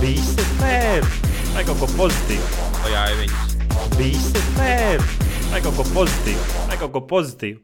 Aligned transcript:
Visi 0.00 0.44
fēr! 0.56 1.04
Vai 1.52 1.62
kaut 1.68 1.82
ko 1.82 1.88
pozitīvu? 1.98 2.46
O 2.80 2.88
jā, 2.88 3.02
ir 3.12 3.18
viņas. 3.20 3.56
Visi 3.98 4.44
fēr! 4.54 5.04
Vai 5.50 5.60
kaut 5.60 5.76
ko 5.76 5.84
pozitīvu? 5.92 6.46
Vai 6.70 6.78
kaut 6.80 6.94
ko 6.94 7.02
pozitīvu? 7.10 7.60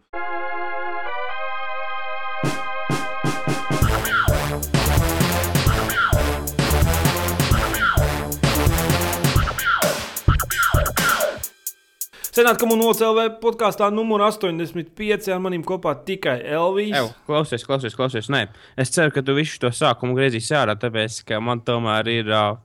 Senāt, 12.37 12.59
ka 12.61 12.67
mums 12.69 12.83
nocēlīja 12.83 13.31
podkāstā 13.41 13.87
numur 13.95 14.21
85, 14.27 15.31
ar 15.33 15.39
maniem 15.41 15.63
kopā 15.65 15.95
tikai 16.05 16.35
Elvijas. 16.53 16.99
Ew, 16.99 17.15
klausies, 17.25 17.63
klausies, 17.65 17.97
klausies. 17.97 18.29
Nē, 18.33 18.43
es 18.77 18.93
ceru, 18.93 19.15
ka 19.15 19.23
tu 19.25 19.33
visu 19.39 19.57
to 19.63 19.71
sākumu 19.73 20.13
griezīsi 20.19 20.53
ārā, 20.59 20.75
tāpēc, 20.77 21.23
ka 21.31 21.41
man 21.41 21.63
tomēr 21.65 22.11
ir. 22.13 22.29
Uh, 22.29 22.59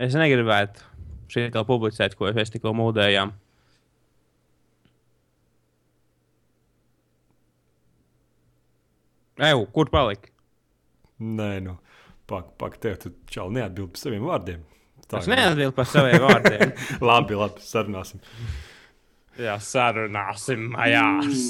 es 0.00 0.16
negribētu 0.16 0.80
šeit 1.34 1.52
kā 1.52 1.66
publicēt, 1.68 2.16
ko 2.16 2.32
mēs 2.32 2.54
tikko 2.54 2.72
mūdējām. 2.78 3.34
Eju, 9.44 9.66
kur 9.76 9.92
palika? 9.92 10.32
Nē, 11.20 11.50
nu, 11.68 11.76
pak, 12.30 12.54
pak, 12.56 12.80
tev 12.80 12.96
tu 13.02 13.12
čau 13.28 13.50
neatbild 13.52 13.92
par 13.92 14.06
saviem 14.06 14.24
vārdiem. 14.24 14.64
Tā 15.10 15.22
Es 15.22 15.30
neatbildu 15.30 15.74
par 15.76 15.88
saviem 15.88 16.22
vārdiem. 16.24 16.74
labi, 17.10 17.38
labi, 17.38 17.64
sarunāsim. 17.64 18.22
Jā, 19.40 19.56
sarunāsim 19.62 20.68
mājās. 20.76 21.40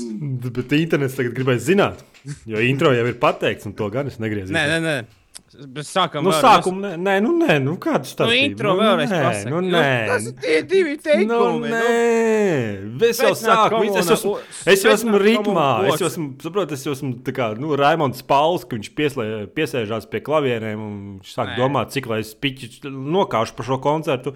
Bet 0.47 0.73
internets 0.79 1.19
tagad 1.19 1.35
gribēs 1.37 1.67
zināt, 1.67 2.01
jo 2.49 2.63
intro 2.65 2.95
jau 2.97 3.05
ir 3.11 3.19
pateikts, 3.21 3.69
un 3.69 3.77
to 3.77 3.91
gan 3.93 4.09
es 4.09 4.17
negriezīšu. 4.23 4.57
Nē, 4.57 4.65
nē, 4.73 4.79
nē. 4.85 5.24
Bet 5.55 5.87
sākam 5.87 6.25
Nu, 6.27 6.33
sākumu, 6.35 6.81
nē, 6.83 6.91
nē, 6.99 7.13
nu, 7.23 7.33
nē, 7.39 7.57
nu, 7.63 7.77
kāda 7.79 8.03
Nu, 8.03 8.11
starpība? 8.11 8.47
intro 8.49 8.73
vēlreiz 8.79 9.11
nē, 9.13 9.21
pasaka. 9.23 9.51
nu, 9.53 9.61
Nu, 9.63 9.71
nē. 9.77 9.91
Tas 10.09 10.27
ir 10.27 10.33
tie 10.43 10.63
divi 10.63 10.95
Nu, 10.97 11.03
teikumi. 11.05 11.71
nē, 11.71 13.05
es 13.11 13.21
jau 13.23 13.31
sāku, 13.39 13.83
es, 13.87 13.97
es, 14.03 14.11
esmu, 14.17 14.33
es 14.75 14.83
jau 14.85 14.93
esmu 14.97 15.21
ritmā, 15.23 15.69
es 15.93 16.01
jau 16.03 16.09
esmu, 16.11 16.27
saprotu, 16.43 16.75
es 16.75 16.85
jau 16.87 16.95
esmu 16.97 17.13
tā 17.27 17.35
kā, 17.37 17.51
nu, 17.59 17.75
Raimons 17.79 18.23
Pauls, 18.27 18.65
ka 18.67 18.75
viņš 18.79 18.91
pieslē, 18.99 19.29
piesēžās 19.55 20.09
pie 20.11 20.21
klavierēm 20.27 20.81
un 20.83 20.97
viņš 21.21 21.35
sāk 21.37 21.53
Nē. 21.55 21.59
domāt, 21.63 21.95
cik 21.95 22.07
lai 22.11 22.19
es 22.25 22.35
piķi 22.35 22.91
nokāšu 22.91 23.55
par 23.55 23.67
šo 23.71 23.79
koncertu, 23.85 24.35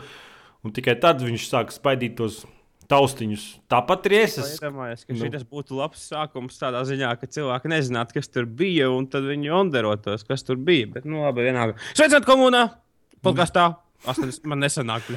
un 0.65 0.71
tikai 0.77 0.95
tad 1.01 1.21
viņš 1.25 1.49
sāk 1.51 1.75
spaidīt 1.75 2.17
tos 2.17 2.45
taustiņus. 2.89 3.43
Tāpat 3.71 4.07
arī 4.09 4.21
es 4.25 4.37
esmu. 4.41 4.57
Iedomājieties, 4.59 5.05
ka 5.09 5.15
Nu. 5.17 5.29
šis 5.29 5.45
būtu 5.51 5.77
labs 5.79 6.07
sākums 6.11 6.57
tādā 6.61 6.81
ziņā, 6.89 7.11
ka 7.21 7.27
cilvēki 7.29 7.69
nezinātu, 7.73 8.17
kas 8.17 8.29
tur 8.33 8.47
bija, 8.47 8.89
un 8.91 9.07
tad 9.07 9.23
viņi 9.29 9.51
onderotos, 9.53 10.25
kas 10.29 10.43
tur 10.47 10.57
bija. 10.57 10.87
Bet, 10.95 11.05
nu, 11.05 11.21
labi, 11.27 11.45
vienalga. 11.49 11.77
Sveiciet, 11.95 12.25
komunā! 12.29 12.67
Podkāstā! 13.25 13.75
Astoņas 14.09 14.41
man 14.47 14.61
nesanāk. 14.65 15.03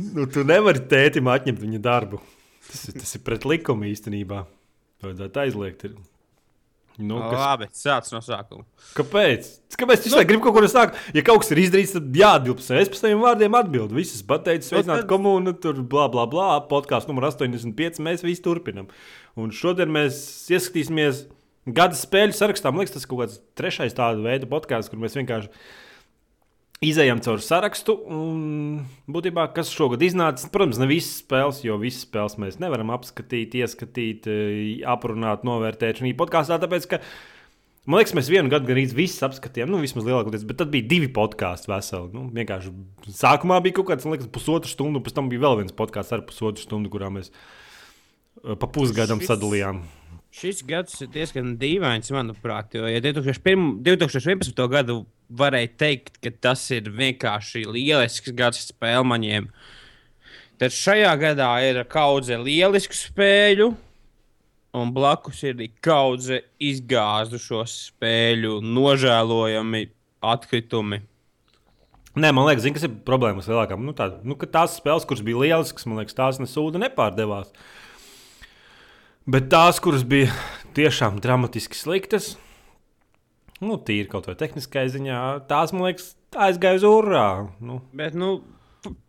Nu, 0.00 0.24
tu 0.32 0.40
nevari 0.48 0.80
tētim 0.88 1.26
atņemt 1.28 1.58
viņa 1.60 1.78
darbu. 1.84 2.20
Tas, 2.70 2.86
ir- 2.88 2.94
tas 3.02 3.10
ir 3.18 3.20
pret 3.26 3.42
likumu 3.44 3.84
īstenībā. 3.90 4.46
Vajadzētu 5.04 5.40
aizliegt. 5.42 5.84
Ir. 5.84 5.96
Nu, 7.00 7.18
kas, 7.22 7.38
Labi, 7.40 7.66
sāc 7.72 8.10
no 8.12 8.20
sākuma. 8.24 8.64
kāpēc? 8.96 9.48
Kāpēc 9.80 10.02
tu 10.04 10.12
nu, 10.12 10.22
gribi 10.28 10.42
kaut 10.44 10.54
ko 10.58 10.62
sākt? 10.68 10.98
Ja 11.16 11.22
kaut 11.24 11.40
kas 11.42 11.50
ir 11.54 11.62
izdarīts, 11.62 11.94
tad 11.96 12.12
jāatbild. 12.20 12.60
Es 12.60 12.90
pēc 12.92 13.00
tam 13.00 13.22
vārdiem 13.24 13.56
atbildu. 13.56 13.96
Visas 13.96 14.22
pateicis, 14.26 14.68
sveicināt 14.70 15.04
tad- 15.04 15.08
komunu, 15.08 15.54
tur 15.58 15.80
bla 15.82 16.08
bla 16.12 16.26
bla. 16.26 16.60
Podkāsts 16.68 17.08
numur 17.08 17.24
85. 17.30 17.98
Mēs 18.04 18.22
visi 18.26 18.42
turpinam. 18.44 18.88
Un 19.36 19.50
šodien 19.50 19.88
mēs 19.88 20.20
ieskatīsimies 20.52 21.24
gada 21.72 21.94
spēļu 21.96 22.36
sarakstā. 22.36 22.72
Man 22.72 22.84
liekas, 22.84 22.92
tas 22.98 23.04
ir 23.06 23.12
kaut 23.12 23.24
kāds 23.24 23.40
trešais 23.56 23.96
tāda 23.96 24.20
veida 24.24 24.46
podkāsts, 24.50 24.90
kur 24.90 24.98
mēs 25.00 25.16
vienkārši 25.16 25.48
izējām 26.84 27.20
cauri 27.24 27.44
sarakstu. 27.44 27.94
Un 28.08 28.86
būtībā, 29.10 29.48
kas 29.56 29.72
šogad 29.74 30.00
iznāca, 30.04 30.48
protams, 30.52 30.78
ne 30.80 30.88
visas 30.88 31.18
spēles, 31.20 31.60
jo 31.66 31.76
visas 31.80 32.06
spēles 32.06 32.38
mēs 32.40 32.56
nevaram 32.62 32.92
apskatīt, 32.94 33.58
ieskatīt, 33.60 34.28
eh, 34.30 34.80
aprunāt, 34.88 35.44
novērtēt 35.44 36.00
šajā 36.00 36.16
podkāstā. 36.16 36.56
Tāpēc, 36.62 36.88
ka 36.88 37.02
man 37.84 38.00
liekas, 38.00 38.16
mēs 38.16 38.32
vienu 38.32 38.48
gadu 38.52 38.70
gan 38.70 38.80
īsti 38.80 38.96
visus 38.96 39.20
apskatījām, 39.28 39.68
nu, 39.68 39.82
vismaz 39.84 40.08
lielākoties, 40.08 40.46
bet 40.48 40.62
tad 40.62 40.72
bija 40.72 40.88
divi 40.88 41.12
podkāsti 41.12 41.68
veseli. 41.68 42.12
Nu, 42.16 42.26
vienkārši 42.32 42.72
sākumā 43.12 43.60
bija 43.62 43.76
kaut 43.80 43.92
kāds, 43.92 44.08
man 44.08 44.16
liekas, 44.16 44.32
pusotru 44.32 44.72
stundu, 44.72 45.04
pēc 45.04 45.18
tam 45.20 45.28
bija 45.28 45.44
vēl 45.44 45.60
viens 45.64 45.76
podkāsts 45.76 46.16
ar 46.16 46.24
pusotru 46.24 46.64
stundu, 46.64 46.88
kurā 46.88 47.12
mēs 47.12 47.28
eh, 47.30 48.54
pa 48.56 48.66
pusgadam 48.66 49.20
Šis- 49.20 49.34
sadalījām. 49.34 49.84
Šis 50.32 50.60
gads 50.62 51.00
ir 51.02 51.08
diezgan 51.10 51.56
dīvains, 51.58 52.08
manuprāt, 52.14 52.72
jo 52.72 52.86
ja 52.86 53.00
2001, 53.02 53.82
2011. 53.82 54.68
gadu 54.70 55.02
varēja 55.30 55.70
teikt, 55.80 56.18
ka 56.22 56.32
tas 56.48 56.64
ir 56.74 56.90
vienkārši 56.94 57.64
lielisks 57.68 58.32
gads 58.36 58.66
spēlmaņiem. 58.72 59.48
Tad 60.60 60.74
šajā 60.76 61.12
gadā 61.20 61.52
ir 61.64 61.80
kaudze 61.88 62.36
lielisku 62.36 62.96
spēļu, 62.96 63.70
un 64.76 64.90
blakus 64.94 65.40
ir 65.48 65.62
kaudze 65.82 66.42
izgāzušo 66.60 67.62
spēļu, 67.70 68.58
nožēlojami 68.64 69.86
atkritumi. 70.20 71.00
Nē, 72.20 72.32
man 72.34 72.48
liekas, 72.48 72.64
zin, 72.66 72.74
kas 72.74 72.84
ir 72.84 72.94
problēmas 73.06 73.46
lielākām. 73.48 73.84
Nu, 73.86 73.94
tā, 73.96 74.10
nu, 74.26 74.34
tās 74.50 74.74
spēles, 74.80 75.06
kuras 75.08 75.22
bija 75.24 75.44
lieliskas, 75.44 75.86
man 75.86 76.02
liekas, 76.02 76.16
tās 76.18 76.40
nesūda 76.42 76.82
nepārdevās. 76.82 77.52
Bet 79.30 79.46
tās, 79.52 79.78
kuras 79.82 80.02
bija 80.02 80.32
tiešām 80.74 81.20
dramatiski 81.22 81.78
sliktas, 81.78 82.32
nu, 83.64 83.76
tīri 83.86 84.08
kaut 84.10 84.28
vai 84.30 84.36
tehniskā 84.40 84.86
ziņā, 84.92 85.18
tās, 85.50 85.74
man 85.76 85.90
liekas, 85.90 86.14
aizgāja 86.36 86.80
uz 86.80 86.86
urā. 86.88 87.26
Nu. 87.64 87.80
Bet, 87.96 88.16
nu, 88.18 88.38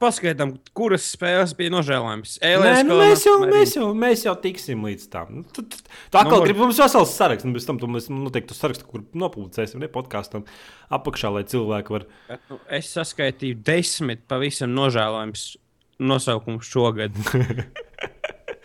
paskaidām, 0.01 0.55
kuras 0.75 1.05
spēles 1.13 1.53
bija 1.57 1.71
nožēlojamas. 1.73 2.37
Nē, 2.43 2.73
nu, 2.87 2.97
mēs, 2.99 3.23
jau, 3.27 3.35
mēs, 3.45 3.75
jau, 3.77 3.87
mēs 3.97 4.25
jau 4.25 4.33
tiksim 4.43 4.83
līdz 4.87 5.07
tam. 5.13 5.41
Nu, 5.41 5.45
tu 5.55 5.63
atkal 5.63 6.27
Numur- 6.33 6.47
gribi 6.49 6.63
mums 6.65 6.81
vesels 6.81 7.13
saraksts, 7.15 7.47
un 7.47 7.55
pēc 7.55 7.67
tam 7.69 7.79
mēs 7.95 8.09
noteikti 8.11 8.51
to 8.51 8.57
sarakstu, 8.57 8.87
kur 8.89 9.05
nopublicēsim, 9.15 9.81
ne 9.83 9.91
podkāstam 9.91 10.47
apakšā, 10.91 11.31
lai 11.37 11.45
cilvēki 11.47 11.95
var. 11.95 12.07
Bet, 12.27 12.43
nu, 12.51 12.59
es 12.79 12.91
saskaitīju 12.97 13.61
desmit 13.67 14.27
pavisam 14.31 14.75
nožēlojamus 14.75 15.53
nosaukumus 16.01 16.67
šogad. 16.67 17.15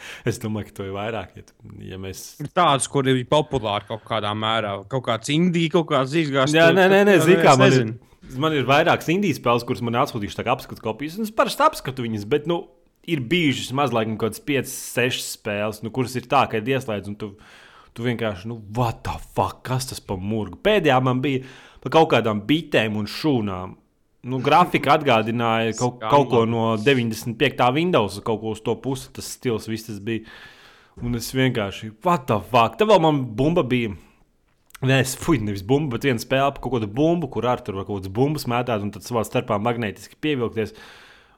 Es 0.30 0.40
domāju, 0.42 0.70
ka 0.70 0.78
to 0.78 0.88
ir 0.88 0.94
vairāk. 0.96 1.36
Ja, 1.38 1.44
ja 1.92 2.00
mēs... 2.00 2.24
Tādus, 2.56 2.88
kuri 2.92 3.14
ir 3.14 3.28
populāri 3.30 3.88
kaut 3.88 4.04
kādā 4.06 4.32
mērā. 4.36 4.78
Kaut 4.90 5.06
kāds 5.08 5.30
indīgi, 5.34 5.72
kaut 5.76 5.90
kāds 5.92 6.16
izgāzts. 6.18 6.56
Jā, 6.56 6.70
nē, 6.74 6.88
nē, 6.92 7.04
nē 7.08 7.18
man 7.20 7.30
ir. 7.32 7.62
nezinu. 7.66 7.98
Man 8.42 8.56
ir 8.58 8.66
vairākas 8.66 9.06
indijas 9.12 9.38
spēles, 9.38 9.64
kuras 9.66 9.84
man 9.86 10.00
atsūtījuši 10.00 10.48
apskatu 10.50 10.82
kopijas. 10.82 11.20
un 11.20 11.28
Es 11.28 11.34
parasti 11.34 11.62
apskatu 11.62 12.02
viņas, 12.02 12.26
bet 12.30 12.48
nu, 12.50 12.64
ir 13.06 13.22
bijušas 13.30 13.70
mazliet 13.76 14.10
kaut 14.16 14.24
kādas 14.24 14.42
5, 14.48 14.72
6 14.72 15.30
spēles, 15.36 15.80
nu, 15.84 15.92
kuras 15.94 16.16
ir 16.18 16.26
tā, 16.30 16.42
ka 16.50 16.58
ir 16.58 16.74
ieslēgts 16.74 17.12
un 17.12 17.16
tu, 17.20 17.32
tu 17.94 18.06
vienkārši, 18.06 18.50
nu, 18.50 18.58
what 18.76 19.04
the 19.06 19.14
fuck, 19.36 19.62
kas 19.66 19.88
tas 19.92 20.02
par 20.02 20.18
murgu. 20.18 20.58
Pēdējā 20.66 20.98
man 21.04 21.22
bija 21.24 21.44
par 21.84 21.94
kaut 21.98 22.10
kādām 22.16 22.42
bitēm 22.48 22.98
un 22.98 23.06
šūnām. 23.10 23.76
Nu, 24.26 24.40
grafika 24.42 24.96
atgādināja 24.96 25.76
kaut, 25.78 26.00
kaut 26.02 26.30
ko 26.32 26.42
no 26.50 26.72
95. 26.82 27.70
Windows, 27.76 28.18
kaut 28.26 28.40
ko 28.42 28.54
uz 28.56 28.62
to 28.64 28.74
pusi. 28.82 29.12
Tas 29.14 29.28
stils 29.36 29.68
viss 29.70 29.86
tas 29.86 30.02
bija. 30.02 30.26
Un 31.04 31.14
es 31.18 31.28
vienkārši, 31.36 31.92
what 32.06 32.24
the 32.30 32.38
fuck, 32.50 32.78
te 32.80 32.86
vēl 32.88 33.02
man 33.04 33.20
bumba 33.38 33.62
bija. 33.68 33.92
Nē, 34.86 34.98
es 35.04 35.14
fuck, 35.16 35.40
nevis 35.44 35.62
bumbu, 35.64 35.94
bet 35.94 36.04
viena 36.08 36.20
spēle 36.20 36.50
par 36.56 36.64
kaut 36.64 36.74
kādu 36.76 36.88
bumbu, 36.92 37.28
kur 37.32 37.46
ar 37.48 37.62
tur 37.64 37.78
var 37.78 37.86
kaut 37.88 38.00
kādas 38.00 38.12
bumbas 38.16 38.48
mētāt 38.48 38.82
un 38.84 38.90
tad 38.92 39.04
savā 39.04 39.22
starpā 39.24 39.60
magnētiski 39.62 40.18
pievilkties. 40.24 40.74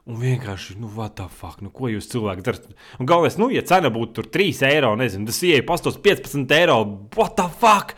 Un 0.09 0.17
vienkārši, 0.19 0.79
nu, 0.81 0.89
what 0.95 1.17
the 1.19 1.27
fuck, 1.29 1.59
nu, 1.63 1.69
ko 1.75 1.91
jūs 1.91 2.09
cilvēki 2.11 2.43
darat? 2.47 2.65
Un 2.99 3.07
galvenais, 3.07 3.37
nu, 3.39 3.51
ja 3.53 3.61
cena 3.67 3.91
būtu 3.93 4.17
tur 4.17 4.31
3 4.33 4.63
eiro, 4.71 4.95
nezinu, 4.99 5.27
tas 5.29 5.43
ieeja 5.45 5.67
pastos 5.67 5.99
15 6.03 6.55
eiro, 6.55 6.79
what 7.15 7.35
the 7.37 7.45
fuck? 7.61 7.93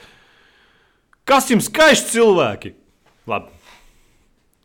Kas 1.30 1.50
jums 1.53 1.69
skaisti 1.72 2.18
cilvēki? 2.18 2.75
Labi. 3.31 3.61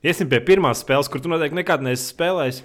Iesim 0.06 0.28
pie 0.30 0.38
pirmās 0.46 0.84
spēles, 0.84 1.10
kur 1.10 1.22
tu 1.22 1.30
noteikti 1.32 1.58
nekad 1.58 1.82
neesi 1.82 2.12
spēlējis. 2.12 2.60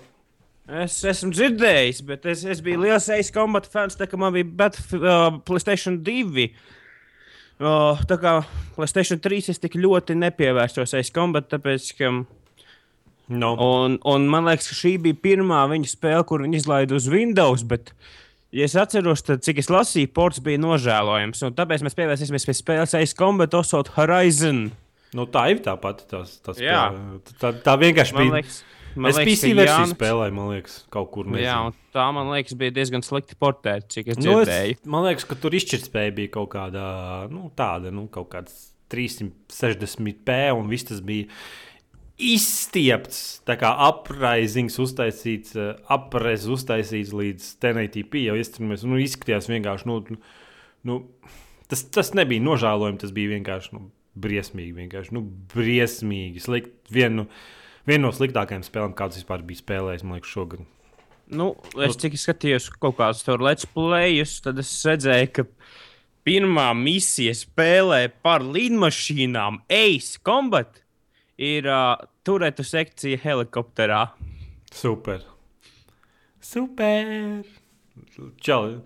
Es 0.82 1.00
esmu 1.10 1.32
dzirdējis, 1.34 2.04
bet 2.08 2.28
es, 2.30 2.44
es 2.48 2.62
biju 2.64 2.84
liels 2.84 3.10
Ace 3.12 3.34
Combat 3.34 3.66
fans, 3.68 3.98
tā 3.98 4.06
kā 4.08 4.20
man 4.20 4.36
bija 4.36 4.48
bet, 4.62 4.78
uh, 5.00 5.40
PlayStation 5.48 5.98
2. 6.06 6.46
Uh, 7.62 7.98
tā 8.10 8.18
kā 8.22 8.36
PlayStation 8.78 9.20
3 9.22 9.50
es 9.54 9.60
tik 9.62 9.76
ļoti 9.82 10.16
nepievērsos 10.22 10.94
Ace 11.00 11.14
Combat, 11.14 11.50
tāpēc, 11.50 11.90
ka 11.98 12.14
No. 13.32 13.56
Un, 13.56 13.96
un 14.04 14.28
man 14.28 14.48
liekas, 14.50 14.68
ka 14.68 14.76
šī 14.76 14.98
bija 15.06 15.16
pirmā 15.24 15.62
viņa 15.72 15.88
spēle, 15.94 16.24
kur 16.28 16.44
viņi 16.44 16.60
izlaida 16.60 16.98
uz 16.98 17.08
Windows. 17.12 17.64
Bet, 17.68 17.94
ja 18.52 18.68
es 18.68 18.76
atceros, 18.76 19.24
tad 19.24 19.46
cik 19.46 19.62
es 19.64 19.72
lasīju, 19.72 20.12
ports 20.12 20.42
bija 20.44 20.60
nožēlojams. 20.60 21.46
Un 21.48 21.56
tāpēc 21.56 21.86
mēs 21.86 21.96
pievērsīsimies 21.96 22.48
pie 22.50 22.58
spēles 22.58 22.98
Ace 23.00 23.16
Combat 23.18 23.56
Oswald 23.56 23.94
Horizon. 23.96 24.66
Nu, 25.14 25.26
tā 25.28 25.50
ir 25.52 25.60
tā 25.66 25.74
pati. 25.82 26.06
Tās, 26.08 26.38
tās 26.46 26.60
Jā. 26.64 26.86
tā, 27.42 27.52
tā 27.66 27.74
vienkārši 27.82 28.14
Man 28.16 28.24
bija. 28.30 28.34
liekas, 28.40 28.60
man 28.96 29.10
Es 29.12 29.18
liekas, 29.18 29.32
PC 29.42 29.54
versiju 29.58 29.68
Jānis- 29.68 29.96
spēlēju, 29.98 30.34
man 30.38 30.50
liekas, 30.54 30.76
kaut 30.90 31.12
kur. 31.12 31.26
Jā, 31.26 31.32
nezinu. 31.36 31.66
un 31.66 31.74
tā 31.94 32.06
man 32.14 32.30
liekas, 32.32 32.54
bija 32.60 32.72
diezgan 32.72 33.04
slikti 33.04 33.36
portēta, 33.40 33.88
cik 33.92 34.08
es 34.14 34.18
Nu, 34.22 34.38
dzirdēju. 34.40 34.72
es, 34.78 34.86
man 34.86 35.04
liekas, 35.10 35.26
ka 35.28 35.36
tur 35.36 35.52
izšķirtspēja 35.52 36.16
bija 36.16 36.32
kaut 36.38 36.50
kāda 36.56 36.86
nu, 37.32 37.52
tāda, 37.56 37.92
nu, 37.92 38.08
kaut 38.08 38.30
kāds 38.30 38.72
360p, 38.92 40.52
un 40.56 40.68
viss 40.72 40.84
tas 40.90 41.00
bija 41.02 41.28
izstiepts, 42.22 43.42
tā 43.48 43.56
kā 43.60 43.72
apraizings 43.88 44.76
uztaisīts, 44.82 45.56
eh, 45.58 45.72
apreiz 45.90 46.44
uztaisīts 46.46 47.14
līdz 47.18 47.48
1080p 47.64 48.26
jau 48.28 48.36
iestrādājums. 48.38 48.84
Nu, 48.86 49.00
izskatījās 49.02 49.48
vienkārši, 49.50 49.88
nu, 49.90 50.18
nu, 50.86 51.00
tas, 51.72 51.84
tas 51.90 52.12
nebija 52.18 52.44
nožēlojami, 52.46 53.00
tas 53.02 53.12
bija 53.16 53.34
vienkārši 53.40 53.74
nu, 53.74 53.88
briesmīgi. 54.20 54.76
Vienkārši, 54.78 55.16
nu, 55.16 55.24
briesmīgi. 55.54 56.44
Slikt, 56.44 56.76
vienu, 56.94 57.28
viena 57.88 58.08
no 58.08 58.14
sliktākajām 58.16 58.66
spēlēm, 58.68 58.96
kādas 58.98 59.22
vispār 59.22 59.46
bija 59.48 59.64
spēlējis, 59.64 60.06
man 60.08 60.20
liekas, 60.20 60.34
šogad. 60.36 60.66
Nu, 61.32 61.54
es 61.80 61.96
cik 62.00 62.18
skatījos 62.20 62.68
kaut 62.82 62.98
kādus 63.00 63.24
tur 63.24 63.44
let's 63.44 63.68
playus, 63.72 64.36
tad 64.44 64.60
es 64.60 64.72
redzēju, 64.88 65.30
ka 65.38 65.46
pirmā 66.28 66.68
misija 66.76 67.34
spēlē 67.38 68.04
par 68.24 68.44
lidmašīnām 68.44 69.62
Ace 69.72 70.20
Combat 70.28 70.82
ir 71.42 71.70
uh, 71.72 71.96
turētu 72.28 72.66
sekcija 72.68 73.22
helikopterā. 73.24 74.04
Super. 74.76 75.24
Super. 76.44 77.46
Čau. 78.42 78.82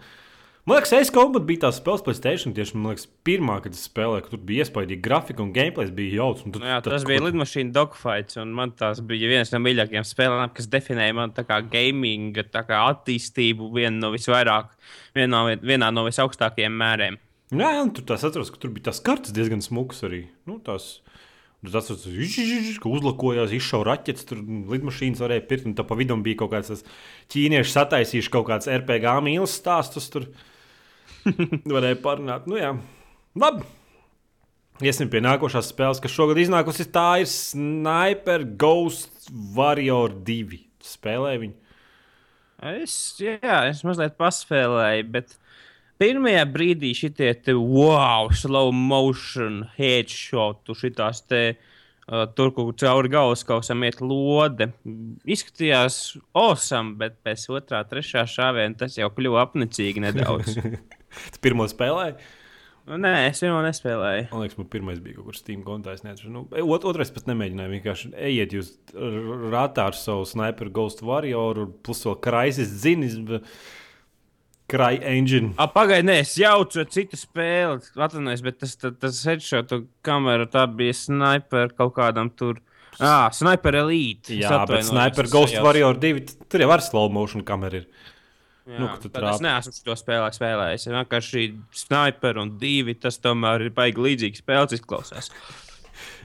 Man 0.66 0.80
liekas, 0.80 0.96
Ace 0.98 1.14
Combat 1.14 1.44
bija 1.46 1.68
tā 1.68 1.70
spēle, 1.78 2.02
Playstation. 2.08 2.54
Tieši 2.58 2.80
liekas, 2.82 3.04
pirmā, 3.28 3.60
kad 3.62 3.76
es 3.78 3.84
spēlēju, 3.86 4.32
tur 4.32 4.40
bija 4.50 4.64
iespaidīga 4.66 5.04
grafika 5.06 5.44
un 5.44 5.52
gameplay 5.54 5.92
bija 5.94 6.24
jauks. 6.24 6.48
Nu, 6.50 6.62
jā, 6.66 6.80
tas 6.82 7.06
bija 7.06 7.22
lidmašīna 7.22 7.70
dogfights, 7.76 8.40
un 8.42 8.56
man 8.58 8.74
tas 8.74 8.98
bija 9.06 9.30
viens 9.30 9.54
no 9.54 9.60
mīļākajiem 9.62 10.08
spēlēm, 10.10 10.50
kas 10.58 10.70
definēja 10.74 11.14
man 11.20 11.36
tā 11.38 11.46
kā 11.46 11.60
gaming, 11.70 12.34
tā 12.50 12.64
kā 12.66 12.80
attīstību 12.96 13.70
viena 13.76 13.94
no 14.00 14.10
visvairāk, 14.16 14.72
vienā 15.14 15.30
no, 15.36 15.44
vienā 15.70 15.92
no 15.94 16.08
visaugstākajiem 16.08 16.82
mēriem. 16.82 17.20
Jā, 17.54 17.70
jā 17.78 17.86
tur 17.94 18.08
tas 18.10 18.26
atceros, 18.26 18.50
ka 18.50 18.58
tur 18.64 18.74
bija 18.74 18.88
tas 18.90 19.04
kartes 19.06 19.36
diezgan 19.38 19.62
smuks 19.62 20.02
arī. 20.08 20.24
Nu, 20.50 20.58
tās, 20.66 20.96
Tas 21.66 21.88
ka 21.90 22.90
uzlakojās, 22.92 23.54
izšauja 23.56 23.86
raķetes, 23.88 24.28
tur 24.30 24.42
lidmašīnas 24.70 25.22
varēja 25.24 25.46
pirkt. 25.50 25.66
Un 25.70 25.74
tā 25.78 25.86
pa 25.88 25.98
vidu 25.98 26.18
bija 26.22 26.44
kaut 26.44 26.52
kāds 26.54 26.84
ķīnieši 27.34 27.72
sataisījuši 27.72 28.34
kaut 28.34 28.46
kāds 28.52 28.70
RPG 28.70 29.16
mīlestības 29.26 29.56
stāstus. 29.64 30.12
Tur 30.14 30.28
varēja 31.76 31.98
parunāt. 32.04 32.48
Nu, 32.50 32.60
jā, 32.60 32.74
labi. 33.40 33.66
Iesim 34.84 35.08
pie 35.08 35.22
nākošās 35.24 35.70
spēles, 35.72 36.02
kas 36.04 36.12
šogad 36.12 36.40
iznākusi. 36.42 36.90
Tā 36.92 37.22
ir 37.24 37.30
Sniper 37.32 38.44
Ghost 38.60 39.30
Warrior 39.56 40.12
2. 40.28 40.60
Spēlēju 40.84 41.46
viņu. 41.46 41.56
Es, 42.66 42.96
jā, 43.20 43.60
es 43.70 43.84
mazliet 43.88 44.16
paspēlēju, 44.20 45.06
bet 45.14 45.38
pirmajā 46.02 46.44
brīdī 46.52 46.92
šitie 46.98 47.32
te 47.46 47.56
wow, 47.56 48.32
slow 48.36 48.72
motion 48.76 49.64
headshotu, 49.78 50.76
šitās 50.78 51.24
te. 51.28 51.48
Uh, 52.06 52.28
tur, 52.38 52.52
kur 52.54 52.68
cauri 52.78 53.10
galvaskausam 53.10 53.82
iet 53.88 53.98
lode, 53.98 54.68
izskatījās 55.26 55.96
awesome, 56.38 56.94
bet 57.00 57.16
pēc 57.26 57.48
otrā, 57.50 57.80
trešā 57.90 58.28
šāviena 58.30 58.78
tas 58.84 59.00
jau 59.00 59.10
kļuva 59.10 59.42
apnicīgi 59.48 60.04
nedaudz. 60.04 60.60
Tu 61.36 61.42
pirmo 61.44 61.68
spēlēji? 61.70 62.18
Nē, 62.86 63.14
es 63.32 63.40
jau 63.42 63.56
nespēlēju. 63.66 64.28
Man 64.30 64.44
liekas, 64.44 64.60
man 64.60 64.68
pirmais 64.70 65.00
bija 65.02 65.18
kaut 65.18 65.32
kur 65.32 65.38
Steam 65.38 65.64
kontā. 65.66 65.96
Es 65.98 66.04
nezinu, 66.06 66.30
nu, 66.36 66.66
ot, 66.70 66.84
otrais 66.86 67.10
pat 67.14 67.26
nemēģināju. 67.32 67.72
Vienkārši 67.74 68.12
ejiet 68.28 68.54
jūs 68.54 68.70
rātā 69.54 69.88
ar 69.90 69.98
savu 69.98 70.28
sniper 70.30 70.70
Ghost 70.74 71.02
Warrior, 71.06 71.64
plus 71.86 72.04
vēl 72.06 72.20
Crysis 72.22 72.76
zinis. 72.84 73.18
Cry 74.70 74.98
engine. 75.06 75.52
Pagaidiet, 75.58 76.06
nē, 76.08 76.20
es 76.24 76.36
jaucu 76.42 76.86
citu 76.94 77.18
spēli. 77.18 77.82
Atvainojos, 78.02 78.46
bet 78.46 78.62
tas, 78.62 78.78
tas, 78.82 78.96
tas 79.02 79.20
headshot 79.30 79.74
kamera 80.06 80.48
tā 80.50 80.64
bija 80.70 80.94
sniper 80.98 81.74
kaut 81.78 81.94
kādam 81.98 82.32
tur. 82.34 82.62
Ah, 82.98 83.28
sniper 83.34 83.82
elite. 83.82 84.38
Jā, 84.40 84.62
bet 84.70 84.88
sniper 84.88 85.30
Ghost 85.30 85.58
Warrior 85.62 85.98
2 86.02 86.50
tur 86.50 86.64
jau 86.66 86.70
ar 86.74 86.86
slow 86.86 87.10
motion 87.14 87.46
kameru 87.46 87.82
ir. 87.82 88.12
Jā, 88.66 88.80
nu, 88.82 88.88
es 89.30 89.44
neesmu 89.46 89.76
to 89.86 89.94
spēlē, 90.00 90.32
spēlējis. 90.34 90.88
Es 90.88 90.94
vienkārši 90.96 91.44
sniper 91.86 92.40
un 92.42 92.56
divi. 92.62 92.96
Tas 92.98 93.20
tomēr 93.22 93.68
ir 93.68 93.76
baigi 93.76 94.02
līdzīgs 94.02 94.42
spēles 94.42 94.74
izklausās. 94.80 95.30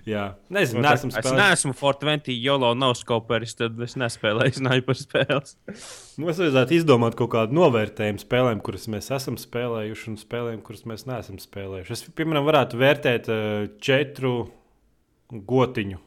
Jā, 0.09 0.23
nezinu, 0.53 0.81
nesmu 0.81 1.11
spēlējis. 1.13 1.35
Es 1.35 1.37
neesmu 1.37 1.75
Fortnite, 1.77 2.33
Jolo 2.33 2.71
nav 2.79 2.95
skoperis, 2.97 3.53
tad 3.59 3.77
es 3.85 3.99
nespēlēju 4.01 4.57
sniper 4.63 4.97
spēles. 4.97 5.59
Mums 6.21 6.41
vajadzētu 6.41 6.79
izdomāt 6.79 7.19
kaut 7.19 7.35
kādu 7.35 7.59
novērtējumu 7.59 8.23
spēlēm, 8.23 8.65
kuras 8.65 8.89
mēs 8.93 9.11
esam 9.13 9.37
spēlējuši, 9.41 10.09
un 10.15 10.19
spēlēm, 10.21 10.65
kuras 10.65 10.87
mēs 10.89 11.05
neesam 11.11 11.41
spēlējuši. 11.43 11.97
Es, 11.97 12.07
piemēram, 12.17 12.49
varētu 12.49 12.81
vērtēt 12.81 13.29
uh, 13.29 13.69
četru 13.85 14.35
gotiņu 15.31 16.01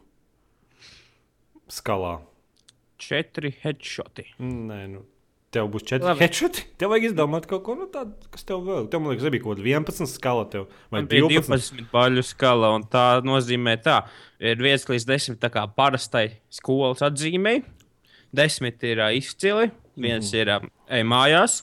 skalā. 1.77 2.17
Četri 3.03 3.53
headshoti. 3.61 4.31
Nē, 4.41 4.83
nu, 4.89 5.05
Tev 5.53 5.69
būs 5.73 5.85
4 5.85 6.15
headshoti. 6.17 6.63
Tev 6.81 6.89
vajag 6.93 7.11
izdomāt 7.11 7.45
kaut 7.49 7.61
ko 7.67 7.75
nu, 7.77 7.85
tādu, 7.93 8.15
kas 8.33 8.45
tev 8.47 8.63
vēl. 8.65 8.87
Tev, 8.89 9.03
man 9.03 9.13
liekas, 9.13 9.29
bija 9.33 9.43
kaut 9.43 9.59
kāda 9.59 9.69
11 9.69 10.09
skala. 10.09 10.45
Tev, 10.49 10.65
vai 10.93 11.03
12? 11.05 11.45
12 11.53 11.83
baļu 11.93 12.25
skala. 12.25 12.71
Un 12.77 12.85
tā 12.89 13.05
nozīmē, 13.25 13.75
tā 13.85 13.99
ir 14.41 14.57
1 14.57 14.89
līdz 14.89 15.07
10 15.09 15.41
tā 15.43 15.51
kā 15.53 15.67
parastai 15.77 16.25
skolas 16.53 17.05
atzīmei. 17.05 17.61
10 18.33 18.87
ir 18.89 19.03
uh, 19.03 19.11
izcili, 19.13 19.69
viens 19.93 20.31
mm. 20.31 20.39
ir 20.41 20.53
uh, 20.55 20.71
ej 20.97 21.05
mājās. 21.05 21.59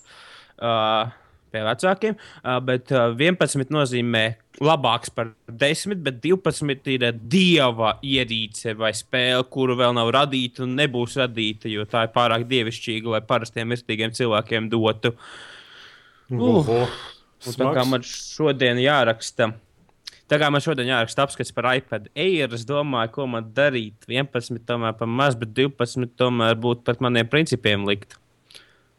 Uh, 0.60 1.10
pie 1.50 1.64
vecākiem, 1.66 2.14
uh, 2.44 2.60
bet 2.62 2.92
uh, 2.94 3.10
11 3.16 3.75
nozīmē 3.75 4.25
labāks 4.60 5.12
par 5.12 5.32
10, 5.48 6.02
bet 6.04 6.18
12 6.20 6.90
ir 6.92 7.06
dieva 7.32 7.94
ierīce 8.04 8.74
vai 8.76 8.92
spēle, 8.96 9.46
kuru 9.48 9.76
vēl 9.78 9.94
nav 9.96 10.12
radīta 10.14 10.66
un 10.66 10.76
nebūs 10.76 11.16
radīta, 11.20 11.70
jo 11.72 11.86
tā 11.88 12.04
ir 12.06 12.12
pārāk 12.14 12.44
dievišķīga, 12.50 13.14
lai 13.16 13.22
parastiem 13.24 13.72
mirstīgiem 13.72 14.12
cilvēkiem 14.16 14.68
dotu. 14.72 15.14
Uh, 16.30 16.86
tā 17.42 17.72
kā 17.74 17.86
man 17.88 18.04
šodien 18.06 18.78
jāraksta. 18.82 19.50
Tā 20.30 20.38
kā 20.38 20.46
man 20.52 20.62
šodien 20.62 20.92
jāraksta 20.92 21.24
apskats 21.26 21.50
par 21.56 21.72
iPad 21.72 22.06
Air, 22.14 22.52
es 22.54 22.62
domāju, 22.68 23.16
ko 23.16 23.26
man 23.32 23.48
darīt. 23.56 24.04
11 24.06 24.60
tomēr 24.68 24.94
par 24.98 25.08
maz, 25.10 25.34
bet 25.40 25.56
12 25.56 26.12
tomēr 26.20 26.54
būtu 26.60 26.84
par 26.86 27.00
maniem 27.02 27.26
principiem 27.32 27.88
likt. 27.88 28.20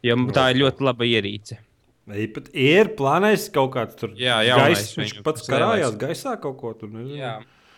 Jo 0.04 0.18
tā 0.34 0.50
ir 0.50 0.64
ļoti 0.64 0.84
laba 0.84 1.06
ierīce. 1.06 1.62
Pat 2.02 2.48
ir 2.58 2.90
plānojis 2.98 3.44
kaut 3.54 3.70
kāds 3.76 3.94
tur 3.98 4.10
jā, 4.18 4.40
jaunais, 4.48 4.80
gais, 4.80 4.96
viņš 4.98 5.12
pats 5.22 5.46
karājās 5.46 5.94
gaisā 6.00 6.34
kaut 6.42 6.58
ko 6.58 6.72
tur. 6.74 6.90
Jā, 7.14 7.36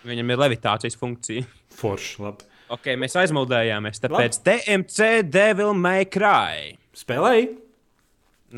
viņam 0.08 0.32
ir 0.32 0.40
levitācijas 0.40 0.96
funkcija. 0.96 1.44
Forši, 1.76 2.16
labi. 2.24 2.48
Ok, 2.72 2.88
mēs 2.96 3.18
aizmuldējāmies, 3.20 4.00
tāpēc 4.00 4.40
labi. 4.40 4.48
DMC 4.48 5.10
Devil 5.28 5.76
May 5.76 6.08
Cry. 6.08 6.72
Spēlēji? 6.96 7.50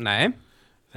Nē. 0.07 0.17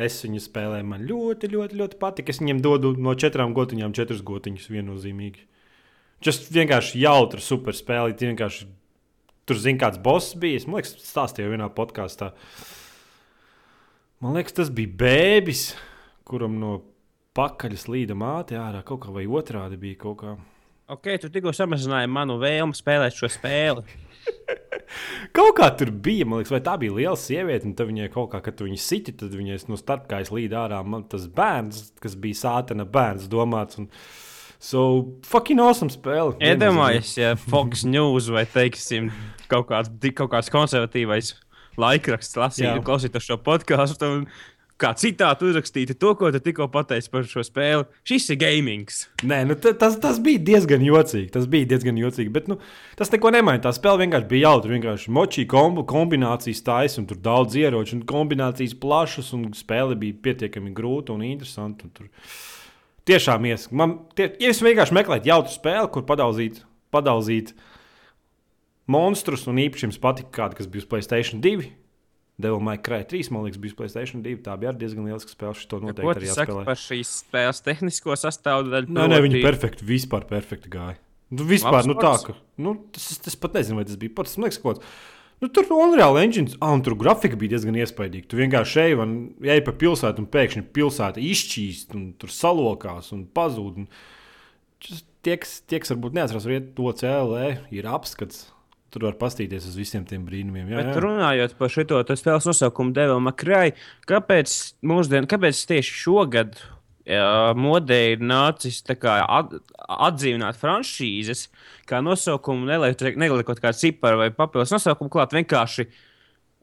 Es 0.01 0.23
viņu 0.23 0.39
spēlēju, 0.47 0.87
man 0.87 1.03
ļoti, 1.09 1.51
ļoti, 1.51 1.83
ļoti 1.83 1.99
patīk. 2.01 2.31
Es 2.31 2.39
viņam 2.39 2.63
dodu 2.63 2.95
no 3.03 3.17
četrām 3.19 3.51
gotiņām 3.57 3.93
četras 3.97 4.23
gotiņas 4.23 4.71
viennozīmīgi. 4.71 5.49
Tas 6.23 6.39
vienkārši 6.55 7.03
jautrs, 7.03 7.49
super 7.51 7.75
spēle. 7.75 8.15
Tur 8.15 9.59
zina, 9.59 9.81
kāds 9.83 9.99
boss 9.99 10.37
bija. 10.39 10.61
Es 10.61 10.69
domāju, 10.69 10.87
ka 10.87 11.11
stāstīju 11.11 11.57
vienā 11.57 11.67
podkāstā. 11.75 12.31
Uh, 12.31 12.80
Man 14.21 14.35
liekas, 14.37 14.53
tas 14.53 14.69
bija 14.69 14.91
bēbis, 15.01 15.71
kuram 16.29 16.59
no 16.61 16.75
pakaļas 17.39 17.87
līda 17.89 18.13
māte 18.21 18.59
ārā 18.61 18.83
kaut 18.85 19.07
kā 19.07 19.15
vai 19.15 19.23
otrādi 19.25 19.79
bija 19.81 19.97
kaut 20.03 20.19
kā. 20.21 20.35
Ok, 20.93 21.09
tu 21.23 21.31
tikko 21.33 21.55
samazināji 21.57 22.11
manu 22.13 22.37
vēlmu 22.43 22.77
spēlēt 22.77 23.17
šo 23.17 23.31
spēli. 23.33 23.87
kaut 25.39 25.55
kā 25.57 25.71
tur 25.73 25.95
bija, 26.05 26.29
man 26.29 26.43
liekas, 26.43 26.53
vai 26.53 26.61
tā 26.69 26.77
bija 26.83 26.99
liela 26.99 27.17
sieviete, 27.17 27.71
un 27.71 27.93
viņai 27.95 28.13
kaut 28.13 28.29
kā, 28.35 28.43
kad 28.45 28.61
tu 28.61 28.69
viņu 28.69 28.77
siti, 28.85 29.17
tad 29.17 29.33
viņai 29.33 29.57
no 29.73 29.81
starpkājas 29.81 30.35
līd 30.37 30.53
ārā. 30.53 30.85
Man 30.85 31.09
tas 31.09 31.25
bērns, 31.25 31.95
kas 32.05 32.21
bija 32.21 32.43
sātena 32.45 32.85
bērns, 32.85 33.25
domāts. 33.33 33.81
Un... 33.81 33.89
So, 34.61 34.83
fucking 35.25 35.65
awesome 35.65 35.89
spēle. 35.89 36.37
Iedomājieties, 36.45 37.17
ja 37.23 37.37
Fox 37.41 37.89
News 37.89 38.29
vai, 38.29 38.45
teiksim, 38.45 39.09
kaut 39.49 39.71
kāds, 39.73 39.89
kaut 40.13 40.35
kāds 40.37 40.53
konservatīvais 40.53 41.39
laikraksts 41.79 42.39
lasītu, 42.41 42.81
klausītu 42.87 43.23
šo 43.23 43.39
podkāstu. 43.45 44.11
Kā 44.81 44.95
citātu 44.97 45.51
uzrakstītu 45.51 45.93
to, 46.01 46.15
ko 46.17 46.31
tu 46.33 46.39
tikko 46.41 46.65
pateici 46.73 47.11
par 47.13 47.27
šo 47.29 47.43
spēli. 47.45 47.85
Šis 48.09 48.31
ir 48.33 48.39
gamings. 48.41 49.03
Nē, 49.29 49.43
nu, 49.51 49.57
tas, 49.61 49.99
tas 50.01 50.21
bija 50.25 50.41
diezgan 50.41 50.81
jocīgi. 50.81 51.29
Tas 51.35 51.45
bija 51.53 51.69
diezgan 51.75 51.99
jocīgi. 52.01 52.33
Bet 52.33 52.49
nu, 52.49 52.57
tas 52.97 53.13
neko 53.13 53.29
nemaina. 53.35 53.61
Tā 53.67 53.75
spēle 53.77 54.07
vienkārši 54.07 54.31
bija 54.31 54.47
jautra. 54.49 54.73
Vienkārši 54.73 55.13
močī 55.13 55.45
kombu, 55.53 55.85
kombinācijas 55.91 56.65
taisa 56.65 57.03
un 57.03 57.11
tur 57.11 57.21
daudz 57.21 57.59
ieroču 57.61 57.99
un 57.99 58.07
kombinācijas 58.09 58.73
plašas. 58.81 59.35
Un 59.37 59.51
spēle 59.59 60.01
bija 60.01 60.17
pietiekami 60.25 60.73
grūta 60.73 61.13
un 61.13 61.29
interesanta. 61.29 61.85
Un 61.85 61.93
tur 61.99 62.09
tiešām 63.11 63.51
ies. 63.53 63.69
Man, 63.77 63.99
tie, 64.17 64.31
ja 64.41 64.55
es 64.55 64.65
vienkārši 64.65 64.97
meklēju 64.97 65.29
jautru 65.29 65.55
spēli, 65.55 65.93
kur 65.93 66.09
padaudzīt, 66.09 66.65
padaudzīt 66.95 67.53
monstrus, 68.91 69.47
un 69.51 69.61
īpaši 69.63 69.89
jums 69.89 70.01
patika 70.03 70.35
kāda, 70.41 70.59
kas 70.59 70.71
bija 70.71 70.85
uz 70.85 70.91
Placēta 70.91 71.39
2. 71.39 71.71
Devil 72.41 72.61
May 72.65 72.81
Cry 72.81 73.05
3, 73.05 73.31
man 73.35 73.45
liekas, 73.45 73.61
bija 73.61 73.77
Playstation 73.79 74.25
2. 74.25 74.41
Tā 74.47 74.57
bija 74.61 74.73
arī 74.73 74.83
diezgan 74.83 75.07
liela 75.07 75.21
spēle. 75.21 75.53
Šo 75.59 75.81
noteikti 75.83 76.07
tu 76.07 76.13
arī 76.15 76.31
jāspēlē. 76.31 76.65
par 76.67 76.81
šīs 76.81 77.13
spēles 77.21 77.63
tehnisko 77.67 78.17
sastāvdaļu? 78.17 78.91
Nē, 78.97 79.07
nē, 79.13 79.23
viņi 79.27 79.45
perfekti, 79.45 79.87
vispār 79.87 80.27
perfekti 80.31 80.73
gāja. 80.73 80.97
Nu, 81.31 81.47
vispār, 81.47 81.79
Labs 81.79 81.91
nu 81.91 81.95
tā, 81.95 82.13
sports. 82.19 82.41
ka, 82.41 82.63
nu, 82.65 82.75
tas, 82.91 83.07
tas 83.23 83.37
pat 83.39 83.59
nezinu, 83.61 83.79
vai 83.79 83.87
tas 83.87 83.99
bija 84.01 84.15
pats, 84.17 84.35
man 84.39 84.49
liekas, 84.49 84.61
kaut 84.63 84.81
kāds. 84.81 84.95
Nu, 85.41 85.49
tur 85.49 85.71
Unreal 85.73 86.19
Engine, 86.21 86.53
ah, 86.59 86.75
un 86.75 86.83
tur 86.85 86.97
grafika 87.01 87.39
bija 87.39 87.55
diezgan 87.55 87.79
iespaidīga. 87.79 88.27
Tu 88.29 88.41
vienkārši 88.41 88.81
ej, 88.83 88.97
un 89.01 89.15
ej 89.47 89.63
pa 89.65 89.73
pilsētu, 89.73 90.25
un 90.25 90.29
pēkšņi 90.33 90.67
pilsēta 90.75 91.23
izšķīst, 91.23 91.95
un 91.97 92.11
tur 92.21 92.35
salokās 92.35 93.13
un 93.17 93.23
pazūd. 93.39 93.85
Un... 93.85 93.89
Tie, 95.21 95.37
kas, 95.41 95.61
tie, 95.69 95.81
kas 95.81 95.95
varbūt 95.95 96.19
neatcerās, 96.19 96.49
ir 96.51 96.67
to 96.77 96.93
CLE, 96.99 97.55
ir 97.73 97.89
apskats. 97.89 98.49
Tur 98.91 99.07
var 99.07 99.15
pastīties 99.21 99.69
uz 99.71 99.77
visiem 99.79 100.03
tiem 100.09 100.25
brīnumiem. 100.27 100.73
Jā, 100.73 100.83
Bet 100.83 100.97
jā. 100.97 101.03
runājot 101.05 101.55
par 101.61 101.71
šo 101.71 101.85
spēles 101.87 102.49
nosaukumu, 102.49 102.95
Devil 102.97 103.23
Makrai, 103.23 103.71
kāpēc 104.11 104.55
mūsdien, 104.83 105.29
kāpēc 105.31 105.61
tieši 105.71 105.99
šogad 106.01 106.59
jā, 107.07 107.55
modē 107.55 108.01
ir 108.17 108.25
nācis 108.25 108.83
kā 108.99 109.21
at, 109.23 109.55
atdzīvināt 110.11 110.59
franšīzes, 110.59 111.47
kā 111.87 112.03
nosaukumu, 112.03 112.67
neliekot 112.67 113.63
kādu 113.63 113.79
ciparu 113.79 114.25
vai 114.25 114.31
papildus 114.35 114.75
nosaukumu 114.75 115.13
klāt, 115.13 115.37
vienkārši 115.39 115.87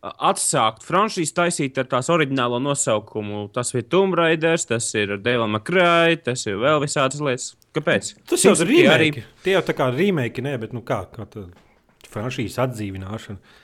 atsākt 0.08 0.84
franšīzi 0.86 1.34
taisīt 1.36 1.80
ar 1.82 1.88
tās 1.90 2.12
oriģinālo 2.14 2.60
nosaukumu. 2.64 3.48
Tas 3.56 3.74
ir 3.74 3.88
Tomb 3.90 4.16
Raider, 4.20 4.60
tas 4.70 4.90
ir 5.00 5.16
Devil 5.18 5.48
Makrai, 5.56 6.20
tas 6.24 6.46
ir 6.48 6.60
vēl 6.62 6.84
visādas 6.84 7.24
lietas. 7.24 7.54
Kāpēc? 7.76 8.12
Tas 8.30 8.44
jau 8.46 8.54
ir 8.54 8.60
SimCity 8.62 8.84
remake. 8.84 9.26
Tie 9.46 9.56
jau 9.56 9.64
tā 9.66 9.76
kā 9.78 9.90
remake, 9.94 10.44
nē, 10.44 10.58
bet 10.62 10.76
nu 10.76 10.84
kā, 10.86 11.04
kā 11.14 11.28
tā 11.30 11.48
franšīzes 12.12 12.60
atdzīvināšana. 12.66 13.56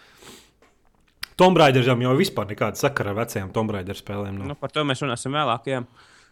Tomb 1.39 1.57
Raider 1.57 1.85
jau 1.87 2.15
vispār 2.17 2.51
nekāda 2.51 2.77
sakara 2.77 3.13
ar 3.13 3.23
vecajām 3.23 3.53
Tomb 3.53 3.73
Raider 3.73 3.97
spēlēm. 3.97 4.37
Nu. 4.37 4.51
Nu, 4.51 4.57
par 4.59 4.73
to 4.73 4.83
mēs 4.85 5.01
runāsim 5.01 5.33
vēlāk. 5.33 5.69
Jā. 5.71 5.83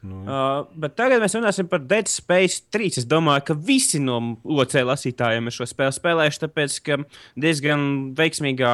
Nu. 0.01 0.23
Uh, 0.25 0.63
bet 0.81 0.95
tagad 0.97 1.21
mēs 1.21 1.35
runāsim 1.37 1.67
par 1.69 1.81
Dead 1.85 2.09
Space 2.09 2.63
3. 2.73 3.01
Es 3.01 3.07
domāju, 3.09 3.45
ka 3.51 3.55
visi 3.57 4.01
no 4.01 4.17
OC 4.41 4.79
lasītājiem 4.89 5.49
ir 5.49 5.55
šo 5.55 5.67
spēli 5.69 5.97
spēlējuši, 5.97 6.41
tāpēc 6.45 6.77
ka 6.87 6.97
diezgan 7.41 7.83
veiksmīgā 8.17 8.73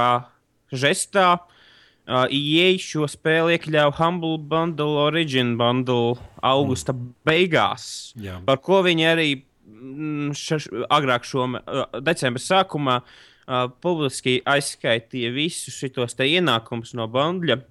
žestā 0.71 1.27
uh, 1.35 2.27
IE 2.31 2.77
šo 2.79 3.07
spēli 3.11 3.57
iekļāva 3.57 3.95
Humble 3.99 4.39
Bundle, 4.39 4.95
Origin 5.07 5.55
Bundle 5.59 6.15
augusta 6.39 6.95
mm. 6.95 7.11
beigās, 7.27 7.89
Jā. 8.19 8.39
par 8.47 8.63
ko 8.63 8.79
viņi 8.87 9.11
arī 9.11 9.29
mm, 9.77 10.35
šaš, 10.37 10.69
agrāk 10.89 11.27
šo 11.27 11.45
uh, 11.47 11.85
decembra 12.03 12.41
sākumā 12.43 12.97
uh, 13.03 13.67
publiski 13.83 14.39
aizskaitīja 14.45 15.31
visus 15.35 15.77
šos 15.79 16.17
ienākumus 16.25 16.95
no 16.97 17.07
bundļa. 17.11 17.61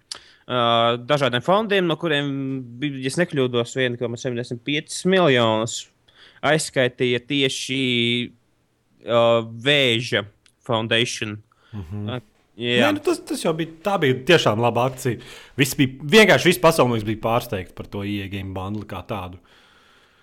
Uh, 0.47 0.95
dažādiem 1.03 1.43
fondiem, 1.43 1.89
no 1.91 1.97
kuriem, 1.99 2.31
bija, 2.79 3.01
ja 3.09 3.11
nekļūdos, 3.19 3.73
1,75 3.83 5.01
miljonus 5.11 5.81
aizskaitīja 6.47 7.19
tieši 7.27 7.81
uh, 9.07 9.43
Vēža 9.43 10.23
Foundation. 10.67 11.39
Mm 11.73 11.85
-hmm. 11.91 12.15
Uh, 12.15 12.23
jā, 12.57 12.93
nu 12.93 13.03
tas, 13.03 13.19
tas 13.27 13.45
jau 13.45 13.53
bija, 13.55 13.75
tā 13.83 13.99
bija 14.01 14.21
tiešām 14.31 14.61
laba 14.63 14.87
akcija. 14.87 15.19
Viss 15.57 15.77
bija 15.77 15.89
vienkārši 16.15 16.53
viss 16.53 16.63
pasaules 16.63 17.05
bija 17.05 17.23
pārsteigts 17.27 17.75
par 17.75 17.87
to 17.87 18.05
iegājumu 18.05 18.55
bandli 18.55 18.87
kā 18.87 19.03
tādu. 19.07 19.39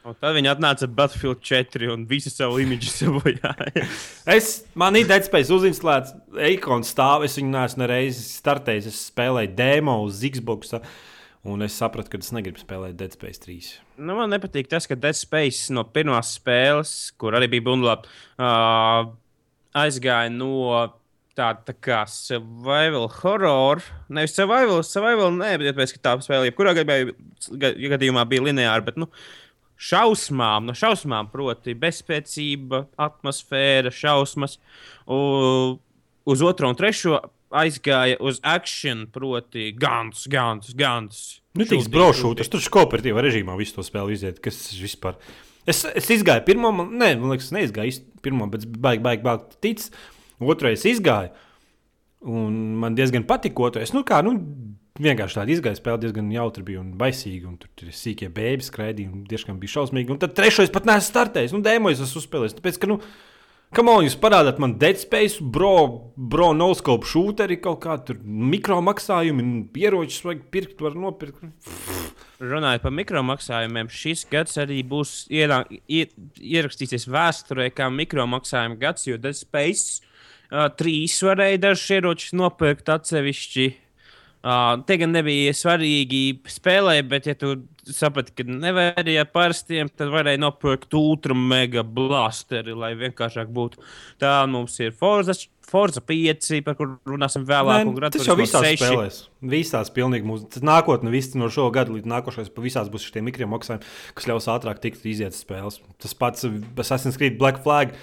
Un 0.08 0.18
tad 0.20 0.36
viņi 0.38 0.52
atnāca 0.52 0.90
Battlefield 0.92 1.42
4 1.46 1.90
un 1.94 2.06
visu 2.10 2.32
savu 2.34 2.60
imidžu 2.64 2.92
sabojāja. 2.98 3.88
Es, 4.36 4.52
man 4.80 4.98
ir 5.00 5.08
Dead 5.10 5.26
Space 5.28 5.54
uzinstalēts, 5.54 6.16
ikons 6.54 6.94
stāv, 6.94 7.26
es 7.28 7.38
viņu 7.40 7.54
neesmu 7.54 7.84
nereiz 7.86 8.20
startējis, 8.40 8.92
es 8.92 9.02
spēlēju 9.12 9.54
demo 9.58 10.00
uz 10.06 10.24
Xbox, 10.24 10.76
un 11.44 11.66
es 11.66 11.78
sapratu, 11.80 12.14
ka 12.14 12.22
es 12.24 12.34
negribu 12.36 12.62
spēlēt 12.62 12.98
Dead 13.00 13.16
Space 13.16 13.44
3. 13.46 13.76
Nu, 14.00 14.18
man 14.20 14.32
nepatīk 14.34 14.72
tas, 14.72 14.88
ka 14.90 15.00
Dead 15.00 15.18
Space 15.18 15.74
no 15.76 15.86
pirmās 15.88 16.36
spēles, 16.40 16.98
kur 17.20 17.38
arī 17.38 17.52
bija 17.56 17.68
bundlā, 17.70 18.00
uh, 18.40 19.14
aizgāja 19.84 20.32
no 20.34 20.90
tāda 21.38 21.66
tā 21.72 21.74
kā 21.82 22.02
survival 22.10 23.08
horror. 23.22 23.82
Nevis 24.14 24.36
survival, 24.38 24.84
survival 24.86 25.34
nē, 25.34 25.56
bet 25.60 25.72
tāpēc, 25.72 25.96
ka 25.96 26.04
tā 26.06 26.14
spēle 26.26 26.50
jebkurā 26.50 26.76
gadījumā, 26.78 28.26
bija 28.30 28.46
lineāra. 28.46 28.86
Bet, 28.86 29.00
nu, 29.02 29.10
šausmām, 29.80 30.68
no 30.70 30.76
šausmām, 30.78 31.30
proti, 31.34 31.76
bezspēcība, 31.78 32.86
atmosfēra, 33.02 33.92
šausmas. 33.94 34.58
U, 35.08 35.20
uz 36.30 36.44
otro 36.46 36.72
un 36.72 36.80
trešo 36.80 37.20
aizgāja 37.54 38.18
uz 38.24 38.40
action, 38.48 39.06
proti, 39.14 39.72
gans, 39.78 40.26
gans, 40.32 40.74
gans. 40.78 41.24
Nu, 41.54 41.68
tas 41.68 41.84
Šūdīt, 41.84 41.94
brošūtas, 41.94 42.50
tur 42.50 42.64
kooperatīvā 42.74 43.24
režīmā 43.28 43.56
visu 43.60 43.78
to 43.78 43.86
spēli 43.86 44.18
iziet, 44.18 44.40
kas 44.44 44.58
vispār. 44.80 45.20
Es, 45.70 45.84
es 45.86 46.10
izgāju 46.12 46.44
pirmo, 46.48 46.74
man, 46.76 46.90
ne, 47.00 47.14
man 47.20 47.36
liekas, 47.36 47.52
neizgāju 47.56 48.02
pirmo, 48.26 48.50
bet 48.52 48.66
baigi, 48.66 49.04
baigi, 49.06 49.24
baigi 49.26 49.62
tic. 49.64 49.86
Otrais 50.44 50.82
izgāju, 50.90 51.30
un 52.28 52.56
man 52.82 52.98
diezgan 52.98 53.24
patika 53.30 53.70
otrais. 53.70 53.94
Nu, 53.96 54.02
kā, 54.08 54.20
nu, 54.26 54.34
vienkārši 55.02 55.40
tāda 55.40 55.54
izgāja 55.56 55.80
spēle 55.80 56.04
diezgan 56.04 56.32
jautri 56.34 56.66
bija 56.68 56.82
un 56.84 56.94
baisīga, 57.00 57.50
un 57.50 57.60
tur 57.62 57.72
tur 57.80 57.94
sīkie 57.96 58.30
bēbi 58.34 58.66
skraidīja, 58.66 59.12
un 59.14 59.28
tiešām 59.30 59.60
bija 59.62 59.80
šausmīgi. 59.80 60.14
Un 60.14 60.22
tad 60.22 60.36
trešais 60.38 60.74
pat 60.74 60.90
neesmu 60.90 61.10
startējis, 61.10 61.56
nu, 61.56 61.64
dēmojas 61.66 62.04
esmu 62.06 62.22
uzspēlējis, 62.22 62.58
tāpēc, 62.60 62.82
ka, 62.82 62.92
nu, 62.94 63.00
Kam 63.74 63.88
on, 63.90 64.04
jūs 64.06 64.14
parādāt 64.22 64.60
man 64.62 64.76
Dead 64.78 65.00
Space, 65.02 65.42
bro, 65.42 66.12
bro 66.14 66.52
no-scope 66.54 67.08
šūteri, 67.10 67.56
kaut 67.58 67.80
kā 67.82 67.96
tur 68.06 68.20
mikro 68.22 68.78
maksājumi, 68.86 69.46
ieročus 69.82 70.22
vajag 70.28 70.44
pirkt, 70.54 70.84
var 70.86 70.94
nopirkt. 70.94 71.42
Runājot 72.44 72.84
par 72.86 72.94
mikromaksājumiem, 72.94 73.90
šis 73.90 74.28
gads 74.30 74.60
arī 74.62 74.84
būs 74.86 75.24
ienā, 75.34 75.64
ie, 75.90 76.04
ierakstīsies 76.38 77.08
vēsturē 77.10 77.72
kā 77.74 77.90
mikromaksājuma 77.90 78.78
gads, 78.78 79.08
jo 79.10 79.18
Dead 79.18 79.40
Space 79.40 80.04
uh, 80.04 80.70
3 80.78 81.18
varēja 81.32 81.64
dažus 81.66 81.90
ieročus 81.98 82.38
nopirkt 82.38 82.94
atsevišķi. 82.94 83.68
Uh, 84.44 84.74
tie 84.84 84.98
gan 85.00 85.14
nebija 85.16 85.54
svarīgi 85.56 86.24
spēlē, 86.52 86.98
bet, 87.08 87.30
ja 87.30 87.36
tu 87.40 87.54
saprati, 87.88 88.34
ka 88.36 88.44
nevarēja 88.48 89.24
ar 89.24 89.30
parastiem, 89.32 89.88
tad 89.88 90.12
varēja 90.12 90.42
nopirkt 90.44 90.92
ultra 91.00 91.36
mega 91.36 91.80
blasteri, 91.84 92.76
lai 92.76 92.92
vienkāršāk 93.00 93.48
būtu. 93.56 93.80
Tā 94.20 94.34
mums 94.52 94.76
ir 94.84 94.92
Forza, 95.00 95.36
Forza 95.68 96.04
5, 96.04 96.50
par 96.66 96.76
kuru 96.80 96.98
runāsim 97.08 97.46
vēlāk. 97.48 97.88
Gran 97.96 98.14
tas 98.14 98.28
jau 98.28 98.36
visās 98.40 98.68
6. 98.68 98.84
spēlēs. 98.84 99.22
Visās 99.54 99.92
pilnīgi 99.96 100.28
mūsu. 100.28 100.50
Tas 100.58 100.66
nākotnē, 100.68 101.12
viss 101.14 101.38
no 101.40 101.48
šo 101.48 101.70
gadu 101.76 101.96
līdz 101.96 102.12
nākošais, 102.12 102.52
pa 102.52 102.66
visās 102.66 102.92
būs 102.92 103.08
šie 103.08 103.24
mikro 103.24 103.48
maksājumi, 103.52 103.88
kas 104.18 104.28
ļaus 104.28 104.50
ātrāk 104.52 104.84
tikt 104.84 105.08
iziet 105.08 105.40
spēles. 105.40 105.80
Tas 106.04 106.20
pats 106.20 106.48
Assassin's 106.48 107.20
Creed 107.20 107.40
Black 107.40 107.64
Flag. 107.64 107.96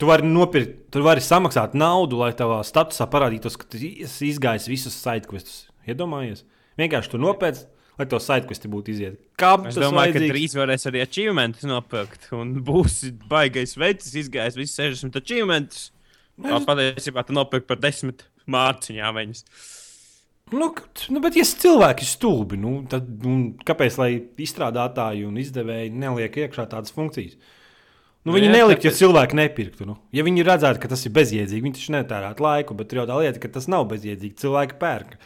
Tu 0.00 0.08
vari 0.08 0.26
nopirkt, 0.26 0.78
tu 0.94 1.02
vari 1.04 1.22
samaksāt 1.22 1.76
naudu, 1.78 2.18
lai 2.22 2.32
tavā 2.36 2.62
statusā 2.66 3.06
parādītos, 3.12 3.58
ka 3.60 3.68
tu 3.70 3.78
esi 3.78 4.30
izgājis 4.32 4.66
visus 4.70 4.96
sidequestus. 4.98 5.68
Iedomājies? 5.86 6.42
Vienkārši 6.80 7.12
tu 7.12 7.20
nopērc, 7.22 7.60
lai 8.00 8.06
to 8.10 8.18
sidequesti 8.22 8.70
būtu 8.72 8.94
iziet. 8.94 9.20
Kā 9.38 9.52
Es 9.68 9.76
domāju, 9.76 10.14
ka 10.14 10.18
vajadzīgs? 10.18 10.32
drīz 10.32 10.56
varēs 10.58 10.88
arī 10.90 11.02
achievementus 11.04 11.68
nopirkt. 11.68 12.30
Un 12.34 12.56
būs 12.66 13.02
baigais 13.30 13.76
veids, 13.78 14.10
izgājis 14.16 14.58
visus 14.58 14.80
60 14.80 15.20
achievementus. 15.20 15.90
Tā 16.42 16.58
patiesībā 16.66 17.22
tu 17.28 17.36
nopirki 17.36 17.68
par 17.68 17.78
10 17.84 18.24
mārciņām 18.50 19.20
viņas. 19.20 19.44
Nu, 20.52 20.68
nu, 21.14 21.20
bet, 21.24 21.36
ja 21.38 21.44
cilvēki 21.46 22.04
stulbi, 22.04 22.58
nu, 22.60 22.82
tad 22.90 23.06
nu, 23.24 23.54
kāpēc 23.64 23.96
lai 24.00 24.10
izstrādātāji 24.44 25.24
un 25.24 25.38
izdevēji 25.40 25.92
neliek 25.96 26.34
iekšā 26.44 26.66
tādas 26.72 26.92
funkcijas? 26.92 27.38
Nu, 28.22 28.34
viņi 28.36 28.50
nelikt, 28.52 28.84
ja 28.86 28.92
cilvēki 28.94 29.34
nepirktu. 29.34 29.86
Nu. 29.88 29.96
Ja 30.14 30.22
viņi 30.22 30.44
redzētu, 30.46 30.78
ka 30.82 30.90
tas 30.92 31.02
ir 31.08 31.14
bezjēdzīgi, 31.16 31.62
viņi 31.64 31.78
taču 31.78 31.94
netērētu 31.96 32.44
laiku, 32.44 32.76
bet 32.78 32.90
tur 32.90 33.02
jau 33.02 33.06
tā 33.10 33.16
lieta, 33.18 33.40
ka 33.42 33.50
tas 33.56 33.66
nav 33.70 33.88
bezjēdzīgi. 33.90 34.36
Cilvēki 34.38 34.76
pērk. 34.78 35.16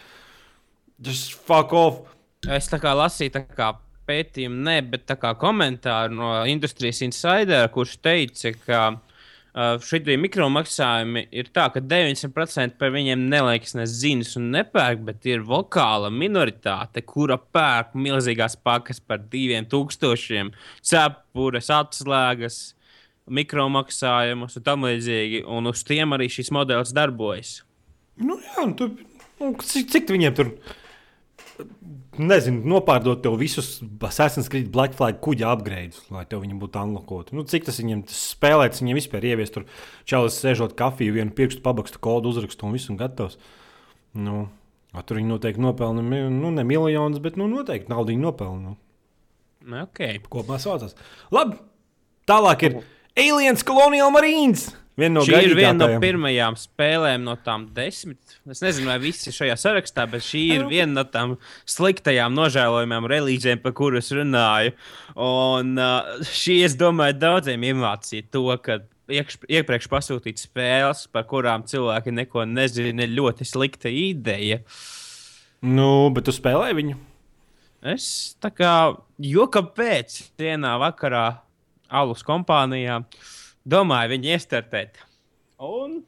Just 1.05 1.35
fuck 1.37 1.75
off. 1.77 2.15
Es 2.49 2.71
tā 2.73 2.81
kā 2.81 2.95
lasīju 2.97 3.35
tā 3.35 3.43
kā 3.51 3.75
pētījumu, 4.09 4.63
ne, 4.65 4.79
bet 4.87 5.05
tā 5.11 5.19
kā 5.21 5.35
komentāru 5.37 6.17
no 6.17 6.31
Industrijas 6.49 7.03
Insider, 7.05 7.67
kurš 7.75 7.97
teica, 8.05 8.53
ka 8.65 8.81
uh, 8.95 9.83
šie 9.83 10.17
mikromaksājumi 10.23 11.27
ir 11.37 11.51
tā, 11.53 11.67
ka 11.75 11.83
90% 11.83 12.79
par 12.81 12.95
viņiem 12.95 13.27
neliekas 13.33 13.77
ne 13.77 13.85
zinas 13.91 14.37
un 14.41 14.49
nepērk, 14.55 15.03
bet 15.11 15.29
ir 15.29 15.45
vokāla 15.45 16.09
minoritāte, 16.15 17.05
kura 17.05 17.37
pērk 17.37 17.93
milzīgās 17.99 18.57
pakas 18.63 19.03
par 19.03 19.21
2000, 19.33 20.55
cepures, 20.81 21.71
atslēgas, 21.81 22.61
mikromaksājumus 23.27 24.59
un 24.59 24.65
tam 24.67 24.87
līdzīgi. 24.87 25.45
Un 25.51 25.71
uz 25.71 25.85
tiem 25.87 26.17
arī 26.17 26.29
šis 26.33 26.53
modelis 26.55 26.95
darbojas. 26.97 27.61
Nu, 28.17 28.39
jā, 28.41 28.67
nu, 28.67 28.75
tu, 28.79 28.91
nu, 29.41 29.53
cik, 29.61 29.89
cik 29.93 30.13
viņiem 30.15 30.37
tur. 30.37 30.53
Nezinu, 32.17 32.63
nopārdot 32.69 33.21
tev 33.25 33.35
visus 33.37 33.75
Assassin's 34.09 34.49
Creed 34.53 34.71
Black 34.73 34.97
Flag 34.97 35.19
kuģa 35.25 35.51
upgrades, 35.53 35.99
lai 36.13 36.25
tev 36.29 36.41
viņi 36.45 36.57
būtu 36.61 36.81
anglokoti. 36.81 37.37
Nu, 37.37 37.45
cik 37.49 37.67
tas 37.69 37.81
viņiem 37.83 38.07
tas 38.09 38.21
spēlēts, 38.33 38.81
viņiem 38.81 38.97
vispār 38.97 39.27
ieviest 39.29 39.57
tur 39.57 39.67
čalis 40.09 40.39
sēžot 40.41 40.73
kafiju, 40.79 41.19
vienu 41.19 41.35
pirkstu 41.37 41.61
pabakstu 41.65 42.01
kodu 42.01 42.33
uzrakstu 42.33 42.69
un 42.69 42.77
viss 42.77 42.89
un 42.93 42.97
gatavs. 43.01 43.37
Nu, 44.17 44.47
A, 44.97 45.03
tur 45.05 45.19
viņi 45.21 45.29
noteikti 45.29 45.61
nopelna, 45.61 46.01
nu, 46.01 46.51
ne 46.55 46.65
miljonus, 46.65 47.21
bet 47.21 47.37
nu, 47.37 47.49
noteikti 47.51 47.93
naudu 47.93 48.17
nopelna. 48.17 48.73
Nu, 48.73 48.83
Okay. 49.83 50.21
kopumā 50.31 50.61
saucās. 50.63 50.95
Labi, 51.35 51.57
tālāk 52.31 52.61
ir 52.69 52.77
Aliens 53.17 53.65
Colonial 53.65 54.11
Marines. 54.13 54.69
Viena 54.97 55.19
no 55.19 55.23
Šī 55.25 55.39
ir 55.45 55.53
viena 55.57 55.77
no 55.77 56.01
pirmajām 56.01 56.55
spēlēm 56.57 57.25
no 57.25 57.35
tām 57.45 57.67
desmit. 57.77 58.39
Es 58.49 58.63
nezinu, 58.65 58.89
vai 58.89 58.97
visi 59.01 59.29
ir 59.29 59.37
šajā 59.37 59.57
sarakstā, 59.61 60.07
bet 60.09 60.25
šī 60.25 60.43
ir 60.55 60.65
viena 60.69 61.03
no 61.03 61.05
tām 61.09 61.35
sliktajām, 61.69 62.33
nožēlojamām 62.37 63.09
relīzēm, 63.13 63.61
par 63.65 63.75
kurām 63.77 64.01
es 64.01 64.09
runāju. 64.17 64.73
Un 65.21 65.75
uh, 65.77 66.25
šī, 66.25 66.63
es 66.65 66.77
domāju, 66.81 67.19
daudziem 67.21 67.65
iemācīja 67.71 68.29
to, 68.33 68.47
ka 68.65 68.79
iekš, 69.13 69.43
iepriekš 69.61 69.89
pasūtīt 69.93 70.41
spēles, 70.41 71.07
par 71.13 71.29
kurām 71.29 71.65
cilvēki 71.69 72.17
neko 72.17 72.45
nezina, 72.49 73.05
ir 73.05 73.17
ļoti 73.17 73.49
slikta 73.49 73.93
ideja. 73.93 74.63
Nu, 75.65 76.09
bet 76.17 76.29
tu 76.29 76.37
spēlēji 76.37 76.81
viņu. 76.81 77.01
Es 77.93 78.07
tā 78.41 78.49
kā, 78.53 78.77
jo 79.21 79.49
kāpēc 79.53 80.23
vienā 80.41 80.79
vakarā 80.81 81.27
alus 81.89 82.25
kompānijā 82.27 83.01
domāju 83.67 84.15
viņu 84.15 84.33
iestartēt. 84.35 85.01
Un, 85.63 86.01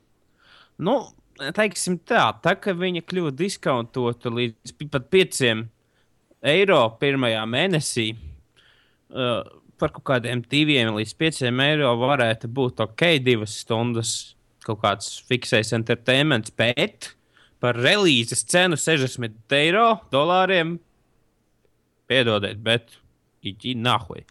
nu, 0.78 0.97
teiksim 1.56 1.99
tā, 2.06 2.28
tā 2.42 2.54
ka 2.61 2.75
viņa 2.76 3.04
kļuva 3.08 3.32
diskontota 3.37 4.32
līdz 4.32 4.75
pat 4.92 5.08
5 5.12 5.44
eiro 6.54 6.82
pirmajā 7.00 7.44
mēnesī. 7.50 8.11
Uh, 9.08 9.40
par 9.78 9.92
kaut 9.94 10.04
kādiem 10.11 10.42
diviem 10.50 10.90
līdz 10.97 11.14
pieciem 11.18 11.61
eiro 11.62 11.92
varētu 12.00 12.50
būt 12.50 12.82
ok, 12.82 13.04
divas 13.23 13.54
stundas 13.62 14.35
kaut 14.66 14.82
kāds 14.82 15.14
fiksējs 15.28 15.73
entertainments, 15.78 16.52
bet 16.52 17.12
par 17.62 17.78
relīzes 17.78 18.44
cenu 18.50 18.76
60 18.78 19.54
eiro 19.56 19.87
dolāriem 20.12 20.76
piedodiet, 22.11 22.61
bet 22.64 22.99
īņķi 23.47 23.75
nahuj. 23.83 24.25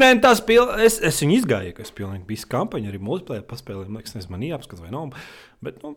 Nē, 0.00 0.10
tas 0.22 0.42
pil... 0.46 0.68
es, 0.82 0.98
es 1.04 1.22
viņu 1.22 1.40
izgāju, 1.40 1.74
ka 1.76 1.86
es 1.86 1.94
pilnīgi 1.94 2.26
biju 2.28 2.50
kampaņā, 2.52 2.92
arī 2.92 3.00
multiplayer 3.02 3.46
paspēlēju. 3.48 3.90
Man 3.90 4.02
liekas, 4.02 4.16
nezinu, 4.16 4.34
man 4.34 4.46
jāapskatās 4.46 4.84
vai 4.84 4.92
nav. 4.94 5.16
Bet, 5.64 5.80
nu, 5.82 5.94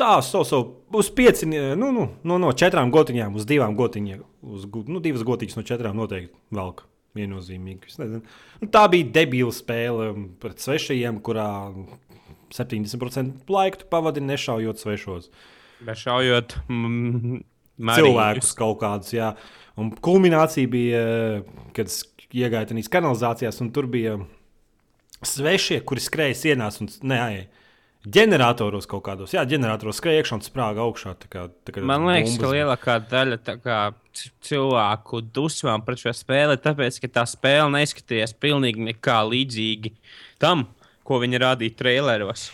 tā, 0.00 0.14
so, 0.26 0.44
so, 0.48 0.62
uz 0.98 1.10
pieci, 1.14 1.48
nu, 1.48 1.90
nu, 1.92 2.06
no, 2.22 2.38
no 2.42 2.54
četrām 2.56 2.92
gotiņām 2.94 3.36
uz 3.38 3.48
divām 3.48 3.76
gotiņām. 3.78 4.24
Uz, 4.54 4.66
nu, 4.88 5.02
divas 5.04 5.26
gotiņas 5.28 5.60
no 5.60 5.66
četrām 5.68 6.00
noteikti 6.00 6.34
velk. 6.56 6.86
Viennozīmīgi. 7.12 7.90
Nu, 8.08 8.66
tā 8.72 8.86
bija 8.88 9.10
debila 9.12 9.52
spēle 9.52 10.06
um, 10.14 10.22
pret 10.40 10.62
svešajiem, 10.64 11.18
kurā 11.20 11.44
70% 12.56 13.52
laika 13.52 13.84
pavadi 13.92 14.22
nešaujot 14.24 14.80
svešos. 14.80 15.28
Bet 15.84 16.00
šaujot 16.00 16.56
mm, 16.70 17.42
cilvēkus 17.84 18.54
kaut 18.56 18.80
kādus. 18.80 19.12
Jā. 19.12 19.34
Un 19.80 19.90
kulminācija 20.04 20.68
bija, 20.68 21.02
kad 21.76 21.88
es 21.88 22.02
iegāju 22.32 22.72
tajās 22.72 22.90
kanalizācijās, 22.92 23.60
un 23.64 23.70
tur 23.72 23.88
bija 23.92 24.18
svešie, 25.24 25.80
kuri 25.86 26.02
skrēja 26.02 26.38
sienās 26.44 26.80
un 26.82 26.90
neaie. 27.08 27.46
Ģeneratoros 28.02 28.88
kaut 28.90 29.04
kādos, 29.06 29.30
jā, 29.30 29.44
ģeneratoros 29.46 30.00
skrēja 30.00 30.24
iekšā 30.24 30.34
un 30.34 30.40
sprāga 30.42 30.82
augšā. 30.82 31.12
Tā 31.22 31.28
kā, 31.30 31.44
tā 31.62 31.74
kā 31.76 31.84
Man 31.86 32.08
liekas, 32.08 32.34
ka 32.34 32.48
bumbas. 32.48 32.56
lielākā 32.56 32.96
daļa 33.12 33.36
kā, 33.62 33.76
cilvēku 34.42 35.20
dusmām 35.30 35.84
pret 35.86 36.02
šo 36.02 36.14
spēli 36.18 36.56
ir 36.58 36.62
tāpēc, 36.64 36.98
ka 37.04 37.12
tā 37.20 37.24
spēle 37.30 37.70
neizskatījās 37.76 38.34
pilnīgi 38.42 38.88
nekā 38.88 39.20
līdzīgi 39.30 39.94
tam, 40.42 40.66
ko 41.06 41.20
viņi 41.22 41.42
rādīja 41.44 41.78
traileros. 41.78 42.48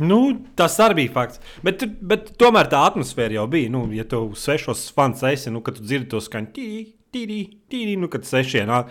Nu, 0.00 0.18
tas 0.58 0.74
arī 0.82 1.04
bija 1.04 1.12
fakts. 1.14 1.40
Bet, 1.62 1.84
bet 2.02 2.32
tomēr 2.40 2.66
tā 2.70 2.80
atmosfēra 2.88 3.38
jau 3.38 3.46
bija. 3.50 3.70
Nu, 3.70 3.84
ja 3.94 4.06
tu 4.08 4.26
svešos 4.38 4.88
fans 4.94 5.22
esi, 5.28 5.52
nu, 5.54 5.62
kad 5.64 5.78
tu 5.78 5.86
dzirdi 5.86 6.10
to 6.10 6.22
skaņu, 6.24 6.50
tīri, 6.56 6.80
tīri, 7.14 7.40
tīri, 7.70 7.94
nu, 8.00 8.10
kad 8.10 8.26
sešie 8.26 8.64
nāk, 8.66 8.90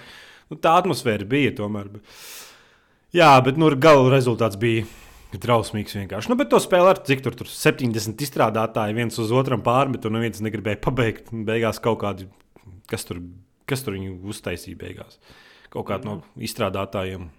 nu, 0.51 0.59
tā 0.63 0.77
atmosfēra 0.79 1.27
bija 1.27 1.51
tomēr. 1.59 1.91
Jā, 3.13 3.33
bet 3.45 3.59
nu, 3.59 3.67
gala 3.83 4.07
rezultāts 4.13 4.59
bija 4.59 4.87
drausmīgs 5.43 5.97
vienkārši. 5.97 6.31
Nu, 6.31 6.37
bet 6.39 6.51
to 6.53 6.61
spēlē 6.61 6.93
ar 6.93 7.03
cik 7.05 7.23
tur, 7.25 7.35
tur 7.37 7.51
70 7.51 8.23
izstrādātāji 8.23 8.95
viens 8.97 9.19
uz 9.19 9.33
otram 9.35 9.63
pārmet, 9.65 10.05
un 10.07 10.17
neviens 10.17 10.41
negribēja 10.45 10.81
pabeigt. 10.83 11.31
Beigās 11.33 11.81
kaut 11.83 11.99
kādi, 12.05 12.29
kas 12.89 13.07
tur, 13.09 13.19
kas 13.69 13.83
tur 13.83 13.97
viņu 13.97 14.19
uztaisīja 14.31 14.79
beigās. 14.79 15.19
Kaut 15.73 15.89
kādi 15.89 16.07
no 16.07 16.19
izstrādātājiem. 16.37 17.31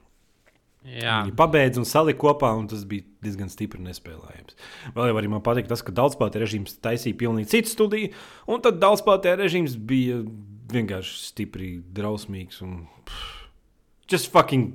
Jā, 0.85 1.23
Viņi 1.25 1.33
pabeidza 1.39 1.81
un 1.81 1.87
salika 1.89 2.21
kopā, 2.21 2.51
un 2.59 2.67
tas 2.69 2.83
bija 2.89 3.07
diezgan 3.25 3.49
stipri 3.49 3.81
nespēlējams. 3.87 4.57
Vēl 4.93 5.09
jau 5.09 5.17
arī 5.17 5.31
man 5.33 5.41
patīk 5.45 5.71
tas, 5.71 5.81
ka 5.81 5.95
daudzspēlētāju 5.97 6.45
režīms 6.45 6.77
taisīja 6.85 7.17
pilnīgi 7.23 7.49
citu 7.55 7.73
studiju, 7.73 8.11
un 8.53 8.61
tad 8.65 8.83
daudzspēlētāju 8.83 9.41
režīms 9.41 9.79
bija 9.81 10.21
vienkārši 10.75 11.17
stipri 11.31 11.71
drausmīgs. 11.97 12.61
Un... 12.67 12.83
pff, 13.09 13.41
Just 14.11 14.29
fucking 14.33 14.75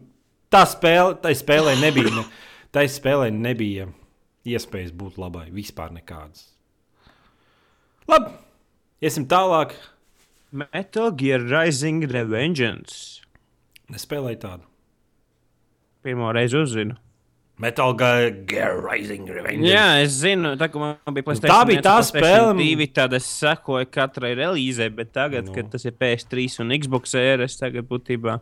tā 0.49 0.63
spēle, 0.65 1.13
tai 1.21 1.35
spēlē 1.37 1.75
nebija, 1.77 2.09
ne, 2.15 2.25
tai 2.75 2.87
spēlē 2.89 3.29
nebija 3.33 3.85
iespējas 4.49 4.95
būt 4.97 5.19
labai, 5.21 5.49
vispār 5.53 5.93
nekādas. 5.93 6.47
Labi, 8.09 8.33
iesim 9.05 9.29
tālāk. 9.29 9.75
Metal 10.49 11.11
Gear 11.13 11.45
Rising 11.45 12.07
Revengeance. 12.09 13.21
Nespēlēju 13.93 14.41
tādu. 14.41 14.65
Pirmo 16.03 16.31
reizi 16.35 16.57
uzzinu. 16.57 16.95
Metal 17.59 17.91
Gear 18.47 18.77
Rising 18.79 19.27
Revenge. 19.27 19.67
Jā, 19.67 19.99
es 19.99 20.13
zinu, 20.21 20.53
tā, 20.55 20.69
man 20.79 20.95
bija 21.11 21.25
Nu, 21.25 21.25
PlayStation 21.27 21.51
tā 21.51 21.57
bija 21.67 21.81
1, 21.81 21.83
tā 21.89 21.95
spēle. 22.07 22.53
2, 22.55 22.85
tad 22.95 23.15
es 23.17 23.25
sekoju 23.27 23.89
katrai 23.91 24.31
relīzē, 24.39 24.87
bet 24.95 25.11
tagad, 25.11 25.49
Nu. 25.49 25.51
no. 25.51 25.55
kad 25.57 25.73
tas 25.73 25.83
ir 25.83 25.91
PS3 25.99 26.61
un 26.63 26.71
Xbox 26.79 27.17
ēras, 27.19 27.57
tagad 27.59 27.89
būtībā 27.89 28.37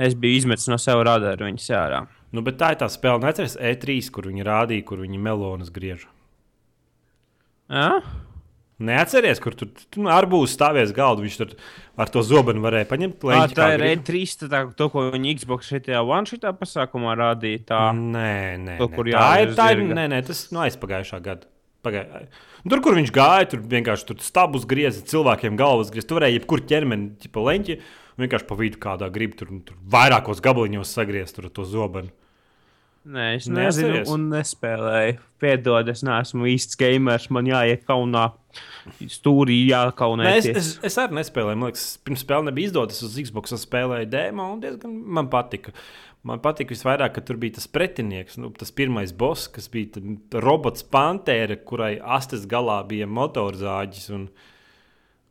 es 0.00 0.16
biju 0.16 0.40
izmetis 0.40 0.70
no 0.72 0.78
sava 0.80 1.04
radara 1.04 1.44
viņas 1.44 1.68
ārā. 1.76 2.00
Nu, 2.32 2.40
bet 2.46 2.56
tā 2.56 2.72
ir 2.72 2.80
tā 2.80 2.88
spēle, 2.88 3.20
neatceries 3.20 3.58
E3, 3.60 3.98
kur 4.12 4.30
viņi 4.32 4.48
rādīja, 4.48 4.84
kur 4.88 5.04
viņi 5.04 5.20
melonas 5.20 5.68
griež. 5.72 6.08
Ja? 7.68 8.00
Neatceries, 8.76 9.38
kur 9.40 9.54
tur 9.56 9.70
tu, 9.72 10.02
nu, 10.04 10.10
ar 10.12 10.26
būs 10.28 10.52
stāvies 10.52 10.90
galdu. 10.96 11.24
Viņš 11.24 11.36
tur 11.40 11.52
ar 11.96 12.10
to 12.12 12.20
zobenu 12.26 12.60
varēja 12.60 12.88
paņemt. 12.90 13.22
Ā, 13.24 13.28
leņķi, 13.30 13.56
tā 13.56 13.68
ir 13.72 13.80
grib. 13.80 14.02
E3, 14.04 14.24
tā, 14.42 14.48
tā, 14.52 14.60
to, 14.76 14.88
ko 14.92 15.06
viņi 15.14 15.36
Xbox 15.38 15.70
šitā 15.72 16.02
one 16.04 16.28
šitā 16.28 16.52
pasākumā 16.58 17.14
rādīja. 17.16 17.62
Tā. 17.72 17.78
Nē, 17.96 18.34
nē, 18.60 18.74
To, 18.82 18.90
nē. 18.92 19.14
tā 19.16 19.30
ir. 19.40 19.54
Tā 19.56 19.70
ir 19.72 19.80
nē, 19.88 20.04
nē, 20.12 20.20
tas 20.28 20.42
no 20.52 20.60
aizpagājušā 20.66 21.22
gada. 21.24 21.48
Pagāj... 21.86 22.26
Tur, 22.66 22.82
kur 22.82 22.98
viņš 22.98 23.14
gāja, 23.14 23.48
tur 23.54 23.64
vienkārši 23.64 24.08
tur 24.10 24.20
stabus 24.26 24.66
grieza, 24.68 25.00
cilvēkiem 25.08 25.56
galvas 25.56 25.92
grieza. 25.94 26.10
Tur 26.10 26.20
varēja 26.20 26.40
jebkur 26.40 26.64
ķermeni, 26.68 27.12
tipa 27.22 27.44
leņķi, 27.46 27.78
vienkārši 28.20 28.48
pa 28.50 28.60
vidu 28.60 28.80
kādā 28.82 29.08
grib 29.14 29.38
tur, 29.38 29.54
tur 29.64 29.78
vairākos 29.94 30.42
gabaliņos 30.44 30.92
sagriezt 30.98 31.40
to 31.40 31.64
zobenu. 31.64 32.12
Nē, 33.06 33.26
es 33.36 33.46
nezinu, 33.46 34.00
un 34.10 34.24
nespēlēju. 34.32 35.20
Piedod, 35.38 35.86
es 35.92 36.02
neesmu 36.06 36.48
īsts 36.50 36.78
gamers. 36.80 37.28
Man 37.30 37.46
jāiet 37.46 37.84
kaunā. 37.86 38.32
Stūrī 39.12 39.60
Nē, 39.68 40.32
es, 40.40 40.48
es, 40.48 40.70
es 40.88 40.96
arī 40.98 41.20
nespēlēju. 41.20 41.60
Man 41.60 41.70
liekas, 41.70 41.84
pirms 42.02 42.24
spēle 42.24 42.48
nebija 42.48 42.72
izdotas 42.72 42.98
uz 43.06 43.14
Xbox. 43.20 43.54
Es 43.54 43.66
spēlēju 43.68 44.10
demo 44.10 44.48
un 44.54 44.64
diezgan 44.64 44.96
man 45.18 45.30
patika. 45.30 45.74
Man 46.26 46.42
patika 46.42 46.74
visvairāk, 46.74 47.14
ka 47.14 47.22
tur 47.22 47.38
bija 47.38 47.60
tas 47.60 47.68
pretinieks, 47.70 48.40
nu, 48.42 48.50
tas 48.58 48.72
pirmais 48.74 49.12
boss, 49.14 49.46
kas 49.54 49.68
bija 49.70 50.02
robots 50.42 50.82
Pantēra, 50.90 51.54
kurai 51.68 51.92
astes 52.02 52.48
galā 52.50 52.80
bija 52.88 53.06
motorzāģis. 53.06 54.08
Un, 54.16 54.26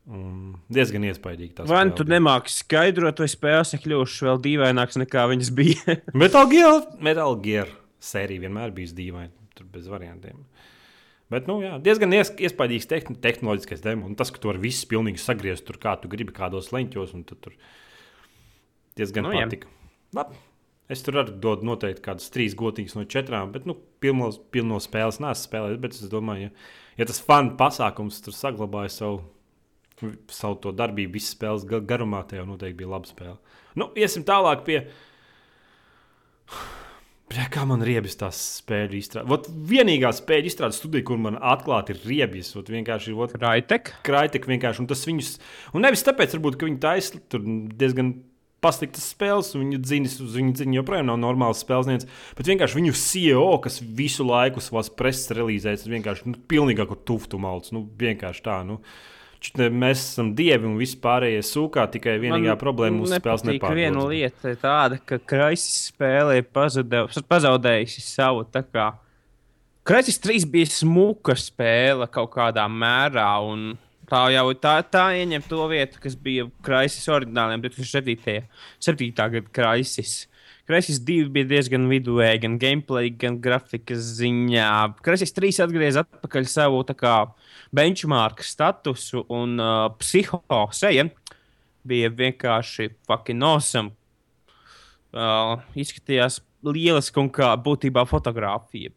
un 0.09 0.55
diezgan 0.73 1.07
iespaidīgi. 1.09 1.65
Vai 1.69 1.85
nu 1.89 1.95
tu 1.97 2.05
nemāki 2.09 2.53
skaidrot, 2.53 3.21
vai 3.23 3.29
spēles 3.31 3.73
ir 3.75 3.81
kļuvušas 3.85 4.25
vēl 4.27 4.41
dīvainākas 4.45 4.99
nekā 5.01 5.25
viņas 5.31 5.51
bija? 5.57 5.97
Metal 6.21 6.49
Gear, 6.51 6.83
Metal 7.03 7.37
Gear 7.43 7.71
sērija 8.05 8.45
vienmēr 8.45 8.73
bijusi 8.75 8.97
dīvaina. 8.99 9.33
Tur 9.55 9.67
bez 9.71 9.87
variantiem. 9.87 10.41
Bet, 11.31 11.47
nu, 11.49 11.57
jā, 11.63 11.77
diezgan 11.81 12.13
ies, 12.13 12.29
iespaidīgs 12.37 12.85
tehn 12.89 13.15
tehnoloģiskais 13.23 13.81
demo. 13.81 14.05
Un 14.05 14.17
tas, 14.19 14.29
ka 14.33 14.41
tu 14.41 14.51
vari 14.51 14.61
visus 14.67 14.85
pilnīgi 14.89 15.21
sagriezt 15.23 15.65
tur, 15.65 15.79
kā 15.81 15.95
tu 15.97 16.11
gribi, 16.11 16.35
kādos 16.35 16.69
leņķos. 16.75 17.15
un 17.17 17.23
Tur 17.25 17.55
diezgan 18.99 19.25
Nu, 19.25 19.33
patika. 19.33 19.71
Labi. 20.15 20.37
Es 20.91 21.01
tur 21.01 21.17
arī 21.17 21.33
dodu 21.41 21.65
noteikti 21.65 22.03
kādas 22.05 22.29
trīs 22.29 22.53
gotiņas 22.53 22.93
no 22.93 23.07
četrām, 23.09 23.49
bet, 23.55 23.65
nu, 23.65 23.73
pilno, 24.03 24.29
pilno 24.53 24.77
spēles 24.83 25.17
nesu 25.23 25.47
spēlējis. 25.47 25.79
Bet 25.81 25.97
es 25.97 26.11
domāju, 26.11 26.51
ja, 26.51 26.67
ja 26.99 27.07
tas 27.09 27.23
fanu 27.25 27.55
pasākums 27.57 28.21
tur 28.21 28.35
saglabāja 28.37 28.93
savu, 28.93 29.23
savu 30.31 30.57
to 30.63 30.71
darbību, 30.75 31.13
visas 31.15 31.35
spēles 31.37 31.65
ga- 31.69 31.81
garumā, 31.81 32.23
tad 32.27 32.39
jau 32.41 32.45
noteikti 32.49 32.77
bija 32.83 32.91
laba 32.95 33.07
spēle. 33.09 33.37
Nu, 33.75 33.89
iesim 33.95 34.23
tālāk 34.27 34.65
pie. 34.67 34.81
Bļā, 37.25 37.47
kā 37.49 37.63
man 37.65 37.81
riebjas 37.81 38.19
tās 38.21 38.39
spēļu 38.61 38.99
izstrādes? 38.99 39.47
Vienīgā 39.71 40.11
spēļu 40.13 40.45
izstrādes 40.51 40.77
studija, 40.77 41.07
kur 41.07 41.17
man 41.17 41.39
atklāti 41.41 41.95
ir 41.95 42.03
riebjas, 42.05 42.51
ot, 42.59 42.69
vienkārši 42.69 43.09
ir 43.11 43.21
ot, 43.25 43.33
Raitek. 43.41 43.89
krājtek 44.05 44.45
vienkārši. 44.51 44.83
Un 44.83 44.87
tas 44.91 45.01
viņus, 45.09 45.31
un 45.73 45.81
nevis 45.87 46.05
tāpēc, 46.05 46.35
varbūt, 46.37 46.59
ka 46.61 46.69
viņi 46.69 46.79
taisa 46.83 47.19
tur 47.33 47.41
diezgan 47.81 48.13
pasliktas 48.61 49.09
spēles, 49.15 49.49
un 49.57 49.65
viņa 49.65 49.79
dziņas, 49.81 50.13
viņa 50.35 50.53
dziņa 50.59 50.77
joprojām 50.79 51.09
nav 51.09 51.17
normāls 51.21 51.65
spēlnieks. 51.65 52.05
Bet 52.37 52.45
vienkārši 52.53 52.79
viņu 52.79 52.93
CEO, 53.01 53.49
kas 53.65 53.81
visu 53.81 54.25
laiku 54.25 54.61
savās 54.61 54.93
preses 54.93 55.33
relīzēs, 55.37 55.89
vienkārši 55.89 56.29
nu, 56.29 56.37
pilnīgāku 56.49 56.97
tuftu 57.09 57.41
malts. 57.41 57.73
Nu, 57.73 57.83
vienkārši 57.99 58.45
tā. 58.45 58.61
Nu. 58.69 58.79
Mēs 59.53 60.01
esam 60.01 60.33
dievi 60.37 60.67
un 60.69 60.75
viss 60.79 60.97
pārējie 61.01 61.43
sūkā. 61.45 61.87
Tikai 61.93 62.17
vienīgā 62.23 62.53
Man 62.53 62.61
problēma 62.61 63.01
mūsu 63.01 63.19
spēles 63.19 63.45
nepārāk. 63.47 63.77
Viena 63.77 64.05
lieta 64.09 64.53
ir 64.53 64.59
tāda, 64.61 64.99
ka 64.99 65.19
Kraisis 65.21 65.91
spēlē 65.91 66.41
pazaudējusi 66.53 68.05
savu. 68.05 68.45
Kraisis 69.85 70.17
3 70.23 70.47
bija 70.49 70.69
smuka 70.73 71.35
spēle 71.37 72.09
kaut 72.11 72.31
kādā 72.33 72.65
mērā. 72.71 73.29
Un 73.45 73.75
Tā 74.05 74.27
jau 74.29 74.51
tā, 74.61 74.75
tā 74.85 75.07
ieņem 75.17 75.43
to 75.49 75.65
vietu, 75.71 75.99
kas 76.01 76.13
bija 76.13 76.45
Kraisis 76.65 77.07
oriģināliem 77.09 77.63
2007. 77.63 78.43
7. 78.83 79.07
gada 79.17 79.53
Kraisis. 79.55 80.27
Kraisis 80.65 80.97
2 81.05 81.29
bija 81.29 81.45
diezgan 81.45 81.85
viduvēji, 81.91 82.41
gan 82.41 82.55
gameplay, 82.61 83.11
gan 83.21 83.37
grafikas 83.41 84.07
ziņā. 84.17 84.69
Kraisis 85.05 85.35
3 85.35 85.61
atgriezās 85.67 86.07
atpakaļ 86.07 86.49
savu 86.49 86.81
kā, 86.97 87.13
benchmark 87.75 88.41
statusu 88.41 89.25
un 89.29 89.59
uh, 89.61 89.91
psiho 90.01 90.41
seja 90.73 91.05
bija 91.85 92.09
vienkārši 92.09 92.89
fucking 93.05 93.45
awesome. 93.45 93.93
Uh, 95.15 95.61
izskatījās 95.77 96.41
lieliski 96.65 97.21
un 97.21 97.29
kā 97.31 97.53
būtībā 97.61 98.03
fotografija 98.09 98.91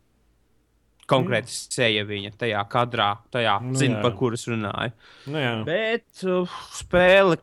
konkrēti 1.09 1.53
mm. 1.53 1.73
seja 1.73 2.05
viņa 2.09 2.33
tajā 2.41 2.63
kadrā, 2.73 3.11
tajā 3.33 3.59
nu, 3.65 3.77
zina, 3.81 4.01
par 4.05 4.15
kuras 4.19 4.45
runāja. 4.51 4.93
Nu, 5.29 5.41
jā. 5.41 5.53
Bet 5.69 6.25
uh, 6.27 6.59
spēle. 6.77 7.39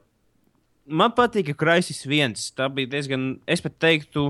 Man 0.85 1.13
patīk, 1.17 1.49
ka 1.49 1.57
Kraisis 1.57 2.03
viens. 2.05 2.51
Tā 2.53 2.67
bija 2.69 2.91
diezgan, 2.91 3.39
es 3.49 3.63
pat 3.63 3.73
teiktu, 3.81 4.27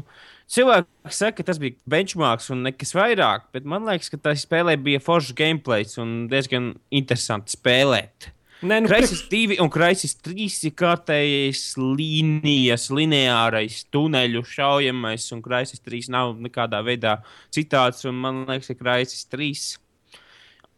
cilvēki 0.52 1.12
saka, 1.12 1.42
ka 1.42 1.50
tas 1.50 1.60
bija 1.60 1.76
benchmarks 1.90 2.48
un 2.54 2.64
nekas 2.68 2.96
vairāk, 2.96 3.50
bet 3.56 3.68
man 3.68 3.84
liekas, 3.88 4.12
ka 4.14 4.22
tā 4.22 4.36
spēlē 4.40 4.78
bija 4.80 5.04
foršs 5.04 5.36
gameplay 5.36 5.88
un 6.00 6.26
diezgan 6.32 6.72
interesanti 6.96 7.58
spēlēt. 7.58 8.32
Nē, 8.66 8.80
nu, 8.82 8.88
Kraisis 8.88 9.26
2 9.28 9.58
un 9.60 9.70
Kraisis 9.70 10.16
3 10.24 10.70
ir 10.70 10.74
kārtējais 10.80 11.64
līnijas, 11.76 12.88
lineārais, 12.88 13.82
tuneļu 13.92 14.46
šaujamais, 14.48 15.26
un 15.36 15.42
Kraisis 15.44 15.84
3 15.84 16.08
nav 16.16 16.38
nekādā 16.40 16.80
veidā 16.86 17.18
citāds. 17.54 18.08
Man 18.08 18.46
liekas, 18.48 18.72
ka 18.72 18.80
Kraisis 18.80 19.28
3 19.28 19.76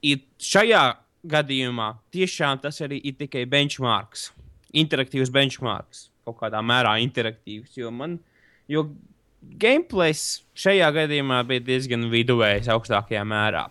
ir 0.09 0.25
šajā 0.41 0.83
gadījumā 1.27 1.91
tiešām 2.13 2.63
tas 2.65 2.81
arī 2.81 2.99
ir 3.05 3.17
tikai 3.21 3.45
benchmarks, 3.49 4.31
interaktīvs 4.75 5.31
benchmarks, 5.33 6.07
kaut 6.27 6.39
kādā 6.41 6.61
mērā 6.65 6.97
interaktīvs. 7.03 7.77
Jo 7.79 7.93
man, 7.93 8.17
jo 8.71 8.89
gameplays 9.61 10.43
šajā 10.57 10.91
gadījumā 10.95 11.41
bija 11.47 11.65
diezgan 11.71 12.07
viduvējs 12.11 12.69
augstākajā 12.73 13.23
mērā. 13.27 13.67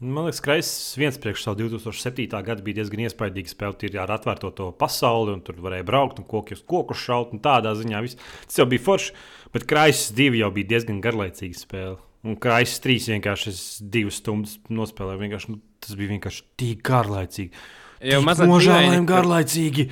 Man 0.00 0.24
liekas, 0.24 0.38
ka 0.40 0.54
viens 0.96 1.18
priekš 1.20 1.42
savu 1.44 1.66
2007. 1.66 2.24
gadu 2.44 2.64
bija 2.64 2.78
diezgan 2.78 3.02
iespaidīgs 3.04 3.52
spēlēt 3.52 3.98
ar 4.00 4.14
atvērto 4.14 4.48
to 4.56 4.68
pasauli, 4.72 5.34
un 5.36 5.42
tur 5.44 5.58
varēja 5.60 5.84
braukt 5.84 6.22
un 6.22 6.24
kokus, 6.24 6.62
kokus 6.64 7.02
šaut. 7.04 7.34
Tādā 7.44 7.74
ziņā 7.76 8.00
viss. 8.06 8.16
tas 8.46 8.62
jau 8.62 8.64
bija 8.70 8.80
forši, 8.86 9.12
bet 9.52 9.66
Kreisas 9.68 10.14
divi 10.16 10.40
jau 10.40 10.48
bija 10.56 10.70
diezgan 10.72 11.02
garlaicīga 11.04 11.58
spēle. 11.58 11.98
Un 12.24 12.40
Kreisas 12.40 12.80
trīs 12.80 13.10
vienkārši 13.12 13.52
divas 13.92 14.22
stundas 14.22 14.56
nospēlēja. 14.72 15.42
Nu, 15.52 15.60
tas 15.84 15.92
bija 16.00 16.14
vienkārši 16.14 16.48
tik 16.56 16.80
garlaicīgi. 16.88 17.52
Jau 18.00 18.20
mazliet 18.24 18.48
nožēlojami 18.48 19.06
garlaicīgi. 19.08 19.86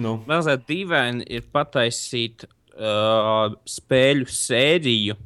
Nu. 0.00 0.16
Mazliet 0.28 0.64
dīvaini 0.68 1.26
ir 1.28 1.44
pataisīt 1.52 2.46
uh, 2.46 3.52
spēļu 3.68 4.28
sēriju, 4.32 5.18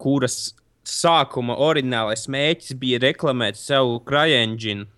kuras 0.00 0.56
sākuma 0.88 1.58
oriģinālais 1.62 2.26
mērķis 2.32 2.78
bija 2.80 2.98
reklamēt 3.02 3.58
savu 3.60 4.00
CryEngine 4.08 4.88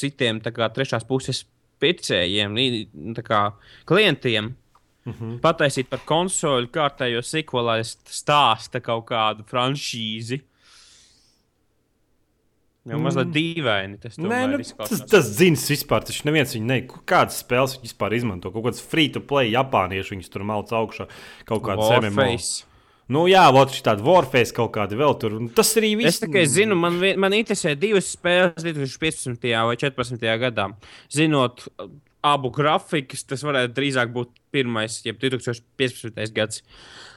citiem 0.00 0.40
kā, 0.44 0.68
trešās 0.72 1.06
puses 1.08 1.44
pircējiem, 1.80 2.56
kā, 3.24 3.42
klientiem. 3.88 4.54
Mm 5.06 5.12
-hmm. 5.12 5.38
Pataisīt 5.40 5.88
par 5.88 6.00
konsoli 6.04 6.66
kārtējo 6.66 7.22
sequelaistu 7.22 8.10
stāstu 8.10 8.80
kaut 8.82 9.06
kādu 9.06 9.44
franšīzi. 9.46 10.40
Jau 12.86 13.00
mazliet 13.02 13.32
dīvaini 13.34 13.98
tas 14.02 14.14
Nē, 14.20 14.40
nu, 14.52 14.60
tas, 14.78 15.02
tas 15.10 15.28
zina 15.34 15.58
vispār. 15.58 16.04
Taču 16.06 16.28
neviens 16.28 16.54
viņu 16.54 16.68
ne, 16.68 16.78
kādas 17.08 17.40
spēles 17.42 17.74
viņš 17.76 17.88
vispār 17.88 18.14
izmanto. 18.14 18.52
Kaut 18.54 18.68
kāds 18.68 18.84
free 18.84 19.10
to 19.12 19.22
play, 19.24 19.50
japānieši 19.54 20.14
viņus 20.14 20.32
tur 20.32 20.46
malc 20.46 20.70
augšā. 20.76 21.08
Kaut 21.48 21.64
kāds 21.66 21.90
MMO. 22.06 22.30
Nu, 23.12 23.28
jā, 23.30 23.44
vot 23.54 23.70
šī 23.70 23.84
tāda 23.86 24.02
Warface 24.02 24.54
kaut 24.54 24.72
kāda 24.74 24.98
vēl 24.98 25.12
tur. 25.22 25.36
Tas 25.54 25.68
arī 25.78 25.92
viss. 26.00 26.16
Es 26.16 26.24
tikai 26.24 26.42
zinu, 26.50 26.78
man, 26.78 26.98
man 27.22 27.36
interesē 27.38 27.76
divas 27.78 28.08
spēles 28.14 28.66
2015. 28.66 29.46
vai 29.46 29.76
2014. 29.78 30.26
gadā. 30.42 30.70
Zinot 31.14 31.68
abu 32.24 32.50
grafikus, 32.54 33.24
tas 33.28 33.42
varētu 33.46 33.74
drīzāk 33.76 34.12
būt 34.14 34.32
pirmais, 34.54 35.00
jeb 35.04 35.18
2015. 35.20 36.32
gads. 36.34 36.62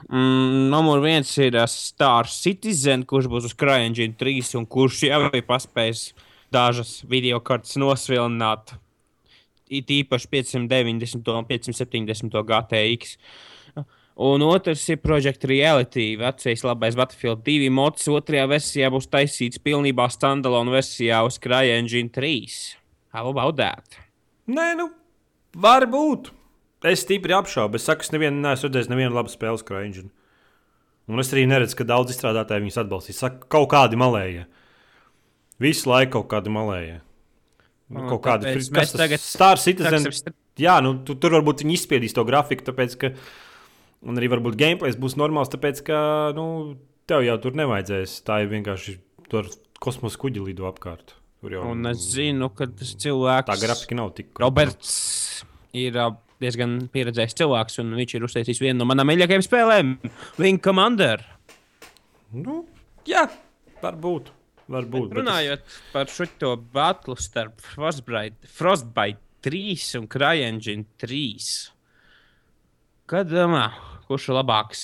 Mm, 0.10 0.68
numur 0.74 1.04
viens 1.04 1.32
ir 1.42 1.58
uh, 1.58 1.68
Star 1.70 2.30
Citizen, 2.32 3.06
kurš 3.08 3.30
būs 3.32 3.50
uz 3.50 3.56
CryEngine 3.58 4.18
3 4.20 4.56
un 4.60 4.68
kurš 4.70 5.06
jau 5.08 5.22
ir 5.30 5.46
paspējis 5.48 6.10
dažas 6.54 7.00
video 7.10 7.40
kartes 7.46 7.78
nosvilināt. 7.80 8.76
It 9.70 9.92
īpaši 9.94 10.30
590 10.34 11.30
un 11.36 11.46
570 11.46 12.42
GTX. 12.50 13.16
Un 14.20 14.44
otrs 14.44 14.82
ir 14.92 14.98
Project 15.00 15.46
Reality, 15.48 16.18
vecais 16.20 16.66
labais 16.68 16.98
Battlefield 16.98 17.46
2 17.46 17.70
mods. 17.72 18.10
Otrajā 18.12 18.50
versijā 18.52 18.90
būs 18.92 19.08
taisīts 19.08 19.62
pilnībā 19.64 20.10
standalone 20.12 20.74
versijā 20.74 21.22
uz 21.24 21.40
CryEngine 21.40 22.12
3. 22.12 22.60
How 23.16 23.30
about 23.32 23.56
that? 23.62 24.09
Nē, 24.50 24.68
nu, 24.80 24.88
varbūt. 25.66 26.32
Es 26.90 27.04
stipri 27.04 27.36
apšaubu. 27.36 27.78
Es 27.78 27.86
saku, 27.90 28.06
es 28.08 28.14
nevienu 28.16 28.40
neesmu 28.44 28.70
redzējis 28.70 28.90
nevienu 28.92 29.18
labu 29.18 29.32
uz 29.32 29.66
CryEngine. 29.68 30.10
Un 31.10 31.22
es 31.22 31.32
arī 31.34 31.46
neredzu, 31.50 31.76
ka 31.80 31.88
daudz 31.90 32.14
izstrādātāji 32.14 32.66
viņus 32.66 32.80
atbalstīs. 32.84 33.20
Saka, 33.20 33.48
kaut 33.50 33.70
kādi 33.74 33.98
malējie. 34.00 34.46
Visu 35.60 35.90
laiku 35.90 36.20
kaut 36.20 36.30
kādi 36.34 36.54
malējie. 36.54 37.00
Nu, 37.90 38.06
kaut 38.12 38.24
kādi 38.28 38.54
friski. 38.54 38.78
Kas 38.78 38.94
tas 38.94 39.02
tagad... 39.02 39.24
Star 39.24 39.62
Citizen? 39.62 40.06
Jā, 40.62 40.78
nu, 40.86 41.00
tu, 41.06 41.18
tur 41.18 41.34
varbūt 41.40 41.64
viņi 41.66 41.76
izspiedīs 41.80 42.14
to 42.16 42.26
grafiku, 42.28 42.68
tāpēc, 42.70 42.96
ka 43.02 43.14
Un 44.00 44.20
arī 44.20 44.30
varbūt 44.32 44.56
gameplay 44.60 44.96
būs 44.96 45.18
normāls, 45.20 45.52
tāpēc 45.52 45.82
ka 45.90 46.00
nu, 46.38 46.46
tev 47.10 47.26
jau 47.26 47.36
tur 47.44 47.58
nevajadzēs. 47.60 48.22
Tā 48.28 48.44
ir 48.44 48.52
vienkārši 48.54 48.96
tur 49.32 49.50
kosmosa 49.84 50.20
kuģi 50.22 50.44
lido 50.46 50.70
apkārt. 50.70 51.19
Jau, 51.40 51.62
un 51.72 51.88
es 51.88 52.02
zinu, 52.18 52.50
ka 52.52 52.68
tas 52.68 52.92
cilvēks. 53.00 53.48
Tā 53.48 53.56
grafika 53.62 53.96
nav 53.96 54.12
tik. 54.18 54.34
Roberts 54.42 54.90
ir 55.78 55.96
diezgan 56.44 56.76
pieredzējis 56.92 57.38
cilvēks, 57.40 57.80
un 57.84 57.94
viņš 57.96 58.16
ir 58.18 58.26
uztaisījis 58.28 58.60
vienu 58.64 58.82
no 58.82 58.88
manām 58.90 59.08
mīļākajām 59.08 59.46
spēlēm- 59.46 59.94
Wing 60.42 60.60
Commander. 60.64 61.24
Nu, 62.36 62.66
jā, 63.08 63.24
varbūt. 63.84 64.34
Varbūt, 64.70 65.08
bet 65.10 65.18
runājot 65.18 65.64
bet 65.64 65.72
es... 65.72 65.80
par 65.96 66.12
šo 66.14 66.52
batlu 66.76 67.16
starp 67.18 67.64
Frostbite, 67.72 68.46
Frostbite 68.54 69.18
3 69.42 69.98
un 69.98 70.06
CryEngine 70.12 70.86
3. 71.02 71.48
Kad 73.10 73.32
domā, 73.32 73.72
kurš 74.06 74.28
ir 74.30 74.38
labāks? 74.38 74.84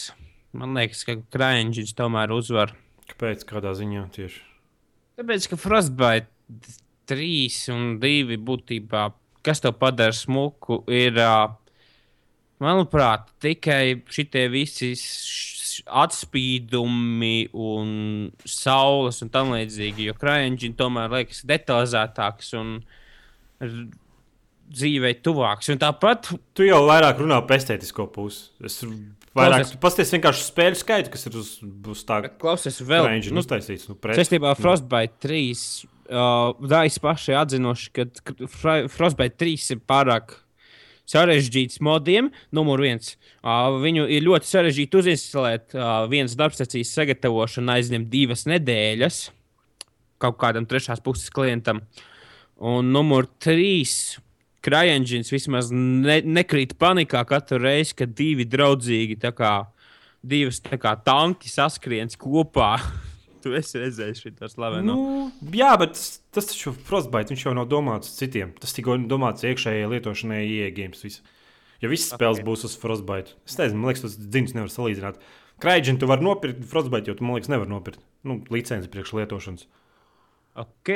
Man 0.55 0.73
liekas, 0.73 1.03
ka 1.05 1.19
Krājņģis 1.35 1.93
tomēr 1.99 2.31
uzvar. 2.33 2.73
Kāpēc? 3.11 3.43
Kādā 3.45 3.75
ziņā 3.77 4.07
tieši? 4.15 4.41
Tāpēc, 5.19 5.49
ka 5.51 5.59
Frostbite 5.59 6.31
3 7.09 7.73
un 7.73 7.95
2 8.01 8.39
būtībā, 8.45 9.05
kas 9.45 9.61
to 9.61 9.71
padara 9.77 10.15
smuku, 10.15 10.81
ir, 10.89 11.19
manuprāt, 12.63 13.29
tikai 13.43 14.01
šitie 14.11 14.47
visi 14.53 14.93
atspīdumi 15.85 17.49
un 17.51 17.89
saules 18.47 19.21
un 19.25 19.31
tam 19.33 19.51
līdzīgi. 19.55 20.09
Jo 20.09 20.15
Krājņģis 20.17 20.77
tomēr 20.79 21.13
liekas 21.19 21.43
detalizētāks 21.49 22.53
un 22.59 22.77
dzīvei 24.65 25.17
tuvāks. 25.25 25.69
Un 25.73 25.81
tāpat. 25.81 26.31
Tu 26.57 26.69
jau 26.69 26.81
vairāk 26.87 27.19
runā 27.21 27.41
par 27.47 27.59
estētisko 27.59 28.07
pusi. 28.13 28.47
Es 28.65 28.79
vairāk 29.35 29.75
pasties 29.83 30.13
vienkārši 30.15 30.47
spēļu 30.47 30.79
skaitu, 30.79 31.11
kas 31.13 31.27
ir 31.29 31.37
uz, 31.41 31.51
uz 31.91 32.05
tā. 32.07 32.21
Klausies, 32.41 32.79
vēl. 32.85 33.09
Nu, 33.29 33.43
uztaisīts, 33.43 33.89
nu, 33.91 33.99
Sestībā 34.17 34.53
ar 34.53 34.61
Frostbite 34.61 35.19
3. 35.27 35.91
Uh, 36.05 36.53
Dājas 36.69 36.99
paši 37.01 37.33
atzinuši, 37.39 37.91
ka 37.95 38.07
Frostbite 38.91 39.39
3 39.41 39.71
ir 39.73 39.79
pārāk 39.89 40.35
sarežģīts 41.09 41.81
modiem. 41.85 42.31
Numur 42.53 42.83
viens. 42.85 43.15
Uh, 43.41 43.79
viņu 43.81 44.05
ir 44.13 44.25
ļoti 44.25 44.49
sarežģīti 44.49 45.01
uzinstalēt. 45.01 45.73
Uh, 45.73 46.05
viens 46.11 46.37
darbstacijas 46.37 46.93
sagatavošana 46.97 47.79
aizņem 47.79 48.05
divas 48.11 48.45
nedēļas 48.49 49.25
kaut 50.21 50.37
kādam 50.41 50.67
trešās 50.69 51.01
puses 51.03 51.31
klientam. 51.33 51.81
Un 52.55 52.93
numur 52.95 53.27
trīs 53.41 54.15
CryEngines 54.65 55.29
vismaz 55.33 55.69
ne, 55.73 56.21
nekrīt 56.23 56.77
panikā 56.81 57.21
katru 57.27 57.59
reizi, 57.65 57.97
kad 57.99 58.15
divi 58.17 58.47
draudzīgi, 58.49 59.19
tā 59.21 59.33
kā 59.35 59.57
divas 60.25 60.61
tā 60.63 60.79
kā 60.81 60.95
tanki 61.05 61.51
saskrienas 61.51 62.17
kopā. 62.19 62.75
tu 63.45 63.53
esi 63.55 63.79
redzējis 63.81 64.25
šo 64.25 64.49
slavenu. 64.51 64.89
Nu, 64.89 65.29
jā, 65.53 65.71
bet 65.79 65.95
tas 66.35 66.49
taču 66.49 66.73
Frostbite, 66.89 67.31
viņš 67.33 67.45
jau 67.47 67.55
nav 67.57 67.69
domāts 67.71 68.17
citiem. 68.17 68.51
Tas 68.59 68.73
tikai 68.75 68.97
domāts 69.09 69.45
iekšējai 69.45 69.87
lietošanai, 69.93 70.41
iegājums. 70.65 71.21
Ja 71.83 71.91
visas 71.91 72.11
okay. 72.11 72.17
spēles 72.17 72.43
būs 72.47 72.65
uz 72.67 72.75
Frostbite, 72.81 73.37
es 73.45 73.57
nezinu, 73.59 73.81
man 73.81 73.91
liekas, 73.91 74.05
tas 74.07 74.19
dziņas 74.19 74.55
nevar 74.57 74.73
salīdzināt. 74.73 75.23
Kraidžinu 75.63 76.01
tu 76.01 76.09
vari 76.09 76.25
nopirkt 76.25 76.65
Frostbite, 76.67 77.11
jo 77.11 77.17
tu, 77.19 77.27
man 77.27 77.37
liekas, 77.37 77.51
nevar 77.53 77.69
nopirkt 77.71 78.01
nu, 78.27 78.41
licenci 78.51 78.91
priekš 78.91 79.13
lietošanas. 79.19 79.67
Ok. 80.65 80.91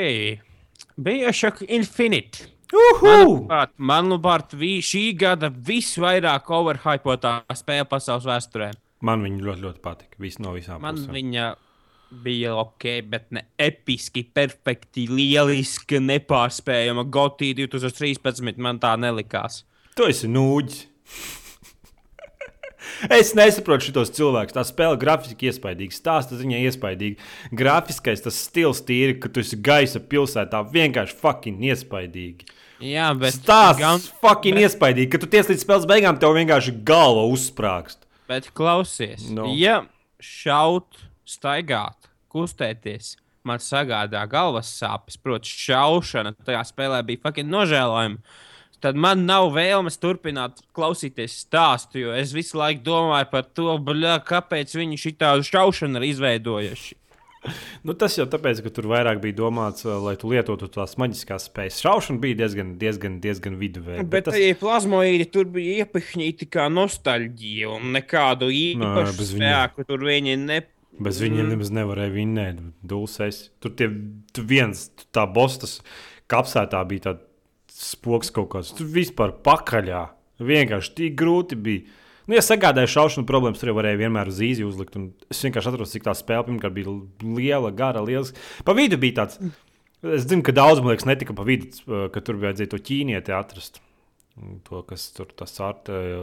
Bioshock 1.00 1.64
Infinite. 1.68 2.50
Manuprāt, 2.70 3.72
manuprāt 3.82 4.54
šī 4.86 5.04
gada 5.18 5.50
visvairāk 5.50 6.52
overhypotā 6.54 7.40
spēle 7.58 7.88
pasaules 7.90 8.28
vēsturē. 8.30 8.70
Man 9.06 9.24
viņa 9.24 9.42
ļoti, 9.46 9.64
ļoti 9.66 9.82
patika. 9.84 10.20
Viss 10.22 10.42
no 10.44 10.54
visām 10.56 10.84
Man 10.84 11.00
pusēm. 11.00 11.16
viņa 11.16 11.48
bija 12.12 12.56
ok, 12.60 12.86
bet 13.10 13.28
ne 13.36 13.46
episki, 13.62 14.24
perfekti, 14.34 15.06
lieliski, 15.10 16.02
nepārspējama. 16.04 17.06
Gotī 17.12 17.54
2013 17.58 18.62
man 18.62 18.82
tā 18.82 18.96
nelikās. 19.00 19.64
Tu 19.98 20.10
esi 20.12 20.32
nūģis. 20.32 20.86
Es 23.08 23.32
nesaprotu 23.38 23.90
šos 23.90 24.12
cilvēkus. 24.16 24.56
Tā 24.56 24.64
spēle 24.68 24.98
grafiski 25.00 25.50
iespaidīga, 25.50 25.96
stāsta 25.96 26.38
ziņā 26.40 26.62
iespaidīga. 26.68 27.28
Grafiskais 27.56 28.24
tas 28.24 28.40
stils 28.48 28.82
tīri, 28.88 29.18
ka 29.22 29.32
tu 29.32 29.44
esi 29.44 29.60
gaisa 29.64 30.02
pilsētā 30.04 30.64
vienkārši 30.74 31.16
fucking 31.20 31.64
iespaidīgi. 31.70 32.50
Jā, 32.84 33.10
bet 33.20 33.36
stāsts 33.36 33.82
gan... 33.84 34.04
fucking 34.24 34.58
bet... 34.58 34.70
iespaidīgi, 34.70 35.12
ka 35.14 35.22
tu 35.22 35.30
tiec 35.32 35.52
līdz 35.52 35.66
spēles 35.66 35.88
beigām, 35.90 36.20
tev 36.20 36.36
vienkārši 36.38 36.76
galva 36.88 37.26
uzsprāgst. 37.32 38.06
Bet 38.32 38.52
klausies, 38.56 39.28
no. 39.34 39.50
ja 39.58 39.82
šaut, 40.24 41.04
staigāt, 41.30 42.12
kustēties, 42.34 43.16
man 43.48 43.62
sagādā 43.64 44.26
galvas 44.30 44.72
sāpes, 44.82 45.18
protams, 45.22 45.56
šaušana 45.66 46.36
tajā 46.46 46.64
spēlē 46.74 47.04
bija 47.08 47.26
fucking 47.26 47.52
nožēlojama 47.52 48.22
tad 48.84 49.00
man 49.00 49.26
nav 49.28 49.52
vēlmes 49.56 50.00
turpināt 50.02 50.64
klausīties 50.76 51.42
stāstu, 51.44 52.06
jo 52.06 52.16
es 52.16 52.34
visu 52.36 52.60
laiku 52.60 52.86
domāju 52.86 53.30
par 53.32 53.48
to, 53.56 53.74
bļā, 53.84 54.20
kāpēc 54.28 54.76
viņi 54.80 55.00
šī 55.04 55.14
tādu 55.20 55.46
šaušanu 55.52 56.02
ir 56.02 56.10
izveidojuši. 56.14 56.96
Nu, 57.88 57.94
tas 57.96 58.18
jau 58.18 58.26
tāpēc, 58.28 58.60
ka 58.66 58.70
tur 58.76 58.90
vairāk 58.92 59.22
bija 59.24 59.38
domāts, 59.38 59.86
uh, 59.86 59.94
lai 60.04 60.18
tu 60.20 60.28
lietotu 60.28 60.68
tās 60.74 60.98
maģiskās 61.00 61.46
spējas. 61.48 61.78
Šaušana 61.86 62.20
bija 62.20 62.36
diezgan, 62.42 62.74
diezgan, 62.82 63.14
diezgan 63.24 63.56
viduvēja. 63.62 64.04
Bet, 64.04 64.10
bet 64.12 64.28
tas... 64.28 64.36
tie 64.36 64.58
plazmoīdi 64.60 65.30
tur 65.32 65.48
bija 65.54 65.86
iepihnīti 65.86 66.50
kā 66.52 66.66
nostalģija 66.68 67.72
un 67.78 67.94
nekādu 67.96 68.52
īpašu 68.52 69.30
spēku 69.32 69.88
tur 69.88 70.04
viņi 70.10 70.36
ne. 70.44 70.60
Bez 71.00 71.20
viņiem 71.22 71.46
mm. 71.46 71.54
nemaz 71.54 71.72
nevarēja 71.76 72.12
vinnēt. 72.16 72.62
Dulsēs. 72.90 73.46
Tur 73.64 73.76
tie, 73.78 73.88
tu 74.36 74.44
viens, 74.48 74.88
tā 75.16 75.24
bostas 75.30 75.80
kapsētā 76.32 76.82
bija 76.90 77.10
tāda 77.10 77.26
spoks 77.80 78.34
kaut 78.36 78.50
kāds. 78.56 78.74
Tur 78.76 78.90
vispār 78.92 79.36
pakaļā. 79.46 80.04
Vienkārši 80.44 80.96
tik 80.98 81.18
grūti 81.20 81.58
bija. 81.60 81.98
Nu, 82.30 82.36
ja 82.38 82.44
sagādāju 82.46 82.92
šaušanu 82.94 83.28
problēmas, 83.30 83.62
tur 83.62 83.74
varēja 83.74 84.04
vienmēr 84.04 84.30
uz 84.30 84.42
īzi 84.46 84.66
uzlikt. 84.68 84.98
Es 85.34 85.42
vienkārši 85.46 85.72
atrados, 85.72 85.96
cik 85.96 86.06
tā 86.06 86.14
spēle 86.18 86.46
pirmkārt 86.46 86.76
bija 86.76 86.94
liela, 87.26 87.72
gara, 87.74 88.04
liela. 88.06 88.28
Pa 88.68 88.76
vidu 88.78 89.00
bija 89.02 89.24
tāds. 89.24 89.40
Es 90.06 90.28
zinu, 90.30 90.44
ka 90.46 90.54
daudz 90.56 90.84
man 90.84 90.94
liekas, 90.94 91.08
netika 91.10 91.34
pa 91.36 91.44
vidu, 91.48 91.72
ka 92.14 92.22
tur 92.24 92.38
vajadzēja 92.40 92.72
to 92.72 92.80
ķīnieti 92.86 93.34
atrast. 93.36 93.82
To, 94.70 94.82
kas 94.88 95.10
tur 95.12 95.28
tas 95.36 95.52
ar 95.60 95.82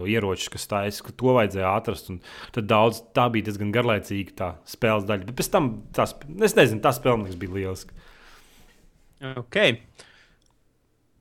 ieročus, 0.09 0.49
kas 0.53 0.65
stājas, 0.65 1.03
ka 1.05 1.13
to 1.13 1.35
vajadzēja 1.37 1.73
atrast. 1.77 2.09
Tad 2.57 2.69
daudz 2.71 3.03
tā 3.17 3.27
bija 3.33 3.51
diezgan 3.51 3.75
garlaicīga 3.75 4.37
tā 4.39 4.49
spēles 4.69 5.05
daļa. 5.09 5.29
Bet 5.29 5.37
pēc 5.37 5.51
tam 5.53 5.69
tās, 5.97 6.15
es 6.49 6.57
nezinu, 6.57 6.81
tā 6.85 6.95
spēle 6.97 7.37
bija 7.37 7.59
lieliska. 7.59 7.93
Okay. 9.43 9.81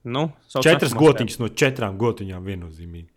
Nu, 0.05 0.29
Četras 0.53 0.93
gotiņas 0.95 1.39
no 1.41 1.49
četrām 1.49 1.97
gotiņām 1.99 2.45
viennozīmīgi. 2.45 3.10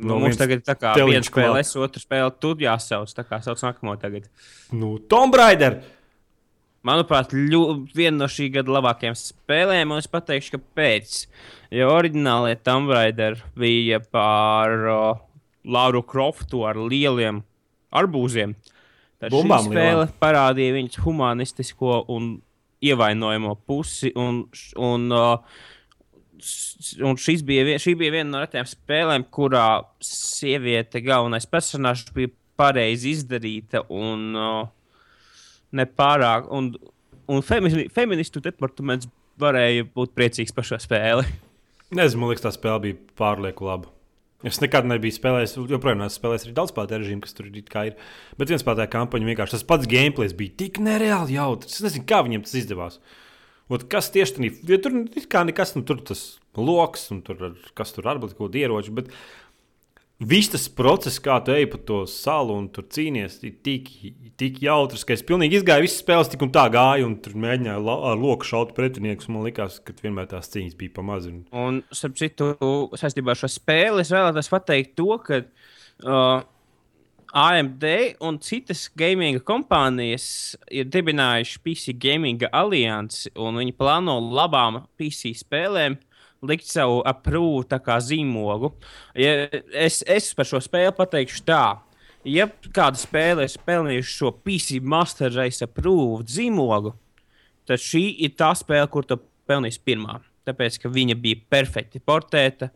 Nu, 0.00 0.14
no 0.14 0.18
mums 0.22 0.38
tagad 0.40 0.60
ir 0.60 0.64
tā, 0.64 0.76
ka 0.78 0.92
viena 1.00 1.24
spēle, 1.26 1.60
es 1.60 1.72
otru 1.76 2.00
spēli, 2.02 2.32
tu 2.40 2.52
jāsauc. 2.62 3.10
Tā 3.16 3.24
kā 3.26 3.40
sauc 3.44 3.62
nākamo 3.66 3.96
tagad. 4.00 4.28
Nu, 4.76 4.94
Tomb 5.10 5.34
Raider! 5.36 5.80
Manuprāt, 6.86 7.34
viena 7.92 8.22
no 8.22 8.26
šī 8.30 8.46
gada 8.54 8.72
labākajām 8.72 9.16
spēlēm, 9.18 9.90
un 9.92 10.00
es 10.00 10.08
pateikšu, 10.08 10.54
kāpēc. 10.54 11.16
Jo 11.76 11.90
oriģinālajā 11.92 12.60
Tomb 12.64 12.92
Raider 12.94 13.36
bija 13.58 14.00
par 14.00 14.72
uh, 14.88 15.18
Lauru 15.68 16.00
Kroftu 16.08 16.64
ar 16.64 16.80
lieliem 16.80 17.42
arbūziem. 17.92 18.56
Tad 19.20 19.36
šī 19.36 19.44
spēle 19.66 19.90
lielām. 20.06 20.14
parādīja 20.22 20.78
viņas 20.78 21.02
humanistisko 21.04 22.00
un 22.16 22.32
ievainojamo 22.80 23.54
pusi. 23.68 24.14
Un, 24.16 24.46
un, 24.80 25.06
uh, 25.12 25.60
un 27.04 27.20
bija, 27.44 27.76
šī 27.76 27.96
bija 28.00 28.16
viena 28.16 28.30
no 28.32 28.44
retām 28.46 28.64
spēlēm, 28.64 29.28
kurā 29.28 29.82
sieviete, 30.00 31.04
galvenais 31.04 31.44
personāžs, 31.44 32.08
bija 32.16 32.32
pareizi 32.60 33.12
izdarīta 33.18 33.84
un 33.92 34.30
uh, 34.32 34.68
nepārāk. 35.76 36.50
Un, 36.54 36.72
un 37.30 37.46
femini, 37.46 37.86
feministu 37.94 38.42
departaments 38.44 39.08
varēja 39.40 39.86
būt 39.94 40.12
priecīgs 40.16 40.54
par 40.56 40.66
šo 40.68 40.80
spēli. 40.82 41.24
Nezinu, 41.96 42.22
man 42.22 42.30
liekas, 42.30 42.44
tā 42.46 42.52
spēle 42.54 42.84
bija 42.84 43.00
pārlieku 43.18 43.66
laba. 43.66 43.90
Es 44.46 44.56
nekad 44.62 44.86
nebiju 44.88 45.12
spēlējis, 45.12 45.56
joprojām 45.68 46.00
esmu 46.06 46.16
spēlējis 46.16 46.46
arī 46.46 46.52
daudz 46.56 46.70
spēļu 46.72 47.00
režīmu, 47.02 47.22
kas 47.24 47.36
tur 47.36 47.48
ir. 47.90 47.96
Bet 48.40 48.48
viens 48.48 48.62
spēlētāja 48.64 48.92
kampaņa 48.94 49.28
vienkārši 49.28 49.58
tas 49.58 49.66
pats 49.68 49.90
gameplay 49.90 50.30
bija 50.36 50.54
tik 50.62 50.80
nereāli 50.80 51.36
jautrs. 51.36 51.76
Es 51.76 51.84
nezinu, 51.84 52.06
kā 52.08 52.22
viņiem 52.24 52.46
tas 52.46 52.54
izdevās. 52.62 52.96
Ot, 53.70 53.84
kas 53.92 54.08
tieši 54.14 54.38
tādā 54.38 54.46
ja 54.70 54.78
tur 54.82 54.96
ir 55.04 55.26
kā 55.30 55.44
nekas, 55.46 55.74
nu, 55.76 55.84
tur 55.86 56.00
tas 56.08 56.22
lokus, 56.56 57.04
un 57.12 57.20
tur, 57.26 57.52
kas 57.76 57.92
tur 57.94 58.08
varbūt 58.08 58.32
kaut 58.38 58.48
kāda 58.48 58.62
ieroča. 58.64 58.94
Bet 58.96 59.12
viss 60.20 60.52
tas 60.52 60.66
process, 60.68 61.18
kā 61.22 61.38
tu 61.44 61.54
ej 61.54 61.66
pa 61.72 61.80
to 61.88 62.02
salu 62.10 62.56
un 62.60 62.68
tur 62.72 62.84
cīnies, 62.92 63.38
ir 63.46 63.56
tik, 63.64 63.88
tik 64.40 64.60
jautrs, 64.64 65.04
ka 65.06 65.16
es 65.16 65.24
pilnīgi 65.26 65.60
izgāju 65.60 65.86
visas 65.86 66.02
spēles, 66.04 66.30
tik 66.32 66.44
un 66.44 66.52
tā 66.54 66.66
gāju, 66.72 67.08
un 67.08 67.16
tur 67.24 67.38
mēģināju 67.40 67.96
ar 68.12 68.20
loku 68.20 68.48
šaut 68.48 68.74
pretiniekus. 68.76 69.30
Man 69.32 69.48
liekas, 69.48 69.80
ka 69.84 69.96
vienmēr 70.02 70.30
tās 70.30 70.52
cīņas 70.52 70.78
bija 70.80 70.96
pamazs. 71.00 71.32
Un, 71.32 71.42
un 71.56 71.82
starp 71.96 72.20
citu, 72.20 72.52
saistībā 73.00 73.34
ar 73.34 73.40
šo 73.40 73.50
spēli, 73.50 74.04
es 74.04 74.14
vēlētos 74.14 74.52
pateikt 74.52 74.96
to, 75.00 75.12
ka. 75.24 75.44
Uh, 76.00 76.40
AMD 77.30 77.84
un 78.26 78.40
citas 78.42 78.88
gaming 78.98 79.38
kompānijas 79.46 80.56
ir 80.66 80.88
dibinājuši 80.90 81.60
PC 81.62 81.94
Gaming 82.02 82.42
aliansi, 82.50 83.30
un 83.38 83.60
viņi 83.60 83.74
plāno 83.78 84.16
labām 84.34 84.80
PC 84.98 85.30
spēlēm 85.38 85.94
likt 86.46 86.68
savu 86.68 87.00
aprūtu 87.06 87.78
zīmogu. 88.04 88.72
Ja 89.18 89.48
es, 89.72 90.02
es 90.06 90.32
par 90.34 90.48
šo 90.48 90.60
spēli 90.62 90.92
pateikšu 90.96 91.44
tā. 91.44 91.80
Ja 92.24 92.46
kāda 92.74 93.00
spēle 93.00 93.46
ir 93.46 93.62
pelnījusi 93.64 94.16
šo 94.16 94.32
PC 94.44 94.80
Master 94.82 95.32
Race 95.32 95.64
aprūtu 95.64 96.36
zīmogu, 96.36 96.92
tad 97.64 97.80
šī 97.80 98.02
ir 98.26 98.34
tā 98.36 98.52
spēle, 98.56 98.88
kur 98.92 99.06
tu 99.08 99.16
pelnīsi 99.48 99.80
pirmā. 99.84 100.18
Tāpēc, 100.48 100.80
ka 100.82 100.90
viņa 100.92 101.16
bija 101.20 101.40
perfekti 101.52 102.00
portēta. 102.00 102.70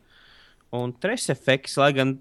Un 0.75 0.93
tres 1.01 1.29
efekts, 1.33 1.77
lai 1.81 1.93
gan 1.97 2.17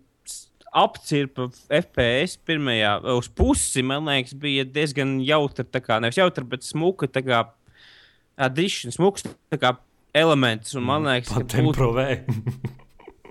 apcirpa 0.73 1.47
FPS 1.69 2.39
pirmajā 2.47 2.95
uz 3.13 3.29
pusi, 3.29 3.83
man 3.85 4.07
liekas, 4.09 4.35
bija 4.39 4.65
diezgan 4.65 5.19
jautra. 5.23 5.65
Tā 5.65 5.81
kā 5.83 5.99
nevis 6.01 6.19
jautra, 6.19 6.45
bet 6.49 6.65
smuka, 6.65 7.07
tā 7.07 7.23
kā 7.25 7.43
addition, 8.41 8.93
smuks 8.93 9.25
tā 9.25 9.59
kā 9.61 9.75
elements. 10.13 10.75
Un 10.77 10.87
man 10.87 11.09
liekas, 11.09 11.33
ka 11.33 11.43
tas 11.49 11.65
būtu. 11.65 11.89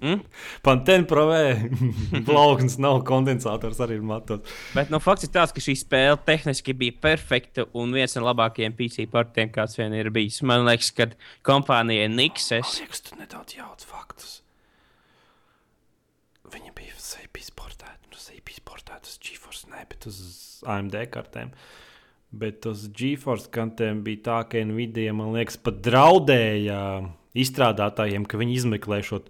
Mm? 0.03 0.19
Pantēna 0.67 1.07
provē, 1.07 1.43
plauksnes 2.27 2.75
nav 2.83 3.05
kondensators 3.07 3.79
arī 3.85 4.01
ir 4.01 4.07
matot. 4.07 4.49
Bet 4.75 4.91
nu, 4.91 4.99
fakts 5.03 5.29
ir 5.29 5.33
tāds, 5.37 5.55
ka 5.55 5.63
šī 5.63 5.77
spēle 5.79 6.19
tehniski 6.27 6.75
bija 6.75 6.97
perfekta 7.07 7.69
un 7.79 7.95
viens 7.95 8.19
no 8.19 8.27
labākajiem 8.27 8.75
PC 8.79 9.07
partiem, 9.13 9.53
kāds 9.55 9.79
vien 9.79 9.95
ir 9.95 10.11
bijis. 10.15 10.43
Man 10.43 10.67
liekas, 10.67 10.91
ka 10.99 11.13
kompānijai 11.47 12.11
Nixes. 12.11 12.67
Man 12.67 12.81
liekas, 12.83 13.07
tu 13.07 13.21
nedaudz 13.21 13.59
jauc 13.61 13.87
faktus. 13.87 14.41
Viņa 16.53 16.75
bija 16.77 16.99
uz 16.99 17.13
GeForce, 19.23 19.69
ne, 19.71 19.85
bet 19.89 20.07
uz 20.09 20.19
AMD 20.69 20.95
kartēm. 21.13 21.53
Bet 22.33 22.65
uz 22.69 22.87
GeForce 22.97 23.51
kartēm 23.53 24.01
bija 24.07 24.23
tā, 24.29 24.39
ka 24.49 24.61
Nvidia, 24.65 25.13
man 25.17 25.35
liekas, 25.37 25.59
pat 25.61 25.83
draudēja 25.85 26.79
izstrādātājiem, 27.37 28.25
ka 28.29 28.41
viņi 28.41 28.57
izmeklēšot, 28.63 29.29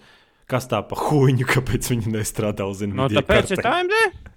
kas 0.50 0.68
tā 0.70 0.82
pa 0.86 0.98
huņu, 1.08 1.48
kāpēc 1.54 1.90
viņi 1.94 2.14
nestrādā 2.14 2.68
uz 2.70 2.84
Nvidia. 2.86 3.02
No, 3.02 3.08
tāpēc 3.10 3.56
kartēm. 3.56 3.90
ir 3.90 3.98
AMD? 3.98 4.30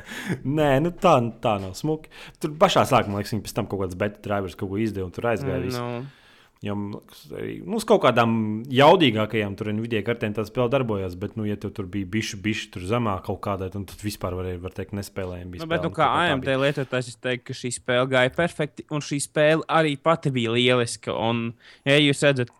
Nē, 0.58 0.70
nu 0.84 0.92
tā, 1.02 1.16
tā 1.42 1.56
nav 1.62 1.74
smuki. 1.78 2.12
Tur 2.42 2.54
pašā 2.60 2.86
sākumā, 2.88 3.20
liekas, 3.20 3.34
viņi 3.34 3.44
pēc 3.46 3.56
tam 3.58 3.68
kaut 3.70 3.84
kādas 3.84 3.98
beta 3.98 4.22
drivers 4.24 4.58
kaut 4.58 4.70
ko 4.70 4.80
izdeva 4.80 5.08
un 5.08 5.14
tur 5.14 5.28
aizgāja. 5.32 5.66
Mm, 5.66 5.74
no. 5.76 6.21
Man 6.62 6.92
liekas, 6.94 7.22
arī, 7.34 7.54
nu, 7.66 7.80
uz 7.80 7.84
kaut 7.88 8.04
kādām 8.04 8.34
jaudīgākajām 8.70 9.56
tur 9.58 9.72
Nvidia 9.74 10.04
kartēm 10.06 10.36
tā 10.36 10.44
spēle 10.46 10.70
darbojās, 10.70 11.16
bet, 11.18 11.34
nu, 11.34 11.42
ja 11.48 11.56
tu 11.58 11.72
tur 11.74 11.88
bija 11.90 12.06
bišķi, 12.12 12.38
bišķi 12.44 12.68
tur 12.76 12.84
zemāk 12.86 13.24
kaut 13.26 13.40
kādā, 13.42 13.66
tad 13.72 13.88
tu 13.90 13.98
vispār 13.98 14.36
varēji, 14.38 14.60
var 14.62 14.76
teikt, 14.76 14.94
nespēlējami. 14.94 15.58
Nu, 15.58 15.66
bet, 15.72 15.82
nu, 15.82 15.90
kā 15.96 16.06
AMD 16.20 16.46
lietotājs, 16.62 17.08
es 17.10 17.18
teiktu, 17.18 17.48
ka 17.50 17.56
šī 17.58 17.72
spēle 17.80 18.06
gāja 18.14 18.30
perfekti, 18.36 18.86
un 18.94 19.02
šī 19.02 19.18
spēle 19.24 19.66
arī 19.66 19.96
pati 19.98 20.30
bija 20.34 20.54
lieliska. 20.54 21.16
Un, 21.18 21.48
ja 21.88 21.98
jūs 21.98 22.22
redzat, 22.28 22.54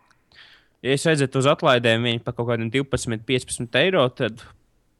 ja 0.83 0.97
jūs 0.97 1.07
redzat 1.07 1.39
uz 1.39 1.47
atlaidēm 1.55 2.09
viņi 2.09 2.25
par 2.27 2.35
kaut 2.35 2.51
kādiem 2.51 2.73
12, 2.75 3.23
15 3.29 3.79
eiro, 3.85 4.03
tad 4.11 4.43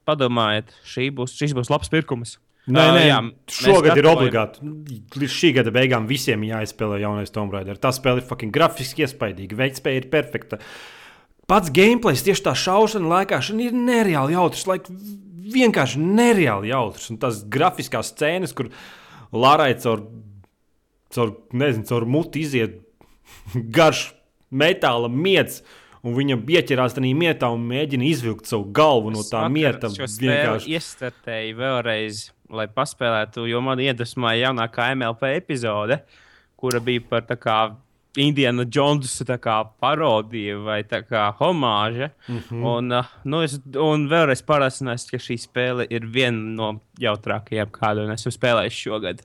padomājiet, 0.08 0.72
šī 0.88 1.10
būs, 1.20 1.36
šis 1.36 1.52
būs 1.56 1.72
labs 1.72 1.92
pirkums. 1.92 2.38
Nē, 2.64 2.84
nē, 2.96 3.00
jā, 3.04 3.18
šogad 3.52 3.98
ir 4.00 4.06
obligāti. 4.08 4.64
Līdz 5.20 5.32
šī 5.34 5.50
gada 5.58 5.72
beigām 5.74 6.06
visiem 6.08 6.46
jāizspēlē 6.48 7.02
jaunais 7.02 7.32
Tomb 7.34 7.52
Raider. 7.52 7.76
Tā 7.76 7.90
spēle 7.92 8.22
ir 8.22 8.28
fucking 8.28 8.54
grafiski 8.54 9.04
iespaidīga, 9.04 9.58
veiktspēja 9.58 10.00
ir 10.00 10.08
perfekta. 10.12 10.60
Pats 11.50 11.68
gameplay, 11.76 12.16
tieši 12.16 12.46
tā 12.46 12.54
šaušana, 12.56 13.10
laikāšana 13.10 13.66
ir 13.66 13.76
nereāli 13.76 14.32
jautrs. 14.32 14.64
Laik, 14.70 14.88
vienkārši 15.52 16.00
nereāli 16.00 16.72
jautrs. 16.72 17.10
Un 17.12 17.20
tas 17.20 17.42
grafiskās 17.44 18.14
scēnas, 18.14 18.56
kur 18.56 18.72
Lārai 19.34 19.74
caur, 19.82 20.06
caur, 21.12 21.36
nezinu, 21.52 21.84
caur 21.90 22.08
muti 22.08 22.46
iziet 22.46 22.80
garš 23.76 24.12
metāla 24.54 25.10
miets 25.10 25.60
un 26.04 26.14
viņam 26.16 26.44
pieķerās 26.46 26.96
tajā 26.96 27.16
mietā 27.16 27.48
un 27.54 27.64
mēģina 27.68 28.06
izvilkt 28.06 28.50
savu 28.50 28.68
galvu 28.76 29.12
no 29.14 29.24
tā 29.26 29.46
mieta. 29.52 29.88
Tas 29.88 30.20
vienkārši 30.20 30.76
iestartēja 30.76 31.58
vēlreiz 31.58 32.26
lai 32.52 32.66
paspēlētu, 32.70 33.46
jo 33.48 33.60
man 33.64 33.80
iedvesmoja 33.82 34.48
jaunākā 34.48 34.90
MLP 34.94 35.34
epizode, 35.38 36.00
kura 36.60 36.80
bija 36.84 37.02
par 37.08 37.24
tā 37.28 37.36
kā 37.40 37.58
Indiana 38.16 38.64
Jonesa 38.74 39.24
parodija 39.80 40.58
vai 40.62 40.82
homāža. 41.40 42.10
Mm 42.28 42.38
-hmm. 42.38 42.64
un, 42.76 42.92
uh, 42.92 43.04
nu, 43.24 43.42
es, 43.42 43.58
un 43.74 44.08
vēlreiz 44.08 44.44
pārliecinājos, 44.46 45.10
ka 45.10 45.16
šī 45.16 45.36
spēle 45.38 45.86
ir 45.90 46.06
viena 46.06 46.54
no 46.56 46.80
jautrākajām, 47.00 47.70
kādu 47.70 48.06
esmu 48.12 48.32
spēlējis 48.32 48.78
šogad. 48.84 49.22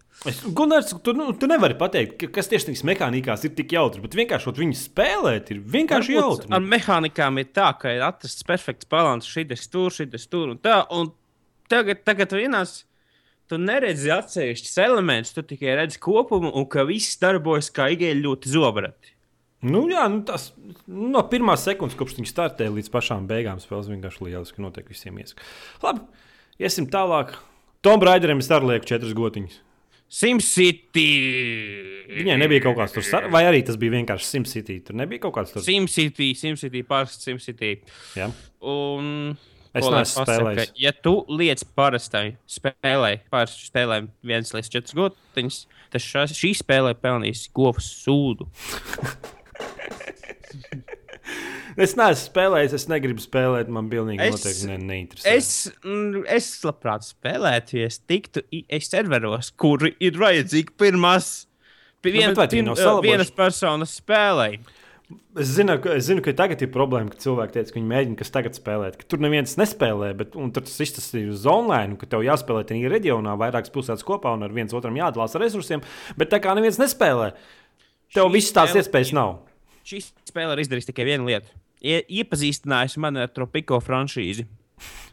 Gunārs, 0.54 0.94
tu, 1.04 1.14
nu, 1.14 1.32
tu 1.34 1.48
nevari 1.48 1.78
pateikt, 1.78 2.18
ka, 2.20 2.28
kas 2.28 2.48
tieši 2.48 2.66
tādās 2.66 2.84
mehānikās 2.84 3.46
ir 3.46 3.54
tik 3.56 3.72
jautri, 3.72 4.02
bet 4.02 4.16
vienkārši 4.16 4.50
viņu 4.58 4.74
spēlēt 4.74 5.52
ir 5.52 5.60
vienkārši 5.60 6.16
Varbūt 6.16 6.22
jautri. 6.22 6.54
Ar 6.56 6.62
mehānikām 6.62 7.40
ir 7.40 7.46
tā, 7.54 7.72
ka 7.80 7.94
ir 7.94 8.02
atrasts 8.02 8.44
perfekts 8.44 8.86
līdzsvars, 8.86 9.30
šī 9.30 9.46
ir 9.48 9.66
tur, 9.72 9.92
šī 9.92 10.10
ir 10.10 10.30
tur 10.30 10.50
un 10.50 10.58
tā. 10.58 10.86
Un 10.92 11.12
tagad, 11.70 12.04
tagad 12.04 12.32
vienās 12.32 12.86
tu 13.50 13.60
neredzi 13.62 14.12
atsevišķus 14.14 14.76
elementus, 14.86 15.34
tu 15.36 15.44
tikai 15.46 15.78
redzi 15.82 16.02
kopumu, 16.02 16.52
un 16.56 16.68
ka 16.70 16.86
viss 16.88 17.20
darbojas 17.22 17.72
kā 17.74 17.90
igēļi 17.96 18.26
ļoti 18.26 18.54
zobrati. 18.54 19.16
Nu, 19.68 19.84
jā, 19.92 20.06
nu 20.08 20.22
tas 20.28 20.52
no 20.88 21.22
pirmās 21.28 21.66
sekundes, 21.68 21.98
kopš 22.00 22.16
viņi 22.20 22.30
startēja 22.32 22.72
līdz 22.78 22.92
pašām 22.94 23.26
beigām, 23.28 23.60
spēles 23.60 23.90
vienkārši 23.92 24.30
lieliski 24.30 24.64
notiek 24.64 24.88
visiem 24.88 25.18
ieskats. 25.20 25.58
Labi, 25.84 26.06
iesim 26.64 26.88
tālāk. 26.92 27.34
Tom 27.84 28.00
Braiderim 28.00 28.40
es 28.40 28.48
arī 28.52 28.74
lieku 28.74 28.88
četras 28.88 29.12
gotiņas. 29.18 29.60
SimCity. 30.10 31.10
Viņai 32.10 32.38
nebija 32.42 32.64
kaut 32.64 32.80
kāds 32.80 32.96
tur 32.96 33.06
sarunājums, 33.06 33.36
vai 33.36 33.44
arī 33.46 33.60
tas 33.68 33.78
bija 33.80 33.94
vienkārši 33.94 34.26
SimCity. 34.26 34.80
Tur 34.88 34.98
nebija 34.98 35.22
kaut 35.28 35.36
kāds 35.36 35.54
tur. 35.54 35.62
SimCity, 35.66 36.32
SimCity, 36.40 36.82
pārsteigts 36.88 37.28
SimCity. 37.30 37.76
Jā. 38.18 38.32
Un 38.66 39.36
Es 39.78 39.86
neesmu 39.86 40.26
spēlējis. 40.26 40.72
Ja 40.82 40.92
tu 40.96 41.20
liec 41.30 41.62
parastai 41.78 42.40
spēlē, 42.50 43.20
parasti 43.30 43.70
spēlē 43.70 44.02
1 44.26 44.54
līdz 44.58 44.72
4 44.74 44.98
gotiņas, 44.98 45.60
tad 45.94 46.06
šā, 46.06 46.24
šī 46.34 46.56
spēlē 46.58 46.96
pelnīs 46.98 47.46
govs 47.54 47.92
sūdu. 48.02 48.50
es 51.86 51.94
neesmu 52.00 52.24
spēlējis, 52.24 52.74
es 52.80 52.88
negribu 52.90 53.24
spēlēt. 53.24 53.70
Man 53.74 53.92
pilnīgi 53.92 54.26
es, 54.26 54.40
noteikti 54.40 54.72
ne, 54.72 54.80
neinteresē. 54.90 55.36
Es, 55.38 55.52
mm, 55.84 56.26
es 56.40 56.50
labprāt 56.66 57.06
spēlētu, 57.06 57.78
ja 57.80 57.92
es 57.92 58.00
tiktu 58.10 58.44
es 58.50 58.90
serveros, 58.90 59.54
kur 59.54 59.86
ir 59.92 60.20
vajadzīgi 60.20 60.76
pirmās. 60.82 61.30
Vien, 62.00 62.32
nu, 62.32 62.46
pirm, 62.48 62.70
vienas 63.04 63.28
personas 63.36 63.98
spēlēji. 64.00 64.62
Es 65.40 65.50
zinu, 65.56 65.74
ka, 65.82 65.96
es 65.98 66.06
zinu, 66.06 66.22
ka 66.22 66.36
tagad 66.38 66.62
ir 66.62 66.70
problēma, 66.70 67.10
ka 67.10 67.18
cilvēki 67.24 67.56
teica, 67.56 67.72
ka 67.72 67.78
viņi 67.80 67.90
mēģina 67.90 68.18
kas 68.20 68.30
tagad 68.34 68.58
spēlēt. 68.58 68.98
Ka 69.00 69.08
tur 69.10 69.22
neviens 69.24 69.56
nespēlē, 69.58 70.12
bet 70.20 70.36
tas 70.54 70.76
viss 70.78 71.08
ir 71.18 71.32
uz 71.34 71.48
online, 71.50 71.98
ka 71.98 72.10
tev 72.12 72.22
jāspēlē 72.28 72.62
tajā 72.70 72.92
reģionā, 72.94 73.34
vairākas 73.42 73.74
pilsētas 73.74 74.06
kopā 74.06 74.36
un 74.38 74.46
ar 74.46 74.54
viens 74.54 74.76
otram 74.78 75.00
jādalās 75.00 75.34
ar 75.34 75.42
resursiem. 75.46 75.82
Bet 76.20 76.30
tā 76.34 76.38
kā 76.44 76.54
neviens 76.58 76.78
nespēlē, 76.82 77.32
tev 78.14 78.30
visas 78.36 78.54
tās 78.54 78.76
iespējas 78.78 79.16
nav. 79.18 79.40
Šī 79.90 80.04
spēle 80.30 80.54
ir 80.54 80.62
izdarījusi 80.66 80.92
tikai 80.92 81.08
vienu 81.08 81.30
lietu. 81.32 81.58
Ie, 81.82 82.04
iepazīstinājusi 82.22 83.02
mani 83.02 83.24
ar 83.24 83.32
Tropico 83.34 83.80
franšīzi. 83.82 84.46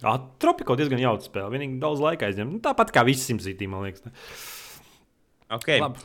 Jā, 0.02 0.16
Tropico 0.42 0.76
diezgan 0.76 1.00
jauka 1.00 1.24
spēle. 1.24 1.54
Vienīgi 1.54 1.80
daudz 1.80 2.02
laika 2.04 2.28
aizņem. 2.28 2.52
Nu, 2.56 2.60
tāpat 2.64 2.92
kā 2.92 3.06
visi 3.06 3.24
simtzītī, 3.30 3.70
man 3.70 3.86
liekas. 3.86 4.04
Okay. 5.56 5.80
Labi. 5.80 6.04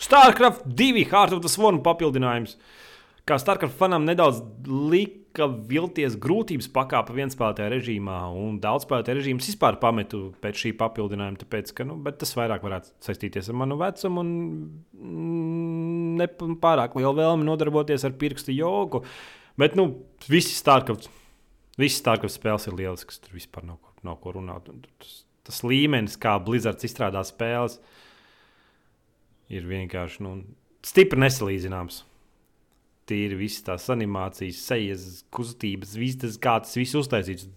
StarCraft 0.00 0.64
2 0.64 1.04
Heart 1.10 1.36
of 1.36 1.42
the 1.44 1.50
Swarm 1.52 1.82
papildinājums. 1.84 2.56
Kā 3.28 3.36
StarCraft 3.38 3.76
fanam 3.76 4.06
nedaudz 4.08 4.40
lika 4.66 5.46
vilties 5.68 6.16
grūtības 6.18 6.70
pakāpe 6.72 7.14
vienspēlētajā 7.18 7.68
režīmā, 7.74 8.16
un 8.34 8.56
daudzspēlētajā 8.62 9.18
režīms 9.18 9.50
vispār 9.52 9.76
pametu 9.82 10.22
pēc 10.42 10.64
šī 10.64 10.72
papildinājuma, 10.80 11.42
tāpēc, 11.42 11.74
ka 11.76 11.86
nu, 11.86 11.98
tas 12.16 12.32
vairāk 12.38 12.64
varētu 12.64 12.94
saistīties 13.04 13.52
ar 13.52 13.60
manu 13.60 13.76
vecumu 13.80 14.24
un 14.24 14.32
mm, 14.96 16.16
ne 16.18 16.30
pārāk 16.64 16.96
lielu 16.98 17.14
vēlmi 17.20 17.46
nodarboties 17.46 18.08
ar 18.08 18.16
pirkstu 18.18 18.56
jogu. 18.56 19.04
Bet 19.60 19.76
nu, 19.78 19.90
visi 20.32 20.56
StarCraft, 20.56 21.10
visi 21.78 22.00
StarCraft 22.00 22.40
spēles 22.40 22.70
ir 22.70 22.80
lieliskas, 22.80 23.20
tur 23.20 23.36
vispār 23.36 23.68
nav, 23.68 23.82
nav 24.06 24.18
ko 24.24 24.32
runāt. 24.40 24.72
Tas, 25.04 25.16
tas 25.46 25.64
līmenis, 25.66 26.16
kā 26.18 26.38
Blizzards 26.42 26.88
izstrādā 26.88 27.22
spēles, 27.28 27.76
ir 27.76 27.99
ir 29.50 29.66
vienkārši 29.68 30.24
nu, 30.24 30.36
stipri 30.86 31.20
nesalīdzināms. 31.24 32.04
Tīri 33.10 33.40
visas 33.40 33.64
tās 33.66 33.88
animācijas, 33.90 34.60
sejas, 34.70 35.06
kustības, 35.34 35.96
visas, 35.98 36.38
kā 36.42 36.60
tas 36.62 36.76
viss 36.78 36.98
uztaisīts. 36.98 37.48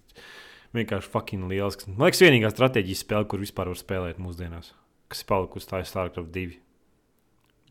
Vienkārši 0.73 1.11
fucking 1.13 1.45
liels. 1.51 1.77
Man 1.85 2.07
liekas, 2.07 2.23
vienīgā 2.25 2.49
stratēģijas 2.49 3.03
spēle, 3.05 3.27
kur 3.29 3.43
vispār 3.43 3.69
var 3.69 3.77
spēlēt 3.77 4.21
mūsdienās, 4.21 4.71
kas 5.13 5.21
ir 5.21 5.29
palikusi 5.29 5.69
tā 5.69 5.83
StarCraft 5.85 6.33
2. 6.33 6.57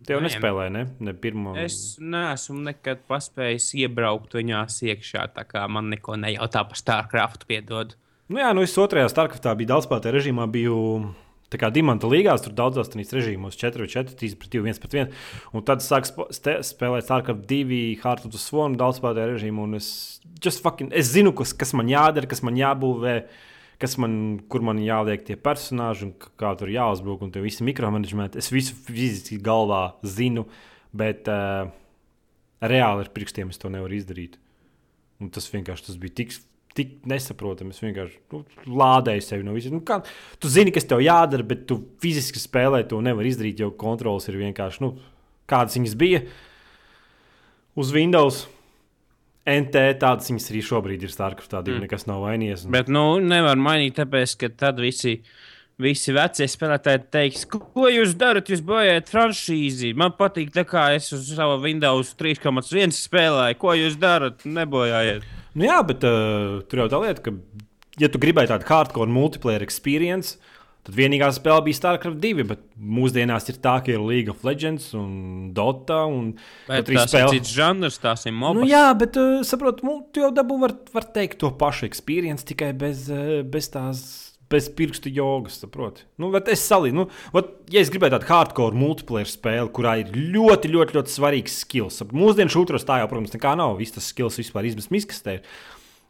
Tev 0.06 0.18
Nē, 0.18 0.28
nespēlē, 0.28 0.68
ne? 0.74 0.84
ne 1.02 1.14
pirmo... 1.14 1.56
Es 1.58 1.96
neesmu 2.02 2.62
nekad 2.66 3.04
paspējis 3.10 3.68
iebraukt 3.82 4.34
viņās 4.34 4.80
iekšā, 4.86 5.28
tā 5.34 5.44
kā 5.46 5.62
man 5.70 5.90
neko 5.92 6.16
nejautā 6.18 6.64
par 6.66 6.78
StarCraft, 6.78 7.46
piedod. 7.50 7.94
Nu 8.32 8.40
jā, 8.42 8.50
nu 8.54 8.64
es 8.66 8.74
otrajā 8.78 9.10
StarCraftā 9.12 9.54
biju 9.58 9.70
daudz 9.74 9.86
spēlētāju 9.86 10.16
režīmā, 10.16 10.46
biju 10.50 10.78
Tā 11.52 11.60
kā 11.60 11.68
dimanta 11.72 12.08
līgās 12.08 12.44
tur 12.44 12.54
daudzos 12.56 12.88
tādos 12.88 13.12
režīmos, 13.12 13.58
4, 13.60 13.84
4, 13.92 14.16
3, 14.16 14.36
2, 14.40 14.62
1 14.72 14.80
pret 14.80 14.96
1. 15.02 15.16
Un 15.52 15.64
tad 15.68 15.84
sāk 15.84 16.08
spēlēt 16.08 17.08
StarCraft 17.08 17.44
2, 17.50 17.80
Heart 18.00 18.26
of 18.28 18.32
the 18.32 18.40
Swarm, 18.40 18.78
daudz 18.80 19.02
spēlētāju 19.02 19.34
režīmu. 19.34 19.66
Un 19.68 19.76
es, 19.76 19.90
fucking, 20.64 20.92
es 20.96 21.12
zinu, 21.12 21.34
kas, 21.36 21.52
kas 21.58 21.74
man 21.76 21.90
jādara, 21.92 22.30
kas 22.30 22.40
man 22.46 22.56
jābūvē, 22.56 23.16
kas 23.82 23.98
man, 24.00 24.14
kur 24.48 24.64
man 24.64 24.80
jāliek 24.80 25.26
tie 25.26 25.36
personāļi 25.36 26.08
un 26.08 26.14
kā 26.40 26.54
tur 26.56 26.72
jāuzbruk 26.72 27.26
un 27.26 27.34
tie 27.34 27.42
visi 27.44 27.66
mikromanagementi. 27.68 28.40
Es 28.40 28.48
visu 28.54 28.78
fiziski 28.88 29.40
galvā 29.42 29.84
zinu, 30.06 30.46
bet 30.96 31.28
uh, 31.28 31.66
reāli 32.62 33.04
ar 33.04 33.12
pirkstiem 33.12 33.52
es 33.52 33.60
to 33.60 33.72
nevaru 33.72 33.98
izdarīt. 33.98 34.38
Un 35.22 35.30
tas 35.34 35.46
vienkārši 35.52 35.90
tas 35.90 36.00
bija 36.00 36.22
tik 36.22 36.32
tik 36.76 36.94
nesaprotami. 37.08 37.74
Es 37.74 37.82
vienkārši 37.82 38.18
nu, 38.32 38.42
lādēju 38.82 39.24
sevi 39.26 39.46
no 39.46 39.56
visiem. 39.56 39.76
Nu, 39.78 39.82
kā, 39.86 40.00
tu 40.42 40.50
zini, 40.52 40.72
kas 40.74 40.88
tev 40.88 41.02
jādara, 41.04 41.46
bet 41.46 41.66
tu 41.70 41.78
fiziski 42.02 42.40
spēlē 42.42 42.82
to 42.88 43.00
nevar 43.04 43.28
izdarīt, 43.28 43.62
jo 43.62 43.72
kontrols 43.78 44.28
ir 44.30 44.40
vienkārši 44.40 44.84
nu, 44.84 44.94
kādas 45.50 45.78
viņas 45.78 45.96
bija 46.00 46.24
uz 47.78 47.94
Windows. 47.94 48.44
NT 49.42 49.80
tādas 49.98 50.28
viņas 50.30 50.52
arī 50.52 50.60
šobrīd 50.62 51.02
ir 51.02 51.10
Starcraft, 51.10 51.50
tāda 51.50 51.72
mm. 51.72 51.82
nekas 51.82 52.06
nav 52.06 52.22
vainījies. 52.22 52.68
Un... 52.68 52.76
Bet, 52.76 52.92
nu, 52.92 53.06
nevar 53.18 53.58
mainīt, 53.58 53.96
tāpēc, 53.98 54.36
ka 54.38 54.54
tad 54.66 54.82
visi. 54.82 55.20
Visi 55.82 56.12
vecie 56.14 56.44
spēlētāji 56.46 57.00
teiks, 57.10 57.46
ko 57.48 57.88
jūs 57.88 58.12
darat, 58.20 58.50
jūs 58.52 58.60
bojājat 58.62 59.08
franšīzi. 59.10 59.94
Man 59.98 60.12
patīk, 60.14 60.52
kā 60.68 60.90
es 60.94 61.08
uz 61.16 61.32
savu 61.32 61.56
Windows 61.64 62.12
3,1 62.20 62.92
spēlēju. 62.94 63.58
Ko 63.58 63.72
jūs 63.74 63.96
darat? 63.98 64.44
Nebojājiet. 64.46 65.24
Nu, 65.52 65.66
jā, 65.68 65.78
bet 65.84 66.06
uh, 66.08 66.62
tur 66.68 66.84
jau 66.84 66.88
tā 66.92 67.02
lieta, 67.02 67.22
ka, 67.26 67.34
ja 68.00 68.08
tu 68.12 68.20
gribēji 68.22 68.52
tādu 68.54 68.68
hardcore 68.70 69.12
multiplayer 69.12 69.64
experience, 69.64 70.38
tad 70.86 70.96
vienīgā 70.96 71.28
spēle 71.36 71.62
bija 71.66 71.78
StarCraft 71.78 72.18
2. 72.22 72.46
Bet 72.48 72.64
mūsdienās 72.76 73.50
ir 73.52 73.60
tā, 73.62 73.76
ka 73.84 73.92
ir 73.92 74.02
League 74.02 74.32
of 74.32 74.42
Legends 74.48 74.88
un 74.98 75.52
Dota. 75.54 76.02
Un 76.08 76.32
bet 76.70 76.88
tas 76.88 77.12
spēle... 77.12 77.28
ir 77.28 77.38
cits 77.38 77.54
žanrs, 77.54 78.00
tās 78.02 78.26
ir 78.26 78.34
mobile. 78.34 78.64
Nu, 78.64 78.72
jā, 78.72 78.88
bet 78.98 79.18
uh, 79.20 79.40
saprotu, 79.46 80.00
tu 80.14 80.24
jau 80.24 80.32
dabū 80.34 80.58
var, 80.64 80.76
var 80.96 81.08
teikt 81.14 81.42
to 81.44 81.52
pašu 81.60 81.86
experience 81.90 82.48
tikai 82.48 82.72
bez, 82.76 83.06
uh, 83.12 83.40
bez 83.44 83.70
tās 83.74 84.31
bez 84.52 84.68
pirkstu 84.76 85.12
jogas, 85.12 85.58
saproti. 85.62 86.06
Nu, 86.20 86.30
es 86.38 86.64
salīdzinu, 86.68 87.04
nu, 87.04 87.22
vat, 87.34 87.52
ja 87.72 87.82
es 87.82 87.92
gribēju 87.92 88.16
tādu 88.16 88.30
hardcore 88.30 88.78
multiplayer 88.78 89.28
spēli, 89.28 89.70
kurā 89.74 89.98
ir 90.02 90.14
ļoti, 90.14 90.72
ļoti, 90.72 90.98
ļoti 90.98 91.14
svarīgs 91.16 91.60
skills. 91.64 92.02
Mūsdienu 92.12 92.52
šūtros 92.52 92.88
tā 92.88 93.00
jau, 93.02 93.10
protams, 93.10 93.34
nekā 93.36 93.54
nav. 93.58 93.78
Viss 93.80 93.96
tas 93.96 94.10
skills 94.12 94.40
vispār 94.40 94.68
izmest 94.68 94.92
miskastē. 94.94 95.40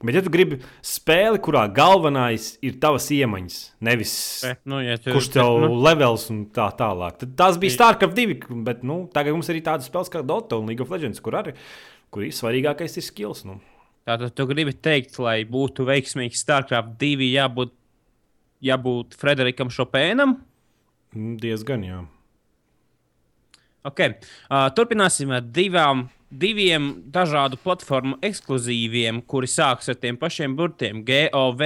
Bet, 0.03 0.17
ja 0.19 0.23
tu 0.25 0.33
gribi 0.35 0.59
spēli, 0.83 1.39
kurā 1.39 1.63
galvenais 1.71 2.57
ir 2.67 2.75
tavas 2.83 3.05
iemaņas, 3.15 3.59
nevis 3.87 4.15
Bet, 4.43 4.59
nu, 4.67 4.81
ja 4.83 4.97
tu, 4.99 5.13
kurš 5.15 5.29
tev 5.37 5.53
bet, 5.61 5.69
nu, 5.69 5.77
levels 5.87 6.25
un 6.35 6.41
tā 6.51 6.67
tālāk, 6.75 7.21
tad 7.21 7.37
tas 7.39 7.59
bija 7.63 7.77
StarCraft 7.77 8.19
2. 8.19 8.59
Bet 8.67 8.83
nu, 8.83 9.05
tagad 9.15 9.37
mums 9.37 9.47
ir 9.47 9.55
arī 9.55 9.63
tādas 9.69 9.87
spēles 9.87 10.11
kā 10.11 10.25
Dota 10.27 10.59
un 10.59 10.67
League 10.73 10.83
of 10.83 10.91
Legends, 10.91 11.23
kur 11.23 11.39
arī 11.39 11.55
kur 12.13 12.27
ir 12.27 12.35
svarīgākais 12.37 12.99
ir 12.99 13.07
skills. 13.07 13.45
Nu. 13.49 13.61
Tātad 14.09 14.35
tu 14.37 14.47
gribi 14.51 14.75
teikt, 14.75 15.17
lai 15.23 15.43
būtu 15.49 15.87
veiksmīgs 15.89 16.43
StarCraft 16.45 16.97
2, 17.01 17.31
jābūt, 17.33 17.75
jābūt 18.63 19.17
Frederikam 19.19 19.71
Šopēnam? 19.73 20.37
Mm, 21.15 21.37
Diezgan, 21.43 21.87
jā. 21.87 22.01
Okay. 23.83 24.15
Uh, 24.47 24.69
turpināsim 24.77 25.33
ar 25.35 25.43
divām, 25.43 26.07
diviem 26.31 26.93
dažādu 27.13 27.59
platformu 27.61 28.19
ekskluzīviem, 28.23 29.21
kuri 29.27 29.51
sākas 29.51 29.91
ar 29.91 29.99
tiem 29.99 30.19
pašiem 30.21 30.55
burtiem. 30.59 31.03
GOV. 31.07 31.65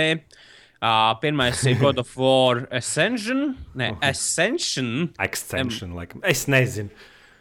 Uh, 0.76 1.12
pirmais 1.20 1.61
ir 1.64 1.78
God 1.80 2.01
of 2.01 2.11
War 2.20 2.66
Ascension. 2.70 3.55
Ne, 3.74 3.94
Ascension. 4.05 5.11
Extension, 5.20 5.94
laikam. 5.97 6.24
Es 6.24 6.44
nezinu. 6.53 6.92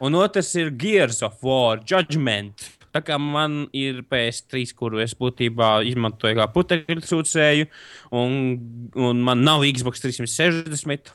Un 0.03 0.15
otrs 0.19 0.53
ir 0.59 0.71
Gears 0.75 1.21
of 1.23 1.43
War 1.43 1.79
Judgment. 1.79 2.69
Tā 2.95 3.01
kā 3.03 3.17
man 3.19 3.65
ir 3.75 3.97
PS3, 4.07 4.69
kuru 4.79 5.01
es 5.03 5.11
būtībā 5.19 5.81
izmantoju 5.89 6.37
kā 6.37 6.45
putekļu 6.53 7.03
sūcēju, 7.03 7.65
un, 8.15 8.37
un 8.95 9.23
man 9.25 9.41
nav 9.43 9.65
Xbox 9.67 9.99
360. 10.05 11.11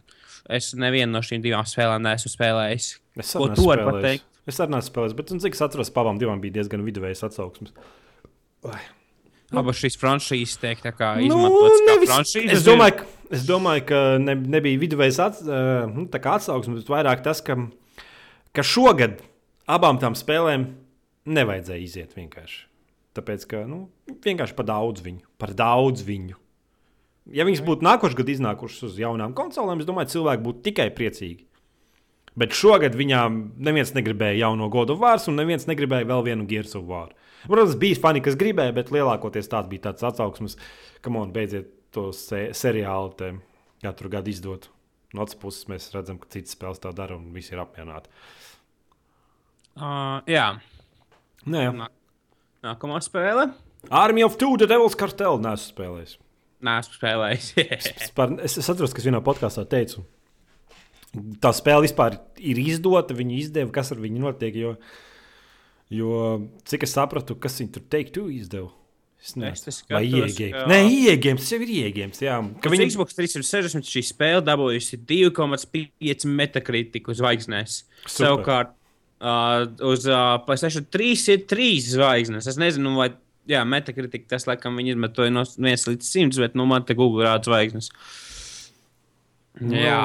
Es 0.53 0.73
nevienu 0.77 1.15
no 1.15 1.23
šīm 1.25 1.41
divām 1.45 1.65
spēlēm 1.69 2.05
neesmu 2.05 2.33
spēlējis. 2.35 2.89
Es 3.23 3.33
Ko 3.39 3.49
tu 3.55 3.65
vari 3.71 3.87
pateikt? 3.87 4.27
Es 4.51 4.61
arī 4.61 4.75
neesmu 4.75 4.91
spēlējis, 4.93 5.17
bet, 5.17 5.33
un, 5.33 5.41
cik 5.41 5.57
es 5.57 5.65
atceros, 5.65 5.93
pabām 5.95 6.21
divām 6.21 6.43
bija 6.43 6.59
diezgan 6.59 6.85
viduvējas 6.85 7.25
atsauksmes. 7.31 7.73
Oi. 8.69 8.83
Abas 9.57 9.81
šīs 9.81 9.97
franšīzes 9.99 10.61
tiek 10.63 10.85
kā 10.85 11.15
Nu, 11.17 11.25
izmantotas 11.27 11.81
kā 11.81 11.89
nevis- 11.95 12.13
franšīzes. 12.13 12.53
Es 12.59 12.67
domāju, 12.67 12.99
ka, 13.01 13.09
es 13.39 13.47
domāju, 13.49 13.87
ka 13.89 14.03
ne, 14.23 14.37
nebija 14.59 14.83
viduvējas 14.85 15.23
ats, 15.25 15.41
uh, 15.49 15.89
nu, 15.91 16.05
tā 16.13 16.21
kā 16.23 16.37
atsauksmes, 16.37 16.85
bet 16.85 16.93
vairāk 16.93 17.25
tas, 17.25 17.41
ka, 17.43 17.57
ka 18.53 18.67
šogad 18.67 19.17
abām 19.71 19.99
tām 20.03 20.19
spēlēm 20.19 20.69
nevajadzēja 21.29 21.85
iziet 21.85 22.17
vienkārši. 22.17 22.67
Tāpēc, 23.17 23.45
ka 23.51 23.65
nu, 23.67 23.89
vienkārši 24.23 24.57
par 24.57 24.69
daudz 24.69 25.03
viņu, 25.05 25.27
par 25.41 25.53
daudz 25.59 26.05
viņu. 26.07 26.39
Ja 27.35 27.45
viņas 27.47 27.63
būtu 27.67 27.85
nākošais 27.87 28.17
gads 28.19 28.37
iznākušas 28.37 28.87
uz 28.91 28.99
jaunām 29.03 29.35
konsolēm, 29.37 29.83
es 29.83 29.89
domāju, 29.89 30.15
cilvēki 30.15 30.45
būtu 30.47 30.65
tikai 30.71 30.89
priecīgi. 30.95 31.45
Bet 32.39 32.55
šogad 32.55 32.95
viņām 32.97 33.41
neviens 33.59 33.91
negribēja 33.97 34.47
jauno 34.47 34.71
God 34.71 34.95
of 34.95 35.03
War, 35.03 35.19
un 35.29 35.37
neviens 35.37 35.67
negribēja 35.67 36.07
vēl 36.09 36.23
vienu 36.31 36.47
Gears 36.49 36.77
of 36.79 36.87
War. 36.89 37.11
Protams, 37.43 37.77
bija 37.81 37.99
fani, 37.99 38.23
kas 38.23 38.39
gribēja, 38.39 38.75
bet 38.77 38.93
lielākoties 38.95 39.51
tāds 39.51 39.71
bija 39.71 39.89
tāds 39.89 40.05
atsauksmes, 40.07 40.57
ka 41.03 41.13
man 41.13 41.35
beidziet 41.35 41.73
to 41.95 42.11
se 42.15 42.51
seriālu 42.57 43.15
te 43.19 43.33
katru 43.83 44.13
gadu 44.13 44.31
izdot. 44.31 44.69
No 45.11 45.25
otras 45.25 45.39
puses, 45.41 45.67
mēs 45.71 45.89
redzam, 45.95 46.21
ka 46.23 46.31
citas 46.31 46.55
spēles 46.55 46.83
tā 46.83 46.93
dara, 46.95 47.17
un 47.19 47.33
visi 47.35 47.51
ir 47.57 47.63
apmierināti. 47.65 48.13
Uh, 49.75 50.21
jā, 50.31 50.53
Nē, 51.47 51.63
jā. 51.69 51.73
Nā- 51.77 51.91
nākamā 52.67 53.01
spēle. 53.05 53.51
Army 53.91 54.23
of 54.27 54.37
Two, 54.37 54.57
The 54.61 54.67
Devil's 54.69 54.97
Cartel, 54.99 55.39
nesu 55.41 55.71
spēlējis. 55.73 56.17
Nē, 56.61 56.75
esmu 56.83 56.99
spēlējis. 56.99 57.47
Es, 58.05 58.11
par, 58.17 58.35
es, 58.45 58.59
es 58.61 58.69
atceros, 58.69 58.93
ka 58.93 59.01
es 59.01 59.07
vienā 59.09 59.23
podkāstā 59.25 59.65
teicu, 59.71 60.03
tā 61.41 61.53
spēle 61.57 61.87
vispār 61.87 62.19
ir 62.37 62.61
izdota, 62.61 63.17
viņi 63.17 63.39
izdeva, 63.47 63.73
kas 63.73 63.95
ar 63.95 64.03
viņu 64.03 64.21
notiek. 64.27 64.59
Jo, 64.61 64.75
jo 65.91 66.11
cik 66.69 66.85
es 66.87 66.93
sapratu, 66.99 67.39
kas 67.41 67.57
viņi 67.63 67.73
tur 67.79 67.87
teikt, 67.91 68.13
tu 68.19 68.27
izdevi. 68.31 68.69
Es 69.21 69.35
Es 69.37 69.37
nezinu, 69.37 69.85
vai 69.93 70.05
ka- 70.53 70.63
Nē, 70.71 70.79
iegājums, 70.89 71.43
tas 71.45 71.51
jau 71.53 71.59
ir 71.61 71.73
iegājums. 71.75 72.21
Jā, 72.25 72.37
ka 72.65 72.71
viņi 72.73 72.87
Xbox 72.89 73.17
360 73.19 73.85
šī 73.85 74.01
spēle 74.09 74.41
dabūjusi 74.47 74.97
2,5 75.05 76.25
metakritiku 76.25 77.13
zvaigznēs. 77.19 77.83
Super. 78.07 78.15
Savukārt, 78.17 78.71
uh, 79.21 79.65
uz 79.87 80.07
uh, 80.09 80.37
PlayStation 80.47 80.87
3 80.87 81.27
ir 81.35 81.45
3 81.51 81.71
zvaigznes. 81.95 82.49
Es 82.51 82.59
nezinu, 82.61 82.97
vai 82.99 83.13
jā, 83.51 83.63
metakritika 83.69 84.35
tas, 84.35 84.47
laikam, 84.51 84.79
viņi 84.81 84.97
izmetoja 84.97 85.33
no 85.35 85.47
1 85.47 85.89
līdz 85.93 86.13
100, 86.13 86.43
bet 86.45 86.59
nu, 86.59 86.69
man 86.71 86.87
te 86.89 86.97
Google 86.99 87.29
rāda 87.29 87.51
zvaigznes. 87.51 87.91
Nu, 89.61 89.75
Jā, 89.77 90.05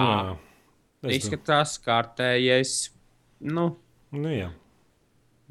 Es, 1.06 1.12
domāju, 1.12 1.22
izskatās 1.22 1.76
kārtējais. 1.86 2.72
Nu, 3.46 3.66
nu, 4.16 4.32
jā. 4.34 4.48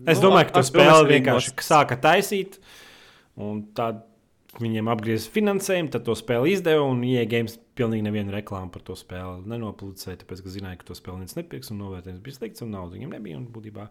es 0.03 0.19
nu, 0.19 0.25
domāju, 0.27 0.49
ka 0.51 0.59
ar 0.59 0.67
spēli 0.67 1.13
vienkārši 1.13 1.55
sāka 1.63 1.99
taisīt. 2.03 2.59
Un 3.39 3.61
tad 3.77 4.03
viņiem 4.63 4.91
apgriezīs 4.93 5.31
finansējumu, 5.35 5.91
tad 5.95 6.05
to 6.07 6.15
spēli 6.19 6.55
izdeva. 6.55 6.85
Un 6.87 7.03
iegājums 7.07 7.57
pilnīgi 7.79 8.07
nevienu 8.07 8.35
reklāmu 8.35 8.73
par 8.75 8.85
to 8.87 8.97
spēli 8.99 9.43
nenopublicēja. 9.51 10.21
Tāpēc, 10.23 10.45
ka 10.45 10.53
zināja, 10.55 10.81
ka 10.81 10.89
to 10.91 10.99
spēli 10.99 11.21
neviens 11.21 11.39
nepirks 11.39 11.73
un 11.75 11.81
novērtējums 11.83 12.23
bija 12.25 12.39
slikts 12.39 12.65
un 12.65 12.75
naudas 12.75 12.97
viņiem 12.97 13.17
nebija. 13.17 13.41
Un 13.41 13.49
būtībā, 13.55 13.89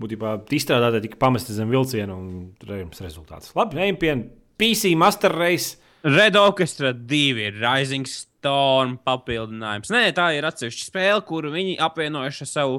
būtībā 0.00 0.34
izstrādātāji 0.58 1.08
tika 1.08 1.20
pamesti 1.24 1.56
zem 1.56 1.72
vilciena 1.72 2.16
un 2.16 2.50
redzams 2.64 3.04
rezultāts. 3.04 3.54
Labi, 3.56 3.80
ejam 3.86 4.00
pie 4.00 4.14
PC 4.60 4.94
Master 5.00 5.34
Race. 5.38 5.80
Red 6.04 6.36
Orchestra 6.36 6.90
2 6.92 7.46
ir 7.46 7.54
Rising 7.62 8.04
Storm 8.04 8.98
papildinājums. 9.08 9.88
Nē, 9.88 10.10
tā 10.12 10.26
ir 10.36 10.44
atsevišķa 10.44 10.90
spēle, 10.90 11.22
kuru 11.24 11.54
viņi 11.54 11.78
apvienojuši 11.80 12.42
ar 12.44 12.50
savu 12.50 12.74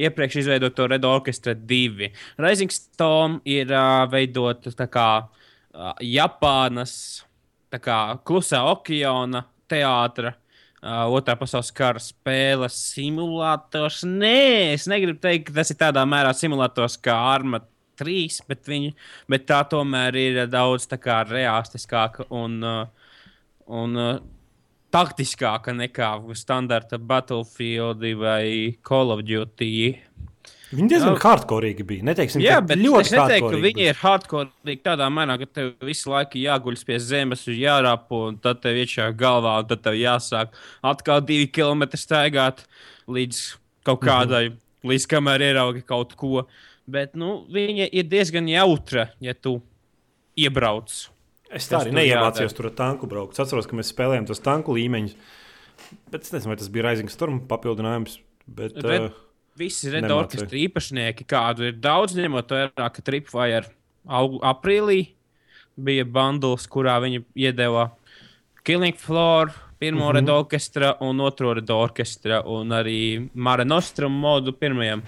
iepriekš 0.00 0.38
izveidoto 0.40 0.86
Red 0.88 1.04
Orchestra 1.04 1.52
2. 1.52 2.08
Rising 2.40 2.72
Storm 2.72 3.36
ir 3.44 3.68
uh, 3.68 4.06
veidota 4.08 4.72
tā 4.72 4.88
kā 4.88 5.10
uh, 5.26 5.39
Japānas 6.04 7.24
tā 7.70 7.80
kā 7.82 7.96
klusā 8.26 8.62
okeāna 8.72 9.44
teātra. 9.70 10.34
Uh, 10.80 11.04
otrā 11.12 11.34
pasaules 11.36 11.68
kara 11.76 12.00
spēles 12.00 12.78
simulators. 12.94 14.00
Nē, 14.08 14.72
es 14.72 14.86
negribu 14.88 15.20
teikt, 15.20 15.50
ka 15.50 15.58
tas 15.58 15.74
ir 15.74 15.76
tādā 15.82 16.06
mērā 16.08 16.32
simulators 16.32 16.96
kā 16.96 17.18
Arma 17.34 17.60
3, 18.00 18.38
bet, 18.48 18.62
viņi, 18.64 18.94
bet 19.28 19.44
tā 19.50 19.60
tomēr 19.68 20.16
ir 20.16 20.40
daudz 20.48 20.88
realistiskāka 20.88 22.24
un, 22.32 22.56
uh, 22.64 23.12
un 23.68 24.00
uh, 24.00 24.22
taktiskāka 24.90 25.76
nekā 25.76 26.14
standarta 26.32 26.98
Battlefield 26.98 28.00
vai 28.16 28.78
Call 28.82 29.12
of 29.12 29.20
Duty. 29.28 30.00
Viņi 30.70 30.86
diezgan 30.92 31.16
Jā. 31.16 31.20
hardcore 31.24 31.72
bija. 31.82 32.04
Neteiksim, 32.06 32.42
Jā, 32.44 32.60
bet 32.62 32.78
ļoti 32.78 33.08
es 33.08 33.12
neteiktu, 33.16 33.50
ka 33.50 33.60
viņi 33.64 33.86
ir 33.90 33.96
hardcore 33.98 34.76
tādā 34.84 35.08
mērā, 35.10 35.34
ka 35.40 35.48
tev 35.58 35.70
visu 35.82 36.12
laiku 36.12 36.38
jāguļ 36.38 36.76
pie 36.86 36.98
zemes, 37.02 37.42
jārāpo, 37.50 38.20
un 38.30 38.38
tad 38.38 38.60
tev 38.62 38.78
iekšā 38.78 39.08
galvā, 39.18 39.56
un 39.64 39.70
tad 39.70 39.82
tev 39.82 39.98
jāsāk 39.98 40.54
atkal 40.86 41.24
divi 41.26 41.48
kilometri 41.50 41.98
staigāt 41.98 42.62
līdz 43.10 43.40
kaut 43.88 44.04
kādai, 44.04 44.50
mm 44.50 44.54
-hmm. 44.54 44.92
līdz 44.92 45.06
kamēr 45.10 45.46
ieraugi 45.48 45.82
kaut 45.82 46.14
ko. 46.14 46.46
Bet 46.86 47.16
nu, 47.16 47.46
viņa 47.50 47.88
ir 47.92 48.06
diezgan 48.06 48.48
jautra, 48.48 49.08
ja 49.20 49.34
tu 49.34 49.60
iebrauc. 50.36 51.10
Es 51.50 51.66
tā 51.66 51.80
arī 51.82 51.92
neiemācījos 51.92 52.54
tur 52.54 52.66
ar 52.70 52.74
tanku 52.78 53.06
braukt. 53.10 53.34
Es 53.34 53.40
atceros, 53.40 53.66
ka 53.66 53.76
mēs 53.76 53.90
spēlējām 53.90 54.26
tos 54.26 54.40
tanku 54.40 54.74
līmeņus. 54.76 55.16
Bet 56.10 56.22
es 56.22 56.32
nezinu, 56.32 56.52
vai 56.52 56.56
tas 56.56 56.68
bija 56.68 56.86
Rising 56.86 57.10
Storm 57.10 57.40
papildinājums. 57.50 58.20
Bet, 58.46 58.76
Red- 58.76 59.10
uh, 59.10 59.29
Visi 59.58 59.90
Red. 59.90 60.10
Orchestra 60.10 60.58
īpašnieki, 60.58 61.26
kādu 61.28 61.66
ir 61.68 61.78
daudz, 61.82 62.14
ņemot 62.16 62.52
vērā, 62.54 62.90
ka 62.94 63.02
Tripwire 63.04 63.66
aprīlī 64.06 65.00
bija 65.80 66.04
bundles, 66.04 66.66
kurā 66.70 66.98
viņi 67.02 67.24
iedeva 67.38 67.90
Killing 68.64 68.96
Floor, 68.96 69.52
pirmo 69.80 70.04
mm 70.04 70.10
-hmm. 70.10 70.14
Red 70.14 70.28
Orchestra 70.28 70.96
un 71.00 71.20
otro 71.20 71.54
Red 71.54 71.70
Orchestra, 71.70 72.42
un 72.42 72.68
arī 72.68 73.28
Mare 73.34 73.64
Nostrum 73.64 74.12
modu 74.12 74.52
pirmajam. 74.52 75.02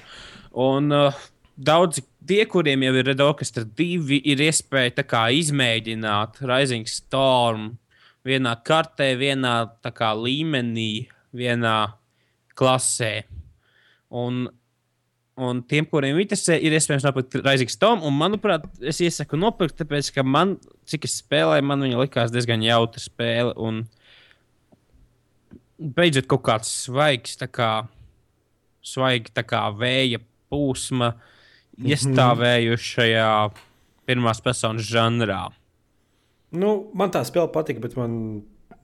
Un 0.53 0.93
uh, 0.93 1.13
daudzi 1.57 2.03
tie, 2.27 2.45
kuriem 2.47 2.83
jau 2.83 2.95
ir 2.95 3.07
Red 3.07 3.21
Orchestra 3.21 3.65
divi, 3.65 4.21
ir 4.25 4.39
iespēja 4.39 5.05
kā 5.05 5.29
izmēģināt 5.31 6.41
Rising 6.41 6.87
Storm 6.87 7.79
vienā 8.25 8.57
kartē, 8.65 9.13
vienā 9.19 9.71
kā 9.83 10.13
līmenī, 10.15 11.09
vienā 11.35 11.93
klasē. 12.55 13.25
Un, 14.13 14.45
un 15.41 15.63
tiem, 15.65 15.87
kuriem 15.89 16.21
interesē, 16.21 16.59
ir 16.61 16.75
iespējams 16.77 17.07
nopirkt 17.07 17.39
Rising 17.41 17.73
Storm. 17.73 18.05
Un, 18.05 18.17
manuprāt, 18.19 18.67
es 18.85 19.01
iesaku 19.05 19.41
nopirkt, 19.41 19.79
tāpēc, 19.81 20.13
ka 20.17 20.25
man, 20.27 20.59
cik 20.89 21.09
es 21.09 21.17
spēlēju, 21.23 21.67
man 21.71 21.87
viņa 21.87 22.05
likās 22.05 22.35
diezgan 22.35 22.65
jautra 22.67 23.03
spēle. 23.03 23.55
Un 23.57 23.87
beidzot 25.83 26.29
kaut 26.31 26.45
kāds 26.47 26.71
svaigs, 26.85 27.39
tā 27.41 27.49
kā, 27.51 27.73
svaigi, 28.85 29.33
tā 29.35 29.45
kā 29.47 29.65
vēja 29.79 30.21
plūsma 30.53 31.15
iestāvējušajā 31.81 33.33
pirmās 34.07 34.43
personas 34.45 34.87
žanrā. 34.87 35.47
nu, 36.53 36.73
man 36.95 37.13
tā 37.15 37.23
spēle 37.25 37.49
patika, 37.53 37.81
bet 37.81 37.97
man 37.97 38.13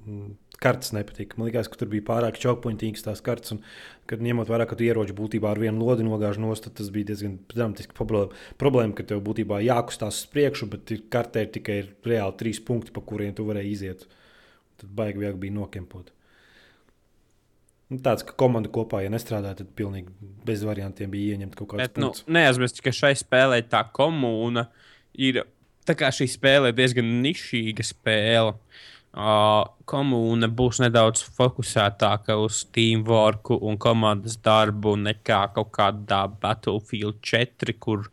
mm, 0.07 0.31
kartes 0.63 0.93
nepatika. 0.93 1.39
Man 1.39 1.49
liekas, 1.49 1.69
ka 1.71 1.79
tur 1.79 1.91
bija 1.93 2.05
pārāk 2.09 2.39
čaukpointīgas 2.43 3.05
tās 3.07 3.23
kartes. 3.25 3.55
Un, 3.55 3.63
kad 4.11 4.23
ņemot 4.25 4.51
vērā, 4.51 4.67
ka 4.67 4.79
tu 4.79 4.87
ieroči 4.87 5.15
būtībā 5.17 5.53
ar 5.53 5.61
vienu 5.63 5.87
lodi 5.87 6.07
nogāž 6.07 6.41
nost, 6.43 6.67
tad 6.67 6.79
tas 6.81 6.91
bija 6.95 7.13
diezgan 7.13 7.39
dramatiski 7.53 7.95
problēma. 7.99 8.35
Problēma, 8.61 8.97
ka 8.99 9.07
tev 9.07 9.23
būtībā 9.27 9.61
jākustās 9.65 10.23
uz 10.23 10.31
priekšu, 10.33 10.71
bet 10.75 10.95
ir 10.95 11.05
kartē 11.13 11.47
ir 11.47 11.53
tikai 11.55 11.79
reāli 12.07 12.39
trīs 12.43 12.63
punkti, 12.65 12.95
pa 12.95 13.05
kuriem 13.07 13.37
tu 13.39 13.47
varēji 13.49 13.75
iziet. 13.77 14.07
Tad 14.81 14.95
baigi 14.99 15.23
vieglāk 15.23 15.39
bija 15.45 15.59
nokempot. 15.61 16.11
Nu, 17.89 18.03
tāds, 18.05 18.25
ka 18.27 18.35
komanda 18.37 18.69
kopā, 18.69 19.01
ja 19.01 19.13
nestrādā, 19.13 19.55
tad 19.57 19.71
pilnīgi 19.79 20.13
bez 20.45 20.61
variantiem 20.67 21.09
bija 21.13 21.37
ieņemt 21.37 21.55
kaut 21.57 21.71
kādu 21.71 21.87
Bet, 21.87 22.03
nu, 22.03 22.11
neaizmirst, 22.29 22.83
ka 22.85 22.93
šai 22.93 23.15
spēlē 23.17 23.63
tā 23.71 23.87
komūna 23.97 24.67
ir. 25.17 25.45
Tā 25.89 25.95
kā 25.97 26.11
šī 26.13 26.27
spēle 26.29 26.69
ir 26.69 26.75
diezgan 26.77 27.07
nišīga 27.25 27.81
spēle, 27.87 28.51
uh, 28.53 28.98
komūna 29.19 30.47
būs 30.55 30.79
nedaudz 30.79 31.25
fokusētāka 31.35 32.37
uz 32.39 32.61
teamwork 32.75 33.51
un 33.57 33.79
komandas 33.81 34.37
darbu 34.39 34.95
nekā 35.01 35.41
kaut 35.57 35.73
kādā 35.75 36.21
Battlefield 36.39 37.19
4, 37.27 37.75
kur 37.83 38.07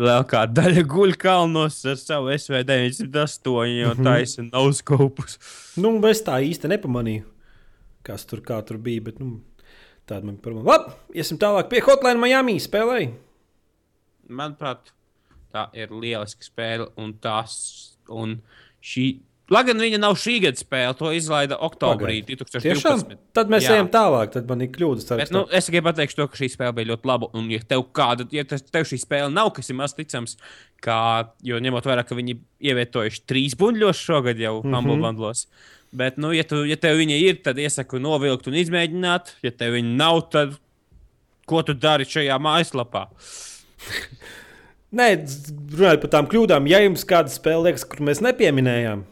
lielākā 0.00 0.46
daļa 0.56 0.86
guļ 0.88 1.16
kalnos 1.20 1.82
ar 1.88 2.00
savu 2.00 2.32
SV98 2.32 3.90
un 3.90 4.02
taisa 4.08 4.46
noskopus. 4.48 5.36
Nu, 5.76 5.92
es 6.08 6.24
tā 6.24 6.40
īsti 6.44 6.72
nepamanīju, 6.72 7.26
kas 8.06 8.24
tur, 8.28 8.40
kā 8.40 8.62
tur 8.64 8.80
bija. 8.80 9.04
Bet, 9.10 9.20
nu, 9.20 9.42
tāda 10.08 10.24
man 10.24 10.38
ir 10.38 10.42
problēma. 10.44 10.72
Labi, 10.72 11.20
iesim 11.20 11.40
tālāk 11.42 11.68
pie 11.72 11.84
Hotline 11.84 12.22
Miami 12.22 12.56
spēlēji. 12.62 13.12
Manuprāt, 14.32 14.94
tā 15.52 15.68
ir 15.76 15.92
lieliska 15.92 16.48
spēle 16.48 16.88
un 16.96 17.12
tās. 17.20 17.60
Un 18.06 18.38
šī, 18.86 19.08
Lai 19.46 19.62
gan 19.62 19.78
viņa 19.78 20.00
nav 20.02 20.16
šī 20.18 20.40
gada 20.42 20.58
spēle, 20.58 20.94
to 20.98 21.12
izlaida 21.14 21.54
oktobrī 21.62 22.16
Tiešām? 22.26 23.04
2012. 23.04 23.18
Tad 23.36 23.52
mēs 23.52 23.68
Jā. 23.68 23.76
ejam 23.76 23.90
tālāk, 23.94 24.32
tad 24.34 24.48
man 24.50 24.64
ir 24.64 24.72
kļūdas. 24.74 25.06
Bet, 25.20 25.30
nu, 25.34 25.44
es 25.54 25.68
tikai 25.68 25.84
pateikšu 25.86 26.18
to, 26.18 26.26
ka 26.32 26.40
šī 26.40 26.48
spēle 26.50 26.74
bija 26.74 26.90
ļoti 26.90 27.06
laba. 27.06 27.28
Un, 27.38 27.46
ja 27.54 27.62
tev, 27.62 27.84
kāda, 27.94 28.26
ja 28.34 28.42
tev 28.48 28.88
šī 28.90 28.98
spēle 29.04 29.30
nav, 29.30 29.52
kas 29.54 29.70
ir 29.70 29.78
maz 29.78 29.94
ticams, 29.94 30.34
kā, 30.82 30.98
jo 31.46 31.62
ņemot 31.62 31.86
vērā, 31.86 32.02
ka 32.08 32.18
viņi 32.18 32.40
ievietojuši 32.72 33.22
trīs 33.30 33.54
buļļos 33.60 34.02
šogad 34.08 34.42
jau 34.42 34.56
mm 34.58 34.66
-hmm. 34.66 34.80
Humble 34.80 34.98
Bundles. 35.04 35.46
Bet, 35.94 36.18
nu, 36.18 36.34
ja, 36.34 36.42
tu, 36.42 36.64
ja 36.66 36.74
tev 36.76 36.98
viņa 36.98 37.22
ir, 37.28 37.38
tad 37.46 37.62
iesaku 37.62 38.02
novilkt 38.02 38.50
un 38.50 38.58
izmēģināt. 38.58 39.36
Ja 39.46 39.54
tev 39.54 39.78
viņa 39.78 39.94
nav, 39.94 40.26
tad 40.34 40.58
ko 41.46 41.62
tu 41.62 41.74
dari 41.74 42.04
šajā 42.04 42.34
mājaslapā? 42.42 43.06
Nē, 44.96 45.12
runājot 45.76 46.02
par 46.02 46.10
tām 46.10 46.26
kļūdām, 46.30 46.66
ja 46.70 46.80
jums 46.82 47.04
kāda 47.06 47.30
spēle 47.30 47.68
liekas, 47.68 47.84
kur 47.86 48.02
mēs 48.06 48.22
nepieminējām, 48.24 49.04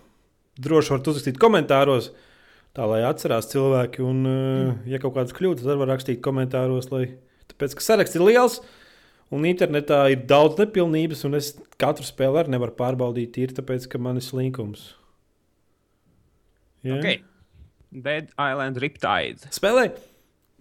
droši 0.61 0.95
varat 0.95 1.09
uzrakstīt 1.13 1.39
komentāros, 1.43 2.11
tā 2.77 2.87
lai 2.91 3.03
atcerās 3.09 3.49
cilvēki. 3.53 4.03
Un, 4.05 4.23
mm. 4.27 4.73
ja 4.91 4.99
kaut 5.03 5.15
kādas 5.19 5.35
kļūdas, 5.37 5.65
tad 5.67 5.79
var 5.81 5.91
rakstīt 5.95 6.21
komentāros, 6.25 6.91
lai 6.95 7.07
tāpēc, 7.53 7.75
ka 7.79 7.87
saraksts 7.87 8.17
ir 8.19 8.27
liels. 8.27 8.61
Un 9.35 9.47
internetā 9.49 10.05
ir 10.13 10.27
daudz 10.31 10.59
nepilnības, 10.61 11.25
un 11.27 11.35
es 11.41 11.55
katru 11.81 12.05
spēli 12.07 12.43
arī 12.43 12.53
nevaru 12.55 12.75
pārbaudīt. 12.79 13.39
Ir 13.43 13.55
tāpēc, 13.57 13.89
ka 13.91 13.99
man 13.99 14.21
ir 14.21 14.23
slinkums. 14.27 14.93
Ja? 16.85 16.99
Okay. 17.01 17.23
Dead 17.95 18.29
Island 18.39 18.77
Riptide. 18.83 19.49
Spēlē? 19.55 19.89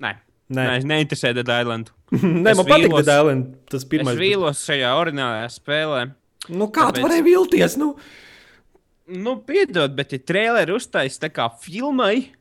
Nē, 0.01 0.13
Nē, 0.53 0.63
Nē. 0.69 0.75
Nē 0.85 0.97
interesē 1.03 1.33
Dead 1.35 1.49
Island. 1.49 1.91
Nē 2.13 2.51
Es 2.53 2.57
man 2.59 2.67
patīk, 2.67 2.87
vīlos- 2.87 3.03
ka 3.03 3.09
Dēlēn 3.11 3.39
tas 3.69 3.81
Es 3.83 3.87
pirmais. 3.89 4.17
vīlos 4.19 4.59
šajā 4.67 4.91
orinālajā 5.01 5.47
spēlē. 5.59 6.01
Nu, 6.49 6.67
kā 6.67 6.87
tu 6.91 7.01
tāpēc- 7.01 7.05
varēji 7.07 7.25
vilties? 7.25 7.77
Nu? 7.81 7.95
Nu, 9.07 9.35
piedod, 9.43 9.95
bet 9.95 10.13
ja 10.15 10.19
traileri 10.19 10.71
uztaisīs 10.71 11.19
tā 11.19 11.29
kā 11.33 11.49
filmai, 11.59 12.31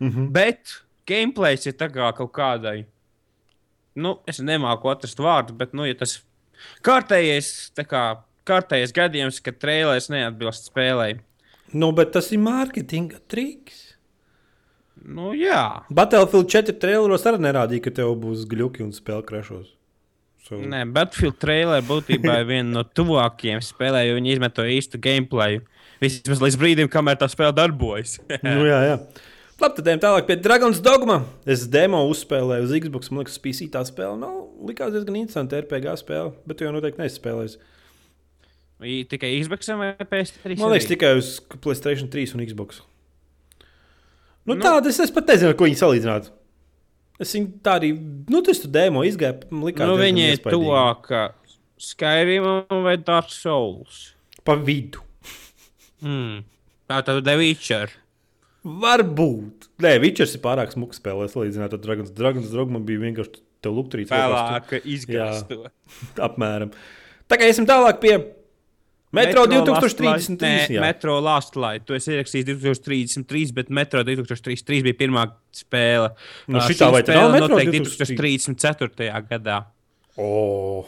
Mm 0.00 0.08
-hmm. 0.10 0.30
bet 0.32 0.82
gameplays 1.06 1.66
ir 1.66 1.72
tā 1.72 1.90
kā 1.92 2.12
kaut 2.16 2.32
kādai. 2.32 2.84
Nu, 3.94 4.18
es 4.26 4.38
nemāku 4.38 4.90
atrast 4.90 5.18
vārdu, 5.18 5.52
bet, 5.52 5.72
nu, 5.72 5.84
ja 5.84 5.94
tas 5.94 6.22
kārtējais, 6.82 7.72
tā 7.76 7.84
kā 7.84 8.16
kārtējais 8.46 8.92
gadījums, 8.92 9.40
ka 9.42 9.52
trailers 9.52 10.08
neatbilst 10.08 10.70
spēlei. 10.72 11.20
nu, 11.72 11.92
bet 11.92 12.12
tas 12.12 12.32
ir 12.32 12.38
mārketinga 12.38 13.18
triks. 13.28 13.96
Nu, 15.04 15.32
jā. 15.34 15.82
Battlefield 15.90 16.48
4 16.48 16.72
traileros 16.78 17.26
arī 17.26 17.38
nerādīja, 17.38 17.82
ka 17.82 17.90
tev 17.90 18.16
būs 18.20 18.46
gluži 18.48 18.82
un 18.82 18.92
spēle 18.92 19.22
krešos. 19.22 19.66
So, 20.48 20.54
Nē, 20.56 20.92
Battlefield 20.92 21.38
trailer 21.38 21.82
būtībā 21.82 22.40
ir 22.40 22.46
viena 22.46 22.70
no 22.70 22.82
tuvākajiem 22.84 23.60
spēlēm, 23.60 24.08
jo 24.08 24.14
viņi 24.14 24.32
izmeto 24.32 24.62
īstu 24.62 24.98
gameplayu. 24.98 25.60
Vismaz 26.00 26.40
līdz 26.40 26.56
brīdim, 26.60 26.88
kamēr 26.92 27.18
tā 27.20 27.28
spēle 27.28 27.52
darbojas. 27.56 28.16
nu, 28.46 28.64
jā, 28.68 28.80
jā. 28.88 28.96
Labi, 29.60 29.76
tad 29.76 29.88
ejam 29.92 30.00
tālāk 30.00 30.28
pie 30.28 30.38
Dragon's 30.40 30.78
Dogma. 30.80 31.18
Es 31.44 31.66
demo 31.68 32.00
uzspēlēju 32.08 32.64
uz 32.64 32.70
Xbox. 32.86 33.10
Man 33.12 33.20
liekas, 33.20 33.36
PC 33.44 33.66
tā 33.74 33.82
spēle 33.84 34.16
nav. 34.16 34.38
Likās 34.64 34.94
diezgan 34.94 35.18
interesanti 35.20 35.58
RPG 35.60 35.98
spēle, 36.00 36.32
bet 36.48 36.56
tu 36.56 36.64
jau 36.64 36.72
noteikti 36.72 37.02
nespēlēsi. 37.02 37.60
Tikai 38.80 39.34
Xbox 39.42 39.68
vai 39.76 39.90
PS3? 40.00 40.56
Man 40.56 40.72
liekas, 40.72 40.86
arī? 40.86 40.94
tikai 40.94 41.10
uz 41.18 41.34
Playstation 41.60 42.08
3 42.08 42.32
un 42.38 42.44
Xbox. 42.48 42.80
Nu, 44.48 44.56
Nu. 44.56 44.62
tāda 44.64 44.88
es, 44.88 44.96
es 45.04 45.12
pat 45.12 45.28
nezinu, 45.28 45.52
ko 45.52 45.68
viņi 45.68 45.76
salīdzināt. 45.82 46.30
Es 47.20 47.34
viņu 47.36 47.60
tā 47.60 47.76
arī, 47.76 47.92
nu, 48.32 48.40
tas 48.40 48.62
tur 48.62 48.72
demo 48.72 49.04
izgāja. 49.04 49.36
Likās, 49.52 49.84
Nu, 49.84 49.98
viņi 50.00 50.24
ir 50.30 50.40
tuvāk 50.46 51.12
Skyrim 51.80 52.48
vai 52.84 52.96
Dark 52.96 53.28
Souls. 53.28 54.14
Pa 54.44 54.56
vidu. 54.56 55.04
Mm. 56.04 56.40
Tā 56.90 57.02
tad 57.06 57.22
The 57.26 57.36
Witcher. 57.38 57.92
Varbūt. 58.60 59.70
Nē, 59.80 59.94
Vičers 60.02 60.34
ir 60.36 60.42
pārāk 60.44 60.74
smuks 60.74 60.98
spēlē, 61.00 61.30
salīdzināt 61.32 61.76
ar 61.76 61.80
Dragons. 61.80 62.10
Dragons 62.16 62.50
Dogma 62.52 62.80
bija 62.84 63.00
vienkārši 63.06 63.40
tev 63.64 63.78
lukturīts. 63.78 64.12
Vēlāk 64.12 64.74
izgāzt 64.84 65.48
to. 65.48 65.64
Apmēram. 66.26 66.74
Tā 67.30 67.38
kā 67.40 67.48
iesim 67.48 67.68
tālāk 67.68 68.02
pie 68.02 68.14
Metro, 69.16 69.46
Metro 69.48 69.74
2033. 69.74 70.38
Nē, 70.44 70.76
jā. 70.76 70.82
Metro 70.84 71.16
Last 71.24 71.56
Light. 71.58 71.86
Tu 71.88 71.96
esi 71.96 72.12
ierakstījis 72.14 72.46
2033, 72.52 73.54
bet 73.56 73.72
Metro 73.74 74.04
2033 74.06 74.84
bija 74.86 74.98
pirmā 75.00 75.24
spēle. 75.56 76.12
Nu, 76.46 76.60
šitā 76.62 76.90
šī 76.90 76.94
vai 76.94 77.02
tā 77.08 77.16
noteikti 77.34 77.80
2033? 77.80 78.36
2034. 78.60 79.24
gadā. 79.32 79.58
O, 80.20 80.84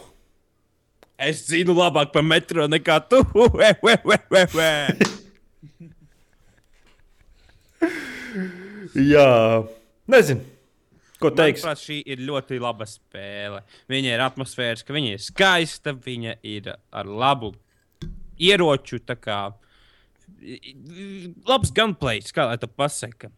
Es 1.22 1.44
zinu 1.46 1.74
labāk 1.76 2.10
par 2.14 2.24
metro 2.26 2.66
nekā 2.70 2.98
tu. 3.10 3.20
Ue, 3.38 3.68
ue, 3.82 3.94
ue, 4.10 4.16
ue, 4.34 4.42
ue. 4.58 4.70
jā, 9.12 9.28
nezinu. 10.10 10.42
Ko 11.22 11.30
teiks? 11.30 11.62
Manuprāt, 11.62 11.82
šī 11.84 12.00
ir 12.10 12.22
ļoti 12.26 12.58
laba 12.62 12.86
spēle. 12.90 13.60
Viņa 13.90 14.16
ir 14.16 14.22
atmosfēriska, 14.24 14.94
viņa 14.94 15.12
ir 15.14 15.22
skaista, 15.22 15.94
viņa 15.94 16.34
ir 16.50 16.72
ar 16.74 17.06
labu 17.06 17.52
ieroču. 18.42 18.98
Kā, 19.22 19.38
labs 21.46 21.70
gunplays, 21.76 22.34
kā 22.34 22.48
lai 22.50 22.58
to 22.58 22.66
pasaka. 22.66 23.30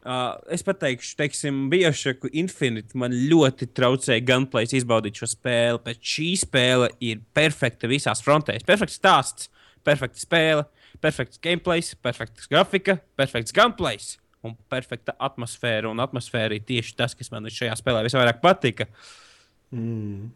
Uh, 0.00 0.38
es 0.48 0.62
pateikšu, 0.64 1.12
teiksim, 1.18 1.66
Biošaku 1.68 2.30
Infinite 2.40 2.96
man 2.96 3.12
ļoti 3.12 3.68
traucēja 3.76 4.24
gunplays 4.24 4.72
izbaudīt 4.78 5.20
šo 5.20 5.28
spēli, 5.28 5.82
bet 5.84 6.00
šī 6.00 6.30
spēle 6.40 6.88
ir 7.04 7.20
perfekta 7.36 7.90
visās 7.90 8.24
frontēs. 8.24 8.64
Perfekts 8.64 8.96
stāsts, 8.96 9.50
perfekta 9.84 10.22
spēle, 10.22 10.64
perfekts 11.04 11.42
gameplays, 11.44 11.92
perfekts 12.00 12.48
grafika, 12.48 12.96
perfekts 13.20 13.52
gunplays 13.56 14.14
un 14.46 14.56
perfekta 14.72 15.12
atmosfēra. 15.20 15.90
Un 15.92 16.00
atmosfēra 16.00 16.56
ir 16.56 16.64
tieši 16.68 16.96
tas, 16.96 17.16
kas 17.16 17.28
man 17.34 17.50
šajā 17.52 17.76
spēlē 17.76 18.00
visvairāk 18.06 18.40
patika. 18.40 18.88
Mm. 19.74 20.30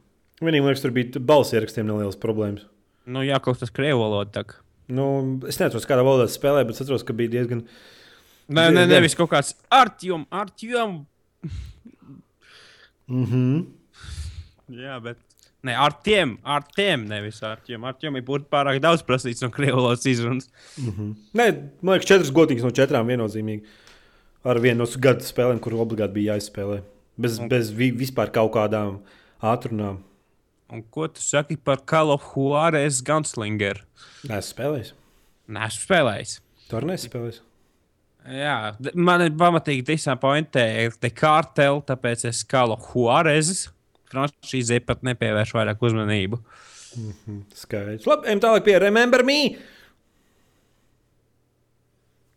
Vienīgi, 0.44 0.66
liekas, 0.66 0.84
tur 0.84 0.92
bija 0.94 1.24
balss 1.24 1.54
ierakstiem 1.54 1.88
nelielas 1.88 2.20
problēmas. 2.20 2.66
Nu, 3.08 3.24
jā, 3.24 3.38
kaut 3.44 3.60
kas 3.60 3.72
krievu 3.72 4.04
kā. 4.04 4.58
Nu, 4.92 5.06
es 5.48 5.56
neatceros, 5.60 5.86
kādā 5.88 6.04
valodā 6.04 6.28
spēlēja, 6.28 6.68
bet 6.68 6.76
es 6.76 6.84
atceros, 6.84 7.04
ka 7.06 7.16
bija 7.16 7.32
diezgan. 7.38 7.64
Nē, 8.48 8.68
nē, 8.74 8.84
nevis 8.90 9.14
kaut 9.16 9.30
kāds 9.32 9.54
artjum, 9.72 10.26
artjum. 10.30 11.06
Mm 13.08 13.24
-hmm. 13.24 13.64
Jā, 14.68 15.00
bet. 15.00 15.18
Nē, 15.64 15.72
ar 15.80 15.94
tiem, 16.04 16.38
ar 16.44 16.64
tiem, 16.76 17.06
nevis 17.08 17.42
ar 17.42 17.60
tiem. 17.64 17.84
Ar 17.84 17.94
tiem 17.94 18.16
ir 18.16 18.22
būtu 18.22 18.50
pārāk 18.52 18.80
daudz 18.80 19.02
prasīts 19.02 19.40
no 19.40 19.48
krievu 19.50 19.76
valodas 19.76 20.04
izrunas. 20.06 20.50
Nē, 21.32 21.46
man 21.80 21.94
liekas, 21.94 22.08
četras 22.08 22.32
godīgas 22.32 22.62
no 22.62 22.70
četrām 22.70 23.06
viennozīmīgi. 23.06 23.62
Ar 24.44 24.60
vienu 24.60 24.84
no 24.84 25.00
gada 25.00 25.24
spēlēm, 25.24 25.60
kur 25.60 25.72
obligāti 25.72 26.12
bija 26.12 26.34
jāizspēlē. 26.34 26.82
Bez, 27.16 27.38
bez 27.38 27.70
vi, 27.70 27.90
vispār 27.92 28.32
kaut 28.34 28.52
kādām 28.52 28.98
ātrunām. 29.40 30.02
Un 30.68 30.82
ko 30.90 31.08
tu 31.08 31.22
saki 31.22 31.56
par 31.56 31.80
Call 31.86 32.10
of 32.10 32.22
Juarez 32.34 33.00
Gunslinger? 33.00 33.84
Nē, 34.28 34.38
es 34.42 34.52
spēlēju. 34.52 34.92
Nē, 35.48 35.68
spēlējis. 35.72 36.38
Tu 36.68 36.76
arī 36.76 36.92
nespēlēji. 36.92 37.40
Jā, 38.24 38.74
man 38.96 39.20
ir 39.26 39.34
pamatīgi 39.36 39.84
disappointē 39.90 40.64
te 41.00 41.10
kārteli, 41.12 41.82
tāpēc 41.84 42.24
es 42.30 42.44
of 42.72 42.86
Juarez 42.94 43.66
franšīzē 44.14 44.78
pat 44.86 45.02
nepievēršu 45.04 45.58
vairāk 45.58 45.82
uzmanību. 45.84 46.38
Skaidrs. 47.58 48.06
Labi, 48.06 48.30
ejam 48.30 48.40
tālāk 48.40 48.64
pie 48.64 48.78
Remember 48.78 49.24
Me. 49.26 49.40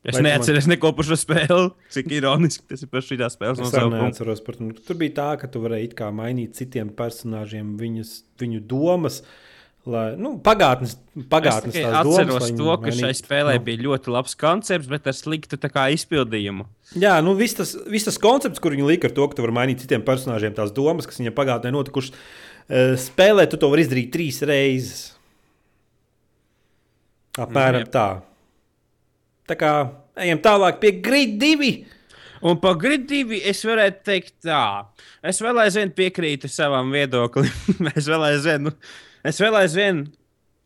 Es 0.08 0.16
tu 0.16 0.22
man- 0.22 0.32
neatceros 0.32 0.68
neko 0.72 0.94
par 0.96 1.06
šo 1.06 1.18
spēli. 1.20 1.72
Cik 1.92 2.08
ironiski 2.16 2.64
tas 2.70 2.84
ir 2.84 2.88
par 2.88 3.02
šī 3.04 3.18
spēles 3.20 3.60
nosaukumu. 3.60 4.02
neatceros. 4.02 4.42
Tur 4.88 4.96
bija 4.96 5.14
tā, 5.14 5.40
ka 5.40 5.48
tu 5.52 5.60
varēji 5.60 5.92
mainīt 6.16 6.56
citiem 6.56 6.90
personāžiem 6.96 7.76
viņas, 7.78 8.24
viņu 8.40 8.62
domas. 8.68 9.22
Lai, 9.88 10.08
nu, 10.20 10.34
pagātnes, 10.44 10.98
pagātnes 11.32 11.76
Es 11.78 11.86
domas, 11.86 12.18
atceros 12.20 12.44
lai 12.44 12.56
to, 12.60 12.72
ka 12.82 12.92
šai 12.92 13.06
mainītu. 13.06 13.20
spēlē 13.22 13.54
Nu. 13.56 13.64
bija 13.64 13.84
ļoti 13.86 14.12
labs 14.12 14.34
koncepts, 14.36 14.90
bet 14.92 15.08
ar 15.08 15.16
sliktu 15.16 15.56
izpildījumu. 15.96 16.66
Jā, 17.00 17.14
nu 17.24 17.36
viss 17.40 17.56
tas, 17.56 17.72
viss 17.88 18.04
tas 18.10 18.18
koncepts, 18.20 18.60
kur 18.60 18.76
viņi 18.76 18.88
lika 18.90 19.08
ar 19.08 19.16
to, 19.16 19.28
ka 19.32 19.38
tu 19.38 19.46
vari 19.46 19.56
mainīt 19.56 19.86
citiem 19.86 20.04
personāžiem 20.04 20.56
tās 20.58 20.74
domas, 20.76 21.08
kas 21.08 21.22
viņiem 21.22 21.36
pagātnē 21.38 21.72
notikušas. 21.72 22.12
eh, 22.68 22.96
Spēlē 23.00 23.48
tu 23.50 23.56
to 23.58 23.70
vari 23.72 23.86
izdarīt 23.88 24.12
trīs 24.12 24.42
reizes. 24.44 25.14
Apmēram 27.38 27.86
Jā. 27.86 27.92
tā. 27.94 28.08
Tā 29.48 29.56
kā 29.56 29.72
ejam 30.18 30.40
tālāk 30.44 30.80
pie 30.82 30.92
Grid 31.02 31.38
2. 31.40 31.86
Un 32.46 32.60
par 32.62 32.76
gridīvi 32.78 33.40
es 33.50 33.64
varētu 33.66 34.04
teikt, 34.06 34.34
tā. 34.46 34.86
Es 35.26 35.40
vēl 35.42 35.58
aizvien 35.64 35.90
piekrītu 35.90 36.50
savam 36.52 36.92
viedoklim. 36.94 37.48
es 37.98 38.06
vēl 38.06 38.28
aizvien, 38.28 38.68
nu, 38.68 38.74
es 39.28 39.42
vēl 39.44 39.60
aizvien 39.60 40.06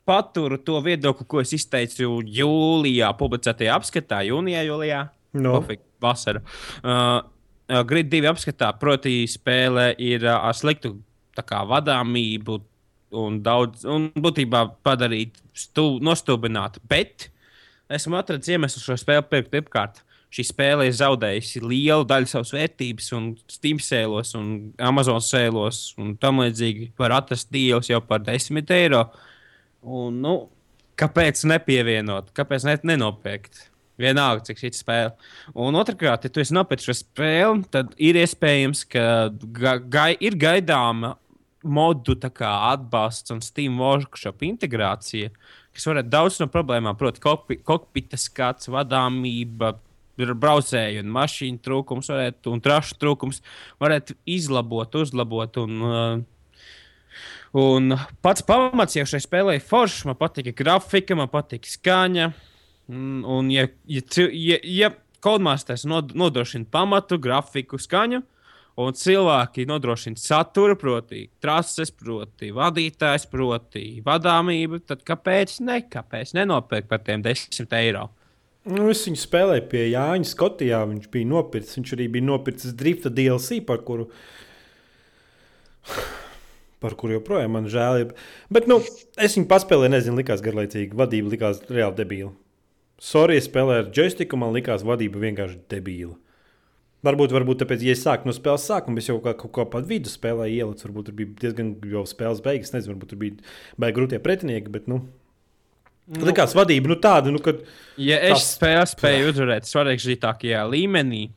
paturu 0.07 0.57
to 0.61 0.79
viedokli, 0.85 1.27
ko 1.29 1.41
es 1.41 1.53
izteicu 1.55 2.19
jūlijā, 2.25 3.11
publicētajā 3.19 3.75
apskatā, 3.77 4.21
jūnijā, 4.27 4.63
jūlijā. 4.67 5.03
No. 5.41 5.59
Pofik, 5.59 5.83
vasara. 6.03 6.41
Uh, 6.81 7.21
uh, 7.69 7.83
Grid 7.87 8.11
2 8.11 8.27
apskatā, 8.33 8.71
proti, 8.81 9.21
spēle 9.31 9.91
ir 10.01 10.25
uh, 10.27 10.41
ar 10.49 10.57
sliktu 10.57 10.97
kā, 11.41 11.61
vadāmību 11.65 12.59
un 13.21 13.39
daudz, 13.43 13.85
un 13.87 14.09
būtībā 14.13 14.65
padarīt 14.85 15.39
stu, 15.57 15.95
nostūbinātu. 16.03 16.83
Bet 16.89 17.29
esmu 17.91 18.19
atradzis 18.19 18.55
iemeslu 18.55 18.83
šo 18.83 18.97
spēli 18.99 19.27
pirkt 19.31 19.51
pirmkārt. 19.53 20.03
Šī 20.31 20.45
spēle 20.47 20.85
ir 20.87 20.95
zaudējusi 20.95 21.59
lielu 21.65 22.05
daļu 22.07 22.29
savas 22.31 22.53
vērtības, 22.55 23.09
un 23.17 23.25
Steam 23.51 23.81
sēlos, 23.83 24.31
un 24.39 24.71
Amazon 24.79 25.19
sēlos, 25.23 25.89
un 25.99 26.13
tam 26.21 26.39
līdzīgi 26.39 26.93
var 26.99 27.17
atrast 27.17 27.49
dīļus 27.51 27.91
jau 27.91 27.99
par 28.07 28.23
10 28.23 28.71
eiro. 28.77 29.03
Un, 29.81 30.21
nu, 30.23 30.35
kāpēc 30.99 31.43
nepievienot, 31.51 32.31
kāpēc 32.37 32.67
ne, 32.69 32.77
nenopirkt? 32.93 33.67
Vienalga, 34.01 34.45
cik 34.47 34.61
šī 34.63 34.71
spēle. 34.73 35.11
Un 35.61 35.75
otrkārt, 35.77 36.23
ja 36.25 36.31
tu 36.33 36.41
esi 36.41 36.55
nopircis 36.55 36.87
šo 36.87 36.95
spēli, 37.01 37.67
tad 37.73 37.91
ir 38.01 38.17
iespējams, 38.21 38.85
ka 38.89 39.03
ga, 39.53 39.75
gai, 39.83 40.13
ir 40.23 40.39
gaidāma 40.39 41.17
modu 41.61 42.15
atbalsts 42.17 43.35
un 43.35 43.43
Steam 43.45 43.77
workshop 43.83 44.41
integrācija, 44.47 45.29
kas 45.75 45.85
varētu 45.91 46.09
daudz 46.09 46.39
no 46.41 46.47
problēmām, 46.51 46.97
proti, 46.97 47.21
kokpi, 47.21 47.59
kokpita 47.67 48.17
skats, 48.17 48.71
vadāmība, 48.71 49.75
ir 50.19 50.33
braucēju 50.37 51.03
un 51.03 51.13
mašīnu 51.15 51.61
trūkums, 51.63 52.11
varētu, 52.11 52.53
un 52.53 52.63
trašu 52.63 52.97
trūkums 53.01 53.41
varētu 53.81 54.17
izlabot, 54.29 54.95
uzlabot. 55.01 55.61
Un, 55.63 55.77
uh, 55.87 57.21
un 57.57 57.97
pats 58.23 58.45
pamats 58.47 58.97
jau 58.97 59.07
šai 59.07 59.21
spēlē 59.23 59.57
ir 59.57 59.65
foršs. 59.65 60.05
Man 60.09 60.19
patīk 60.19 60.51
grafika, 60.57 61.17
man 61.17 61.31
patīk 61.31 61.69
skaņa. 61.69 62.31
Un, 62.91 63.23
un 63.23 63.49
ja, 63.53 63.67
ja, 63.87 64.03
ja, 64.35 64.59
ja 64.67 64.91
Codemasters 65.21 65.85
nod, 65.85 66.15
nodrošina 66.17 66.65
pamatu, 66.71 67.19
grafiku, 67.21 67.77
skaņu, 67.79 68.23
un 68.81 68.95
cilvēki 68.97 69.67
nodrošina 69.69 70.17
saturu, 70.17 70.75
proti, 70.79 71.27
trases, 71.43 71.91
proti, 71.93 72.49
vadītājs, 72.55 73.27
proti, 73.29 73.85
vadāmību, 74.05 74.81
tad 74.89 75.05
kāpēc 75.07 75.59
ne? 75.67 75.83
Kāpēc 75.91 76.33
nenopirkt 76.37 76.89
par 76.89 77.03
tiem 77.05 77.23
10 77.25 77.77
eiro? 77.77 78.09
Nu, 78.69 78.91
es 78.93 79.01
viņu 79.07 79.17
spēlēju 79.17 79.63
pie 79.71 79.87
Jāņa 79.89 80.27
Skotijā. 80.29 80.83
Viņš 80.89 81.07
bija 81.13 81.29
nopircis. 81.31 81.77
Viņš 81.79 81.93
arī 81.97 82.07
bija 82.13 82.27
nopircis 82.27 82.75
Drifta 82.77 83.09
DLC, 83.09 83.57
par 83.65 83.81
kuru, 83.87 84.05
par 86.83 86.93
kuru 86.99 87.17
joprojām 87.17 87.57
man 87.57 87.69
žēl. 87.73 88.11
Bet 88.53 88.69
nu, 88.69 88.77
es 89.17 89.37
viņu 89.37 89.49
paspēlēju, 89.49 89.95
nezinu, 89.95 90.19
likās 90.21 90.43
garlaicīgi. 90.45 90.97
Vadība 90.97 91.33
likās 91.33 91.63
reāli 91.71 91.97
debīla. 92.03 92.33
Sorry, 93.01 93.39
es 93.41 93.47
spēlēju 93.49 93.81
ar 93.81 93.95
joystiku, 93.97 94.37
man 94.37 94.53
likās 94.53 94.85
vadība 94.85 95.23
vienkārši 95.23 95.63
debīla. 95.73 96.13
Varbūt, 97.01 97.31
varbūt 97.33 97.63
tāpēc, 97.63 97.81
ja 97.81 97.95
es 97.95 98.03
sāku 98.05 98.29
no 98.29 98.33
spēles 98.35 98.67
sākuma, 98.69 99.01
es 99.01 99.07
jau 99.09 99.15
kā, 99.23 99.31
kaut 99.33 99.49
kā 99.55 99.63
pa 99.73 99.79
vidu 99.81 100.11
spēlēju 100.11 100.59
ielicis. 100.59 100.85
Varbūt 100.85 101.07
tur 101.09 101.15
bija 101.17 101.33
diezgan 101.41 101.71
jau 101.89 102.03
spēles 102.05 102.43
beigas. 102.45 102.75
Nezinu, 102.75 102.93
varbūt 102.93 103.09
tur 103.15 103.21
bija 103.23 103.55
baigi 103.81 103.97
grūtie 103.97 104.21
pretinieki. 104.21 104.69
Bet, 104.75 104.85
nu, 104.91 104.99
nu, 106.07 106.25
likās 106.25 106.53
vadība 106.57 106.87
nu, 106.87 106.95
tāda, 106.95 107.31
nu, 107.31 107.39
kad. 107.39 107.61
Ja 107.97 108.17
es 108.17 108.39
Tas- 108.39 108.57
spēju, 108.57 108.85
spēju 108.95 109.31
uzvarēt 109.33 109.67
svarīgākajā 109.69 110.61
līmenī, 110.71 111.29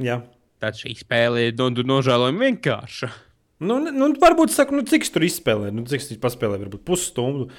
Jā. 0.00 0.22
tad 0.60 0.74
šī 0.74 0.94
spēle 0.96 1.48
ir 1.48 1.54
no, 1.58 1.70
nožēlojami 1.70 2.38
vienkārša. 2.50 3.10
Nu, 3.60 3.78
nu, 3.90 4.10
varbūt 4.20 4.50
saku, 4.52 4.74
nu, 4.76 4.82
cik 4.84 5.02
es 5.02 5.10
tur 5.10 5.22
izspēlēju, 5.22 5.72
nu, 5.72 5.84
cik 5.88 6.00
es 6.00 6.16
paspēlēju, 6.20 6.66
varbūt 6.66 6.84
pusstundu. 6.84 7.50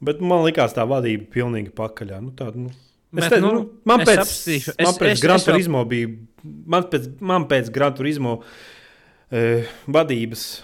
Bet 0.00 0.20
man 0.20 0.44
likās 0.46 0.72
tā 0.76 0.84
vadība 0.88 1.26
pilnīgi 1.32 1.72
pakaļā. 1.76 2.20
Nu, 2.24 2.30
tāda, 2.36 2.56
nu, 2.56 2.68
es 2.70 3.24
Bet, 3.24 3.30
te, 3.32 3.40
nu, 3.40 3.52
nu, 3.52 3.62
man 3.84 4.00
es 4.00 4.08
pēc, 4.08 4.20
apstīšu. 4.22 4.74
man 4.78 4.86
Es- 4.94 4.98
pēc 4.98 5.10
es- 5.12 5.20
Gran 5.20 5.36
es 5.36 5.44
Turismo 5.44 5.84
bija. 5.88 6.08
Man 6.44 6.82
pēc, 6.84 7.20
man 7.20 7.44
pēc 7.48 7.70
Gran 7.72 7.92
Turismo 7.94 8.42
e, 9.30 9.64
vadības 9.88 10.62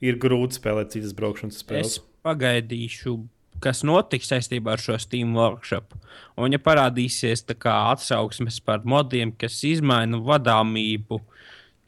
ir 0.00 0.16
grūti 0.16 0.56
spēlēt 0.56 0.92
citas 0.92 1.12
braukšanas 1.12 1.60
spēles. 1.62 1.86
Es 1.86 2.00
pagaidīšu, 2.24 3.18
kas 3.62 3.82
notiks 3.86 4.30
saistībā 4.30 4.74
ar 4.74 4.82
šo 4.82 4.96
Steam 5.00 5.34
workshop. 5.36 5.94
Un, 6.40 6.54
ja 6.54 6.60
parādīsies 6.62 7.44
atsauksmes 7.44 8.60
par 8.64 8.84
modiem, 8.84 9.32
kas 9.32 9.60
izmaina 9.64 10.20
vadāmību, 10.24 11.20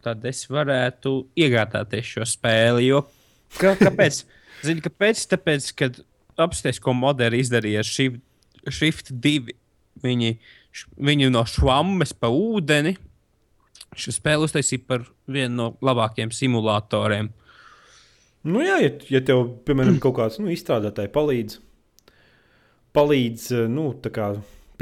tad 0.03 0.25
es 0.29 0.45
varētu 0.51 1.15
iegādāties 1.39 2.17
šo 2.17 2.27
spēli. 2.29 2.89
Jo, 2.91 3.05
kā, 3.59 3.77
kāpēc? 3.81 4.25
Zini, 4.67 4.83
kāpēc? 4.85 5.27
Tāpēc, 5.33 5.71
kad 5.79 6.03
apstāties, 6.41 6.81
ko 6.83 6.95
modi 6.97 7.27
ir 7.27 7.39
izdarījuši 7.41 7.79
ar 7.79 7.89
Shift, 7.89 8.21
Shift 8.71 9.13
2, 9.25 9.55
viņi, 10.03 10.37
viņi 10.97 11.31
no 11.33 11.45
švammes 11.49 12.15
pa 12.15 12.31
ūdeni. 12.33 12.97
Šo 13.99 14.15
spēli 14.15 14.47
uztaisīja 14.47 14.85
par 14.89 15.05
vienu 15.29 15.57
no 15.57 15.67
labākajiem 15.85 16.33
simulatoriem. 16.33 17.33
Nu, 18.43 18.63
jā, 18.65 18.81
ja, 18.83 18.91
ja 19.17 19.21
tev, 19.23 19.45
piemēram, 19.67 20.01
kaut 20.03 20.17
kāds 20.19 20.41
nu, 20.43 20.51
izstrādātājs 20.51 21.13
palīdz, 21.15 21.59
palīdz 22.97 23.45
e, 23.55 23.67
nu, 23.71 23.91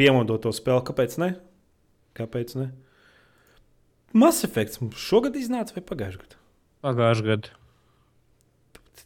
piemodot 0.01 0.47
to 0.47 0.53
spēli, 0.57 0.85
kāpēc 0.89 1.19
ne? 1.21 1.35
Kāpēc 2.17 2.55
ne? 2.57 2.71
Mass 4.17 4.47
Effect 4.47 4.81
šogad 4.99 5.37
iznāca 5.39 5.77
vai 5.77 5.85
pagājušajā 5.87 6.23
gadā? 6.25 6.39
Pagājušajā 6.87 7.29
gadā. 7.29 7.53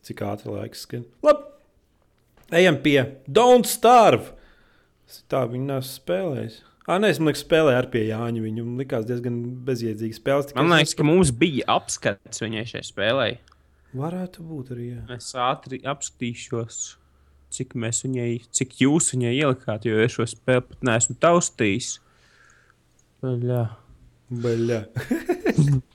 Cik 0.05 0.23
ātri 0.25 0.53
laiks 0.53 0.85
skrien. 0.85 1.05
Labi. 1.25 1.51
Ejam 2.55 2.79
pie 2.85 2.99
Don't 3.27 3.69
Starve. 3.69 4.35
Tā 5.33 5.45
viņi 5.49 5.69
nav 5.69 5.83
spēlējis. 5.89 6.61
Ah, 6.85 6.99
nē, 7.01 7.11
es 7.15 7.19
domāju, 7.21 7.39
ka 7.39 7.41
spēlēju 7.41 7.81
ar 7.81 7.89
pie 7.93 8.03
Jāņa. 8.11 8.43
Viņam 8.45 8.75
likās 8.81 9.07
diezgan 9.09 9.39
bezjēdzīga 9.65 10.19
spēle. 10.19 10.53
Man 10.59 10.73
liekas, 10.75 10.93
ka 10.99 11.07
mums 11.09 11.33
bija 11.41 11.65
apskats 11.79 12.45
viņai 12.45 12.65
šai 12.69 12.83
spēlē. 12.85 13.29
Varētu 13.95 14.43
būt 14.43 14.73
arī. 14.75 14.89
Jā. 14.97 15.03
Es 15.15 15.31
ātri 15.39 15.79
apskatīšos, 15.87 16.79
cik 17.55 17.77
mēs 17.79 18.03
viņai, 18.07 18.31
cik 18.55 18.81
jūs 18.83 19.13
viņai 19.15 19.35
ielikāt, 19.37 19.87
jo 19.87 20.01
es 20.03 20.17
šo 20.17 20.27
spēli 20.31 20.65
pat 20.67 20.87
neesmu 20.89 21.15
taustījis. 21.23 21.93
Baļā. 23.23 23.63
Baļā. 24.45 24.81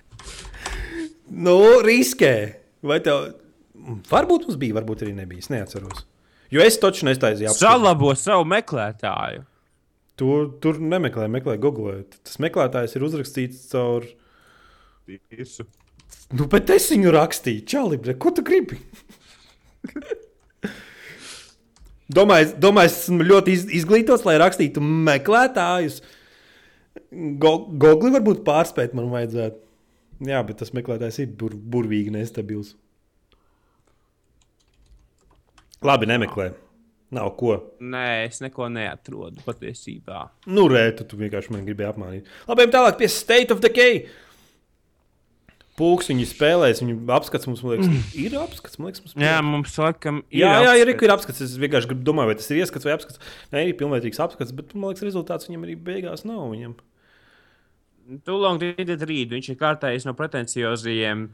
nu, 1.45 1.57
riskē. 1.85 2.33
Vai 2.87 3.01
tev. 3.03 3.33
Varbūt 4.09 4.47
mums 4.47 4.59
bija, 4.59 4.77
varbūt 4.79 5.03
arī 5.03 5.13
nebija. 5.17 5.43
Es 5.43 5.51
neatceros. 5.51 6.05
Jo 6.49 6.63
es 6.65 6.79
taču 6.81 7.05
apskatu. 7.05 7.53
Salabo 7.59 8.13
savu 8.17 8.47
meklētāju. 8.49 9.43
Tur, 10.19 10.47
tur 10.63 10.79
nemeklē, 10.83 11.29
meklē 11.31 11.55
Google. 11.61 12.01
Tas 12.25 12.39
meklētājs 12.43 12.95
ir 12.97 13.05
uzrakstīts 13.07 13.67
caur. 13.71 14.07
Visu. 15.07 15.67
Nu, 16.37 16.45
bet 16.49 16.69
es 16.73 16.85
viņu 16.93 17.13
rakstīju. 17.15 17.65
Čāli, 17.69 17.99
ko 18.21 18.33
tu 18.35 18.43
gribi? 18.45 18.77
Domāju, 22.09 22.55
domāju, 22.57 22.89
es 22.89 22.97
esmu 23.03 23.25
ļoti 23.25 23.53
iz, 23.53 23.65
izglītots, 23.81 24.25
lai 24.25 24.39
rakstītu 24.41 24.81
meklētājus. 24.81 25.99
Go, 27.41 27.51
Gogli 27.81 28.13
varbūt 28.15 28.41
pārspēt 28.47 28.95
man 28.97 29.11
vajadzētu. 29.13 29.61
Jā, 30.29 30.41
bet 30.45 30.57
tas 30.59 30.73
meklētājs 30.75 31.21
ir 31.23 31.29
bur, 31.37 31.53
burvīgi 31.53 32.11
nestabils. 32.13 32.73
Labi, 35.85 36.09
nemeklē. 36.09 36.49
Nav 37.15 37.31
ko. 37.39 37.55
Nē, 37.81 38.25
es 38.27 38.41
neko 38.43 38.67
neatrodu 38.73 39.41
patiesībā. 39.45 40.25
Nu, 40.49 40.67
rēta, 40.69 41.05
tu 41.07 41.17
vienkārši 41.17 41.53
man 41.55 41.63
gribēji 41.65 41.89
apmānīt. 41.93 42.33
Labi, 42.49 42.67
tālāk 42.73 42.99
pie 42.99 43.09
State 43.09 43.55
of 43.55 43.61
Decay. 43.63 44.03
Pūks 44.03 44.28
viņi 45.79 46.25
spēlēs, 46.29 46.81
viņu 46.83 46.97
apskats 47.15 47.47
mums, 47.49 47.63
liekas, 47.63 47.87
ir 48.19 48.35
apskats. 48.39 48.79
Liekas, 48.81 49.03
mums 49.05 49.15
Jā, 49.23 49.37
mums 49.45 49.75
laikam 49.79 50.21
ir. 50.27 50.43
jā, 50.43 50.51
jā, 50.65 50.73
ir, 50.81 50.91
ir 50.93 51.13
apskats. 51.13 51.41
Es 51.45 51.55
vienkārši 51.61 51.97
domāt, 52.03 52.29
vai 52.29 52.35
tas 52.39 52.49
ir 52.51 52.59
ieskats 52.61 52.87
vai 52.87 52.97
apskats. 52.97 53.21
Nē, 53.53 53.65
ir 53.69 53.77
pilnvērtīgs 53.79 54.19
apskats, 54.25 54.53
bet 54.55 54.75
man 54.75 54.91
liekas, 54.91 55.05
rezultāts 55.07 55.49
viņam 55.49 55.63
arī 55.67 55.77
beigās 55.89 56.25
nav. 56.27 56.43
Viņam. 56.51 56.75
Too 58.25 58.37
long 58.41 58.59
did 58.61 58.89
it 58.89 59.05
read. 59.05 59.31
Viņš 59.35 59.51
ir 59.53 59.59
kārtējis 59.59 60.07
no 60.09 60.15
pretenciozajiem 60.17 61.29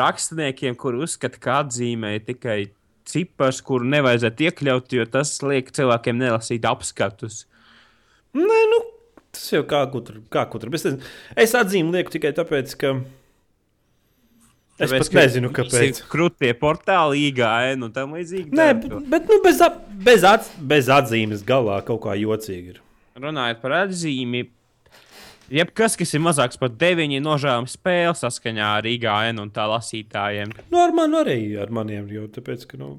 rakstniekiem, 0.00 0.76
kur 0.80 0.96
uzskata, 1.02 1.40
ka 1.42 1.60
atzīmē 1.64 2.16
tikai 2.24 2.70
cipars, 3.06 3.60
kuru 3.62 3.86
nevajadzētu 3.90 4.48
iekļaut, 4.48 4.94
jo 4.96 5.04
tas 5.10 5.34
liek 5.44 5.68
cilvēkiem 5.74 6.18
nelasīt 6.18 6.64
apskatus. 6.66 7.44
Nē, 8.36 8.58
nu, 8.72 8.80
tas 9.34 9.44
jau 9.52 9.62
kā 9.68 9.82
kur, 9.92 10.08
kā 10.32 10.46
kur. 10.50 10.66
Es, 10.72 10.86
nezinu. 10.88 11.12
es 11.36 11.54
atzīmu 11.56 11.94
lieku 11.94 12.16
tikai 12.16 12.32
tāpēc, 12.36 12.74
ka. 12.80 12.96
Es 14.76 14.90
Tāpēc, 14.90 15.08
pat 15.08 15.14
nezinu, 15.16 15.48
kāpēc. 15.56 16.02
Krūtie 16.12 16.50
portāli, 16.60 17.30
IGN 17.30 17.86
un 17.86 17.92
tam 17.94 18.12
līdzīgi. 18.12 18.52
Nē, 18.52 18.66
bet, 18.82 18.92
bet 19.08 19.30
nu, 19.30 19.38
bez, 19.44 19.62
bez, 20.04 20.26
at, 20.28 20.50
bez 20.60 20.90
atzīmes 20.92 21.46
galā 21.48 21.78
kaut 21.86 22.02
kā 22.04 22.16
jocīgi 22.20 22.74
ir. 22.74 22.82
Runājot 23.16 23.62
par 23.62 23.72
atzīmi, 23.78 24.42
jebkas, 25.48 25.96
kas 25.96 26.12
ir 26.12 26.20
mazāks 26.26 26.60
par 26.60 26.74
deviņiem 26.76 27.24
nožēlām 27.24 27.68
spēli 27.72 28.12
saskaņā 28.20 28.72
ar 28.82 28.88
IGN 28.90 29.40
un 29.40 29.52
tā 29.54 29.64
lasītājiem. 29.70 30.52
Nu, 30.68 30.82
ar 30.82 30.92
mani 30.96 31.22
arī 31.22 31.38
ar 31.62 31.72
maniem, 31.72 32.10
jo 32.12 32.26
tāpēc, 32.34 32.66
ka, 32.68 32.80
nu, 32.80 32.98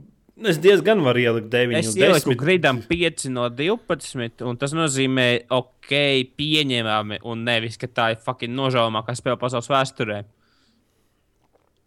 es 0.50 0.58
diezgan 0.64 1.04
varu 1.06 1.22
ielikt 1.22 1.52
9. 1.54 1.78
Es 1.78 1.94
ieliku 1.94 2.34
gridam 2.40 2.82
5 2.90 3.28
no 3.36 3.46
12, 3.54 4.42
un 4.50 4.58
tas 4.58 4.74
nozīmē, 4.74 5.28
ok, 5.54 5.94
pieņemami, 6.42 7.22
un 7.22 7.46
nevis, 7.46 7.78
ka 7.78 7.86
tā 7.86 8.10
ir 8.16 8.26
fucking 8.26 8.58
nožēlāmākā 8.58 9.14
spēle 9.22 9.38
pasaules 9.46 9.70
vēsturē. 9.70 10.24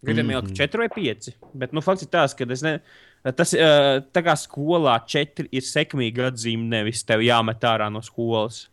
Gridam 0.07 0.33
ieliku 0.33 0.55
4 0.57 0.81
vai 0.81 0.89
5, 0.95 1.31
bet 1.61 1.75
nu, 1.77 1.83
fakts 1.85 2.07
ir 2.07 2.11
tas, 2.13 2.33
ka 2.37 2.47
es 2.49 2.63
ne, 2.65 2.79
tas 3.37 3.53
uh, 3.53 4.01
tā 4.15 4.23
kā 4.25 4.33
skolā 4.41 4.95
4 5.05 5.51
ir 5.53 5.67
sekmīga 5.67 6.31
atzīme, 6.31 6.71
nevis 6.73 7.05
tev 7.05 7.25
jāmet 7.27 7.67
ārā 7.69 7.91
no 7.93 8.01
skolas. 8.05 8.65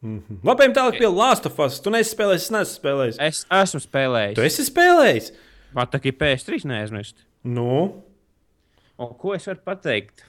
Labi, 0.00 0.70
tālāk 0.74 0.96
pie 0.96 1.08
Last 1.12 1.46
of 1.46 1.58
Us. 1.60 1.78
Tu 1.84 1.92
neesi 1.92 2.16
spēlējis, 2.16 2.46
es 2.48 2.52
neesmu 2.56 2.74
spēlējis. 2.80 3.18
Es 3.20 3.40
esmu 3.52 3.82
spēlējis. 3.84 4.36
Tu 4.38 4.46
esi 4.48 4.64
spēlējis? 4.66 5.32
Man 5.76 5.90
tā 5.92 6.00
kā 6.02 6.12
PS3 6.16 6.64
neaizmirst. 6.66 7.20
Nu, 7.44 7.74
Un 9.00 9.14
ko 9.16 9.32
es 9.32 9.46
varu 9.48 9.62
pateikt? 9.64 10.26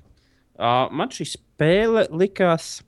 Uh, 0.56 0.88
man 0.96 1.12
šī 1.12 1.28
spēle 1.34 2.06
likās. 2.16 2.80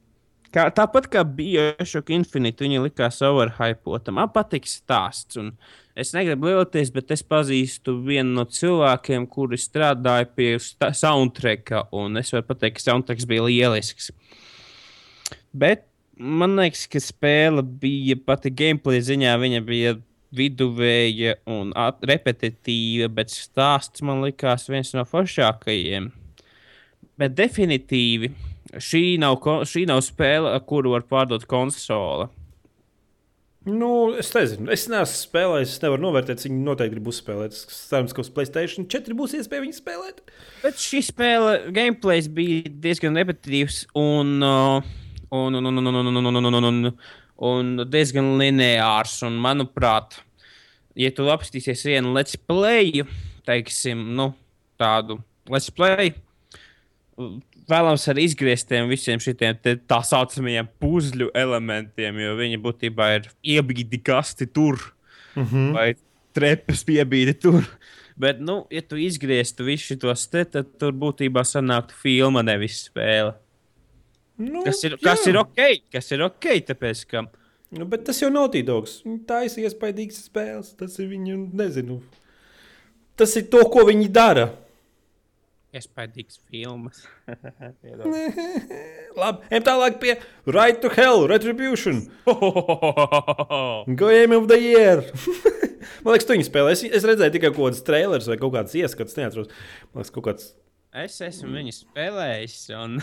Kā, 0.53 0.67
tāpat 0.71 1.09
kā 1.11 1.23
bija 1.25 1.73
Bioshock 1.73 2.11
Infinite, 2.13 2.63
viņa 2.63 2.83
likās 2.85 3.19
overhypota. 3.25 4.13
Man 4.15 4.29
patīk 4.31 4.69
stāsts. 4.69 5.39
un 5.41 5.51
Es 5.93 6.09
negribu 6.15 6.49
lielties, 6.49 6.89
bet 6.89 7.11
es 7.13 7.21
pazīstu 7.21 7.93
vienu 8.01 8.39
no 8.39 8.47
cilvēkiem, 8.49 9.27
kuri 9.29 9.59
strādāja 9.61 10.25
pie 10.33 10.55
soundtracka. 10.57 11.87
un 11.93 12.17
Es 12.17 12.33
varu 12.33 12.47
pateikt, 12.47 12.79
ka 12.79 12.87
soundtracks 12.87 13.27
bija 13.29 13.45
lielisks. 13.45 14.09
Bet 15.53 15.85
man 16.17 16.57
liekas, 16.57 16.87
ka 16.89 16.97
spēle 16.97 17.61
bija 17.61 18.17
pati 18.25 18.49
gameplay 18.49 19.03
ziņā, 19.05 19.35
viņa 19.37 19.61
bija 19.67 19.93
viduvēja 20.33 21.37
un 21.45 21.69
repetitīva, 22.01 23.11
bet 23.13 23.29
stāsts 23.29 24.01
man 24.01 24.23
likās 24.25 24.65
viens 24.69 24.95
no 24.97 25.05
foršākajiem. 25.05 26.09
Bet 27.21 27.35
definitīvi 27.37 28.31
šī 28.81 29.19
nav, 29.21 29.37
šī 29.69 29.85
nav 29.89 30.01
spēle, 30.01 30.55
kuru 30.65 30.95
var 30.95 31.05
pārdot 31.05 31.45
konsole. 31.45 32.31
Nu, 33.65 33.89
es 34.19 34.31
nezinu. 34.35 34.69
Es 34.73 34.85
neesmu 34.91 35.17
spēlējis, 35.17 35.75
es 35.75 35.83
nevaru 35.83 36.03
novērtēt, 36.03 36.43
viņi 36.45 36.65
noteikti 36.65 36.97
grib 36.97 37.09
uzspēlēt. 37.11 37.55
Ceru, 37.73 38.09
ka 38.11 38.23
uz 38.23 38.31
Playstation 38.35 38.87
4 38.91 39.17
būs 39.17 39.35
iespēja 39.39 39.63
viņu 39.63 39.77
spēlēt. 39.77 40.21
Bet 40.63 40.81
šī 40.81 41.01
spēle, 41.07 41.55
gameplays 41.75 42.29
bija 42.33 42.71
diezgan 42.83 43.19
repetitīvs 43.21 43.85
un, 43.99 44.35
uh, 44.43 44.93
un, 45.33 45.59
un, 45.59 45.71
un, 45.71 45.81
un, 45.81 45.91
un, 46.01 46.11
un, 46.11 46.31
un, 46.31 46.41
un, 46.43 46.69
un, 46.69 46.93
un, 47.51 47.73
diezgan 47.93 48.33
lineārs. 48.41 49.19
Un, 49.27 49.39
manuprāt, 49.43 50.19
ja 50.99 51.13
tu 51.15 51.29
apskatīsies 51.33 51.87
vienu 51.87 52.13
let's 52.17 52.39
play, 52.39 53.05
teiksim, 53.47 54.09
nu, 54.17 54.31
tādu 54.81 55.21
let's 55.51 55.71
play, 55.73 56.13
vēlams 57.69 58.07
ar 58.11 58.19
izgrieztiem 58.19 58.89
visiem 58.89 59.21
šiem 59.23 59.37
tā 59.87 59.99
saucamajiem 60.05 60.67
puzļu 60.81 61.29
elementiem, 61.35 62.19
jo 62.19 62.35
viņi 62.39 62.59
būtībā 62.63 63.09
ir 63.19 63.29
iebīdi 63.55 64.01
kasti 64.03 64.47
tur 64.47 64.81
Mm 65.35 65.43
-hmm. 65.43 65.73
vai 65.73 65.95
trepas 66.33 66.83
piebīdi 66.85 67.33
tur. 67.33 67.63
Bet, 68.17 68.39
nu, 68.39 68.67
ja 68.69 68.81
tu 68.81 68.95
izgrieztu 68.95 69.63
visu 69.63 69.97
šos 70.01 70.27
te, 70.29 70.45
tad 70.45 70.65
tur 70.77 70.91
būtībā 70.93 71.41
sanāktu 71.41 71.93
filma, 72.01 72.43
nevis 72.43 72.89
spēle. 72.89 73.33
nu, 74.37 74.63
Kas 74.63 74.83
ir, 74.83 74.97
kas 75.01 75.25
jā. 75.25 75.29
ir 75.29 75.37
ok, 75.37 75.61
kas 75.91 76.11
ir 76.11 76.21
ok, 76.21 76.45
tāpēc, 76.67 77.05
ka 77.07 77.25
Nu, 77.73 77.85
bet 77.85 78.03
tas 78.05 78.21
jau 78.21 78.29
nav 78.29 78.51
tīdoks. 78.53 78.99
Tā 79.25 79.39
ir 79.45 79.65
iespaidīgs 79.65 80.19
spēles. 80.27 80.75
Tas 80.77 80.99
ir 80.99 81.07
viņu, 81.09 81.49
nezinu. 81.57 82.03
Tas 83.17 83.35
ir 83.35 83.47
to, 83.49 83.63
ko 83.65 83.87
viņi 83.87 84.11
dara. 84.13 84.51
Iespaidīgs 85.73 86.39
filmas. 86.49 87.03
Labi, 89.19 89.47
ejam 89.49 89.65
tālāk 89.65 89.99
pie 90.01 90.15
Right 90.49 90.79
to 90.83 90.91
Hell, 90.93 91.27
Retribution. 91.29 92.05
Game 94.03 94.37
of 94.37 94.47
the 94.51 94.59
Year. 94.59 95.03
Man 96.03 96.13
liekas, 96.15 96.27
tu 96.27 96.35
viņu 96.35 96.47
spēlē. 96.47 96.75
Es, 96.75 96.83
es 96.85 97.07
redzēju 97.07 97.35
tikai 97.35 97.51
kaut 97.51 97.67
kādas 97.67 97.83
trailers 97.87 98.29
vai 98.29 98.37
kaut 98.41 98.53
kādas 98.55 98.75
ieskats. 98.79 99.17
Neatceros. 99.19 99.51
Man 99.91 100.03
liekas, 100.03 100.13
kaut 100.15 100.27
kāds. 100.29 100.49
es 101.03 101.19
esmu 101.25 101.51
viņu 101.57 101.75
spēlējis. 101.81 102.59
Un... 102.79 102.99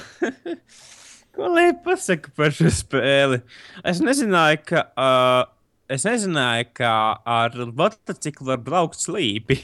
Ko 1.37 1.51
lai 1.55 1.71
pasakā 1.85 2.33
par 2.35 2.55
šo 2.55 2.71
spēli? 2.75 3.43
Es 3.87 4.01
nezināju, 4.03 4.63
ka, 4.67 4.87
uh, 4.99 5.43
es 5.91 6.07
nezināju, 6.09 6.71
ka 6.81 6.95
ar 7.39 7.55
motociklu 7.71 8.49
var 8.51 8.63
braukt 8.65 8.99
slīpi. 8.99 9.61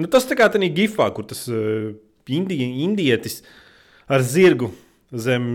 Nu, 0.00 0.08
tas 0.10 0.26
tā 0.26 0.38
kā 0.38 0.48
tādā 0.50 0.70
gifā, 0.72 1.06
kur 1.14 1.26
tas 1.28 1.44
uh, 1.52 1.92
indi, 2.30 2.58
indietis 2.84 3.40
ar 4.10 4.22
zirgu 4.26 4.70
zem 5.12 5.46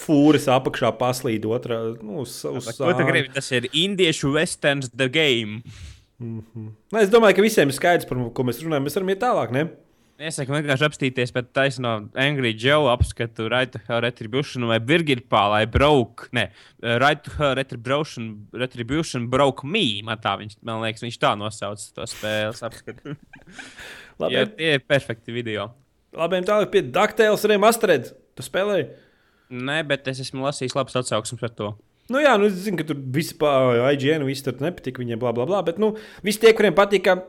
fūres 0.00 0.46
apakšā 0.50 0.92
paslīd 1.00 1.46
otrā. 1.48 1.80
Nu, 2.00 2.22
uz, 2.24 2.40
uz 2.46 2.70
gribi? 2.80 3.32
Tas 3.34 3.50
ir 3.52 3.68
indiešu 3.72 4.32
westerns 4.36 4.92
The 4.94 5.10
Game. 5.12 5.62
Nu, 6.20 6.98
es 7.00 7.10
domāju, 7.12 7.38
ka 7.38 7.44
visiem 7.44 7.70
ir 7.72 7.76
skaidrs, 7.76 8.08
par 8.08 8.20
ko 8.36 8.44
mēs 8.46 8.60
runājam. 8.64 8.86
Mēs 8.86 8.98
varam 8.98 9.12
iet 9.12 9.22
tālāk. 9.22 9.54
Ne? 9.56 9.66
Iesaku 10.20 10.52
vienkārši 10.52 10.84
apstīties 10.84 11.30
pēc 11.32 11.46
taisno 11.56 11.90
Angry 12.20 12.50
Joe 12.52 12.90
apskatu, 12.92 13.46
Right 13.48 13.70
to 13.72 13.80
Hell 13.86 14.02
Retribution 14.04 14.66
vai 14.68 14.76
Birgit 14.84 15.22
Pālai 15.32 15.62
Broke. 15.64 16.28
Nē, 16.36 16.50
Right 17.00 17.22
to 17.24 17.32
Hell 17.38 17.54
Retribution, 17.56 18.26
Retribution 18.52 19.30
Broke 19.32 19.64
Me. 19.64 20.02
Man, 20.04 20.20
tā, 20.20 20.34
viņš, 20.42 20.58
man 20.68 20.82
liekas, 20.84 21.06
viņš 21.06 21.16
tā 21.22 21.30
nosauc 21.40 21.86
to 21.96 22.08
spēles 22.10 22.60
apskatu. 22.68 23.16
Labi, 24.20 24.36
Jā, 24.36 24.44
tie 24.58 24.74
ir 24.76 24.84
perfekti 24.84 25.32
video. 25.32 25.70
labi 26.12 26.42
tālāk 26.44 26.68
pie 26.74 26.84
Dakteils 26.92 27.46
Remastered. 27.48 28.12
Tu 28.36 28.44
spēlēji? 28.44 28.90
Nē, 29.56 29.80
bet 29.88 30.12
es 30.12 30.20
esmu 30.26 30.44
lasījis 30.44 30.76
labas 30.76 31.00
atsauksmes 31.00 31.40
par 31.40 31.56
to. 31.56 31.72
Nu, 32.12 32.20
jā, 32.20 32.36
nu, 32.36 32.50
es 32.50 32.60
zinu, 32.60 32.76
ka 32.76 32.84
tur 32.84 33.00
visi 33.14 33.38
pāri 33.40 33.80
IGN, 33.94 34.28
visi 34.28 34.44
tur 34.44 34.60
nepatīk 34.60 35.00
viņiem, 35.00 35.18
bla, 35.22 35.32
bla, 35.32 35.48
bla. 35.48 35.64
Bet, 35.64 35.80
nu, 35.80 35.94
visi 36.26 36.42
tie, 36.42 36.52
kuriem 36.58 36.76
patīk, 36.76 37.06
ka 37.08 37.22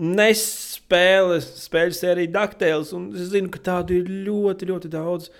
nespēle, 0.00 1.38
spēļu 1.44 1.96
sērija 1.96 2.32
Dakteils, 2.38 2.94
un 2.96 3.10
es 3.14 3.30
zinu, 3.34 3.50
ka 3.52 3.60
tādu 3.70 4.00
ir 4.00 4.10
ļoti, 4.26 4.70
ļoti 4.72 4.90
daudz. 4.92 5.30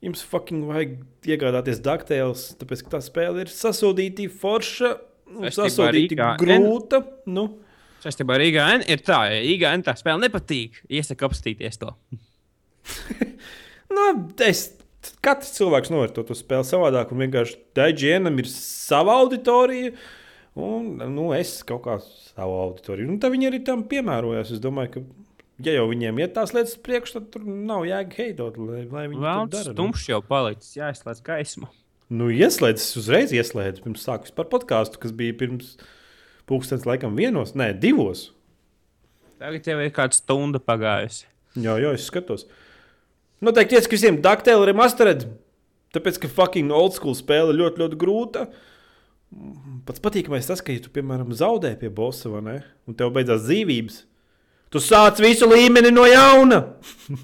Jums 0.00 0.22
fucking 0.24 0.64
vajag 0.68 0.94
iegādāties 1.28 1.82
Dakteils, 1.84 2.50
tāpēc, 2.60 2.86
ka 2.86 2.94
tā 2.96 3.02
spēle 3.04 3.44
ir 3.44 3.52
sasodīta, 3.52 4.24
forša, 4.40 4.94
nu, 5.34 5.50
sasodīta, 5.52 6.34
grūta. 6.40 7.02
Nu, 7.28 7.50
Saistībā 8.00 8.38
ar 8.38 8.42
IGN 8.46 8.86
ir 8.88 9.02
tā, 9.04 9.18
ja 9.28 9.40
IGN 9.44 9.82
tā 9.84 9.92
spēle 9.98 10.22
nepatīk, 10.22 10.78
iesaku 10.88 11.26
apstīties 11.28 11.76
to. 11.82 11.90
nu, 13.96 14.06
es, 14.46 14.62
katrs 15.20 15.52
cilvēks 15.58 15.92
novērtē 15.92 16.24
to 16.24 16.36
spēli 16.38 16.64
savādāk, 16.64 17.12
un 17.12 17.26
vienkārši 17.26 17.58
IGN 17.90 18.32
ir 18.40 18.48
sava 18.48 19.18
auditorija. 19.20 19.92
Un 20.58 20.96
nu, 21.14 21.30
es 21.36 21.60
kaut 21.66 21.84
kā 21.84 21.98
savu 22.02 22.56
auditoriju. 22.64 23.12
Un 23.12 23.20
tad 23.22 23.34
viņi 23.34 23.50
arī 23.50 23.60
tam 23.66 23.84
piemērojās. 23.90 24.50
Es 24.56 24.62
domāju, 24.62 24.96
ka, 24.96 25.02
ja 25.66 25.76
jau 25.76 25.86
viņiem 25.92 26.18
iet 26.24 26.34
tās 26.34 26.54
lietas 26.56 26.74
priekšā, 26.82 27.20
tad 27.20 27.28
tur 27.36 27.46
nav 27.46 27.86
jēga 27.86 28.18
heidot, 28.18 28.58
lai, 28.58 28.82
lai 28.90 29.06
viņi 29.06 29.20
to 29.20 29.26
Vēlams, 29.26 29.54
dara. 29.54 29.70
nu. 29.70 29.76
stumšs 29.76 30.08
jau 30.10 30.20
palicis, 30.26 30.74
jāizslēdz 30.80 31.22
gaisma. 31.26 31.70
Nu, 32.10 32.26
ieslēdz, 32.34 32.82
es 32.82 32.98
uzreiz 32.98 33.30
ieslēdzu 33.36 33.84
pirms 33.84 34.02
sāku 34.02 34.26
vispār 34.26 34.48
podkāstu, 34.50 34.98
kas 34.98 35.14
bija 35.14 35.36
pirms 35.38 35.76
pūkstens 36.50 36.82
laikam 36.88 37.14
vienos, 37.14 37.54
nē, 37.54 37.70
divos. 37.78 38.32
Tagad 39.38 39.68
jau 39.70 39.76
ir 39.78 39.92
kāda 39.94 40.18
stunda 40.18 40.58
pagājusi. 40.58 41.28
Jā, 41.62 41.76
jā, 41.78 41.94
es 41.94 42.08
skatos. 42.10 42.48
Noteikti 43.40 43.78
iesaka 43.78 43.94
visiem 43.94 44.18
Dakteļa 44.22 44.66
remastered, 44.68 45.22
tāpēc, 45.94 46.18
ka 46.20 46.32
fucking 46.34 46.74
old 46.74 46.98
school 46.98 47.14
spēle 47.16 47.54
ļoti, 47.56 47.80
ļoti 47.84 48.00
grūta. 48.02 48.48
Pats 49.86 50.02
patīkamais 50.02 50.48
tas, 50.48 50.62
ka, 50.64 50.74
ja 50.74 50.82
tu, 50.82 50.90
piemēram, 50.94 51.30
zaudē 51.36 51.76
pie 51.78 51.90
bosa, 51.94 52.30
vai 52.32 52.40
ne, 52.42 52.54
un 52.90 52.96
tev 52.98 53.12
beidzās 53.14 53.44
dzīvības, 53.44 54.00
tu 54.74 54.82
sāc 54.82 55.20
visu 55.22 55.46
līmeni 55.50 55.92
no 55.94 56.06
jauna. 56.10 56.64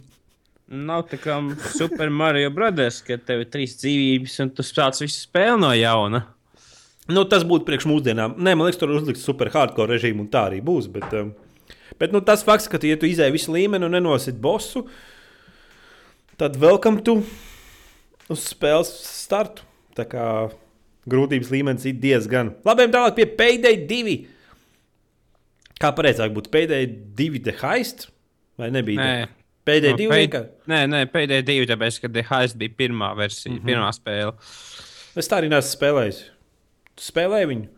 Nav 0.86 1.04
tā 1.10 1.18
kā 1.22 1.38
Super 1.74 2.10
Mario 2.10 2.50
Brothers, 2.54 3.00
ka 3.06 3.18
tev 3.22 3.44
ir 3.44 3.50
trīs 3.50 3.76
dzīvības 3.82 4.38
un 4.42 4.52
tu 4.54 4.64
sāc 4.66 4.98
visu 5.02 5.20
spēli 5.26 5.60
no 5.62 5.70
jauna. 5.74 6.24
Nu, 7.06 7.22
tas 7.30 7.44
būtu 7.46 7.66
priekš 7.68 7.86
mūsdienām. 7.86 8.34
Nē, 8.42 8.56
man 8.58 8.66
liekas, 8.66 8.80
tur 8.80 8.94
uzliks 8.96 9.22
super 9.22 9.50
hardcore 9.54 9.94
režīmu, 9.94 10.24
un 10.24 10.30
tā 10.30 10.48
arī 10.48 10.58
būs. 10.66 10.88
Bet, 10.90 11.06
um, 11.14 11.30
bet 12.02 12.14
nu, 12.14 12.22
tas 12.26 12.42
fakts, 12.46 12.66
ka, 12.70 12.80
tu, 12.82 12.90
ja 12.90 12.98
tu 12.98 13.06
izēji 13.06 13.34
visu 13.34 13.54
līmeni 13.54 13.86
un 13.86 13.94
nenosit 13.94 14.38
bosu, 14.42 14.82
tad 16.38 16.58
welcome 16.62 17.02
to 17.06 17.20
uz 18.26 18.46
spēles 18.50 18.90
startu. 19.06 19.62
Tā 19.94 20.06
kā 20.10 20.26
grūtības 21.10 21.50
līmenis 21.54 21.86
ir 21.86 21.98
diezgan. 22.02 22.54
Labi, 22.66 22.88
tālāk 22.92 23.16
pie 23.18 23.26
Payday 23.38 23.86
2. 23.88 24.16
Kā 25.80 25.90
pareizāk 25.96 26.32
būtu 26.36 26.50
Payday 26.54 26.86
2 27.18 27.42
The 27.46 27.54
Heist? 27.62 28.08
Vai 28.56 28.70
nebija? 28.72 29.00
Nē, 29.02 29.28
Payday 29.66 29.92
No, 29.92 29.98
2 30.00 30.08
pay- 30.12 30.22
vienkārši. 30.24 30.50
nē, 30.72 30.80
nē 30.92 31.00
pēdējā 31.12 31.44
divi, 31.44 31.66
tāpēc, 31.66 32.00
ka 32.00 32.08
The 32.08 32.22
Heist 32.30 32.56
bija 32.58 32.70
pirmā 32.78 33.10
versija, 33.18 33.52
mm 33.52 33.58
-hmm. 33.58 33.68
pirmā 33.68 33.90
spēle. 33.92 34.32
Es 35.16 35.28
tā 35.28 35.40
arī 35.40 35.48
neesmu 35.52 35.72
spēlējis. 35.76 36.22
Tu 36.96 37.02
spēlēji 37.12 37.46
viņu? 37.52 37.68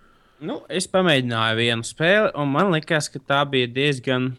Nu, 0.41 0.63
es 0.71 0.87
pamēģināju 0.87 1.57
vienu 1.57 1.83
spēli, 1.83 2.31
un 2.35 2.49
man 2.49 2.71
liekas, 2.71 3.09
ka 3.11 3.19
tā 3.19 3.51
bija 3.51 3.67
diezgan. 3.67 4.37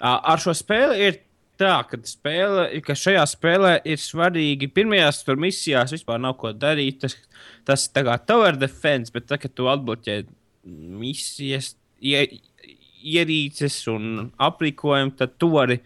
Ar 0.00 0.38
šo 0.38 0.50
spēli 0.54 0.98
ir 1.08 1.18
tā, 1.62 1.76
ka, 1.88 1.98
spēle, 2.06 2.66
ka 2.84 2.96
šajā 2.98 3.22
spēlē 3.30 3.72
ir 3.88 4.00
svarīgi. 4.02 4.70
Pirmajās 4.74 5.22
tur 5.26 5.40
misijās 5.40 5.94
vispār 5.94 6.20
nav 6.22 6.36
ko 6.40 6.52
darīt. 6.52 7.02
Tas, 7.04 7.16
tas 7.68 7.86
tā 7.94 8.04
kā 8.06 8.18
tower 8.26 8.58
defense, 8.58 9.14
bet 9.14 9.30
tā, 9.30 9.38
kad 9.40 9.54
tu 9.54 9.70
atbloķē 9.70 10.22
misijas, 11.02 11.72
ie, 12.02 12.26
ierīces 13.02 13.80
un 13.90 14.30
aprīkojumu, 14.42 15.16
tad 15.18 15.34
tu 15.40 15.52
vari 15.56 15.80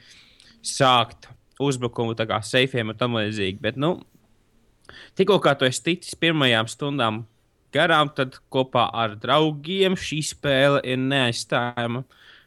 sākt 0.66 1.30
uzbrukumu 1.62 2.16
tā 2.16 2.26
kā 2.28 2.40
seifiem 2.44 2.92
un 2.92 2.98
tam 2.98 3.16
līdzīgi. 3.16 3.60
Bet, 3.62 3.80
nu, 3.80 3.98
tikko 5.16 5.38
kā 5.44 5.56
tu 5.58 5.68
esi 5.68 5.84
ticis 5.90 6.18
pirmajām 6.20 6.68
stundām 6.70 7.24
garām, 7.76 8.10
tad 8.16 8.38
kopā 8.52 8.88
ar 8.96 9.16
draugiem 9.20 9.96
šī 10.00 10.22
spēle 10.32 10.82
ir 10.84 11.00
neaizstājama. 11.02 12.04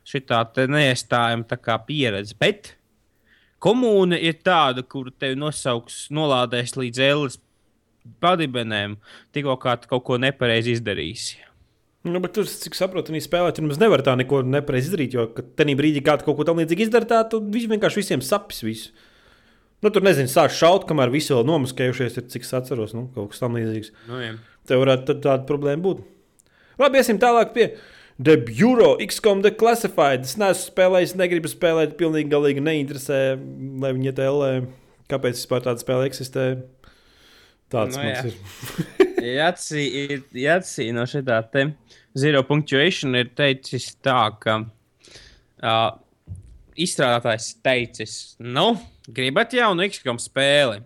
Šitā 0.10 0.42
neaizstājama 0.66 1.78
pieredze. 1.86 2.34
Bet 2.40 2.79
komūna 3.64 4.20
ir 4.20 4.40
tāda, 4.46 4.84
kuru 4.86 5.12
tevi 5.12 5.38
nosauks, 5.40 6.08
nolādēs 6.16 6.76
līdz 6.80 7.04
ēles 7.10 7.38
padibenēm, 8.24 8.98
tikko 9.36 9.58
kā 9.62 9.76
tu 9.82 9.92
kaut 9.92 10.06
ko 10.08 10.18
nepareizi 10.22 10.78
izdarīsi. 10.78 11.40
Nu, 12.08 12.22
bet 12.24 12.32
tur, 12.38 12.48
cik 12.48 12.78
saprotu, 12.78 13.12
viņi 13.12 13.26
spēlē, 13.26 13.52
tur 13.52 13.66
nemaz 13.66 13.80
nevar 13.82 14.02
tā 14.06 14.14
neko 14.16 14.40
nepareizi 14.48 14.88
izdarīt. 14.88 15.16
Jo, 15.18 15.26
kad 15.36 15.52
tajā 15.60 15.76
brīdī 15.76 16.04
kāds 16.04 16.24
kaut 16.24 16.38
ko 16.38 16.46
tamlīdzīgu 16.48 16.86
izdara, 16.86 17.08
tā, 17.10 17.20
tad 17.28 17.50
viņš 17.52 17.68
vienkārši 17.74 18.00
visiem 18.00 18.24
sapis 18.24 18.64
visu. 18.64 18.94
Nu, 19.84 19.92
tur 19.96 20.04
nezinu, 20.04 20.32
sāk 20.32 20.54
šaut, 20.56 20.88
kamēr 20.88 21.12
visi 21.12 21.34
vēl 21.36 21.44
nomuskējušies, 21.48 22.18
ir, 22.20 22.26
cik 22.32 22.48
es 22.48 22.56
atceros, 22.56 22.96
nu, 22.96 23.06
kaut 23.16 23.34
kas 23.34 23.44
tamlīdzīgs. 23.44 23.92
Nu, 24.08 24.22
jā. 24.24 24.32
Tev 24.68 24.84
varētu 24.86 25.18
tāda 25.20 25.44
problēma 25.48 25.84
būt. 25.84 26.02
Labi, 26.80 27.00
iesim 27.02 27.20
tālāk 27.20 27.52
pie 27.56 27.68
The 28.20 28.36
Bureau, 28.36 28.98
XCOM 29.00 29.44
The 29.46 29.52
Classified. 29.56 30.26
Es 30.28 30.36
neesmu 30.40 30.66
spēlējis, 30.74 31.16
negribu 31.20 31.48
spēlēt, 31.48 31.96
pilnīgi 32.00 32.32
galīgi 32.34 32.64
neinteresē, 32.66 33.20
lai 33.80 33.94
viņi 33.96 34.12
iet 34.12 34.20
ellē. 34.26 34.50
Kāpēc 35.10 35.40
vispār 35.40 35.64
tāda 35.64 35.80
spēle 35.80 36.10
eksistē? 36.10 36.50
Tāds 37.72 37.96
Nu, 37.96 38.04
nu, 38.04 38.10
jā. 38.10 38.24
mums 38.26 38.36
ir. 38.36 39.08
Jāci, 39.40 39.82
ir, 40.00 40.22
jāci 40.32 40.86
no 40.96 41.04
šitā 41.10 41.42
te 41.52 41.66
zero 42.18 42.40
punctuation 42.48 43.18
ir 43.20 43.32
teicis 43.36 43.90
tā, 44.04 44.22
ka 44.40 44.56
uh, 44.64 45.90
izstrādātājs 46.80 47.50
teicis, 47.64 48.16
nu, 48.40 48.72
gribat 49.12 49.54
jaunu 49.58 49.84
XCOM 49.90 50.22
spēli? 50.24 50.80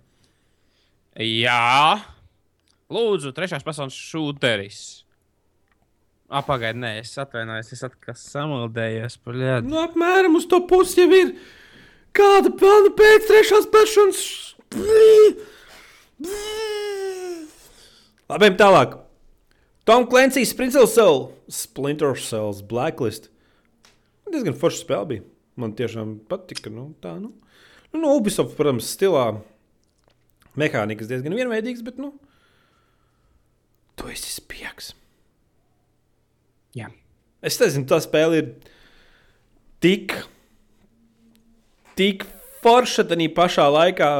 Jā, 1.21 2.01
lūdzu, 2.93 3.33
trešās 3.37 3.65
pasaules 3.65 3.97
šūteris. 3.97 5.02
Apagaid, 6.33 6.77
nē, 6.81 6.95
es 7.03 7.11
atvainojos, 7.21 7.69
es 7.75 7.83
atkal 7.85 8.15
samaldējos 8.17 9.19
par 9.21 9.35
lietu. 9.37 9.69
Nu, 9.69 9.77
apmēram 9.83 10.39
uz 10.39 10.47
to 10.49 10.63
pusi 10.69 11.03
jau 11.03 11.11
ir. 11.13 11.35
Kāda 12.17 12.49
pelna 12.57 12.89
pēc 12.97 13.27
trešās 13.29 13.67
personas? 13.73 14.23
Labi, 18.31 18.49
tālāk. 18.57 18.97
Tom 19.85 20.07
Clancy's 20.09 20.53
Splinter 20.55 20.87
Cell, 20.89 21.27
Splinter 21.51 22.17
Cells 22.17 22.63
Blacklist. 22.65 23.29
Diezgan 24.31 24.57
forša 24.57 24.81
spēle 24.81 25.09
bija. 25.09 25.25
Man 25.59 25.75
tiešām 25.77 26.15
patika. 26.29 26.71
Nu, 26.73 26.87
tā, 27.03 27.13
nu. 27.21 27.29
Nu, 27.93 28.01
no 28.01 28.15
Ubisoft, 28.17 28.55
protams, 28.57 28.89
stilā. 28.95 29.27
Mehānikas 30.57 31.09
diezgan 31.09 31.35
vienveidīgas, 31.37 31.85
bet, 31.85 32.01
nu, 32.01 32.13
tu 33.97 34.09
esi 34.09 34.33
spiegs. 34.33 34.93
Jā. 36.77 36.89
Es 37.43 37.59
nezinu, 37.59 37.87
tā 37.89 37.99
spēle 38.03 38.39
ir 38.39 38.51
tik, 39.83 40.15
tik 41.99 42.25
forša, 42.63 43.05
tā 43.09 43.17
pašā 43.35 43.67
laikā 43.71 44.11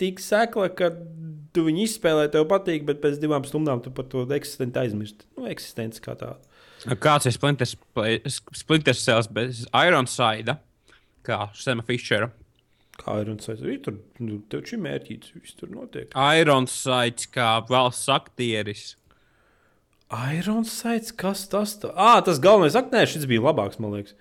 tik 0.00 0.20
sekla, 0.22 0.68
ka 0.76 0.92
tu 1.56 1.64
viņu 1.66 1.86
izspēlē, 1.86 2.28
tev 2.32 2.46
patīk, 2.50 2.84
bet 2.88 3.00
pēc 3.02 3.18
divām 3.22 3.46
stundām 3.48 3.80
tu 3.84 3.92
par 3.94 4.06
to 4.12 4.26
eksistenci 4.36 4.82
aizmirsti. 4.82 5.26
Nu, 5.38 5.48
eksistenci 5.50 6.02
kā 6.04 6.14
tādu. 6.18 6.44
Kāds 7.02 7.26
ir 7.26 7.34
Splinter, 7.34 7.66
Splinter 7.66 8.94
Cells 8.94 9.26
bez 9.34 9.64
Ironside, 9.74 10.54
kā 11.26 11.48
Sema 11.58 11.82
Fischera? 11.86 12.30
Kā 12.98 13.20
ir 13.22 13.32
un 13.32 13.40
saistībā, 13.42 13.78
tur 13.82 13.98
nu, 14.22 14.40
tev 14.50 14.64
šī 14.66 14.78
mērķītis, 14.82 15.34
viss 15.38 15.58
tur 15.58 15.70
notiek. 15.72 16.14
Ironside 16.14 17.30
kā 17.34 17.50
valsts 17.66 18.10
aktieris. 18.10 18.92
Irons 20.08 20.72
Sights, 20.72 21.12
kas 21.12 21.44
tas 21.52 21.74
tā? 21.82 21.90
Ah, 21.92 22.22
tas 22.24 22.40
galvenais 22.40 22.76
aktieris, 22.78 23.12
šis 23.12 23.28
bija 23.28 23.44
labāks, 23.44 23.80
man 23.82 23.92
liekas. 23.92 24.16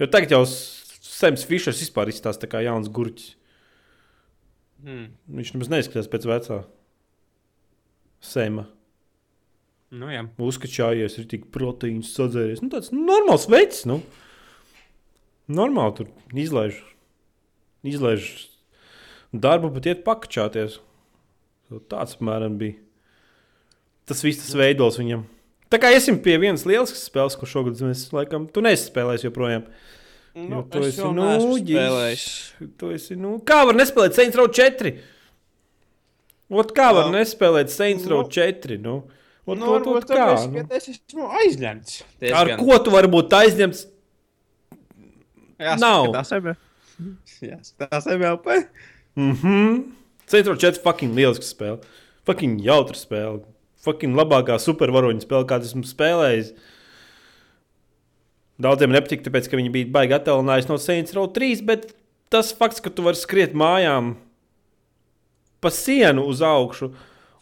Jo 0.00 0.08
tagad 0.12 0.34
jau 0.34 0.42
Sams 0.48 1.46
Fišers 1.48 1.80
vispār 1.80 2.10
izstāsta 2.12 2.48
kā 2.50 2.60
jauns 2.64 2.90
gurķis. 2.92 3.32
Hmm. 4.82 5.12
Viņš 5.30 5.54
nemaz 5.54 5.70
neizskatās 5.72 6.10
pēc 6.10 6.28
vecā 6.28 6.62
Sema. 8.22 8.66
Nu, 9.92 10.08
jā. 10.08 10.22
uzkačājies, 10.40 11.18
ir 11.20 11.26
tik 11.28 11.50
proteīns 11.52 12.14
sadzēries. 12.16 12.62
Nu, 12.64 12.70
tāds 12.72 12.92
normāls 12.94 13.44
veids, 13.52 13.82
nu. 13.88 13.98
Normāli 15.52 15.98
tur 15.98 16.38
izlaiž. 16.44 16.78
Izlaiž 17.84 18.30
darbu, 19.32 19.72
bet 19.74 19.90
iet 19.90 20.04
pakačāties. 20.06 20.78
Tāds 21.92 22.16
apmēram 22.16 22.56
bija. 22.60 22.78
Tas 24.08 24.22
viss 24.24 24.42
tas 24.42 24.56
veidos 24.58 24.98
viņam. 25.00 25.24
Tā 25.72 25.78
kā 25.80 25.88
iesim 25.94 26.18
pie 26.20 26.34
vienas 26.42 26.66
lielas 26.68 26.92
spēles, 27.00 27.36
ko 27.38 27.48
šogad 27.48 27.78
mēs 27.80 28.08
laikam, 28.12 28.44
tu 28.52 28.60
nespēlēsi 28.64 29.28
joprojām. 29.28 29.64
Jo 30.36 30.62
tu 30.72 30.80
esi 30.84 31.04
nūģis. 31.16 32.26
Tu 32.80 32.90
esi, 32.96 33.16
nu, 33.20 33.36
kā 33.44 33.62
var 33.68 33.76
nespēlēt 33.76 34.16
Saints 34.16 34.36
Row 34.38 34.48
4? 34.48 34.92
Ot, 36.52 36.72
kā 36.76 36.90
var 36.92 37.08
Nu, 37.08 37.16
nespēlēt 37.16 37.72
Saints 37.72 38.04
Row 38.08 38.24
nu, 38.26 38.32
4? 38.32 38.78
Nu? 38.80 38.96
Ot, 39.46 39.58
Nu, 39.58 39.70
ot, 39.74 39.86
ot, 39.88 40.04
kā? 40.08 40.26
Nu? 40.52 40.64
Es 40.76 40.88
esmu 40.92 41.28
aizņemts. 41.40 42.02
Ar 42.36 42.52
ko 42.60 42.76
tu 42.84 42.92
vari 42.94 43.08
būt 43.12 43.32
aizņemts? 43.38 43.86
Jā, 47.42 47.58
tas 47.80 48.06
ir 48.06 48.20
MLP. 48.20 48.60
Mhm. 49.16 49.80
Saints 50.28 50.48
Row 50.48 50.56
4 50.56 50.80
fucking 50.84 51.16
lieliska 51.16 51.44
spēle. 51.48 51.80
Fucking 52.28 52.60
jautra 52.64 52.96
spēle. 52.96 53.42
Fucking 53.82 54.14
labākā 54.18 54.58
supervaroņa 54.62 55.24
spēle, 55.24 55.48
kādu 55.50 55.66
esmu 55.66 55.82
spēlējis. 55.88 56.52
Daudziem 58.62 58.92
nepatika, 58.94 59.26
tāpēc, 59.26 59.48
ka 59.50 59.58
viņi 59.58 59.72
bija 59.74 59.90
baigi 59.94 60.14
attālinājuši 60.18 60.70
no 60.70 60.78
Saints 60.78 61.16
Row 61.16 61.26
3, 61.34 61.64
bet 61.66 61.88
tas 62.30 62.52
fakts, 62.54 62.82
ka 62.84 62.92
tu 62.94 63.04
vari 63.06 63.18
skriet 63.18 63.56
mājām 63.58 64.14
pa 65.62 65.70
sienu 65.70 66.24
uz 66.30 66.42
augšu 66.46 66.92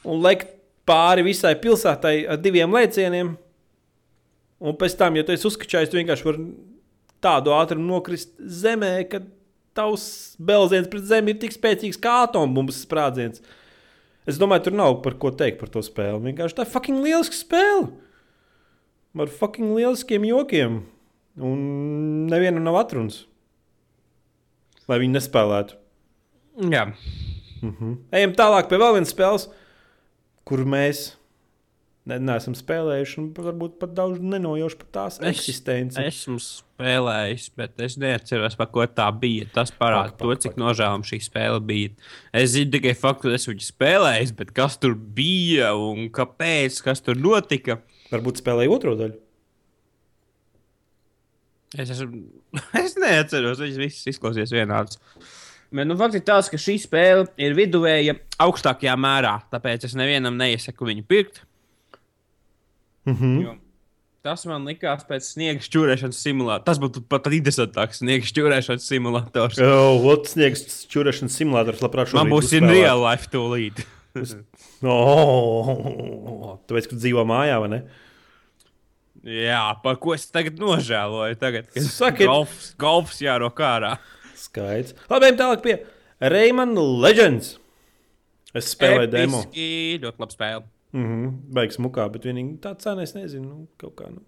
un 0.05 0.25
lekt 0.25 0.57
pāri 0.89 1.25
visai 1.25 1.55
pilsētai 1.61 2.15
ar 2.31 2.41
diviem 2.41 2.73
lēcieniem, 2.73 3.35
un 4.61 4.77
pēc 4.81 4.97
tam, 5.01 5.17
ja 5.17 5.25
tu 5.25 5.35
esi 5.35 5.47
uzskačājis, 5.49 5.93
tu 5.93 6.01
vienkārši 6.01 6.27
vari 6.27 6.47
tādu 7.25 7.55
ātrumu 7.57 7.87
nokrist 7.89 8.33
zemē, 8.41 8.95
ka 9.13 9.23
tavs 9.77 10.37
belziens 10.41 10.89
pret 10.91 11.07
zemi 11.09 11.35
ir 11.35 11.41
tik 11.41 11.55
spēcīgs 11.55 12.01
kā 12.03 12.23
atombumbas 12.27 12.83
sprādziens. 12.85 13.45
Es 14.29 14.39
domāju, 14.41 14.69
tur 14.69 14.77
nav 14.77 14.99
par 15.05 15.17
ko 15.21 15.33
teikt 15.33 15.61
par 15.63 15.71
to 15.73 15.83
spēli. 15.85 16.21
Vienkārši 16.29 16.59
tā 16.59 16.67
ir 16.67 16.73
fucking 16.73 17.01
lieliska 17.05 17.39
spēle. 17.39 17.89
Ar 19.21 19.33
fucking 19.41 19.73
lieliskiem 19.75 20.27
jokiem. 20.29 20.83
Un 21.41 21.63
nevienam 22.31 22.67
nav 22.67 22.79
atrunas. 22.83 23.25
Lai 24.91 24.99
viņi 25.03 25.17
nespēlētu. 25.17 25.79
Jā. 26.71 26.91
Mhm. 27.63 27.97
Ejam 28.17 28.37
tālāk 28.37 28.69
pie 28.69 28.79
vēl 28.81 28.97
vienas 28.99 29.13
spēles, 29.15 29.49
kur 30.49 30.65
mēs 30.69 31.15
ne, 32.11 32.19
neesam 32.31 32.55
spēlējuši, 32.59 33.17
un 33.23 33.29
varbūt 33.37 33.79
pat 33.81 33.95
daudz 33.97 34.19
nenojauši 34.23 34.79
par 34.83 34.91
tās 34.99 35.17
Es- 35.23 35.39
eksistenci. 35.39 36.03
Esmu 36.03 36.37
spēlējis, 36.43 37.47
bet 37.61 37.81
es 37.87 37.97
neatceros, 38.01 38.57
par 38.59 38.71
ko 38.75 38.85
tā 38.91 39.07
bija. 39.23 39.47
Tas 39.55 39.71
parāda 39.71 40.11
Pak, 40.13 40.19
to, 40.21 40.35
cik 40.45 40.55
pak. 40.57 40.61
nožēlojama 40.65 41.09
šī 41.11 41.21
spēle 41.25 41.63
bija. 41.71 41.95
Es 42.35 42.53
zinu 42.57 42.75
tikai 42.77 42.95
faktu, 42.99 43.29
ka 43.31 43.39
esmu 43.39 43.55
viņu 43.55 43.67
spēlējis, 43.71 44.35
bet 44.43 44.53
kas 44.57 44.79
tur 44.83 44.95
bija 44.95 45.73
un 45.79 46.11
kāpēc, 46.15 46.83
kas 46.87 47.01
tur 47.07 47.19
notika. 47.21 47.81
Varbūt 48.11 48.43
spēlēja 48.43 48.75
otro 48.77 48.97
daļu. 48.99 49.19
Es, 51.79 51.91
esmu, 51.95 52.25
es 52.83 52.97
neatceros, 52.99 53.61
viņas 53.63 53.79
visas 53.79 54.09
izklausījās 54.15 54.51
vienādas. 54.55 54.99
Bet 55.71 55.87
nu, 55.87 55.95
fakts 55.95 56.19
ir 56.19 56.25
tas, 56.27 56.49
ka 56.51 56.59
šī 56.59 56.75
spēle 56.83 57.29
ir 57.39 57.55
viduvēja 57.55 58.17
augstākajā 58.43 58.97
mērā. 58.99 59.37
Tāpēc 59.53 59.87
es 59.87 59.95
nevienam 59.95 60.35
neiesaku 60.41 60.89
viņu 60.89 61.05
pirkt. 61.07 61.45
Mhm. 63.09 63.35
Jo 63.45 63.57
Tas 64.21 64.43
man 64.45 64.67
likās 64.69 65.01
pēc 65.09 65.25
sniega 65.33 65.63
šķūrēšanas 65.65 66.19
simulātora. 66.21 66.67
Tas 66.69 66.77
būtu 66.81 67.01
pat 67.09 67.25
interesantāks 67.33 68.03
sniega 68.03 68.27
šķūrēšanas 68.29 68.89
simulators. 68.91 69.61
Oh, 69.65 70.03
Otrs 70.13 70.35
sniegs 70.35 70.65
čurēšanas 70.93 71.39
simulators, 71.41 71.81
labprāt, 71.81 72.13
Man 72.19 72.29
būs 72.29 72.53
in 72.59 72.69
real 72.69 73.01
life 73.01 73.31
tūlīt. 73.33 73.81
Oh, 74.85 76.59
tāpēc, 76.69 76.91
ka 76.91 76.99
dzīvo 76.99 77.25
mājā, 77.29 77.57
vai 77.63 77.71
ne? 77.73 77.79
Jā, 79.25 79.63
par 79.85 79.97
ko 80.01 80.15
es 80.17 80.25
tagad 80.33 80.61
nožēloju. 80.61 81.37
Tagad, 81.41 81.69
kad 81.73 81.85
Sakiet. 81.89 82.29
golfs, 82.29 82.71
golfs 82.81 83.21
jārok 83.25 83.61
ārā. 83.65 83.95
Skaidrs. 84.41 84.95
Labi, 85.13 85.29
ejam 85.29 85.41
tālāk 85.41 85.65
pie 85.65 85.79
Rayman 86.33 86.73
Legends. 86.77 87.55
Es 88.57 88.73
spēlēju 88.75 89.13
demo. 89.13 89.43
Episki, 89.45 90.01
Ļoti 90.05 90.25
labi 90.25 90.37
spēle. 90.91 91.03
Mhm, 91.05 91.29
Baigs 91.55 91.79
mukā, 91.79 92.07
bet 92.13 92.25
vienīgi 92.25 92.59
tā 92.61 92.75
cena, 92.79 93.03
es 93.03 93.15
nezinu, 93.15 93.47
nu, 93.47 93.69
kaut 93.79 93.95
kā. 93.97 94.11
Nu. 94.11 94.21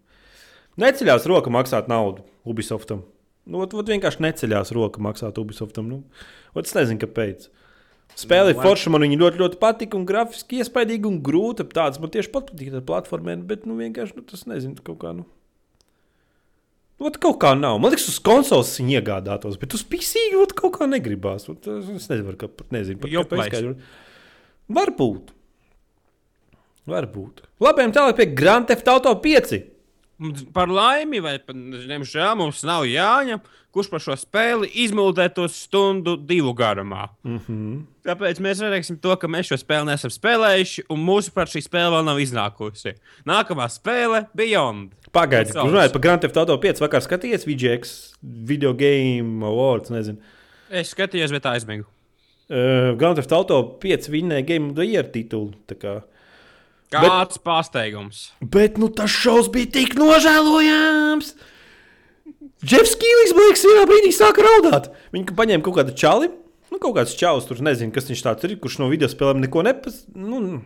Neceļās 0.80 1.26
roka 1.28 1.50
maksāt 1.50 1.88
naudu 1.88 2.22
Ubisoftam. 2.48 3.02
Nu, 3.44 3.58
ot, 3.64 3.74
ot 3.74 3.88
vienkārši 3.90 4.22
neceļās 4.22 4.70
roka 4.72 5.02
maksāt 5.02 5.38
Ubisoftam. 5.42 5.88
Nu, 5.90 6.04
ot, 6.54 6.64
es 6.66 6.74
nezinu, 6.74 7.00
kāpēc. 7.02 7.48
Spēle 8.14 8.52
ir 8.52 8.58
Nu, 8.58 8.62
forša, 8.62 8.90
man 8.92 9.02
viņa 9.02 9.18
ļoti, 9.18 9.40
ļoti 9.40 9.58
patika, 9.60 9.96
un 9.96 10.06
grafiski 10.06 10.60
iespaidīga 10.60 11.08
un 11.08 11.20
grūta. 11.24 11.64
Tāds 11.64 11.98
man 12.00 12.12
tieši 12.12 12.30
pat 12.32 12.50
patīk, 12.50 12.70
tā 12.74 12.82
platformē, 12.84 13.38
bet, 13.48 13.64
nu, 13.66 13.76
vienkārši, 13.80 14.18
nu, 14.18 14.24
tas 14.28 14.44
nezinu, 14.46 14.76
kaut 14.84 15.00
kā, 15.00 15.14
nu. 15.16 15.26
Ot, 17.02 17.16
kaut 17.18 17.40
kā 17.42 17.54
nav. 17.58 17.80
Man 17.82 17.90
liekas, 17.90 18.06
uz 18.12 18.20
konsoles 18.22 18.76
viņa 18.78 19.00
iegādātos, 19.00 19.56
bet 19.58 19.74
uz 19.74 19.82
PC 19.82 20.28
ot, 20.38 20.52
kaut 20.54 20.76
kā 20.76 20.86
negribās. 20.86 21.48
Ot, 21.50 21.66
es 21.66 22.06
nezinu, 22.12 22.36
kā, 22.38 22.50
nezinu 22.70 23.02
pat, 23.02 23.10
Joplais. 23.10 23.48
kāpēc. 23.50 23.80
Varbūt. 24.72 25.32
Varbūt. 26.90 27.44
Labi, 27.62 27.84
tālāk 27.94 28.18
pie 28.18 28.26
Grand 28.34 28.66
Theft 28.66 28.88
Auto 28.90 29.14
5. 29.22 29.60
Mums 30.22 30.44
Par 30.54 30.70
laimi, 30.70 31.18
vai 31.22 31.38
pat, 31.42 31.56
diemžēl, 31.56 32.36
mums 32.38 32.60
nav 32.66 32.84
jāņem, 32.86 33.40
kurš 33.74 33.88
par 33.90 34.02
šo 34.04 34.14
spēli 34.18 34.68
izmildētos 34.84 35.56
stundu 35.64 36.14
divu 36.28 36.52
garumā. 36.54 37.08
Mm 37.26 37.38
-hmm. 37.38 37.80
Tāpēc 38.06 38.40
mēs 38.44 38.60
redzēsim 38.62 39.00
to, 39.02 39.16
ka 39.16 39.26
mēs 39.26 39.50
šo 39.50 39.58
spēli 39.58 39.88
neesam 39.88 40.10
spēlējuši, 40.10 40.84
un 40.90 41.02
mūsu 41.06 41.32
par 41.34 41.50
šī 41.50 41.62
spēle 41.64 41.96
vēl 41.96 42.04
nav 42.04 42.20
iznākusi. 42.20 42.94
Nākamā 43.26 43.66
spēle- 43.70 44.26
Beyond. 44.38 44.92
Pagaidiet, 45.12 45.54
runājot 45.54 45.92
par 45.92 46.00
Grand 46.00 46.20
Theft 46.20 46.36
Auto 46.36 46.56
5. 46.58 46.80
Vakar 46.80 47.02
skatījies 47.02 47.46
VGX 47.46 48.14
Video 48.22 48.72
Game 48.74 49.44
Awards. 49.46 49.90
Nezinu. 49.90 50.18
Es 50.70 50.94
skatījos, 50.94 51.30
bet 51.30 51.44
aizmigu. 51.44 51.84
Uh, 52.48 52.96
Grand 52.96 53.16
Theft 53.16 53.32
Auto 53.32 53.78
5 53.80 54.08
vinnēja 54.08 54.46
Game 54.46 54.70
of 54.70 54.74
the 54.74 54.86
Year 54.86 55.04
titulu. 55.04 55.52
Kāds 56.92 57.38
bet... 57.38 57.44
pārsteigums? 57.46 58.26
Bet 58.54 58.78
nu, 58.80 58.90
tas 58.92 59.10
šovs 59.12 59.48
bija 59.52 59.70
tik 59.78 59.96
nožēlojams. 59.98 61.32
Jeffs 62.62 62.94
Kīlīs 63.00 63.34
Blakes 63.34 63.64
vienā 63.66 63.86
brīdī 63.90 64.12
sāka 64.14 64.44
raudāt. 64.46 64.92
Viņa 65.14 65.34
paņēma 65.38 65.66
kaut 65.66 65.80
kādu 65.80 65.96
čali. 65.98 66.30
Nu, 66.72 66.78
kaut 66.80 66.94
kāds 66.96 67.16
čalis 67.18 67.44
tur 67.48 67.58
nezinu, 67.64 67.92
kas 67.92 68.06
viņš 68.08 68.22
tāds 68.24 68.46
ir, 68.48 68.54
kurš 68.60 68.78
no 68.80 68.88
video 68.88 69.08
spēlēm 69.10 69.42
neko 69.42 69.64
nepas, 69.66 70.04
nu, 70.16 70.62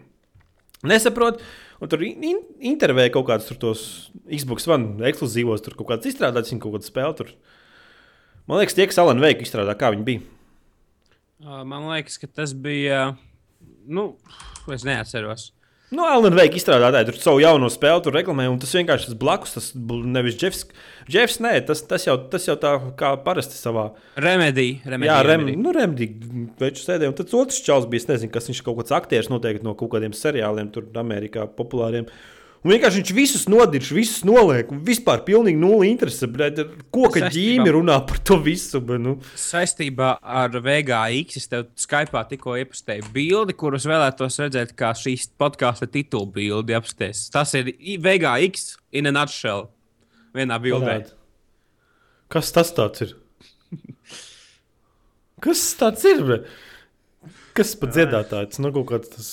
nesaprot. 0.86 1.40
Un 1.82 1.90
tur 1.92 2.04
in, 2.06 2.22
in, 2.24 2.38
intervēja 2.70 3.12
kaut 3.16 3.26
kādus 3.28 3.48
tur 3.50 3.58
tos 3.60 3.82
Xbox 4.24 4.68
One 4.70 5.02
ekskluzīvos, 5.10 5.64
tur 5.64 5.74
kaut 5.76 5.90
kādas 5.90 6.08
izstrādātas, 6.12 6.52
viņa 6.52 6.62
kaut 6.62 6.76
kādu 6.76 6.88
spēli 6.88 7.18
tur. 7.18 7.32
Man 8.46 8.62
liekas, 8.62 8.76
tie, 8.78 8.86
kas 8.86 9.00
Alan 9.02 9.20
Veiku 9.20 9.42
izstrādā, 9.42 9.74
kā 9.76 9.90
viņi 9.92 10.06
bija. 10.06 10.22
Man 11.42 11.90
liekas, 11.90 12.20
ka 12.22 12.30
tas 12.30 12.54
bija. 12.54 13.16
Nu, 13.86 14.12
es 14.72 14.86
neatceros. 14.86 15.50
Nu, 15.94 16.02
Alan 16.02 16.34
Veika 16.34 16.58
izstrādātāji 16.58 17.06
tur 17.12 17.18
savu 17.22 17.38
jauno 17.38 17.68
spēli, 17.70 18.02
tur 18.02 18.16
reklamē, 18.16 18.48
un 18.50 18.56
tas 18.58 18.72
vienkārši 18.74 19.12
tas 19.12 19.18
blakus, 19.20 19.52
tas 19.54 19.68
nevis 19.76 20.34
Jeffs. 20.40 20.64
Jeffs, 21.12 21.36
nē, 21.44 21.52
tas, 21.68 21.84
tas, 21.86 22.08
jau, 22.08 22.16
tas 22.32 22.48
jau 22.48 22.56
tā 22.58 22.72
kā 22.98 23.12
parasti 23.22 23.54
savā. 23.54 23.92
Remedija. 24.18 24.80
remedija 24.82 25.12
Jā, 25.12 25.20
rem, 25.22 25.44
remedija. 25.44 25.62
nu, 25.62 25.74
Remdīgi 25.76 26.46
veču 26.58 26.82
sēdēja. 26.82 27.12
Un 27.12 27.18
tad 27.20 27.36
otrs 27.38 27.60
čels 27.62 27.86
bija, 27.92 28.02
es 28.02 28.10
nezinu, 28.10 28.32
kas 28.34 28.50
viņš 28.50 28.64
kaut 28.66 28.80
kāds 28.80 28.96
aktieris 28.98 29.30
noteikti 29.30 29.66
no 29.68 29.76
kaut 29.78 29.94
kādiem 29.94 30.16
seriāliem, 30.16 30.72
tur 30.74 30.90
Amerikā 30.98 31.46
populāriem. 31.54 32.10
Un 32.66 32.72
vienkārši 32.72 32.98
viņš 32.98 33.10
visus 33.14 33.44
nodirž, 33.46 33.92
visus 33.94 34.24
noliek, 34.26 34.72
un 34.74 34.80
vispār 34.82 35.20
pilnīgi 35.22 35.54
nulle 35.60 35.86
interese. 35.86 36.26
Koka 36.90 37.20
Saistībā- 37.20 37.28
ģīmi 37.36 37.74
runā 37.76 38.00
par 38.08 38.18
to 38.26 38.40
visu. 38.42 38.80
Bet, 38.82 38.98
nu. 39.04 39.12
Saistībā 39.38 40.18
ar 40.20 40.50
VGX 40.50 41.36
es 41.38 41.46
tev 41.46 41.68
Skype 41.78 42.24
tikko 42.32 42.56
iepastēju 42.58 43.06
bildi, 43.14 43.54
kurus 43.54 43.86
vēlētos 43.86 44.40
redzēt, 44.42 44.74
kā 44.74 44.90
šīs 44.98 45.28
podkāstu 45.38 45.86
titula 45.86 46.26
bildi 46.26 46.74
apstāties. 46.74 47.30
Tas 47.30 47.54
ir 47.54 47.70
VGX 48.02 48.76
in 48.98 49.06
a 49.06 49.14
nutshell. 49.14 49.68
Vienā 50.34 50.58
bildē. 50.58 50.98
Parādi. 51.06 51.14
Kas 52.34 52.50
tas 52.50 52.74
tāds 52.74 53.06
ir? 53.06 53.14
Kas 55.40 55.62
tas 55.78 56.02
ir? 56.02 56.18
Bre? 56.26 56.42
Kas 57.54 57.76
par 57.78 57.94
dziedātāju? 57.94 58.50
Tas 58.50 58.58
nav 58.58 58.74
kaut 58.74 58.90
kāds 58.90 59.14
tas. 59.14 59.30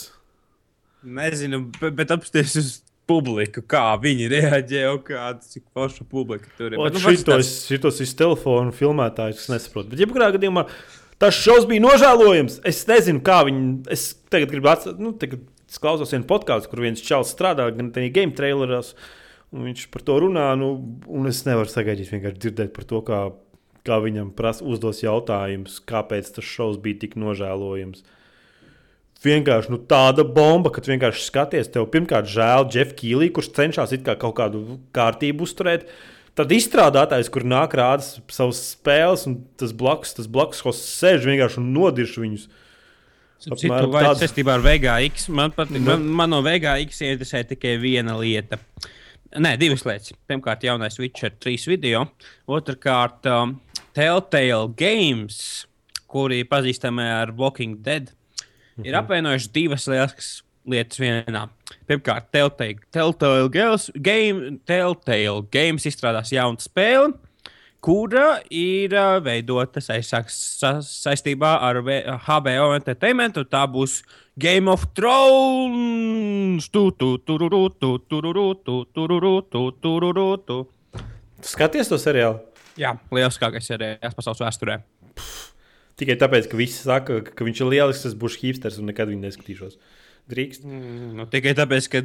Nezinu, 1.04 1.66
bet 1.82 2.14
apstāties 2.14 2.56
uz 2.62 2.72
publiku, 3.10 3.64
kā 3.68 3.86
viņi 4.02 4.30
reaģē 4.32 4.84
un 4.92 5.00
kāda 5.06 5.44
cik 5.46 5.66
forša 5.76 6.06
publika 6.10 6.50
tur 6.58 6.72
ir. 6.72 6.80
Bet, 6.80 6.98
nu, 6.98 7.02
šitos, 7.04 7.52
šitos 7.70 8.02
ir 8.04 8.12
telefonu 8.20 8.76
filmētājs, 8.76 9.42
kas 9.42 9.52
nesaprot. 9.52 9.90
Bet, 9.92 10.04
jebkurā 10.04 10.30
gadījumā, 10.36 10.66
tas 11.22 11.40
šovs 11.40 11.68
bija 11.70 11.84
nožēlojams. 11.84 12.62
Es 12.70 12.84
nezinu, 12.90 13.24
kā 13.26 13.42
viņi. 13.48 13.66
Es 13.94 14.12
tagad 14.34 14.54
gribu 14.54 14.72
atcerēties, 14.72 15.04
nu, 15.04 15.14
tagad 15.20 15.44
klausos 15.82 16.14
vienu 16.14 16.28
podkāstu, 16.30 16.72
kur 16.72 16.84
viens 16.86 17.04
čels 17.04 17.34
strādā 17.34 17.68
gan 17.74 17.92
game 17.94 18.34
traileros, 18.38 18.94
un 19.54 19.68
viņš 19.68 19.88
par 19.94 20.06
to 20.06 20.20
runā. 20.24 20.52
Nu, 20.60 20.76
es 21.30 21.44
nevaru 21.48 21.72
sagaidīt, 21.72 22.12
vienkārši 22.14 22.44
dzirdēt 22.48 22.74
par 22.76 22.88
to, 22.90 23.04
kā, 23.08 23.22
kā 23.88 24.00
viņam 24.04 24.34
prasa 24.38 24.66
uzdos 24.66 25.04
jautājumus, 25.04 25.80
kāpēc 25.90 26.36
tas 26.38 26.48
šovs 26.48 26.82
bija 26.84 27.04
tik 27.06 27.18
nožēlojams. 27.20 28.06
Vienkārši 29.24 29.72
nu, 29.72 29.80
tāda 29.88 30.26
bomba, 30.28 30.72
ka 30.74 30.82
vienkārši 30.84 31.24
skaties, 31.24 31.70
tev 31.72 31.88
pirmkārt 31.94 32.28
žēl 32.28 32.68
Jeffa 32.74 32.98
Kīlī, 33.00 33.30
kurš 33.32 33.54
cenšas 33.56 33.94
it 33.96 34.04
kā 34.04 34.18
kaut 34.20 34.36
kādu 34.40 34.80
kārtību 34.96 35.48
uzturēt. 35.48 35.86
Tad 36.36 36.52
izstrādātājs, 36.52 37.30
kur 37.32 37.46
nāk 37.46 37.76
rādīt 37.78 38.34
savas 38.34 38.60
spēles, 38.74 39.28
un 39.30 39.38
tas 39.60 39.72
blakus, 39.78 40.16
tas 40.18 40.28
blakus 40.28 40.64
hosts 40.66 40.98
sēž 41.00 41.28
vienkārši 41.30 41.62
un 41.62 41.72
nodirž 41.76 42.18
viņus. 42.20 42.48
Citu, 43.44 43.70
vai 43.92 44.06
tādu. 44.06 44.22
saistībā 44.24 44.56
ar 44.56 44.64
VGX 44.64 45.28
man, 45.36 45.52
pat, 45.52 45.72
Nu. 45.72 45.82
man, 45.84 46.06
man 46.08 46.32
no 46.32 46.40
VGX 46.46 47.04
interesē 47.04 47.44
tikai 47.48 47.76
viena 47.82 48.16
lieta. 48.16 48.60
Nē, 49.34 49.56
divas 49.60 49.84
lietas. 49.84 50.14
Pirmkārt, 50.30 50.64
jaunais 50.64 50.96
Witcher 51.02 51.34
3 51.44 51.68
video. 51.68 52.06
Otrakārt, 52.48 53.28
um, 53.28 53.58
Telltale 53.94 54.72
Games, 54.78 55.66
kuri 56.08 56.44
pazīstami 56.48 57.04
ar 57.04 57.34
Walking 57.36 57.82
Dead, 57.84 58.14
Mhm. 58.78 58.86
ir 58.90 58.96
apvienojuši 59.02 59.52
divas 59.54 59.88
lielas 59.88 60.42
lietas 60.66 61.00
vienā. 61.00 61.50
Pirmkārt, 61.90 62.30
Telltale, 62.32 62.80
Telltale, 62.92 63.50
Games, 63.52 63.90
game, 64.02 64.58
Telltale 64.66 65.44
Games 65.52 65.86
izstrādās 65.86 66.32
jaunu 66.32 66.58
spēli. 66.64 67.14
Kura 67.84 68.38
ir 68.50 68.94
uh, 68.96 69.18
veidota 69.20 69.82
saistāks 69.84 70.38
sa 70.62 70.78
saistībā 70.80 71.58
ar 71.68 71.82
V- 71.84 72.06
HBO 72.30 72.70
Entertainment, 72.78 73.36
tā 73.52 73.66
būs 73.68 73.98
Game 74.40 74.72
of 74.72 74.86
Thrones. 74.96 76.70
Tu, 76.72 76.84
tu, 76.96 77.18
tururu, 77.28 77.66
tu, 77.76 77.98
tururu, 78.08 78.46
tu, 78.64 78.78
tururu, 78.96 79.34
tu, 79.52 79.66
tururu, 79.84 80.28
tu. 80.48 80.62
Tu 81.44 81.52
skaties 81.52 81.92
to 81.92 82.00
seriālu 82.00 82.40
Jā, 82.80 82.96
lielākais 83.12 83.68
ir 83.76 83.84
pasaules 84.16 84.40
vēsturē. 84.42 84.80
Tikai 86.00 86.18
tāpēc, 86.22 86.48
ka 86.52 86.60
visi 86.60 86.80
saka, 86.82 87.20
ka, 87.28 87.46
viņš 87.48 87.62
ir 87.64 87.72
lielisks, 87.74 88.08
es 88.12 88.18
būšu 88.20 88.42
hipsters 88.44 88.80
un 88.82 88.90
nekad 88.92 89.12
viņu 89.12 89.26
neskatīšos. 89.28 89.78
Drīkst. 90.32 90.66
Mm, 90.68 91.14
Nu, 91.20 91.28
tikai 91.30 91.56
tāpēc, 91.58 91.90
ka. 91.92 92.04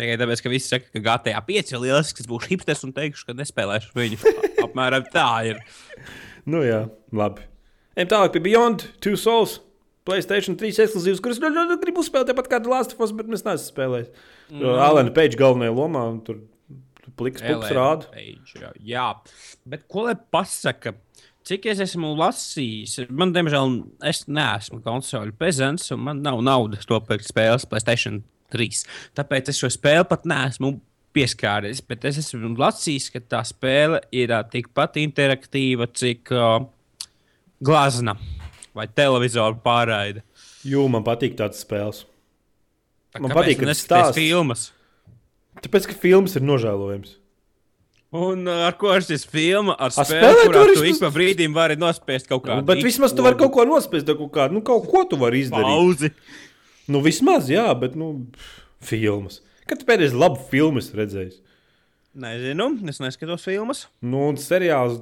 Tikai 0.00 0.16
tāpēc, 0.20 0.40
ka 0.40 0.52
visi 0.52 0.70
saka, 0.70 0.86
ka 0.94 1.00
GTA 1.04 1.40
5 1.44 1.72
ir 1.74 1.82
lielisks, 1.82 2.16
kas 2.16 2.28
būs 2.28 2.46
hipsters 2.48 2.84
un 2.86 2.94
teikšu, 2.96 3.26
ka 3.28 3.36
nespēlēšu 3.36 3.90
viņu. 3.98 4.20
Apmēram 4.64 5.04
tā 5.12 5.26
ir. 5.50 5.58
Nu 6.48 6.62
jā, 6.64 6.86
labi. 7.12 7.44
Ejam 7.98 8.08
tālāk 8.14 8.32
pie 8.36 8.44
Beyond 8.46 8.86
Two 9.04 9.18
Souls. 9.20 9.58
Playstation 10.08 10.56
3 10.56 10.78
ekskluzīvs, 10.86 11.20
kurus 11.20 11.38
ļoti, 11.42 11.66
ļoti 11.68 11.82
gribu 11.82 12.00
uzspēlēt, 12.00 12.30
tāpat 12.30 12.48
kā 12.48 12.62
Last 12.64 12.94
of 12.94 13.02
Us, 13.04 13.12
bet 13.12 13.28
mēs 13.28 13.44
neesam 13.44 13.66
spēlējuši. 13.66 14.24
No. 14.56 14.72
Alena 14.80 15.12
Page 15.14 15.36
galvenajā 15.38 15.74
lomā, 15.76 16.06
un 16.14 16.22
tur 16.24 16.40
pliks 17.20 17.44
pups 17.44 17.68
rāda. 17.76 18.08
Jā, 18.86 19.10
bet 19.68 19.84
ko 19.90 20.06
lai 20.08 20.16
pasaka? 20.16 20.94
Cik 21.50 21.64
es 21.72 21.80
esmu 21.82 22.12
lasījis, 22.14 23.08
man, 23.10 23.32
diemžēl, 23.34 23.72
es 24.06 24.20
neesmu 24.30 24.78
konsoļu 24.84 25.32
pezants, 25.40 25.88
un 25.90 26.04
man 26.06 26.20
nav 26.22 26.38
naudas 26.46 26.86
to 26.86 27.00
pirkt 27.08 27.26
spēles 27.26 27.66
Playstation 27.66 28.20
3. 28.54 28.84
Tāpēc 29.18 29.50
es 29.50 29.58
šo 29.58 29.70
spēli 29.74 30.06
pat 30.06 30.28
neesmu 30.30 30.76
pieskāries. 31.16 31.82
Bet 31.82 32.06
es 32.06 32.20
esmu 32.22 32.52
lasījis, 32.58 33.08
ka 33.10 33.22
tā 33.34 33.40
spēle 33.48 33.98
ir 34.14 34.30
uh, 34.30 34.44
tikpat 34.46 35.00
interaktīva, 35.02 35.90
cik 35.90 36.30
uh, 36.36 36.60
glazna 37.58 38.14
vai 38.76 38.86
televizora 38.86 39.58
pārraide. 39.64 40.22
Jū, 40.62 40.86
man 40.92 41.02
patīk 41.02 41.34
tādas 41.40 41.64
spēles. 41.64 42.04
Tā 43.10 43.24
Man 43.24 43.34
patīk, 43.34 43.58
kad 43.58 43.72
neskaties 43.72 43.88
stāsts. 43.88 44.20
filmas. 44.20 44.68
Tāpēc, 45.64 45.90
ka 45.90 45.98
filmas 45.98 46.38
ir 46.38 46.46
nožēlojams. 46.46 47.16
Un 48.12 48.46
uh, 48.50 48.64
ar 48.66 48.74
ko 48.74 48.90
ir 48.96 49.04
šis 49.06 49.22
filma? 49.30 49.76
Ar 49.78 49.92
spēli, 49.94 50.46
kurā 50.48 50.64
tu 50.74 50.82
ik 50.88 50.96
pa 50.98 51.10
brīdim 51.14 51.52
vari 51.54 51.76
nospiest 51.78 52.26
kaut 52.26 52.42
Nu, 52.44 52.56
kādu. 52.56 52.64
bet 52.66 52.82
vismaz 52.82 53.12
tu 53.14 53.22
vari 53.22 53.38
kaut 53.38 53.52
ko 53.54 53.62
nospiest, 53.68 54.08
kaut, 54.10 54.32
kādu, 54.34 54.56
nu, 54.58 54.62
kaut 54.66 54.88
ko 54.90 55.04
tu 55.06 55.16
vari 55.20 55.44
izdarīt. 55.44 55.62
pauzi. 55.70 56.10
Nu, 56.90 56.98
vismaz, 57.04 57.46
jā, 57.52 57.68
bet, 57.78 57.94
nu, 57.94 58.26
filmas. 58.82 59.38
Kad 59.70 59.78
tu 59.78 59.86
pēdējais 59.86 60.16
labu 60.18 60.40
filmu 60.50 60.82
redzējis? 60.82 61.36
Nezinu, 62.18 62.66
es 62.90 62.98
neskatos 62.98 63.44
filmas. 63.46 63.84
Nu, 64.02 64.24
un 64.32 64.40
seriāls. 64.42 64.98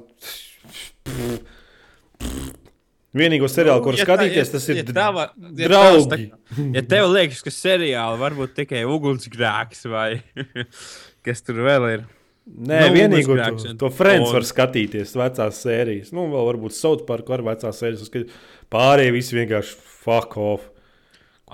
Vienīgo 3.09 3.47
seriālu, 3.49 3.81
kur 3.81 3.95
Nu, 3.95 3.97
Ja 3.97 4.05
tā- 4.05 4.13
skatīties, 4.19 4.45
ja- 4.45 4.51
tas 4.53 4.69
ir 4.69 4.75
ja 4.75 4.83
tava- 4.83 5.31
ja 5.57 5.67
draugi. 5.67 6.29
tavs- 6.29 6.75
Ja 6.75 6.81
tev 6.85 7.09
liekas, 7.09 7.41
ka 7.41 7.49
seriāli 7.49 8.19
var 8.19 8.31
būt 8.37 8.53
tikai 8.53 8.83
ugunsgrēks 8.85 9.81
vai 9.89 10.21
kas 11.25 11.41
tur 11.41 11.55
vēl 11.55 11.89
ir. 11.95 12.05
Nē, 12.49 12.79
Nu, 12.87 12.93
vienīgo 12.95 13.35
to, 13.37 13.73
to 13.77 13.89
Friends 13.93 14.29
un- 14.31 14.35
var 14.39 14.45
skatīties, 14.47 15.11
vecās 15.15 15.59
sērijas. 15.63 16.09
Nu, 16.15 16.25
vēl 16.31 16.47
varbūt 16.49 16.73
South 16.73 17.05
Park 17.07 17.29
var 17.29 17.43
vecās 17.45 17.77
sērijas. 17.77 18.01
uzskatīt. 18.07 18.31
Pārējie 18.73 19.13
visi 19.13 19.37
vienkārši 19.37 19.75
fuck 20.01 20.37
off. 20.41 20.65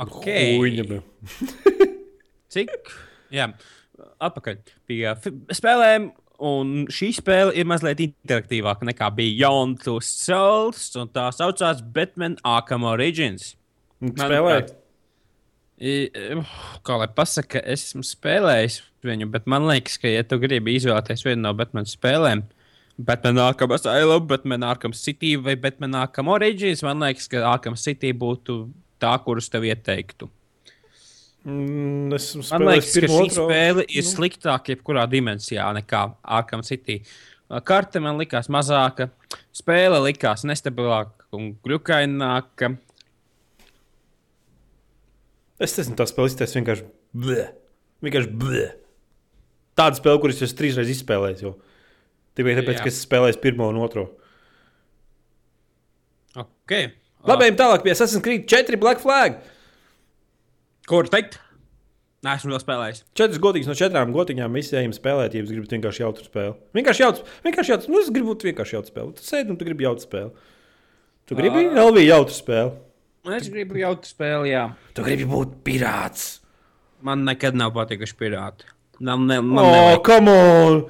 Okay. 0.06 0.56
Huīņa, 0.58 0.86
bro. 0.88 1.02
Cik? 2.56 2.92
Jā, 3.36 3.50
atpakaļ 4.24 4.62
pie 4.88 5.02
spēlēm. 5.56 6.12
Un 6.46 6.72
šī 6.92 7.14
spēle 7.16 7.54
ir 7.56 7.64
mazliet 7.68 8.02
interaktīvāka 8.04 8.84
nekā 8.90 9.08
Beyond 9.16 9.80
Two 9.86 10.02
Souls, 10.04 10.90
un 11.00 11.08
tā 11.16 11.30
saucās 11.32 11.80
Batman 11.96 12.36
Arkham 12.44 12.84
Origins. 12.90 13.54
Spēlēt. 14.04 14.74
Kā 15.76 16.98
lai 17.02 17.08
pasakā, 17.12 17.60
es 17.68 17.90
esmu 17.90 18.06
spēlējis 18.08 18.80
viņu, 19.04 19.28
bet 19.34 19.48
man 19.52 19.68
liekas, 19.68 19.98
ka, 20.00 20.08
ja 20.08 20.24
tu 20.24 20.40
gribi 20.40 20.78
izvēlēties 20.78 21.26
vienu 21.28 21.42
no 21.44 21.52
Batman 21.58 21.88
spēlēm, 21.90 22.46
Batman 22.96 23.42
Arkham 23.44 23.74
Asylum, 23.76 24.24
Batman 24.28 24.64
Arkham 24.64 24.96
City 24.96 25.36
vai 25.36 25.58
Batman 25.60 25.98
Arkham 26.00 26.32
Origins, 26.32 26.84
man 26.86 27.04
liekas, 27.04 27.28
ka 27.28 27.44
Arkham 27.50 27.76
City 27.76 28.14
būtu 28.16 28.62
tā, 29.04 29.12
kurus 29.26 29.52
tev 29.52 29.68
ieteiktu. 29.68 30.30
Mm, 31.46 32.14
es 32.16 32.32
liekas, 32.34 32.94
ka 32.96 33.06
šī 33.06 33.20
otro. 33.20 33.46
spēle 33.50 33.84
ir 33.86 34.02
nu. 34.02 34.10
sliktāka 34.10 34.74
jebkurā 34.74 35.04
dimensijā 35.12 35.68
nekā 35.76 36.08
Arkham 36.24 36.64
City. 36.66 37.02
Karte 37.68 38.00
man 38.02 38.18
likās 38.18 38.48
mazāka, 38.50 39.12
spēle 39.54 40.00
likās 40.08 40.48
nestabilāka 40.48 41.28
un 41.36 41.52
grūkaināka. 41.68 42.72
Es 45.62 45.76
nezinu, 45.78 45.96
tā 46.00 46.08
spēle 46.10 46.32
izties 46.32 46.56
vienkārši. 46.58 46.86
Bleh. 47.16 47.54
Vienkārši 48.04 48.34
bleh. 48.42 48.76
Tāda 49.80 50.00
spēle, 50.00 50.20
kuras 50.24 50.44
es 50.44 50.56
trīs 50.56 50.76
reizes 50.80 51.00
izspēlēju. 51.00 51.54
Tikai 52.36 52.58
tāpēc, 52.58 52.78
Jā. 52.80 52.84
ka 52.84 52.92
es 52.92 53.00
spēlēju 53.06 53.40
pirmo 53.44 53.70
un 53.72 53.80
otro. 53.84 54.10
Okay. 56.36 56.92
Labi, 57.26 57.48
ejam 57.48 57.58
tālāk 57.60 57.84
pie 57.86 57.94
Assassin's 57.94 58.24
Creed 58.24 58.48
4 58.52 58.80
Black 58.82 59.02
Flag. 59.04 59.40
Kur 60.90 61.08
teikt? 61.10 61.40
Nē, 62.26 62.36
esmu 62.40 62.56
vēl 62.56 62.62
spēlējis. 62.62 63.04
Četras 63.18 63.40
godīgas 63.42 63.70
no 63.70 63.76
četrām 63.78 64.12
gotiņām 64.14 64.56
visiem 64.58 64.94
spēlēt, 64.96 65.36
ja 65.36 65.44
jūs 65.44 65.52
gribat 65.54 65.76
vienkārši 65.76 66.02
jautru 66.02 66.26
spēli. 66.26 66.56
Vienkārši 66.78 67.04
jautru, 67.04 67.26
vienkārši 67.46 67.74
jautru, 67.74 67.92
nu 67.94 68.02
es 68.02 68.10
gribu 68.14 68.36
vienkārši 68.48 68.76
jautru 68.78 68.94
spēli. 68.94 69.14
Tu 69.18 69.26
sēdi 69.28 69.54
un 69.54 69.60
tu 69.60 69.68
gribi 69.68 69.86
jautru 69.86 70.06
spēli. 70.08 70.50
Tu 71.30 71.38
gribi 71.38 71.68
LV 71.70 72.02
jautru 72.02 72.34
spēli. 72.34 72.74
Es 73.34 73.48
gribu 73.50 73.80
jau 73.80 73.96
tādu 73.98 74.12
spēli, 74.12 74.52
jā. 74.54 74.66
Tu 74.94 75.06
gribi 75.06 75.26
būt 75.30 75.56
pirāts. 75.66 76.26
Man 77.06 77.26
nekad 77.26 77.58
nav 77.58 77.74
patikuši 77.76 78.18
pirāti. 78.20 78.68
Man, 79.00 79.26
ne, 79.28 79.40
man 79.44 79.66
oh, 79.66 79.96
come 80.06 80.32
on! 80.32 80.84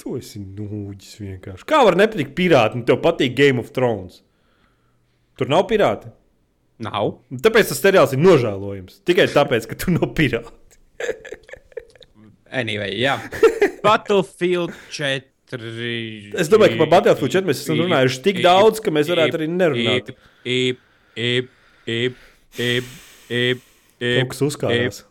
Tu 0.00 0.16
esi 0.18 0.40
nūģis 0.42 1.16
vienkārši. 1.20 1.66
Kā 1.68 1.82
var 1.86 1.98
nepatikt 1.98 2.34
pirāti, 2.38 2.78
un 2.78 2.86
tev 2.88 3.00
patīk 3.04 3.34
Game 3.38 3.62
of 3.62 3.72
Thrones? 3.76 4.22
Tur 5.38 5.50
nav 5.50 5.66
pirāti. 5.70 6.10
Nav. 6.84 7.16
Tāpēc 7.42 7.70
tas 7.70 7.82
seriāls 7.82 8.14
ir 8.14 8.22
nožēlojams. 8.22 9.00
Tikai 9.06 9.28
tāpēc, 9.34 9.68
ka 9.70 9.78
tu 9.78 9.94
nav 9.94 10.10
pirāti. 10.18 10.80
Anyway, 12.54 12.94
jā. 13.02 13.18
Battlefield 13.84 14.74
4. 14.94 15.24
Es 16.38 16.50
domāju, 16.50 16.74
ka 16.74 16.84
par 16.84 16.90
Battlefield 16.96 17.34
4 17.34 17.50
mēs 17.50 17.62
esam 17.64 17.82
runājuši 17.82 18.22
tik 18.24 18.40
daudz, 18.44 18.82
ka 18.82 18.94
mēs 18.94 19.10
varētu 19.10 19.40
arī 19.40 19.48
nerunāt. 19.50 20.10
Ip, 20.14 20.22
ip, 20.44 20.84
ip, 21.18 21.53
ip, 21.86 22.20
ip, 22.58 22.92
Kaut 23.28 24.20
ip, 24.20 24.30
kas 24.32 24.42
uzkārās. 24.44 25.02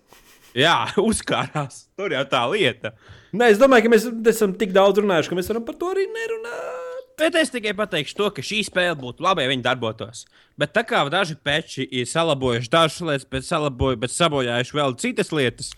Jā, 0.57 0.77
uzkārās. 1.09 1.87
Tur 1.97 2.13
jau 2.13 2.23
tā 2.29 2.43
lieta. 2.51 2.93
Nē, 3.33 3.49
es 3.55 3.61
domāju, 3.61 3.87
ka 3.87 3.93
mēs 3.95 4.07
esam 4.35 4.53
tik 4.57 4.73
daudz 4.75 5.01
runājuši, 5.01 5.31
ka 5.31 5.37
mēs 5.39 5.49
varam 5.49 5.65
par 5.65 5.77
to 5.79 5.89
arī 5.93 6.05
nerunāt. 6.13 6.91
Bet 7.17 7.35
es 7.37 7.51
tikai 7.53 7.75
pateikšu 7.77 8.15
to, 8.17 8.27
ka 8.33 8.43
šī 8.45 8.63
spēle 8.65 8.95
būtu 8.97 9.21
labi, 9.25 9.43
ja 9.45 9.51
viņi 9.51 9.65
darbotos. 9.65 10.23
Bet 10.57 10.73
tā 10.73 10.81
kā 10.85 11.03
daži 11.13 11.37
peči 11.37 11.85
ir 11.85 12.07
salabojuši 12.09 12.71
dažas 12.73 13.01
lietas, 13.05 13.27
bet, 13.29 13.45
salaboju, 13.45 13.99
bet 14.01 14.13
sabojājuši 14.13 14.77
vēl 14.79 14.95
citas 15.01 15.29
lietas, 15.33 15.71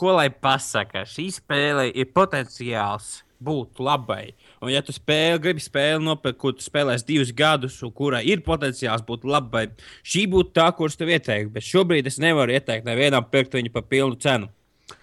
ko 0.00 0.14
lai 0.16 0.30
pasakā, 0.32 1.04
šī 1.08 1.26
spēle 1.36 1.90
ir 1.92 2.08
potenciāls 2.16 3.18
būt 3.44 3.80
labai. 3.84 4.32
Un, 4.60 4.68
ja 4.68 4.82
tu 4.84 4.92
spēli, 4.92 5.40
gribi 5.40 5.62
spēli 5.64 6.02
nopirkt, 6.04 6.36
kur 6.42 6.52
tu 6.52 6.64
spēlēsi 6.64 7.06
divus 7.08 7.30
gadus, 7.32 7.78
un 7.86 7.94
kurai 7.96 8.20
ir 8.28 8.42
potenciāls 8.44 9.00
būt 9.06 9.24
labai, 9.24 9.70
šī 10.04 10.26
būtu 10.34 10.52
tā, 10.58 10.66
kuras 10.76 11.00
tev 11.00 11.12
ieteiktu. 11.14 11.54
Bet 11.54 11.64
šobrīd 11.64 12.10
es 12.10 12.20
nevaru 12.20 12.52
ieteikt 12.58 12.84
nevienam 12.88 13.24
pirkt 13.32 13.56
viņu 13.56 13.72
par 13.72 13.86
pilnu 13.88 14.20
cenu. 14.20 14.50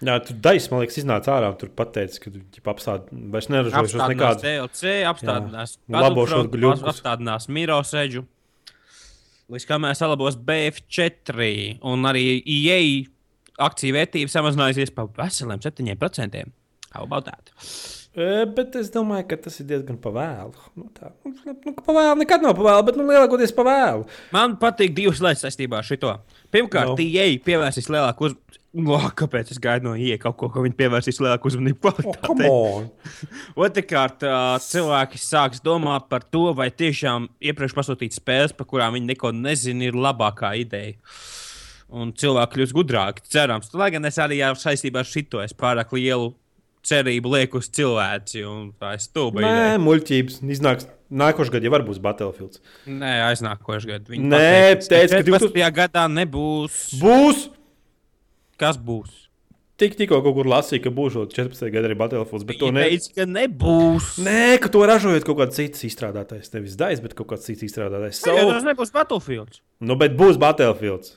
Jā, 0.04 0.14
tur 0.22 0.38
daļai, 0.44 0.62
man 0.70 0.82
liekas, 0.84 1.00
iznāca 1.00 1.34
ārā. 1.34 1.50
Tur 1.58 1.72
pateica, 1.74 2.22
ka 2.22 2.30
viņi 2.30 2.62
apstāda 2.70 3.20
vairs 3.34 3.50
Apstādinās 3.50 4.12
nekādus. 4.12 4.44
DLC, 4.46 4.94
apstādinās 5.10 5.76
Battlefront, 5.90 6.54
gļukus. 6.54 6.86
apstādinās 6.92 7.48
Mirosēģu. 7.50 8.24
Līdz 9.48 9.64
kamēr 9.64 9.96
salabos 9.96 10.36
BF4 10.36 11.78
un 11.88 12.04
arī 12.06 12.26
EA 12.44 12.80
akciju 13.64 13.96
vērtība 13.96 14.30
samazinājusies 14.30 14.92
par 14.94 15.08
veseliem 15.16 15.64
7%. 15.64 16.44
How 16.92 17.08
about 17.08 17.26
that? 17.26 17.50
Bet 18.18 18.74
es 18.80 18.88
domāju, 18.90 19.28
ka 19.30 19.36
tas 19.44 19.60
ir 19.62 19.68
diezgan 19.68 19.98
pavēlu. 20.02 20.56
Nu, 20.78 20.88
tā, 20.96 21.12
nu, 21.22 21.34
nu, 21.36 21.74
ka 21.76 21.84
pavēlu 21.86 22.16
nekad 22.24 22.42
nav 22.42 22.56
pavēlu, 22.58 22.86
bet 22.88 22.98
nu, 22.98 23.06
lielākoties 23.06 23.52
pavēlu. 23.54 24.08
Man 24.34 24.56
patīk 24.58 24.96
divas 24.96 25.20
lietas 25.22 25.44
saistībā 25.46 25.78
ar 25.78 25.86
šo. 25.86 26.14
Pirmkārt, 26.50 26.94
No. 26.94 26.96
no. 26.96 27.04
EA 27.04 27.38
pievērsīs 27.44 27.90
lielāku 27.92 28.30
uzmanību. 28.30 28.44
No, 28.78 28.98
kāpēc 29.16 29.48
es 29.54 29.60
gaidu 29.64 29.88
no 29.88 29.94
EA 29.96 30.18
kaut 30.20 30.36
ko, 30.40 30.50
ko 30.52 30.60
viņi 30.64 30.76
pievērsīs 30.76 31.20
lielāku 31.24 31.48
uzmanību 31.48 31.92
Oh! 32.44 32.82
Otrakārt, 33.64 34.26
cilvēki 34.66 35.20
sāks 35.22 35.62
domāt 35.64 36.10
par 36.10 36.26
to, 36.26 36.50
vai 36.58 36.68
tiešām 36.70 37.30
iepriekš 37.40 37.76
pasūtīt 37.78 38.18
spēles, 38.18 38.52
par 38.56 38.68
kurām 38.68 38.98
viņi 38.98 39.12
neko 39.14 39.32
nezina, 39.36 39.88
ir 39.88 39.96
labākā 39.96 40.52
ideja. 40.60 40.98
Un 41.88 42.12
cilvēki 42.12 42.58
kļūs 42.58 42.76
gudrāki, 42.76 43.24
cerams. 43.32 43.72
Lai 43.72 43.88
gan 43.94 44.04
es 44.04 44.20
arī 44.20 44.42
saistībā 44.44 45.00
ar 45.00 45.08
šito 45.08 45.40
es 45.40 45.56
pārāk 45.56 45.96
lielu 45.96 46.34
cerību 46.86 47.34
lieku 47.34 47.62
uz 47.62 47.68
cilvēci, 47.74 48.42
un 48.48 48.70
tā 48.78 48.94
ir 48.96 49.04
stulba. 49.04 49.42
Nē, 49.44 49.52
ideja. 49.52 49.84
muļķības. 49.84 50.40
Iznāks 50.56 50.88
nākošais 51.08 51.52
gads, 51.54 51.68
ja 51.68 51.72
var 51.74 51.84
būs 51.86 52.00
Battlefield. 52.04 52.58
Nē 52.88 53.14
aiznākošais 53.28 53.88
gads. 53.88 54.10
Viņi 54.12 54.32
Nē, 54.32 54.50
teica, 54.84 55.20
ka 55.20 55.24
14. 55.26 55.62
gadā 55.80 56.04
nebūs. 56.12 56.82
Būs! 57.02 57.48
Kas 58.58 58.78
būs? 58.80 59.24
Tik, 59.78 59.92
tikko 59.94 60.18
kaut 60.24 60.34
kur 60.34 60.48
lasīju, 60.50 60.82
ka 60.88 60.90
būs 60.90 61.14
vēl 61.14 61.28
14. 61.30 61.68
gada 61.70 61.86
arī 61.86 61.94
Battlefield. 62.00 62.44
Bet 62.48 62.58
to 62.58 62.66
Viņi 62.72 62.74
ne... 62.74 62.86
teica, 62.90 63.12
ka 63.14 63.26
nebūs. 63.30 64.08
Nē, 64.26 64.56
ka 64.58 64.72
to 64.74 64.82
ražojot 64.90 65.26
kaut 65.28 65.38
kāds 65.38 65.54
cits 65.60 65.86
izstrādātājs. 65.86 66.50
Nevis 66.56 66.74
daļs, 66.80 67.02
bet 67.04 67.14
kaut 67.14 67.30
kāds 67.30 67.46
cits 67.46 67.62
izstrādātājs. 67.68 68.18
So... 68.18 68.34
So... 68.34 68.48
Tas 68.50 68.66
nebūs 68.66 68.90
Battlefield. 68.96 69.60
Nu, 69.78 69.94
bet 70.00 70.18
būs 70.18 70.40
Battlefield. 70.42 71.12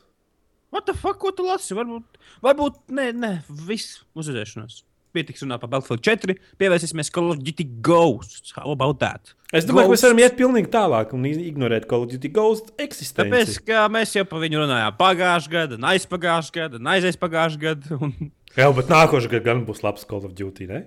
What 0.71 0.85
the 0.85 0.93
fuck, 0.93 1.17
ko 1.19 1.33
tu 1.35 1.43
lasi? 1.43 1.73
Varbūt, 1.75 2.21
varbūt, 2.45 2.77
nē, 2.95 3.09
nē, 3.17 3.31
viss 3.65 4.03
uzvarēšanās. 4.13 4.83
Pietiks 5.15 5.43
runāt 5.45 5.61
par 5.63 5.71
Battlefield 5.73 6.03
4. 6.07 6.35
Pievērsīsimies 6.61 7.11
Call 7.13 7.33
of 7.33 7.41
Duty 7.43 7.67
Ghosts. 7.85 8.53
How 8.57 8.71
about 8.73 8.99
that? 9.03 9.33
Es 9.51 9.67
domāju, 9.67 9.89
ka 9.89 9.91
mēs 9.91 9.99
Ghosts. 9.99 10.07
varam 10.07 10.21
iet 10.23 10.37
pilnīgi 10.39 10.71
tālāk 10.71 11.11
un 11.17 11.27
ignorēt 11.29 11.87
Call 11.89 12.07
of 12.07 12.13
Duty 12.13 12.31
Ghost 12.35 12.71
eksistenci. 12.79 13.19
Tāpēc, 13.21 13.59
ka 13.67 13.85
mēs 13.91 14.15
jau 14.15 14.25
par 14.29 14.43
viņu 14.43 14.63
runājām 14.63 15.75
un 15.77 15.91
aizpagājušajā 15.91 16.57
gadā, 16.57 16.79
un 16.79 16.89
aizies 16.95 17.19
pagājušajā 17.19 17.63
gadā. 17.67 17.99
Un... 17.99 18.31
Jā, 18.55 18.71
bet 18.75 18.91
nākošais 18.91 19.31
gads 19.31 19.47
gan 19.47 19.63
būs 19.67 19.83
labs 19.83 20.07
Call 20.07 20.25
of 20.27 20.35
Duty, 20.37 20.67
ne? 20.71 20.83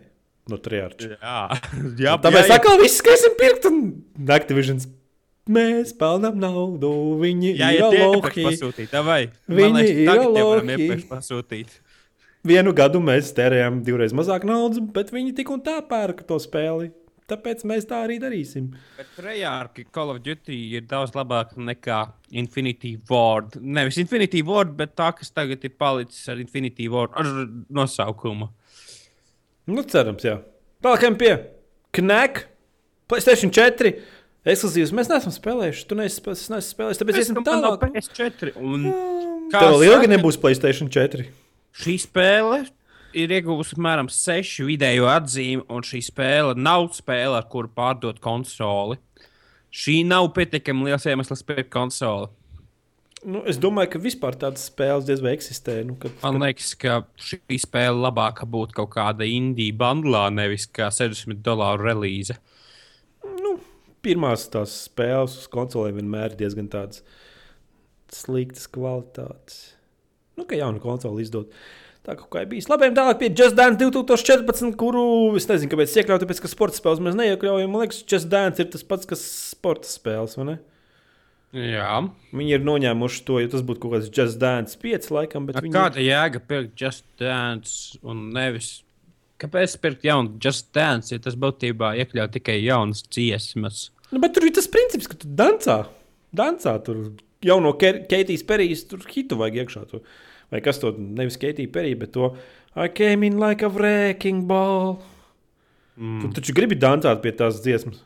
No 0.50 0.58
triārča. 0.60 1.14
Jā, 1.16 1.38
jā, 2.04 2.18
Tāpēc 2.20 2.50
jā, 2.50 2.58
atkal 2.58 2.80
viss 2.82 3.00
skriesim 3.00 3.36
pirkt 3.40 3.68
un 3.70 3.80
Activisions. 4.34 4.88
Mēs 5.44 5.90
pelnām 5.96 6.38
naudu, 6.40 6.88
viņi 7.20 7.50
jā, 7.58 7.74
ir 7.76 7.84
pasūtīt. 8.24 8.94
Vai? 9.04 9.26
Viņi 9.44 9.82
ir 9.90 9.98
tagad 10.08 10.38
jau 10.40 10.46
varam 10.48 10.70
iepriekš 10.72 11.02
pasūtīt. 11.10 11.74
Vienu 12.44 12.74
gadu 12.76 13.00
mēs 13.00 13.30
tērējām 13.36 13.78
divreiz 13.86 14.12
mazāk 14.16 14.44
naudas, 14.48 14.82
bet 14.92 15.12
viņi 15.14 15.32
tik 15.38 15.50
un 15.54 15.62
tā 15.64 15.78
pērka 15.88 16.26
to 16.28 16.36
spēli. 16.42 16.90
Tāpēc 17.24 17.62
mēs 17.64 17.86
tā 17.88 18.02
arī 18.04 18.18
darīsim. 18.20 18.66
Bet 18.98 19.14
Trejārki 19.16 19.86
Call 19.88 20.12
of 20.12 20.18
Duty 20.20 20.58
ir 20.76 20.82
daudz 20.90 21.14
labāka 21.16 21.56
nekā 21.56 22.02
Infinity 22.36 22.98
Ward. 23.08 23.56
Nevis 23.64 23.96
Infinity 24.02 24.42
Ward, 24.44 24.74
bet 24.76 24.92
tā, 24.98 25.06
kas 25.16 25.32
tagad 25.32 25.64
ir 25.64 25.72
palicis 25.80 26.26
ar 26.28 26.42
Infinity 26.42 26.90
Ward 26.92 27.16
ar 27.16 27.30
nosaukumu. 27.72 28.50
Nu, 29.72 29.84
cerams, 29.88 30.26
jā. 30.28 30.34
Tālākajam 30.84 31.16
pie 31.22 31.30
Knack, 31.96 32.42
PlayStation 33.08 33.48
4. 33.56 33.94
Ekskluzīvs 34.44 34.92
mēs 34.92 35.08
neesam 35.08 35.32
spēlējuši. 35.32 35.86
Tu 35.88 35.96
neesi, 35.96 36.20
neesmu 36.28 36.60
spēlējis, 36.60 37.00
tāpēc 37.00 37.22
Es 37.22 37.32
domāju, 37.32 37.62
no 37.64 37.72
tālāk. 37.72 37.88
PS4. 37.96 38.52
Un, 38.60 38.84
kā 39.48 39.64
Tev 39.64 39.78
vēl 39.78 39.86
ilgi 39.88 40.12
nebūs 40.12 40.36
PlayStation 40.44 40.92
4. 40.92 41.24
Šī 41.74 41.96
spēle 41.98 42.60
ir 43.14 43.32
ieguvusi 43.34 43.74
apmēram 43.74 44.10
6 44.10 44.62
vidējo 44.68 45.08
atzīmi, 45.10 45.66
un 45.70 45.82
šī 45.86 46.02
spēle 46.06 46.54
nav 46.58 46.90
spēle, 46.94 47.38
ar 47.38 47.48
kuru 47.50 47.70
pārdot 47.74 48.20
konsoli. 48.22 49.00
Šī 49.74 50.02
nav 50.06 50.28
pietiekami 50.36 50.86
liels 50.88 51.06
iemesls 51.10 51.42
pirkt 51.46 51.72
konsoli. 51.74 52.30
Nu, 53.24 53.40
es 53.48 53.56
domāju, 53.56 53.94
ka 53.94 54.00
vispār 54.04 54.36
tādas 54.36 54.66
spēles 54.68 55.06
diez 55.08 55.22
vai 55.24 55.32
eksistē. 55.34 55.78
Nu, 55.88 55.96
kad, 55.98 56.12
Man 56.22 56.42
liekas, 56.42 56.74
ka 56.78 57.00
šī 57.16 57.56
spēle 57.62 57.96
labāk 58.04 58.42
būtu 58.52 58.76
kaut 58.76 58.92
kāda 58.94 59.26
indija 59.26 59.74
bandlā, 59.80 60.26
nevis 60.34 60.68
kā 60.68 60.90
60 60.92 61.40
dolāru 61.42 61.88
relīze. 61.88 62.36
nu, 63.40 63.56
pirmās 64.04 64.44
tās 64.52 64.76
spēles 64.90 65.38
uz 65.40 65.48
konsolēm 65.50 66.02
vienmēr 66.02 66.34
ir 66.34 66.42
diezgan 66.44 66.68
tādas 66.68 67.00
sliktas 68.12 68.68
kvalitātes. 68.68 69.72
Nu, 70.38 70.46
ka 70.48 70.58
jaunu 70.58 70.82
konsoli 70.82 71.24
izdot. 71.24 71.54
Tā 72.04 72.18
kā 72.18 72.42
ir 72.42 72.50
bijis. 72.50 72.68
Labi, 72.68 72.90
tālāk 72.92 73.16
pie 73.22 73.30
Just 73.32 73.56
Dance 73.56 73.80
2014, 73.80 74.74
kuru 74.76 75.04
es 75.38 75.46
nezinu, 75.48 75.70
kāpēc 75.72 75.94
iekļaut, 76.02 76.20
tāpēc, 76.20 76.42
ka 76.44 76.50
sporta 76.52 76.76
spēles 76.76 77.00
mēs 77.06 77.16
neiekļaujam. 77.16 77.70
Man 77.72 77.86
liekas, 77.86 78.02
Just 78.10 78.28
Dance 78.32 78.60
ir 78.60 78.68
tas 78.74 78.84
pats, 78.84 79.08
kas 79.08 79.22
sporta 79.54 79.88
spēles, 79.88 80.36
vai 80.36 80.48
ne? 80.50 80.56
Jā, 81.54 82.02
Viņi 82.34 82.56
ir 82.56 82.64
noņēmuši 82.66 83.20
to, 83.28 83.38
jo 83.38 83.50
tas 83.52 83.62
būtu 83.64 83.84
kaut 83.84 83.94
kāds 83.94 84.10
Just 84.10 84.40
Dance 84.42 84.76
5 84.82 85.12
laikam, 85.14 85.46
viņi 85.48 85.70
kāda 85.72 86.02
jēga 86.02 86.42
pirkt 86.42 86.74
Just 86.82 87.06
Dance 87.20 88.00
un 88.02 88.26
nevis. 88.34 88.80
Kāpēc 89.40 89.76
pirkt 89.82 90.04
jaunu 90.06 90.34
Just 90.42 90.72
Dance, 90.74 91.14
ja 91.14 91.22
tas 91.22 91.38
būtībā 91.38 91.94
iekļauj 92.02 92.32
tikai 92.36 92.58
jaunas 92.58 93.04
dziesmas? 93.06 93.88
Nu, 94.10 94.20
bet 94.22 94.34
tur 94.34 94.48
ir 94.48 94.54
tas 94.54 94.66
princips, 94.70 95.08
ka 95.10 95.16
tu 95.18 95.30
dancā. 95.30 95.84
Dancā 96.34 96.74
tur 96.82 97.06
jau 97.44 97.58
no 97.62 97.74
Keitijas 97.78 98.44
perijas 98.46 98.84
tur 98.90 99.04
hitu 99.10 99.38
vajag 99.40 99.64
iekšā. 99.64 99.84
To. 99.92 100.02
Vai 100.52 100.60
kas 100.64 100.80
to 100.82 100.92
nevis 100.98 101.38
Keitija 101.40 101.70
perija, 101.72 102.00
bet 102.00 102.14
to 102.16 102.34
I 102.74 102.88
came 102.90 103.26
in 103.26 103.38
like 103.38 103.62
a 103.62 103.70
wrecking 103.70 104.48
ball. 104.50 104.98
Mm. 105.96 106.24
Tu 106.24 106.32
taču 106.40 106.56
gribi 106.56 106.74
dancāt 106.74 107.22
pie 107.22 107.30
tās 107.38 107.62
dziesmas. 107.62 108.02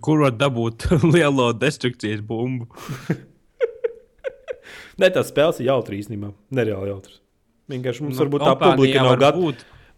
Kur 0.00 0.24
var 0.24 0.32
dabūt 0.32 0.88
lielo 1.14 1.50
destrukcijas 1.52 2.24
bumbu? 2.24 2.70
Nē, 5.00 5.10
tās 5.10 5.28
spēles 5.28 5.60
ir 5.60 5.68
jautras 5.68 6.04
īstenībā. 6.04 6.30
Nereāli 6.54 6.94
jautras. 6.94 7.18
Vienkārši 7.68 8.06
mums 8.06 8.16
Nu, 8.16 8.22
varbūt 8.22 8.46
tā 8.46 8.54
publika 8.60 9.04
nav 9.04 9.18
gatava. 9.18 9.52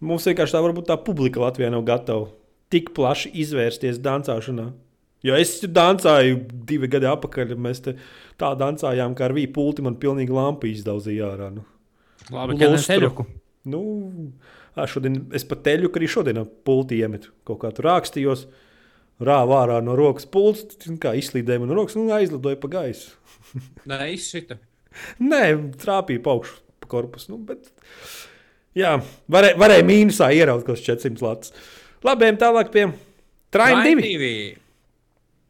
Mums 0.06 0.26
vienkārši 0.28 0.56
tā 0.56 0.62
varbūt 0.64 0.88
tā 0.90 0.96
publika 1.00 1.42
Latvijā 1.42 1.70
nav 1.72 1.84
gatava 1.86 2.28
tik 2.72 2.90
plaši 2.96 3.30
izvērsties 3.42 4.00
dancāšanā. 4.02 4.70
Jo 5.26 5.38
es 5.38 5.56
dancāju 5.64 6.42
divi 6.68 6.90
gadi 6.90 7.08
atpakaļ, 7.10 7.56
mēs 7.62 7.82
tā 7.86 8.52
dancājām, 8.60 9.16
kā 9.18 9.26
ar 9.26 9.34
vīju 9.36 9.52
pulti 9.56 9.84
man 9.86 9.96
pilnīgi 10.00 10.34
lampu 10.34 10.70
izdauzīja 10.70 11.32
ārā. 11.32 11.50
Nu. 11.54 11.64
Labi, 12.30 12.58
ka 12.58 12.68
Lustru. 12.70 12.76
neseļuku. 12.76 13.26
Nu, 13.72 13.80
ā, 14.76 14.86
šodien 14.90 15.18
es 15.34 15.46
pat 15.48 15.64
teļu, 15.66 15.90
ka 15.90 16.00
arī 16.00 16.10
šodien 16.10 16.42
pulti 16.66 17.00
iemetu. 17.02 17.32
Kaut 17.46 17.60
kā 17.64 17.72
tur 17.74 17.88
rakstījos, 17.88 18.46
rāvā 19.26 19.62
ārā 19.64 19.80
no 19.84 19.96
rokas 19.98 20.28
pults, 20.30 20.78
kā 21.02 21.16
izslīdēja 21.18 21.62
man 21.62 21.72
no 21.72 21.78
rokas 21.78 21.98
un 21.98 22.12
aizlidoja 22.14 22.60
pa 22.62 22.70
gaisu. 22.76 23.16
Nē, 23.90 24.00
izsita. 24.14 24.60
Nē, 25.22 25.42
trāpīja 25.80 26.22
pa 26.24 26.36
augšu 26.36 26.60
pa 26.82 26.90
korpusu. 26.92 27.32
Nu, 27.34 27.40
bet, 27.48 27.72
jā, 28.78 28.94
varēja, 29.32 29.58
varēja 29.60 29.88
mīnusā 29.88 30.30
ieraut 30.36 30.62
kaut 30.66 30.76
kāds 30.76 30.86
400 30.86 31.26
lats. 31.26 31.56
Labi, 32.06 32.30
tālāk 32.38 32.70
pie 32.74 32.86
Train 33.54 33.82
2. 33.82 34.65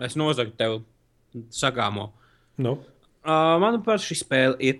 Es 0.02 0.16
nozagu 0.18 0.52
tev 0.58 0.80
sagāmo. 1.52 2.10
Nu, 2.60 2.78
Uh, 3.26 3.56
manuprāt, 3.58 4.04
šī 4.06 4.14
spēle 4.20 4.54
ir 4.62 4.76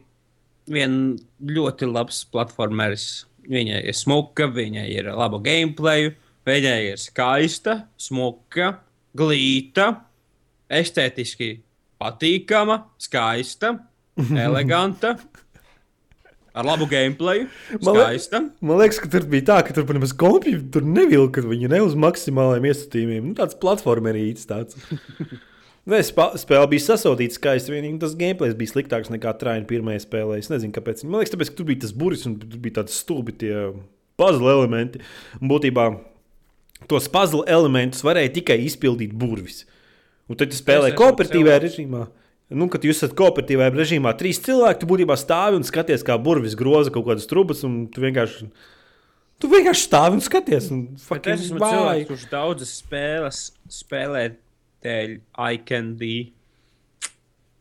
viena 0.71 1.17
ļoti 1.43 1.89
labs 1.91 2.21
platformeris. 2.31 3.25
Viņai 3.51 3.81
ir 3.91 3.97
smuka, 3.99 4.47
viņai 4.55 4.85
ir 4.93 5.09
laba 5.11 5.41
gameplay, 5.43 6.13
viņai 6.47 6.77
ir 6.93 7.01
skaista, 7.03 7.75
smuka, 7.99 8.69
glīta, 9.19 9.89
estētiski 10.71 11.57
patīkama, 11.99 12.85
skaista, 13.03 13.73
eleganta. 14.47 15.17
Ar 16.57 16.65
labu 16.65 16.87
gameplay, 16.89 17.43
Man 17.85 17.99
lie- 17.99 18.05
skaista. 18.07 18.41
man 18.65 18.79
liekas, 18.81 18.99
ka 19.03 19.11
tur 19.13 19.27
bija 19.29 19.45
tā, 19.51 19.57
ka 19.67 19.75
tur 19.77 19.85
nemaz 19.93 20.15
kompija 20.17 20.63
tur 20.73 20.87
nevilka 20.89 21.43
viņu 21.45 21.69
ne 21.69 21.83
uz 21.85 21.93
maksimālajiem 22.01 22.69
iestatījumiem. 22.71 23.27
Nu, 23.29 23.35
tāds 23.37 23.59
platformerīts 23.61 24.49
tāds. 24.49 24.79
Nē, 25.87 26.01
spēle 26.03 26.65
bija 26.73 26.83
sasodīta 26.83 27.37
skaisti. 27.37 27.71
Vienīgi 27.77 28.01
tas 28.03 28.17
gameplay 28.19 28.51
bija 28.59 28.73
sliktāks 28.73 29.13
nekā 29.13 29.37
Traina 29.39 29.69
pirmajā 29.69 30.01
spēlē. 30.03 30.41
Es 30.43 30.49
nezinu, 30.51 30.73
kāpēc. 30.75 31.05
Man 31.07 31.21
liekas, 31.21 31.35
tāpēc, 31.37 31.53
ka 31.53 31.61
tur 31.61 31.69
bija 31.69 31.85
tas 31.85 31.93
buris 31.95 32.25
un 32.27 32.35
tur 32.43 32.59
bija 32.65 32.81
tādi 32.81 32.97
stulbi 32.97 33.37
tie 33.39 33.53
puzzle 34.19 34.51
elementi. 34.57 34.99
Un 35.39 35.53
būtībā 35.53 35.85
tos 36.91 37.07
puzzle 37.13 37.45
elementus 37.47 38.03
varēja 38.03 38.33
tikai 38.41 38.57
izpildīt 38.67 39.15
burvis. 39.15 39.63
Un 40.27 40.41
tad 40.41 40.51
tu 40.51 40.59
spēlē 40.59 40.91
esmu 40.91 40.99
kooperatīvajā 41.05 41.61
cilvēks. 41.69 42.09
Nu, 42.47 42.69
kad 42.71 42.85
jūs 42.87 43.01
esat 43.01 43.17
kooperatīvajā 43.19 43.75
režīmā, 43.75 44.13
trīs 44.19 44.39
cilvēki, 44.45 44.79
tu 44.83 44.89
būtībā 44.91 45.17
stāvi 45.19 45.59
un 45.59 45.67
skaties, 45.67 46.05
kā 46.07 46.15
burvis 46.23 46.55
groza 46.59 46.93
kaut 46.95 47.09
kādas 47.09 47.27
trubas, 47.27 47.65
un 47.67 47.89
tu 47.91 48.05
vienkārši, 48.05 48.47
tu 49.43 49.51
vienkārši 49.51 49.87
stāvi 49.89 50.21
un 50.21 50.23
skaties. 50.23 50.69
Un 50.71 50.85
es 50.95 51.09
esmu 51.35 51.59
vai. 51.59 51.73
cilvēks, 51.75 52.09
kurš 52.13 52.29
daudzas 52.31 52.77
spēles 52.85 53.41
spēlē 53.81 54.29
dēļ 54.87 55.19
iCandy. 55.57 56.15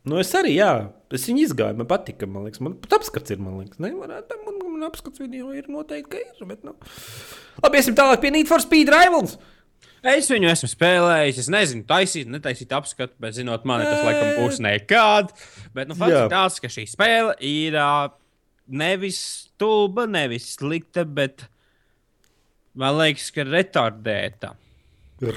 Nu, 0.05 0.19
es 0.21 0.29
arī, 0.37 0.53
jā, 0.59 0.69
es 1.17 1.25
viņu 1.25 1.47
izgāju. 1.47 1.79
Man 1.79 1.89
patika, 1.89 2.29
man 2.29 2.45
liekas, 2.45 2.61
man 2.61 2.77
pat 2.83 2.99
apskats 2.99 3.33
ir. 3.33 3.41
Man 3.41 3.57
liekas, 3.63 3.81
nevarētu, 3.81 4.37
man, 4.45 4.61
man 4.75 4.85
apskats 4.91 5.23
video 5.23 5.49
ir 5.57 5.65
noteikti, 5.71 6.11
ka 6.11 6.21
ir. 6.21 6.45
Bet, 6.45 6.61
nu. 6.67 6.75
Labi, 7.63 7.81
iesim 7.81 7.97
tālāk 7.97 8.21
pie 8.21 8.35
Need 8.35 8.51
for 8.51 8.61
Speed 8.61 8.93
Rivals. 8.93 9.39
Es 10.05 10.27
viņu 10.29 10.49
esmu 10.51 10.69
spēlējis. 10.69 11.39
Es 11.45 11.47
nezinu, 11.49 11.81
taisīt, 11.89 12.29
netaisīt 12.29 12.73
apskatu, 12.77 13.15
bet 13.19 13.33
zinot, 13.37 13.63
man 13.65 13.81
tas 13.81 14.03
laikam 14.05 14.35
būs 14.43 14.59
nekad. 14.61 15.31
Bet 15.73 15.89
nu, 15.89 15.97
fakts 15.97 16.19
ir 16.19 16.29
tāds, 16.33 16.59
ka 16.61 16.69
šī 16.69 16.83
spēle 16.91 17.33
ir 17.45 17.73
ā, 17.81 17.89
nevis 18.69 19.17
stulba, 19.47 20.05
nevis 20.09 20.51
slikta, 20.59 21.05
bet 21.05 21.47
man 22.77 22.97
liekas, 22.99 23.31
ka 23.33 23.45
retardēta. 23.49 24.53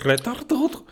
Retardotu. 0.05 0.83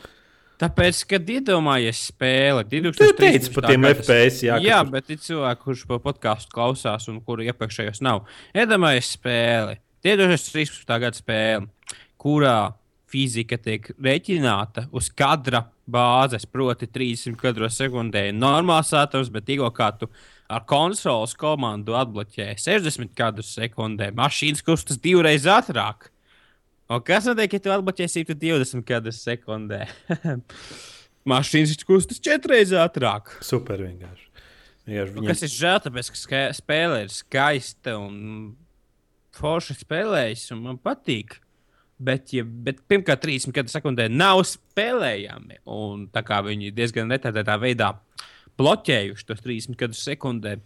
Tāpēc, 0.57 1.03
kad 1.11 1.27
iedomājies 1.28 1.98
spēle, 2.15 2.62
Tu 2.65 2.78
2013. 2.81 3.19
teici 3.20 3.51
par 3.53 3.66
tiem 3.69 3.82
gada- 3.85 3.98
FPS, 4.01 4.39
jā, 4.47 4.57
jā 4.65 4.78
tur- 4.81 4.90
bet 4.94 5.11
ir 5.12 5.19
cilvēki, 5.20 5.61
kurš 5.66 5.82
pa 5.90 5.98
podkāstu 6.01 6.48
klausās 6.55 7.09
un 7.12 7.20
kuru 7.20 7.44
iepriekšējos 7.44 8.01
nav. 8.01 8.24
Iedomājies 8.55 9.11
spēli, 9.19 9.77
2013. 10.03 10.98
gada 11.03 11.12
spēle, 11.19 11.69
kurā 12.19 12.73
fizika 13.16 13.56
tiek 13.60 13.88
rēķināta 14.02 14.86
uz 14.97 15.09
kadra 15.16 15.64
bāzes, 15.88 16.44
proti, 16.51 16.88
30 16.90 17.38
kadros 17.40 17.78
sekundē. 17.80 18.28
Normāls 18.36 18.90
saturs, 18.93 19.30
bet 19.32 19.47
tikko 19.48 19.70
kā 19.74 19.88
tu 19.97 20.10
ar 20.52 20.66
konsoles 20.68 21.32
komandu 21.38 21.97
atbloķē 21.97 22.52
60 22.60 23.14
kadrus 23.16 23.55
sekundē, 23.56 24.10
mašīnas 24.16 24.64
kustas 24.66 25.01
divreiz 25.02 25.48
ātrāk. 25.48 26.10
Un 26.93 27.01
kas 27.02 27.26
notiek, 27.26 27.56
ja 27.56 27.62
tu 27.62 27.72
atbloķēsi 27.74 28.26
120 28.26 28.84
kadrus 28.86 29.22
sekundē? 29.24 29.86
Mašīnas 31.26 31.80
kustas 31.88 32.20
četras 32.22 32.70
ātrāk. 32.78 33.32
Super 33.43 33.80
vienkārši. 33.82 34.28
vienkārši 34.86 35.16
Nu, 35.16 35.24
viņiem... 35.24 35.32
kas 35.32 35.43
ir 35.43 35.51
žēl, 35.51 35.80
tāpēc, 35.82 36.12
ka 36.30 36.44
spēle 36.55 37.01
ir 37.02 37.10
skaista 37.10 37.97
un 37.98 38.52
forši 39.34 39.80
spēlējis 39.80 40.47
un 40.55 40.62
man 40.68 40.78
patīk. 40.78 41.40
Bet, 41.97 42.28
ja, 42.36 42.44
bet 42.44 42.82
pirmkārt, 42.90 43.23
30 43.24 43.70
sekundē 43.73 44.10
nav 44.12 44.43
spēlējami. 44.44 45.62
Un 45.73 46.09
tā 46.12 46.20
kā 46.27 46.43
viņi 46.44 46.74
diezgan 46.77 47.09
netādētā 47.09 47.56
veidā 47.62 47.94
bloķējuši 48.60 49.27
tos 49.28 49.40
30 49.44 49.97
sekundē, 49.97 50.59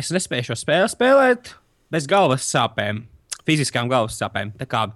es 0.00 0.12
nespēju 0.14 0.48
šo 0.50 0.56
spēli 0.60 0.88
spēlēt 0.92 1.52
bez 1.92 2.08
galvas 2.10 2.46
sāpēm, 2.48 3.04
fiziskām 3.44 3.90
galvas 3.92 4.16
sāpēm. 4.20 4.54
Tā 4.60 4.68
kā, 4.68 4.86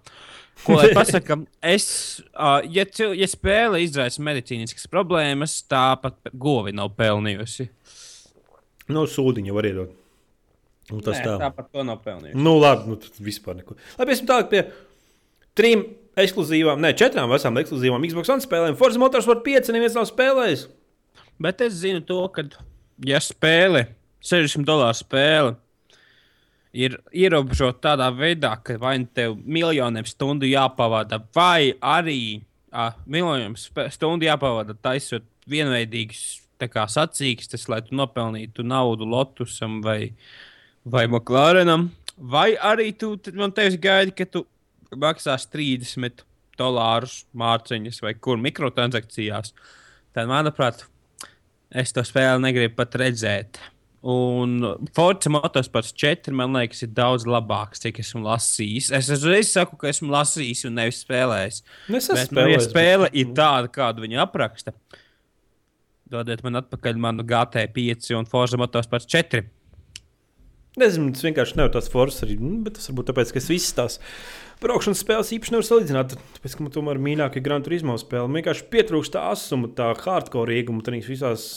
ko 0.64 0.78
lai 0.80 0.90
pasaka, 0.96 1.38
es, 1.76 1.88
uh, 2.32 2.58
ja, 2.64 2.86
ja 3.12 3.28
spēle 3.30 3.82
izraisa 3.84 4.24
medicīniskas 4.24 4.88
problēmas, 4.90 5.60
tāpat 5.68 6.32
govi 6.32 6.74
nav 6.76 6.94
pelnījusi. 6.98 7.68
No 8.88 9.04
sūdiņa 9.04 9.56
var 9.56 9.68
iedot. 9.68 9.96
Un 10.88 11.02
tas 11.04 11.18
Nē, 11.18 11.24
tā. 11.26 11.32
tāpat 11.42 11.66
to 11.68 11.82
nav 11.84 11.98
pelnījusi. 12.00 12.40
Nu, 12.40 12.54
labi, 12.56 12.88
nu, 12.88 12.96
tad 13.00 13.18
vispār 13.20 13.58
neko. 13.58 13.76
Labi, 13.98 14.14
esmu 14.14 14.28
tālāk 14.30 14.48
pie 14.48 14.62
trim 15.58 15.84
ekskluzīvām, 16.18 16.80
ne, 16.82 16.94
četrām 16.98 17.30
vesām 17.32 17.58
ekskluzīvām 17.60 18.04
Xbox 18.08 18.32
One 18.34 18.44
spēlēm. 18.44 18.78
Forza 18.78 19.00
Motorsport 19.02 19.44
5 19.46 19.72
neviens 19.74 19.96
nav 19.98 20.08
spēlējis. 20.10 20.66
Bet 21.42 21.62
es 21.62 21.78
zinu 21.84 22.02
to, 22.06 22.20
ka, 22.34 22.46
ja 23.06 23.20
spēle, 23.22 23.86
60 24.26 24.66
dolāru 24.66 24.98
spēle, 24.98 25.54
ir 26.74 26.98
ierobežota 27.14 27.92
tādā 27.92 28.08
veidā, 28.14 28.56
ka 28.62 28.76
vai 28.80 28.96
nu 29.02 29.08
tev 29.14 29.38
miljoniem 29.44 30.06
stundu 30.08 30.48
jāpavada, 30.48 31.20
vai 31.34 31.72
arī 31.78 32.20
uh, 32.72 32.92
miljoniem 33.06 33.56
stundu 33.58 34.28
jāpavada 34.28 34.76
taisot 34.82 35.26
kā 36.58 36.84
sacīkstes, 36.90 37.68
lai 37.70 37.80
tu 37.86 37.94
nopelnītu 37.94 38.64
naudu 38.66 39.06
Lotusam 39.06 39.78
vai, 39.84 40.12
vai 40.84 41.06
McLarenam, 41.06 41.88
vai 42.18 42.56
arī 42.56 42.90
tu 42.98 43.14
man 43.38 43.54
tevis 43.54 43.78
gaidi, 43.78 44.12
ka 44.12 44.26
tu 44.26 44.42
maksās 44.96 45.46
30 45.52 46.24
dolārus 46.58 47.24
mārciņas 47.38 48.00
vai 48.02 48.14
kur 48.18 48.38
mikrotransakcijās. 48.42 49.52
Tad, 50.16 50.30
manuprāt, 50.30 50.86
es 51.70 51.92
to 51.94 52.02
spēli 52.06 52.42
negribu 52.42 52.74
pat 52.80 52.96
redzēt. 52.98 53.60
Un 54.08 54.60
Forza 54.94 55.30
Motorsports 55.34 55.90
4 55.98 56.30
man 56.38 56.54
liekas, 56.54 56.84
ir 56.86 56.92
daudz 56.94 57.26
labāks, 57.26 57.80
cik 57.82 57.98
esmu 57.98 58.22
lasījis. 58.28 58.92
Es 58.94 59.08
uzreiz 59.10 59.50
saku, 59.50 59.76
ka 59.80 59.90
esmu 59.90 60.12
lasījis 60.14 60.64
un 60.68 60.76
nevis 60.78 61.00
spēlējis. 61.02 61.60
Nu, 61.90 61.98
Es 61.98 62.06
esmu 62.06 62.14
Bet, 62.14 62.32
nu, 62.38 62.44
ja 62.46 62.60
spēlējis. 62.62 62.70
spēle 62.70 63.10
ir 63.18 63.32
tāda, 63.34 63.70
kādu 63.74 64.04
viņa 64.06 64.22
apraksta, 64.22 64.74
dodiet 66.08 66.44
man 66.46 66.62
atpakaļ 66.62 67.00
manu 67.02 67.26
GT5 67.26 68.14
un 68.16 68.30
Forza 68.30 68.56
Motorsports 68.60 69.10
4. 69.10 69.42
Nezinu, 70.78 71.10
tas 71.10 71.24
vienkārši 71.26 71.58
nav 71.58 71.72
tāds 71.74 71.90
foršs 71.90 72.22
arī. 72.22 72.38
nu, 72.38 72.60
Bet 72.62 72.78
tas 72.78 72.86
varbūt 72.92 73.10
tāpēc, 73.10 73.34
ka 73.34 73.42
es 73.42 73.50
visas 73.50 73.74
tās 73.74 73.98
braukšanas 74.62 75.02
spēles 75.04 75.32
īpaši 75.36 75.54
nevaru 75.54 75.68
salīdzināt. 75.68 76.16
Tāpēc, 76.38 76.56
ka 76.56 76.64
man 76.64 76.74
tomēr 76.74 77.00
mīļākā 77.02 77.40
ir 77.40 77.46
Gran 77.46 77.64
Turismo 77.66 77.96
spēle. 78.00 78.30
Vienkārši 78.34 78.68
pietrūkst 78.72 79.14
tā 79.14 79.28
asuma, 79.32 79.70
tā 79.74 79.92
hardcore 80.02 80.58
ieguma 80.58 80.84
tajās 80.86 81.10
visās 81.10 81.48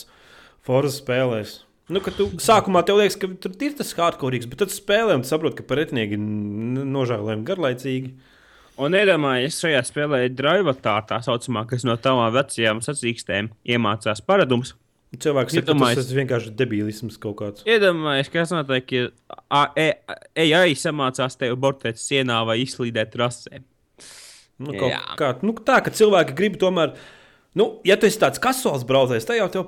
foršas 0.66 1.00
spēlēs. 1.02 1.54
Nu, 1.92 2.00
tu 2.16 2.28
sākumā 2.40 2.84
tev 2.86 3.00
liekas, 3.00 3.18
ka 3.18 3.28
tur 3.42 3.56
ir 3.58 3.74
tas 3.76 3.90
hardcore, 3.98 4.40
bet 4.48 4.62
tad 4.62 4.72
spēlē 4.72 5.18
un 5.18 5.26
saproti, 5.26 5.58
ka 5.60 5.66
pretinieki 5.68 6.18
nožēlojami 6.18 7.48
garlaicīgi. 7.48 8.14
Un 8.82 8.96
iedomājieties, 8.96 9.58
šajā 9.60 9.82
spēlē 9.84 10.22
ir 10.26 10.36
drivatā 10.36 10.94
tā 11.08 11.18
saucamā, 11.24 11.66
kas 11.68 11.84
no 11.84 11.98
tavām 12.00 12.32
vecajām 12.32 12.80
sacīkstēm 12.84 13.50
iemācās 13.74 14.24
paradumus. 14.24 14.72
Cilvēks 15.12 15.56
ir 15.58 15.64
tas 15.98 16.12
vienkārši 16.16 16.52
debilisms 16.56 17.18
kaut 17.20 17.36
kāds. 17.42 17.64
Iedomājieties, 17.68 18.30
kas 18.32 18.52
notiek, 18.54 18.92
ja 18.96 19.08
A- 19.52 19.72
E- 19.76 19.98
AI 20.40 20.72
samācās 20.78 21.36
tevi 21.36 21.56
bortēt 21.60 22.00
sienā 22.00 22.38
vai 22.48 22.62
izslīdēt 22.62 23.12
trasē. 23.12 23.60
Nu, 24.62 24.72
kā, 25.18 25.34
nu, 25.42 25.52
tā, 25.52 25.82
ka 25.84 25.92
cilvēki 25.92 26.36
grib 26.38 26.56
tomēr. 26.60 26.94
Nu, 27.58 27.66
ja 27.84 27.98
tu 28.00 28.06
esi 28.08 28.16
tāds 28.16 28.40
kasuāls 28.40 28.86
braucējs, 28.88 29.26
tad 29.28 29.36
jau 29.36 29.48
tev 29.52 29.66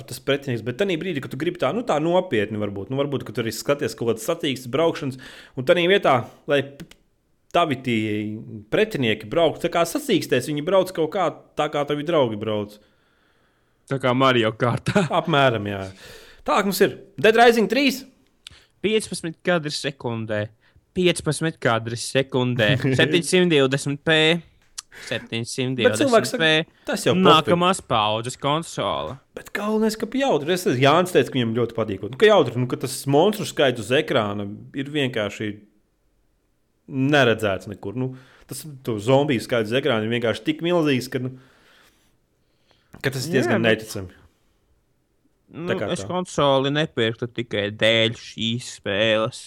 tur 0.00 0.08
tas 0.08 0.18
pretinieks. 0.18 0.64
Bet 0.66 0.80
tajā 0.80 0.98
brīdī, 0.98 1.22
kad 1.22 1.30
tu 1.30 1.38
gribi 1.38 1.60
tā, 1.62 1.70
nu, 1.76 1.84
tā 1.86 2.00
nopietni, 2.02 2.58
varbūt, 2.58 2.90
nu, 2.90 2.98
varbūt 2.98 3.22
ka 3.28 3.34
tur 3.36 3.46
ir 3.46 3.54
skaties 3.54 3.94
kaut 3.94 4.10
kādas 4.10 4.26
satīkstas 4.26 4.72
braukšanas, 4.72 5.20
un 5.54 5.68
tādā 5.68 5.84
vietā, 5.86 6.16
lai 6.50 6.64
tavi 7.54 7.76
tie 7.84 8.02
pretinieki 8.72 9.28
brauktu, 9.30 9.68
tā 9.68 9.70
kā 9.70 9.84
sacīkstēs, 9.86 10.48
viņi 10.50 10.64
brauc 10.66 10.90
kaut 10.96 11.12
kā 11.14 11.28
tā, 11.54 11.68
kā 11.70 11.84
tavi 11.86 12.02
draugi 12.08 12.40
brauc. 12.40 12.80
Tā 13.92 13.98
kā 14.00 14.14
Mario 14.16 14.52
kārtā. 14.56 15.04
Apmēram, 15.20 15.68
jā. 15.68 15.82
Tālāk 16.46 16.70
mums 16.70 16.80
ir 16.84 16.96
Dead 17.20 17.36
Rising 17.38 17.68
3. 17.70 18.00
15 18.82 19.36
kadri 19.46 19.70
sekundē, 19.70 20.46
15 20.98 21.58
kadri 21.62 21.98
sekundē, 22.00 22.72
720p, 22.98 24.16
720p. 25.08 25.84
Bet 25.86 26.00
cilvēks 26.00 26.32
saka, 26.34 26.48
tas 26.88 27.04
jau 27.06 27.14
pofīgi. 27.14 27.28
Nākamās 27.28 27.80
paudzes 27.88 28.36
konsole. 28.40 29.14
Bet 29.36 29.52
galvenais, 29.56 29.96
ka 29.96 30.08
jautri. 30.18 30.52
Es 30.52 30.66
esmu 30.66 30.82
Jānis 30.82 31.14
teica, 31.14 31.30
ka 31.30 31.38
viņam 31.38 31.54
ļoti 31.60 31.76
patīk. 31.78 32.02
Nu, 32.10 32.18
ka 32.20 32.28
jautri, 32.28 32.58
nu, 32.60 32.68
ka 32.68 32.80
tas 32.82 32.98
monstru 33.10 33.46
skaits 33.48 33.80
uz 33.84 33.92
ekrāna 33.96 34.48
ir 34.76 34.90
vienkārši 34.92 35.52
neredzēts 36.92 37.70
nekur. 37.70 37.96
Nu, 37.96 38.12
tas 38.50 38.66
to 38.84 38.98
zombiju 39.00 39.46
skaits 39.46 39.72
uz 39.72 39.78
ekrāna 39.78 40.04
ir 40.04 40.12
vienkārši 40.12 40.44
tik 40.50 40.60
milzīgs, 40.66 41.08
ka, 41.12 41.22
nu, 41.22 41.36
ka 43.02 43.10
tas 43.10 43.26
ir 43.28 43.34
diezgan 43.38 43.58
Jā, 43.60 43.64
neticami. 43.72 44.18
Nu, 45.52 45.74
es 45.92 46.04
konsoli 46.08 46.70
nepirktu 46.72 47.26
tikai 47.28 47.66
dēļ 47.76 48.14
šīs 48.16 48.70
spēles. 48.78 49.40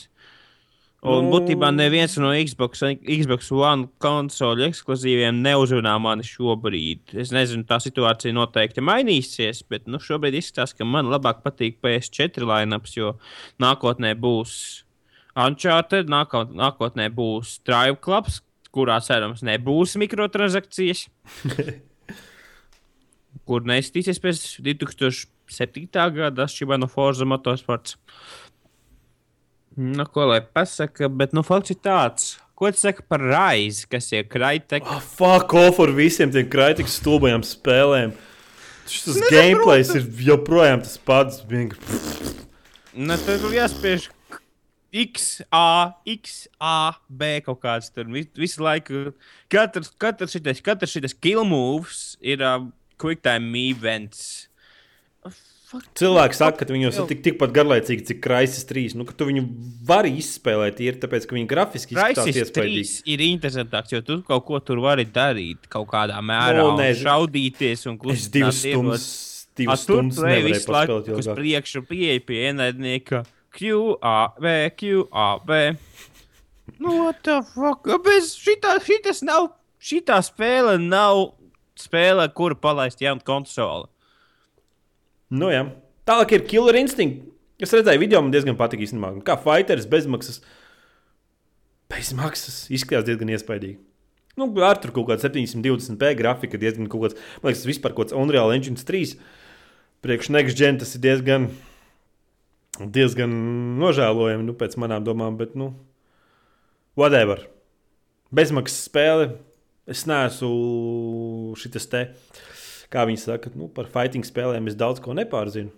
Un 1.06 1.26
Nu- 1.28 1.32
būtībā 1.36 1.70
neviens 1.74 2.16
no 2.18 2.32
Xbox, 2.34 2.82
Xbox 3.06 3.52
One 3.54 3.88
konsoļu 4.02 4.66
ekskluzīviem 4.70 5.38
neuzrunā 5.46 6.00
mani 6.02 6.24
šobrīd. 6.26 7.14
Es 7.14 7.30
nezinu, 7.34 7.64
tā 7.66 7.78
situācija 7.82 8.34
noteikti 8.34 8.82
mainīsies, 8.82 9.62
bet 9.70 9.86
nu, 9.88 9.98
šobrīd 10.02 10.34
izskatās, 10.40 10.74
ka 10.78 10.86
man 10.86 11.06
labāk 11.14 11.44
patīk 11.46 11.78
PS4 11.82 12.42
lineups, 12.42 12.96
jo 12.98 13.16
nākotnē 13.62 14.16
būs 14.18 14.84
Uncharted, 15.36 16.08
nāko- 16.08 16.48
nākotnē 16.54 17.10
būs 17.14 17.60
Drive 17.66 18.00
Clubs, 18.02 18.42
kurā 18.74 18.98
cerams 19.04 19.42
nebūs 19.44 19.98
mikrotransakcijas. 20.02 21.08
kur 23.46 23.66
neiztīsies 23.68 24.20
pēc 24.24 24.42
2007. 24.66 25.86
gada 26.16 26.46
atšķirībā 26.48 26.80
no 26.82 26.88
Forza 26.92 27.28
Motorsports. 27.30 27.96
Nu, 29.76 30.06
ko 30.08 30.30
lai 30.32 30.40
pasaka, 30.42 31.10
bet 31.12 31.34
nu, 31.36 31.44
fakts 31.44 31.74
ir 31.76 31.80
tāds. 31.84 32.30
Ko 32.56 32.70
tu 32.72 32.80
saki 32.80 33.04
par 33.12 33.20
Raiz, 33.20 33.82
kas 33.92 34.08
ir 34.16 34.24
Kraitek? 34.32 34.86
Oh, 34.88 35.02
fuck 35.04 35.52
off 35.60 35.82
ar 35.84 35.92
visiem 35.92 36.32
tiem 36.32 36.48
kritikas 36.48 36.96
stulbajām 37.02 37.44
spēlēm. 37.44 38.14
Šis 38.88 39.18
gameplays 39.34 39.92
ir 39.98 40.06
joprojām 40.30 40.84
tas 40.86 40.96
pats. 41.02 41.42
Nu, 42.96 43.18
tad 43.20 43.42
tur 43.44 43.52
jāspiež 43.52 44.08
X, 44.96 45.42
A, 45.52 45.92
X, 46.08 46.46
A, 46.64 46.94
B 47.12 47.42
kaut 47.44 47.60
kāds 47.66 47.92
tur 47.92 48.08
vis- 48.08 48.32
visu 48.40 48.64
laiku. 48.64 49.10
Katrs, 49.52 49.92
katrs 50.00 50.38
šitais, 50.38 50.62
katrs 50.64 50.96
šitais 50.96 51.18
kill 51.20 51.44
moves 51.44 52.14
ir 52.24 52.40
uh, 52.40 52.64
quick 53.02 53.24
time 53.26 53.54
events. 53.70 54.48
Cilvēki 55.98 56.38
saka, 56.38 56.62
ka 56.62 56.72
viņos 56.72 56.98
ir 57.02 57.08
tik, 57.10 57.22
tikpat 57.26 57.52
garlaicīgi, 57.56 58.04
cik 58.08 58.20
Kraisis 58.24 58.64
3. 58.70 58.94
Nu, 58.96 59.04
ka 59.08 59.16
tu 59.18 59.26
viņu 59.28 59.42
vari 59.90 60.12
izspēlēt, 60.22 60.78
ir 60.86 61.00
tāpēc, 61.02 61.26
ka 61.28 61.36
viņi 61.36 61.48
grafiski 61.50 61.98
izskatās 61.98 62.30
iespaidīgi. 62.30 62.84
3 63.02 63.12
ir 63.16 63.24
interesantāks, 63.26 63.92
jo 63.96 64.00
tu 64.06 64.20
kaut 64.28 64.46
ko 64.48 64.62
tur 64.64 64.80
vari 64.86 65.04
darīt 65.10 65.66
kaut 65.74 65.90
kādā 65.92 66.22
mērā. 66.24 66.62
Nu, 66.62 66.70
un 66.72 66.80
nezinu. 66.80 67.10
šaudīties 67.10 67.84
un 67.92 67.98
Es 68.14 68.30
divas 68.32 68.62
stundas, 68.62 69.08
divas 69.58 69.84
stundas 69.84 70.22
nevarēju 70.22 70.62
paspēlēt 70.70 71.12
uz 71.18 71.26
ilgāk. 71.26 71.40
priekšu, 71.42 71.84
pieeja 71.90 72.24
pie 72.30 72.40
ienaidnieka. 72.52 73.24
Q, 73.56 73.98
A, 74.06 74.16
V, 74.40 74.56
Q, 74.80 75.08
A, 75.12 75.28
V. 75.44 75.60
Nu, 76.80 76.94
what 77.04 77.20
the 77.24 77.42
fuck? 77.52 77.84
Bez 78.06 78.36
šitā, 78.38 78.78
šitas 78.86 79.22
nav, 79.26 79.50
šitā 79.82 80.22
spēle 80.24 80.78
nav 80.80 81.34
spēle, 81.80 82.28
kuru 82.36 82.58
palaist 82.60 83.02
jaunu 83.04 83.24
konsoli. 83.26 83.90
Nu, 85.34 85.50
jā. 85.52 85.66
Tālāk 86.06 86.36
ir 86.36 86.46
Killer 86.50 86.78
Instinct. 86.80 87.26
Es 87.62 87.72
redzēju, 87.72 88.02
video 88.02 88.20
man 88.22 88.34
diezgan 88.34 88.58
patīk 88.60 88.84
īstenībā. 88.84 89.14
Kā 89.26 89.38
fighters 89.40 89.88
bezmaksas. 89.90 90.42
Bezmaksas 91.92 92.66
izskatās 92.74 93.08
diezgan 93.08 93.32
iespaidīgi. 93.32 93.78
Nu, 94.36 94.50
ar 94.68 94.80
tur 94.84 94.92
kaut 94.92 95.08
kāda 95.08 95.30
720p 95.30 96.12
grafika, 96.20 96.60
diezgan 96.60 96.90
kaut 96.92 97.06
kāds, 97.06 97.20
man 97.40 97.54
liekas, 97.54 97.64
vispār 97.70 97.94
kaut 97.96 98.10
kāds 98.10 98.18
Unreal 98.20 98.52
Engine 98.52 98.76
3. 98.76 99.16
Priekš 100.04 100.30
Next 100.36 100.60
Gen 100.60 100.82
tas 100.82 100.92
ir 100.98 101.04
diezgan, 101.06 101.48
diezgan 102.78 103.32
nožēlojami, 103.80 104.44
nu, 104.50 104.58
pēc 104.60 104.76
manām 104.82 105.08
domām, 105.08 105.40
bet, 105.40 105.56
nu, 105.56 105.72
whatever. 107.00 107.46
Bezmaksas 108.36 108.90
spēle. 108.90 109.32
Es 109.86 110.02
neesmu 110.10 111.54
šis 111.62 111.90
te, 111.92 112.08
kā 112.94 113.04
viņi 113.06 113.22
saka, 113.22 113.52
nu, 113.54 113.68
par 113.70 113.90
fighting 113.92 114.26
spēlēm 114.26 114.72
es 114.72 114.78
daudz 114.80 115.02
ko 115.04 115.14
nepārzinu. 115.18 115.74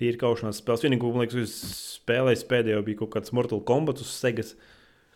Tīri 0.00 0.16
kaušanās 0.18 0.62
spēles. 0.62 0.82
Vienīgais, 0.86 1.02
ko 1.02 1.10
man 1.12 1.26
liekas, 1.26 1.42
es 1.44 1.82
spēlēju 1.98 2.46
pēdējo, 2.48 2.80
bija 2.86 3.02
kaut 3.02 3.12
kāds 3.12 3.34
Mortal 3.36 3.60
Kombat 3.68 4.00
uz 4.00 4.08
Segas, 4.16 4.54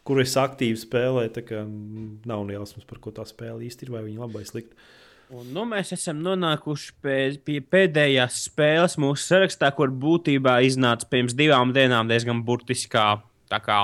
kur 0.07 0.21
es 0.21 0.37
aktīvi 0.37 0.77
spēlēju. 0.79 1.33
Tā 1.33 1.43
kā 1.49 1.65
nav 1.65 2.45
ne 2.45 2.59
jausmas, 2.59 2.85
par 2.87 3.01
ko 3.03 3.15
tā 3.17 3.25
spēle 3.27 3.65
īsti 3.67 3.89
ir, 3.89 3.95
vai 3.97 4.05
viņa 4.05 4.27
labai 4.27 4.45
slikta. 4.47 4.77
Un, 5.33 5.49
nu, 5.51 5.65
mēs 5.67 5.91
esam 5.97 6.21
nonākuši 6.23 6.93
pie, 7.03 7.19
pie 7.43 7.59
pēdējās 7.65 8.45
spēles 8.47 8.95
mūsu 9.03 9.25
sarakstā, 9.25 9.73
kur 9.75 9.91
būtībā 9.91 10.61
iznāca 10.69 11.09
pirms 11.11 11.35
divām 11.35 11.73
dienām 11.75 12.13
diezgan 12.13 12.45
burtiskā, 12.47 13.09
kā 13.51 13.81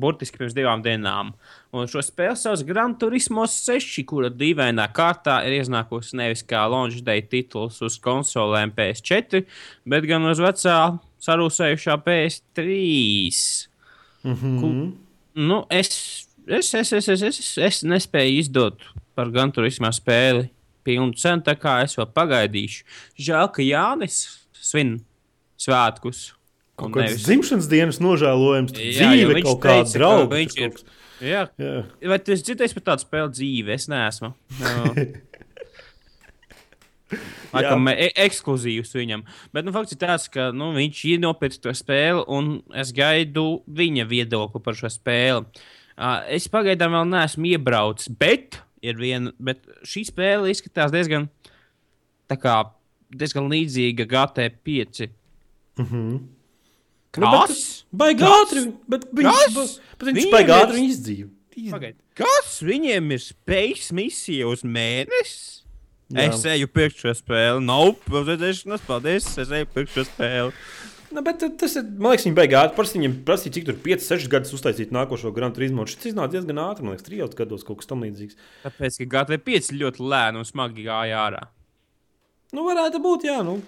burtiski 0.00 0.40
pirms 0.40 0.54
divām 0.56 0.82
dienām. 0.84 1.32
Un 1.74 1.88
šo 1.90 2.02
spēli 2.04 2.36
sauc 2.38 2.62
Gran 2.66 2.96
Turismo 2.98 3.46
6, 3.50 4.02
kura 4.08 4.30
dīvainā 4.32 4.86
kārtā 4.94 5.38
ir 5.46 5.58
iznākusi 5.60 6.18
nevis 6.20 6.44
kā 6.46 6.64
launch 6.70 7.02
day 7.06 7.22
tituls 7.22 7.80
uz 7.84 7.98
konsolēm 8.02 8.74
PS4, 8.76 9.44
bet 9.88 10.08
gan 10.10 10.26
uz 10.30 10.42
vecā 10.42 10.78
sarūsējušā 11.24 11.98
PS3. 12.06 12.66
Mm 14.24 14.34
-hmm. 14.34 14.60
Ku, 14.60 14.72
nu, 15.34 15.64
es, 15.70 16.28
es, 16.46 16.74
es, 16.74 16.92
es, 16.92 17.08
es, 17.08 17.22
es, 17.22 17.58
es 17.58 17.82
nespēju 17.82 18.38
izdot 18.38 18.84
par 19.14 19.30
Gran 19.30 19.52
Turismo 19.52 19.90
spēli 19.92 20.48
pilnu 20.84 21.14
cenu, 21.16 21.42
tā 21.42 21.56
kā 21.58 21.78
es 21.84 21.96
vēl 21.98 22.08
pagaidīšu. 22.14 22.84
Žēl, 23.16 23.50
ka 23.54 23.62
Jānis 23.62 24.24
svin 24.52 24.98
svētkus. 25.60 26.34
Kaut 26.76 26.90
kāds 26.92 27.12
nevis- 27.14 27.24
dzimšanas 27.28 27.68
dienas 27.70 28.00
nožēlojums, 28.02 28.72
Jā, 28.74 29.12
dzīve 29.14 29.42
kaut 29.44 29.60
kāda 29.62 29.92
drauga. 29.94 30.34
viņš 30.40 30.56
ir- 30.58 30.84
Jā, 31.24 31.44
Jā. 31.58 31.84
vai 32.10 32.18
tu 32.18 32.32
esi 32.34 32.42
dzirdējis 32.50 32.74
par 32.74 32.82
tādu 32.90 33.04
spēli 33.06 33.30
dzīvi? 33.36 33.70
Es 33.76 33.86
neesmu. 33.88 34.34
Laikam, 37.54 37.86
e 37.92 38.08
ekskluzīvs 38.24 38.94
viņam. 38.96 39.22
Bet 39.54 39.66
nu, 39.66 39.70
fakts 39.74 39.94
ir 39.94 40.00
tāds, 40.00 40.24
ka 40.32 40.48
nu, 40.56 40.72
viņš 40.74 41.02
ir 41.12 41.20
nopircis 41.22 41.62
to 41.62 41.70
spēli, 41.76 42.24
un 42.34 42.56
es 42.74 42.90
gaidu 42.96 43.62
viņa 43.70 44.06
viedokli 44.10 44.62
par 44.64 44.74
šo 44.78 44.90
spēli. 44.90 45.44
Uh, 45.94 46.24
es 46.34 46.48
pagaidām 46.50 46.90
vēl 46.96 47.06
neesmu 47.12 47.52
iebraucis, 47.52 48.10
bet, 48.18 48.58
ir 48.82 48.98
viena, 48.98 49.30
bet 49.38 49.62
šī 49.86 50.02
spēle 50.08 50.50
izskatās 50.50 50.90
diezgan, 50.90 51.28
kā, 52.34 52.56
diezgan 53.14 53.46
līdzīga 53.52 54.08
GT5. 54.10 55.06
Mhm. 55.78 56.16
Kas? 57.14 57.22
Nu, 57.22 57.30
bet- 57.38 57.84
Baigi 57.94 58.20
Kas? 58.24 58.36
ātri, 58.44 58.62
bet 58.90 59.04
viņš, 59.14 59.42
Kas? 59.54 59.74
bet 59.98 60.08
viņš 60.08 60.18
Viņiem 60.18 60.32
baigi 60.34 60.50
ir- 60.50 60.56
ātri 60.60 60.86
izdzīvo. 60.90 61.30
Pagaid, 61.70 61.94
kas 62.18 62.56
viņiem 62.66 63.12
ir 63.14 63.20
spējas 63.22 63.92
misija 63.94 64.48
uz 64.50 64.62
mēnesi? 64.66 65.60
Jā. 66.10 66.26
Es 66.28 66.42
eju 66.44 66.66
pirkt 66.68 66.98
šo 67.00 67.12
spēli. 67.14 67.62
Nav, 67.64 67.94
nope, 67.94 68.10
uzvedēšanas, 68.10 68.82
paldies. 68.86 69.28
Es 69.38 69.48
eju 69.48 69.66
pirkt 69.72 69.94
šo 69.94 70.04
spēli. 70.04 70.52
Nu, 71.14 71.22
bet 71.22 71.38
tas 71.38 71.76
ir, 71.78 71.84
man 71.84 72.10
liekas, 72.12 72.26
viņi 72.26 72.34
beigās 72.34 72.66
ātri. 72.66 72.76
Parasti 72.76 72.98
viņiem 72.98 73.14
prasīja, 73.24 73.52
cik 73.54 73.64
tur 73.68 73.74
5, 73.86 74.02
6 74.02 74.26
gadus 74.28 74.52
uztaisīt 74.52 74.90
nākošo 74.90 75.32
Grand 75.32 75.54
Turismo. 75.54 75.86
Šis 75.86 76.10
iznāca 76.12 76.34
diezgan 76.34 76.58
ātri, 76.58 76.82
man 76.82 76.96
liekas, 76.96 77.06
3 77.06 77.34
gados 77.38 77.62
kaut 77.64 77.78
kas 77.78 77.86
tam 77.86 78.02
līdzīgs. 78.02 78.34
Tāpēc, 78.66 78.98
ka 78.98 79.06
GT5 79.14 79.70
ļoti 79.78 80.02
lēni 80.02 80.42
un 80.42 80.44
smagi 80.44 80.84
gāja 80.84 81.22
ārā. 81.22 81.44
Nu, 82.52 82.66
varētu 82.66 82.98
būt, 83.02 83.22
jā. 83.30 83.38
Nu. 83.46 83.62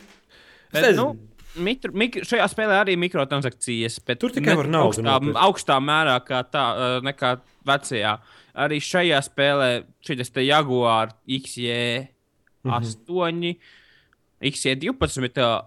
Es 0.73 0.81
Bet, 0.81 0.83
nezinu. 0.91 1.15
nu, 1.15 1.29
Mikro, 1.57 1.93
mikro, 1.97 2.23
šajā 2.29 2.47
spēlē 2.53 2.81
arī 2.83 2.97
mikrotransakcijas. 3.01 3.99
bet 4.05 4.19
Tur 4.21 4.31
tikai 4.35 4.57
var 4.59 4.67
naudu 4.69 4.91
augstā, 5.01 5.05
nopirkt. 5.07 5.39
augstā 5.41 5.77
mērā 5.81 6.17
kā 6.27 6.43
tā, 6.51 6.65
nekā 7.07 7.41
vecajā. 7.67 8.19
Arī 8.57 8.79
šajā 8.81 9.19
spēlē 9.25 9.71
šis 10.05 10.31
te 10.33 10.45
Jaguar 10.47 11.13
XJ8, 11.29 12.09
Mhm. 12.67 13.57
XJ12 14.43 15.39
uh, 15.39 15.63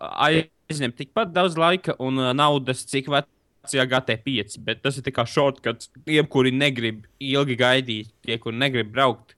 aizņem 0.69 0.91
tikpat 0.93 1.31
daudz 1.33 1.55
laika 1.57 1.95
un 1.99 2.15
naudas, 2.35 2.83
cik 2.85 3.07
vecajā 3.09 3.85
GT5. 3.89 4.59
Bet 4.65 4.83
tas 4.83 4.97
ir 4.99 5.03
tikai 5.03 5.25
shortcuts 5.25 5.89
tiem, 6.05 6.27
kuri 6.27 6.51
negrib 6.51 7.05
ilgi 7.19 7.55
gaidīt, 7.57 8.11
tie, 8.25 8.37
kuri 8.37 8.57
negrib 8.57 8.91
braukt. 8.93 9.35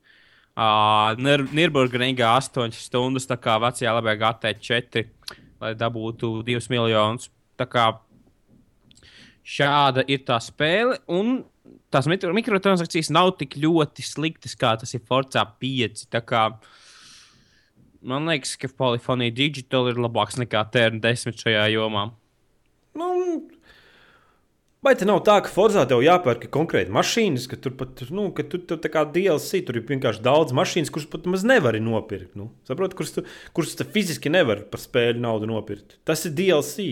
Uh, 0.51 1.15
Nīderlandē 1.15 2.25
8 2.27 2.75
stundas, 2.75 3.25
tā 3.29 3.37
kā 3.39 3.55
vecajā 3.63 3.93
labajā 3.95 4.19
GT4, 4.19 5.05
lai 5.61 5.73
dabūtu 5.77 6.41
2 6.47 6.69
miljonus. 6.73 7.29
Tā 7.59 7.67
kā 7.69 7.85
šāda 9.45 10.03
ir 10.09 10.23
tā 10.25 10.37
spēle, 10.41 10.97
un 11.11 11.43
tās 11.93 12.07
mikro- 12.09 12.33
mikrotransakcijas 12.35 13.11
nav 13.13 13.35
tik 13.39 13.57
ļoti 13.61 14.05
sliktas, 14.05 14.55
kā 14.57 14.73
tas 14.79 14.93
ir 14.97 15.03
Forza 15.05 15.45
5. 15.45 16.07
Tā 16.11 16.21
kā 16.25 16.45
man 18.01 18.25
liekas, 18.25 18.55
ka 18.57 18.67
Polyphony 18.67 19.29
Digital 19.33 19.89
ir 19.91 20.01
labāks 20.01 20.39
nekā 20.41 20.65
TR10 20.73 21.37
šajā 21.37 21.67
jomā. 21.75 22.09
Vai 24.81 24.95
te 24.97 25.05
nav 25.05 25.19
tā, 25.21 25.35
ka 25.45 25.49
Forzā 25.53 25.83
tev 25.85 25.99
jāpērk 26.01 26.47
konkrēti 26.49 26.89
mašīnas, 26.95 27.43
ka 27.51 27.57
tur 27.61 27.75
pat 27.77 27.99
nu, 28.09 28.31
ka 28.33 28.41
tur, 28.49 28.63
tur 28.65 28.79
tā 28.81 28.89
kā 28.89 29.03
DLC, 29.13 29.59
tur 29.67 29.77
ir 29.77 29.83
vienkārši 29.85 30.23
daudz 30.25 30.55
mašīnas, 30.57 30.89
kuras 30.89 31.05
pat 31.11 31.27
maz 31.29 31.43
nevari 31.45 31.77
nopirkt. 31.85 32.31
Nu, 32.39 32.47
Saprotu, 32.65 32.97
kuras 32.97 33.13
tu, 33.13 33.21
kuras 33.53 33.75
tu 33.77 33.85
fiziski 33.85 34.31
nevari 34.33 34.65
par 34.73 34.81
spēļu 34.81 35.21
naudu 35.21 35.49
nopirkt. 35.51 35.99
Tas 36.09 36.25
ir 36.25 36.33
DLC. 36.33 36.87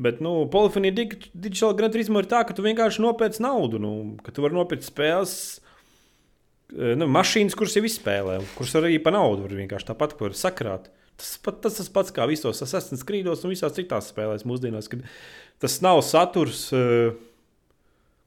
Bet, 0.00 0.22
nu, 0.24 0.46
Polyfonija 0.48 0.94
dig- 0.94 1.26
Digital 1.34 1.74
Grand 1.76 1.92
Turismo 1.92 2.20
ir 2.22 2.28
tā, 2.30 2.44
ka 2.48 2.54
tu 2.56 2.62
vienkārši 2.64 3.02
nopērci 3.04 3.42
naudu, 3.44 3.80
nu, 3.82 3.92
ka 4.24 4.32
tu 4.32 4.44
vari 4.46 4.54
nopirkt 4.56 4.86
spēles. 4.88 5.34
eh, 6.72 6.94
Nu, 6.96 7.06
mašīnas, 7.12 7.56
kuras 7.58 7.74
jau 7.76 7.82
izspēlē, 7.84 8.38
kuras 8.56 8.72
arī 8.80 9.02
par 9.02 9.12
naudu 9.12 9.42
var 9.44 9.50
vienkārši 9.58 9.88
tāpat 9.90 10.16
var 10.20 10.30
sakrāt. 10.38 10.88
Tas, 11.18 11.36
pat, 11.42 11.60
tas 11.60 11.74
tas 11.76 11.88
pats 11.90 12.12
kā 12.14 12.28
visos 12.30 12.62
Assassin's 12.62 13.02
Creed 13.04 13.26
un 13.26 13.34
visās 13.50 13.74
citās 13.74 14.12
spēlēs 14.12 14.44
mūsdienās, 14.46 14.86
kad 14.88 15.02
tas 15.60 15.80
nav 15.84 16.00
saturs, 16.06 16.68
eh, 16.72 17.12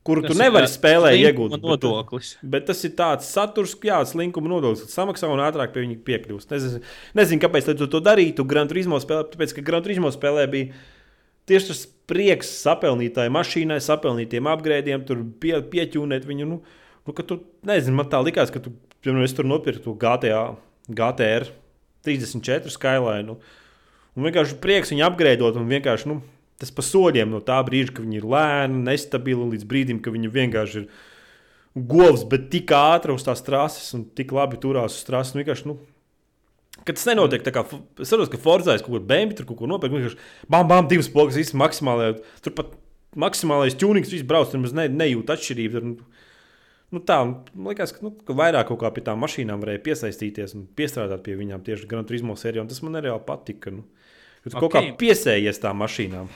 kuru 0.04 0.24
tu 0.24 0.32
Tas 0.32 0.38
ir 0.38 0.44
nevari 0.44 0.68
tā 0.68 0.74
spēlē 0.74 1.12
linkuma 1.14 1.32
iegūt. 1.32 1.52
bet- 1.52 1.62
Nodoklis. 1.62 2.32
Bet 2.44 2.66
tas 2.66 2.84
ir 2.84 2.92
tāds 2.98 3.28
saturs, 3.30 3.76
jā, 3.76 4.00
slinkuma 4.06 4.50
nodoklis, 4.50 4.86
kas 4.88 4.96
samaksā 4.98 5.30
un 5.30 5.40
ātrāk 5.40 5.74
pie 5.74 5.86
viņa 5.86 6.00
piekļūst. 6.04 6.50
Nezinu, 6.50 6.82
nezinu 7.16 7.40
kāpēc 7.42 7.78
tu 7.78 7.88
to 7.88 8.02
darītu. 8.02 8.48
Gran 8.48 8.68
Turismo 8.68 9.00
spēlē, 9.00 9.30
tāpēc, 9.32 9.54
ka 9.56 9.62
Gran 9.62 9.84
Turismo 9.84 10.10
spēlē 10.12 10.50
bija 10.50 10.74
tieši 11.48 11.68
tas 11.68 11.88
prieks 12.08 12.50
sapelnītāji 12.66 13.32
mašīnai, 13.32 13.80
sapelnītiem 13.80 14.50
apgrēdiem, 14.52 15.06
tur 15.08 15.24
pie, 15.40 15.62
pieķūnēt 15.62 16.26
viņu. 16.28 16.48
Nu, 16.48 16.62
nu, 17.08 17.14
tu, 17.14 17.40
nezinu, 17.68 17.96
man 17.96 18.10
tā 18.12 18.20
likās, 18.24 18.52
ka 18.52 18.60
tu, 18.60 18.74
piemēram, 19.04 19.24
es 19.24 19.34
tur 19.34 19.46
nopirku 19.46 19.98
GTA, 19.98 20.56
GTR 20.90 21.48
34 22.04 22.74
Skyline. 22.74 23.26
Nu, 23.26 23.38
un 24.18 24.24
vienkārši 24.28 24.60
prieks 24.62 24.92
viņu 24.94 25.06
apgrēdot 25.08 25.60
un 25.62 25.70
vienkārši. 25.70 26.10
Nu, 26.12 26.22
Tas 26.62 26.74
pa 26.74 26.86
soļiem 26.86 27.32
no 27.34 27.40
tā 27.46 27.58
brīža, 27.66 27.96
kad 27.98 28.06
viņi 28.06 28.20
ir 28.22 28.28
lēni, 28.30 28.84
nestabili, 28.86 29.50
līdz 29.56 29.66
brīdim, 29.70 30.02
kad 30.04 30.14
viņi 30.14 30.30
vienkārši 30.36 30.84
ir 30.84 30.90
govs, 31.92 32.26
bet 32.30 32.52
tik 32.54 32.74
ātri 32.76 33.16
uz 33.16 33.26
tās 33.26 33.42
trases 33.46 33.90
un 33.98 34.06
tik 34.18 34.34
labi 34.36 34.60
turās 34.62 35.00
uz 35.00 35.08
trases. 35.08 35.34
Nu, 35.34 35.42
vienkārši, 35.42 35.72
nu, 35.72 35.80
Kad 36.82 36.98
tas 36.98 37.06
nenotiek, 37.06 37.44
tā 37.46 37.52
kā 37.54 37.62
es 38.02 38.10
saprotu, 38.10 38.32
ka 38.34 38.40
Forzā 38.42 38.74
ir 38.74 38.82
kaut 38.82 38.96
kāda 38.96 39.10
bēnba, 39.12 39.36
tur 39.38 39.46
kaut 39.50 39.60
ko 39.60 39.68
nopirkt. 39.70 39.94
Vienkārši 39.94 40.50
bam, 40.50 40.66
bam, 40.70 40.88
divas 40.90 41.10
pogas, 41.14 41.38
viss 41.38 41.54
maksimālais. 41.58 42.24
Tur 42.42 42.56
pat 42.58 42.72
maksimālais 43.22 43.76
tunings, 43.78 44.10
viss 44.10 44.26
brauc, 44.26 44.50
tur 44.50 44.64
ne, 44.64 44.88
nejūt 44.90 45.30
atšķirību. 45.36 45.76
Tur, 45.76 45.86
nu, 45.92 46.08
nu, 46.96 47.02
tā, 47.06 47.20
man 47.28 47.70
liekas, 47.70 47.94
ka, 47.94 48.06
nu, 48.08 48.14
ka 48.26 48.34
vairāk 48.38 48.72
kaut 48.72 48.82
kā 48.82 48.90
pie 48.96 49.04
tām 49.06 49.22
mašīnām 49.22 49.62
varēja 49.62 49.84
piesaistīties 49.86 50.56
un 50.58 50.66
piestrādāt 50.80 51.22
pie 51.28 51.38
viņām 51.38 51.62
tieši 51.68 51.90
Gran 51.92 52.08
Turismo 52.10 52.38
sērijā. 52.40 52.64
un 52.66 52.72
Tas 52.72 52.82
man 52.82 52.98
nereāli 52.98 53.28
patika. 53.28 53.76
Nu. 53.76 53.86
Ka 54.42 54.50
Tu 54.50 54.58
kaut 54.58 54.72
Ok. 54.72 54.80
kā 54.80 54.98
piesējies 55.04 55.62
tām 55.62 55.84
mašīnām. 55.84 56.32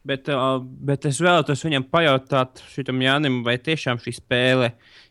Bet, 0.00 0.30
bet 0.88 1.04
es 1.04 1.18
vēlētos 1.20 1.60
viņam 1.66 1.84
pajautāt, 1.92 2.62
šitam 2.72 3.02
Jānim, 3.04 3.42
vai 3.44 3.58
tiešām 3.60 3.98
šī 4.00 4.14
spēle 4.16 4.70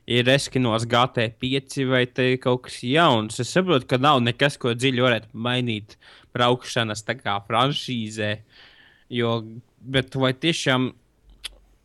ir 0.09 0.31
Eskinos 0.33 0.87
GT5 0.89 1.83
vai 1.91 2.07
te 2.09 2.31
kaut 2.41 2.63
kas 2.65 2.79
jauns. 2.81 3.37
Es 3.43 3.53
saprotu, 3.53 3.85
ka 3.89 3.99
nav 4.01 4.23
nekas, 4.25 4.57
ko 4.57 4.73
dziļi 4.73 5.05
varētu 5.05 5.29
mainīt 5.45 5.93
braukšanas 6.33 7.05
franšīzē. 7.05 8.31
Jo, 9.13 9.35
bet 9.79 10.17
vai 10.17 10.33
tiešām. 10.33 10.89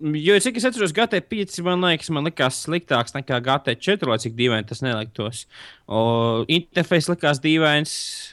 Jo, 0.02 0.34
cik 0.42 0.56
es 0.58 0.64
atceros, 0.66 0.90
GT5 0.90 1.60
man 1.62 1.84
liekas, 1.86 2.08
man 2.10 2.26
likās 2.26 2.56
sliktāks 2.64 3.14
nekā 3.14 3.38
GT4, 3.46 4.08
lai 4.10 4.16
cik 4.18 4.32
dīvaini 4.34 4.66
tas 4.66 4.82
neliktos. 4.82 5.44
O, 5.86 6.42
interfejs 6.50 7.06
likās 7.12 7.38
dīvains, 7.38 7.92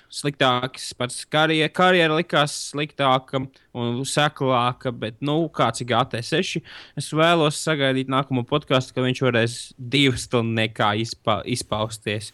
sliktāks, 0.10 0.88
pats 0.98 1.20
karjera, 1.30 1.70
karjera 1.70 2.18
likās 2.18 2.56
sliktāka 2.72 3.44
un 3.78 4.02
seklāka, 4.10 4.90
bet, 4.90 5.20
nu, 5.22 5.38
kāds 5.54 5.86
ir 5.86 5.92
GT6, 5.94 6.66
es 6.98 7.12
vēlos 7.14 7.62
sagaidīt 7.62 8.10
nākamo 8.10 8.42
podkāstu, 8.50 8.98
ka 8.98 9.06
viņš 9.06 9.24
varēs 9.30 9.62
divas 9.78 10.26
stundas 10.26 10.64
nekā 10.64 10.96
izpa, 11.06 11.44
izpausties. 11.46 12.34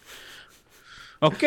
Ok, 1.18 1.42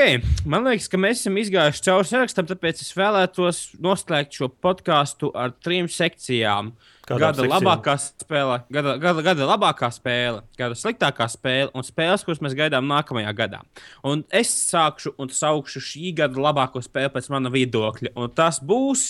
man 0.51 0.65
liekas, 0.67 0.89
ka 0.91 0.97
mēs 0.99 1.21
esam 1.21 1.37
izgājuši 1.39 1.83
cauri 1.85 2.07
sarakstam, 2.09 2.47
tāpēc 2.49 2.81
es 2.83 2.89
vēlētos 2.91 3.59
noslēgt 3.79 4.35
šo 4.35 4.49
podkāstu 4.51 5.29
ar 5.31 5.53
trim 5.63 5.87
sekcijām. 5.87 6.73
Kādām 7.07 7.21
Gada 7.21 7.45
sekcijām? 7.45 7.53
labākā 7.55 7.93
spēle, 8.03 8.57
gada, 8.67 8.97
gada, 8.99 9.23
gada 9.23 9.47
labākā 9.47 9.87
spēle, 9.95 10.41
gada 10.59 10.75
sliktākā 10.75 11.29
spēle 11.31 11.71
un 11.71 11.87
spēles, 11.87 12.25
kuras 12.27 12.43
mēs 12.43 12.57
gaidām 12.59 12.89
nākamajā 12.91 13.31
gadā. 13.37 13.61
Un 14.03 14.25
es 14.27 14.51
sākšu 14.67 15.15
un 15.15 15.31
saukšu 15.31 15.83
šī 15.87 16.11
gada 16.19 16.43
labāko 16.49 16.83
spēli 16.83 17.13
pēc 17.15 17.31
mana 17.31 17.53
viedokļa. 17.55 18.11
Un 18.19 18.35
tas 18.35 18.59
būs. 18.59 19.07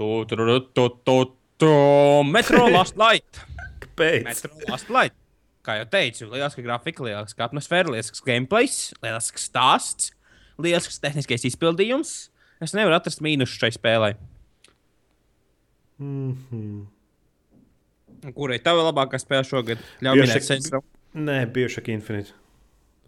Tu, 0.00 0.08
tu, 0.24 0.40
tu, 0.40 0.58
tu, 0.72 0.88
tu, 1.04 1.20
tu, 1.60 1.76
Metro 2.32 2.64
Last 2.78 2.96
Light. 2.96 3.44
Kāpēc? 3.84 4.24
Metro 4.24 4.72
Last 4.72 4.88
Light. 4.88 5.25
Kā 5.66 5.80
jau 5.80 5.86
teicu, 5.90 6.28
lieliska 6.30 6.62
grafika, 6.62 7.02
lieliska 7.02 7.48
atmosfēra, 7.48 7.90
lielisks 7.90 8.22
gameplays, 8.22 8.76
lielisks 9.02 9.48
stāsts, 9.50 10.12
lielisks 10.62 11.00
tehniskais 11.02 11.42
izpildījums. 11.50 12.12
Es 12.62 12.72
nevaru 12.76 12.94
atrast 13.00 13.20
mīnusu 13.24 13.58
šai 13.58 13.72
spēlei. 13.74 14.12
Mm 15.98 16.36
-hmm. 16.50 16.86
Kurai 18.36 18.58
tā 18.62 18.72
vēl 18.76 18.86
labākā 18.92 19.18
spēle 19.20 19.44
šogad? 19.44 19.78
Ļauj 20.02 20.14
Bioshock- 20.20 20.34
minēt, 20.36 20.42
Saints 20.46 20.70
Row. 20.72 20.82
Nē, 21.14 21.46
Bioshock 21.52 21.88
Infinite. 21.88 22.32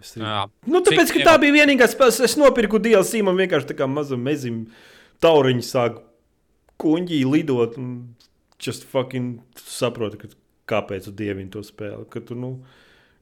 Es 0.01 0.17
arī- 0.17 0.25
Jā. 0.25 0.51
Nu, 0.67 0.81
tāpēc, 0.81 1.13
ka 1.13 1.19
tā 1.31 1.39
bija 1.41 1.53
vienīgā 1.53 1.89
spēle, 1.89 2.25
es 2.25 2.37
nopirku 2.37 2.79
DLC, 2.79 3.23
man 3.23 3.37
vienkārši 3.37 3.67
tā 3.67 3.75
kā 3.77 3.87
mazam 3.89 4.23
mezim 4.23 4.67
tauriņš 5.21 5.65
sāk 5.65 6.03
kuņģī 6.79 7.25
lidot. 7.33 7.79
Un 7.79 8.15
just 8.67 8.85
fucking 8.85 9.41
saprotu, 9.57 10.17
ka, 10.19 10.29
kāpēc 10.69 11.09
tu 11.09 11.15
dievini 11.19 11.51
to 11.53 11.63
spēli. 11.67 12.07
Ka 12.13 12.23
tu, 12.25 12.37
nu, 12.39 12.53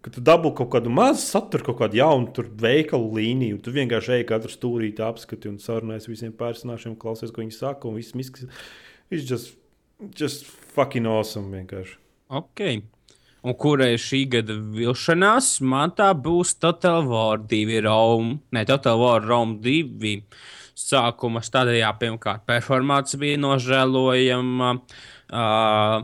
ka 0.05 0.13
tu 0.15 0.23
dabū 0.25 0.53
kaut 0.59 0.73
kādu 0.75 0.93
mazu 0.93 1.23
saturu, 1.25 1.69
kaut 1.71 1.81
kādu 1.85 2.01
jaunu 2.01 2.33
tur 2.37 2.51
veikalu 2.63 3.13
līniju. 3.21 3.61
Tu 3.63 3.75
vienkārši 3.75 4.19
ej 4.19 4.27
katru 4.31 4.53
stūrīti 4.53 5.05
apskati 5.07 5.51
un 5.51 5.61
sarunājies 5.63 6.11
visiem 6.11 6.35
personāžiem, 6.37 6.99
klausies, 7.01 7.33
ko 7.35 7.45
viņi 7.45 7.57
saka. 7.59 7.89
Un 7.91 8.01
viss 8.01 8.19
miskas. 8.19 8.51
It's 9.11 9.27
just, 9.27 9.57
just 10.15 10.47
fucking 10.75 11.09
awesome 11.11 11.51
vienkārši. 11.55 11.99
Ok. 12.35 12.63
Un 13.47 13.55
kurai 13.55 13.93
šī 14.01 14.25
gada 14.33 14.57
vilšanās? 14.59 15.61
Man 15.63 15.93
tā 15.95 16.09
būs 16.19 16.57
Total 16.59 17.05
War 17.07 17.39
2 17.39 17.79
Rome. 17.85 18.41
Ne, 18.51 18.65
Total 18.67 18.99
War 18.99 19.23
Rome 19.23 19.61
2. 19.63 20.17
Sākuma 20.77 21.41
stadijā 21.47 21.93
pirmkārt 22.01 22.43
performāns 22.49 23.15
bija 23.21 23.39
nožēlojama. 23.39 24.73
Uh, 25.31 26.03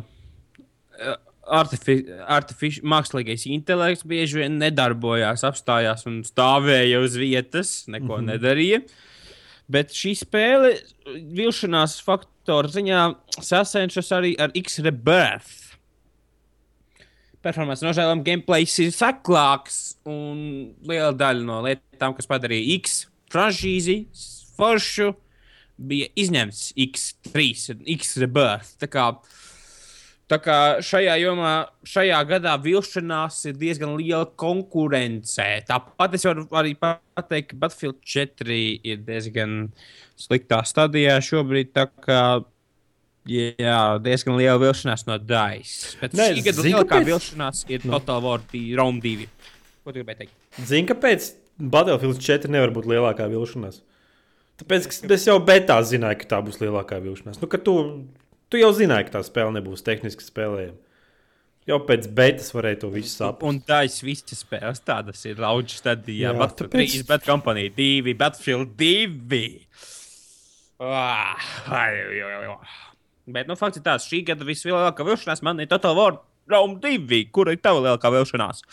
Artifi 1.52 1.98
artifici 2.32 2.80
mākslīgais 2.80 3.44
intelekts 3.52 4.06
bieži 4.08 4.40
vien 4.40 4.54
nedarbojās, 4.60 5.44
apstājās 5.44 6.06
un 6.08 6.22
stāvēja 6.24 7.02
uz 7.04 7.18
vietas, 7.20 7.82
neko 7.88 8.16
mm 8.16 8.20
-hmm. 8.20 8.30
nedarīja. 8.32 8.80
Bet 9.68 9.92
šī 9.96 10.14
spēle 10.16 10.72
vilšanās 11.36 12.00
faktoru 12.04 12.68
ziņā 12.72 13.02
sacenšas 13.40 14.12
arī 14.16 14.32
ar 14.40 14.50
X-Rebirth. 14.54 15.76
Performance 17.42 17.84
nožēlojama, 17.84 18.22
gameplays 18.22 18.78
ir 18.78 18.92
saklāks 18.94 19.96
un 20.06 20.72
liela 20.86 21.12
daļa 21.12 21.44
no 21.44 21.60
lietām, 21.62 22.14
kas 22.14 22.28
padarīja 22.30 22.78
X 22.78 23.06
franšīzi 23.32 23.96
foršu, 24.56 25.12
bija 25.82 26.08
izņemts 26.14 26.72
X3 26.78 27.46
un 27.74 27.82
X-Rebirth. 27.96 28.76
Tā 28.78 28.88
kā, 28.92 29.08
tā 30.32 30.38
kā 30.40 30.58
šajā 30.84 31.18
jomā, 31.20 31.52
šajā 31.88 32.20
gadā 32.30 32.54
vilšanās 32.62 33.42
ir 33.50 33.58
diezgan 33.60 33.92
liela 33.98 34.24
konkurence. 34.40 35.44
Tāpat 35.68 36.16
es 36.16 36.24
varu 36.28 36.46
arī 36.56 36.72
pateikt, 36.78 37.52
ka 37.52 37.60
Battlefield 37.66 38.00
4 38.14 38.62
ir 38.88 39.04
diezgan 39.04 39.66
sliktā 40.20 40.62
stadijā 40.68 41.18
šobrīd. 41.24 41.74
tā 41.76 41.88
kā 42.00 42.22
Jā, 43.22 44.00
diezgan 44.02 44.34
liela 44.34 44.58
vilšanās 44.58 45.04
no 45.06 45.14
DAIS. 45.22 45.94
Bet 46.00 46.16
Nē, 46.18 46.32
šī 46.34 46.42
gada 46.48 46.64
lielākā 46.66 46.98
vilšanās 47.06 47.60
ir 47.70 47.84
Total 47.84 48.18
War 48.24 48.42
Rome 48.50 48.98
2. 49.04 49.28
Ko 49.84 49.92
tu 49.92 50.00
gribēji 50.00 50.24
teikt? 50.24 50.34
Zini, 50.66 50.88
kāpēc 50.88 51.28
Battlefield 51.54 52.18
4 52.18 52.50
nevar 52.50 52.74
būt 52.74 52.88
lielākā 52.90 53.28
vilšanās? 53.30 53.78
Tāpēc, 54.58 54.88
es 55.14 55.28
jau 55.28 55.36
betā 55.42 55.78
zināju, 55.86 56.18
ka 56.18 56.28
tā 56.34 56.40
būs 56.42 56.58
lielākā 56.62 56.98
vilšanās. 57.04 57.38
Nu, 57.38 57.46
ka 57.50 57.62
tu, 57.62 57.76
tu 58.52 58.60
jau 58.60 58.70
zināji, 58.76 59.08
ka 59.08 59.18
tā 59.18 59.22
spēle 59.26 59.54
nebūs 59.56 59.84
tehniski 59.86 60.24
spēlējama. 60.28 60.78
Jau 61.70 61.76
pēc 61.86 62.08
betas 62.10 62.48
varēja 62.50 62.80
to 62.82 62.88
visu 62.90 63.12
saprast. 63.14 63.46
Un 63.46 63.60
DAIS 63.68 64.00
visas 64.02 64.40
spēles 64.42 64.80
tādas 64.82 65.20
ir 65.30 65.38
lauģis 65.38 65.78
stadijā. 65.78 66.32
Jā, 66.32 66.32
Battlefield 66.34 66.72
tāpēc- 66.74 66.96
3, 66.98 67.06
Bad 67.06 67.22
Company 67.28 67.68
2, 67.76 68.14
Battlefield 68.18 68.72
2. 68.76 69.42
Ah, 70.82 71.36
ai, 71.70 71.92
ai, 71.94 72.20
ai, 72.22 72.46
ai. 72.50 72.56
Bet, 73.30 73.46
nu, 73.46 73.54
fakts 73.54 73.78
ir 73.78 73.84
tāds, 73.86 74.08
šī 74.10 74.24
gada 74.26 74.42
vislielākā 74.48 75.04
vilšanās 75.06 75.42
man 75.46 75.60
ir 75.62 75.68
Total 75.70 75.94
War 75.94 76.16
Rome 76.50 76.80
2. 76.82 77.20
Kur 77.30 77.52
ir 77.52 77.60
tava 77.62 77.78
lielākā 77.84 78.10
vilšanās? 78.10 78.64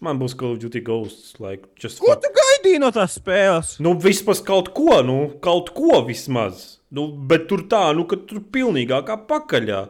Man 0.00 0.16
būs 0.22 0.32
Call 0.40 0.54
of 0.56 0.62
Duty 0.62 0.80
Ghosts. 0.80 1.34
Like, 1.38 1.68
just 1.76 2.00
Ko 2.00 2.14
fuck. 2.14 2.22
tu 2.24 2.30
gaidīji 2.38 2.80
no 2.80 2.88
tās 2.96 3.18
spēles? 3.20 3.74
Nu, 3.84 3.92
vismaz 4.00 4.40
kaut 4.40 4.72
ko, 4.72 5.02
nu, 5.04 5.18
kaut 5.44 5.74
ko 5.76 6.00
vismaz. 6.08 6.78
Nu, 6.90 7.06
bet 7.30 7.46
tur 7.50 7.64
tā, 7.70 7.84
nu, 7.94 8.04
ka 8.10 8.18
tur 8.26 8.42
pilnīgākā 8.50 9.16
pakaļā. 9.30 9.84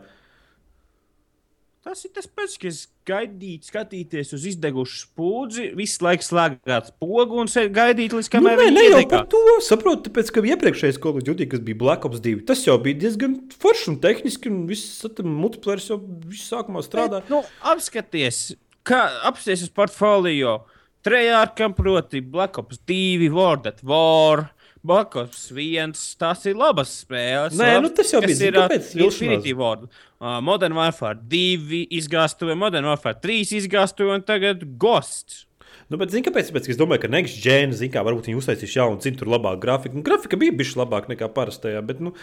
Tas 1.81 2.02
ir 2.05 2.10
tas 2.12 2.27
pats, 2.28 2.59
kas 2.60 2.82
gaidīt, 3.09 3.64
skatīties 3.70 4.35
uz 4.36 4.43
izdegušu 4.51 4.98
spūdzi, 5.06 5.70
visu 5.78 6.05
laiku 6.05 6.27
slēgt 6.27 6.90
pogu 7.01 7.40
un 7.40 7.48
gaidīt, 7.48 8.12
līdz 8.12 8.28
Nu, 8.28 8.35
kamēr 8.35 8.59
nē, 8.60 8.66
viņi 8.66 8.77
ne 8.77 8.82
jau 8.85 9.06
par 9.09 9.24
to 9.32 9.40
saprotu, 9.64 10.05
tāpēc, 10.10 10.28
ka 10.36 10.44
iepriekšējais 10.51 11.01
Call 11.01 11.16
of 11.16 11.24
Duty, 11.24 11.48
kas 11.48 11.64
bija 11.64 11.81
Black 11.81 12.05
Ops 12.05 12.20
2, 12.20 12.44
tas 12.51 12.66
jau 12.66 12.77
bija 12.85 13.01
diezgan 13.06 13.39
foršs 13.64 13.89
un 13.94 13.97
tehniski, 14.05 14.52
un 14.52 14.66
viss 14.68 15.01
multiplayer 15.24 15.81
jau 15.86 15.97
viss 16.28 16.52
sākumā 16.52 16.85
strādāja. 16.85 17.24
Nu, 17.32 17.40
apskaties, 17.72 18.43
kā 18.85 19.01
apskaties 19.32 19.64
uz 19.70 19.72
portfolio. 19.72 20.59
Trejārkam, 21.01 21.72
proti, 21.72 22.20
Black 22.20 22.60
Ops 22.60 22.85
2, 22.85 23.32
World 23.32 23.72
at 23.72 23.81
War. 23.89 24.51
Ops 24.81 25.51
1, 25.52 25.93
tās 26.16 26.47
ir 26.48 26.57
labas 26.57 26.93
spēles. 27.02 27.52
Nē, 27.59 27.74
labas, 27.77 27.85
nu 27.85 27.90
tas 27.98 28.12
jau 28.15 28.23
bija, 28.24 28.36
ir 28.48 28.57
kāpēc? 28.57 28.94
Infinity 28.97 29.52
War. 29.52 29.82
Uh, 29.85 30.39
Modern 30.40 30.73
Warfare 30.78 31.20
2 31.28 31.82
izgāstuve, 32.01 32.57
Modern 32.57 32.89
Warfare 32.89 33.19
3 33.20 33.59
izgāstuve 33.61 34.15
un 34.16 34.24
tagad 34.24 34.65
Ghost. 34.81 35.44
Nu, 35.90 35.98
bet, 36.01 36.15
zini, 36.15 36.24
kāpēc? 36.24 36.48
Tāpēc, 36.48 36.70
es 36.73 36.78
domāju, 36.81 37.02
ka 37.05 37.11
Next 37.12 37.43
Gen, 37.44 37.74
zini, 37.77 37.90
kā 37.93 38.05
varbūt 38.07 38.31
viņi 38.31 38.40
uztaisīs 38.40 38.77
jaunu, 38.78 39.01
zinu, 39.05 39.20
tur 39.20 39.32
labāku 39.32 39.61
grafiku. 39.66 39.98
Nu, 39.98 40.07
grafika 40.07 40.39
bija 40.40 40.55
bijusi 40.57 40.78
labāka 40.81 41.12
nekā 41.12 41.28
parastajā, 41.35 41.82
bet, 41.85 42.01
nu, 42.05 42.15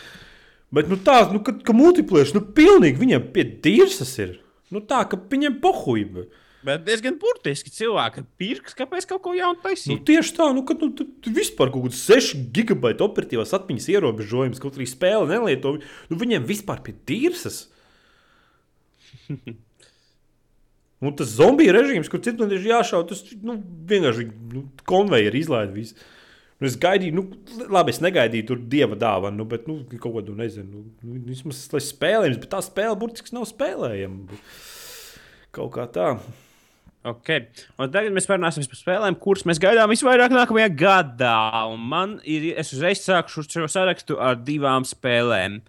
bet, 0.73 0.89
nu 0.89 0.97
tā, 1.03 1.19
nu, 1.33 1.43
ka, 1.43 1.53
ka 1.67 1.75
multiplayer, 1.75 2.31
nu, 2.33 2.41
pilnīgi 2.57 3.01
viņam 3.03 3.29
pie 3.35 3.45
dīrsas 3.65 4.13
ir. 4.23 4.37
Nu, 4.73 4.81
tā, 4.87 5.03
ka 5.11 5.19
viņam 5.29 5.59
pohuība. 5.63 6.25
Bet 6.65 6.81
diezgan 6.87 7.19
burtiski 7.21 7.69
cilvēki 7.71 8.23
pirks, 8.41 8.73
kāpēc 8.75 9.05
kaut 9.07 9.21
ko 9.27 9.35
jaunu 9.37 9.59
Nu, 9.59 9.63
taisīt. 9.63 10.01
tieši 10.07 10.33
tā, 10.39 10.47
nu, 10.55 10.63
ka 10.67 10.73
nu, 10.79 10.89
tu, 10.97 11.05
tu 11.21 11.31
vispār 11.31 11.69
kaut 11.71 11.85
kāds 11.85 11.99
6 12.09 12.33
gigabaita 12.55 13.05
operatīvās 13.05 13.53
atmiņas 13.55 13.87
ierobežojums, 13.93 14.59
kaut 14.63 14.79
arī 14.79 14.87
spēle 14.89 15.29
nelieto. 15.29 15.75
Nu, 16.09 16.17
viņiem 16.19 16.47
vispār 16.49 16.81
pie 16.83 16.95
dīrsas. 17.07 17.67
Un 21.05 21.13
tas 21.13 21.29
zombiju 21.37 21.75
režīms, 21.75 22.07
kur 22.09 22.23
citur 22.25 22.49
ir 22.55 22.63
jāšauj, 22.65 23.03
tas 23.11 23.19
nu, 23.45 23.59
vienkārši 23.91 24.23
nu, 24.55 24.63
konveijeri 24.89 25.43
izlaiž 25.43 25.69
visu. 25.75 25.93
Nu, 26.57 26.65
es 26.65 26.73
gaidīju, 26.81 27.13
nu, 27.13 27.67
labi, 27.69 27.93
es 27.93 28.01
negaidīju 28.01 28.47
tur 28.49 28.63
dieva 28.65 28.97
dāvanu, 28.97 29.43
nu, 29.43 29.45
bet 29.45 29.67
nu, 29.69 29.75
kaut 30.01 30.09
ko 30.15 30.23
tādu 30.23 30.33
nezinu. 30.39 30.81
Nu, 30.81 30.81
nu, 31.05 31.19
vismaz 31.29 31.59
tas 31.69 31.85
ir 31.85 31.91
spēlējams, 31.91 32.39
bet 32.41 32.49
tā 32.55 32.63
spēle 32.65 32.97
burtiski 32.97 33.35
nav 33.37 33.45
spēlējama. 33.45 34.39
Kaut 35.53 35.69
kā 35.77 35.85
tā. 35.93 36.07
Okay. 37.07 37.45
Un 37.79 37.91
tagad 37.93 38.15
mēs 38.15 38.27
parunāsim 38.27 38.65
par 38.67 38.79
spēlēm, 38.79 39.17
kuras 39.21 39.45
mēs 39.47 39.61
gaidām 39.63 39.91
visvairāk 39.91 40.33
nākamajā 40.35 40.71
gadā. 40.75 41.37
Un 41.71 41.85
man 41.93 42.17
ir, 42.27 42.49
es 42.59 42.73
uzreiz 42.75 43.03
sākšu 43.05 43.45
šo 43.47 43.69
sarakstu 43.71 44.19
ar 44.19 44.39
divām 44.41 44.87
spēlēm. 44.87 45.61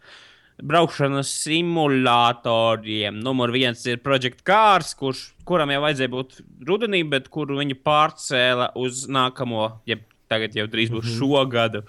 Braukšanas 0.59 1.31
simulatoriem. 1.45 3.21
Numur 3.23 3.53
viens 3.55 3.85
ir 3.87 4.01
Project 4.03 4.43
Cars, 4.47 4.91
kurš, 4.99 5.29
kuram 5.47 5.71
jau 5.71 5.85
vajadzēja 5.85 6.11
būt 6.17 6.41
rudenī, 6.67 7.05
bet 7.07 7.31
kuru 7.31 7.61
viņi 7.61 7.79
pārcēla 7.87 8.73
uz 8.83 9.05
nākamo, 9.07 9.69
ja 9.87 10.01
tagad 10.29 10.59
jau 10.59 10.67
drīz 10.67 10.91
būs 10.91 11.07
mm 11.07 11.13
-hmm. 11.13 11.21
šo 11.23 11.45
gadu. 11.53 11.85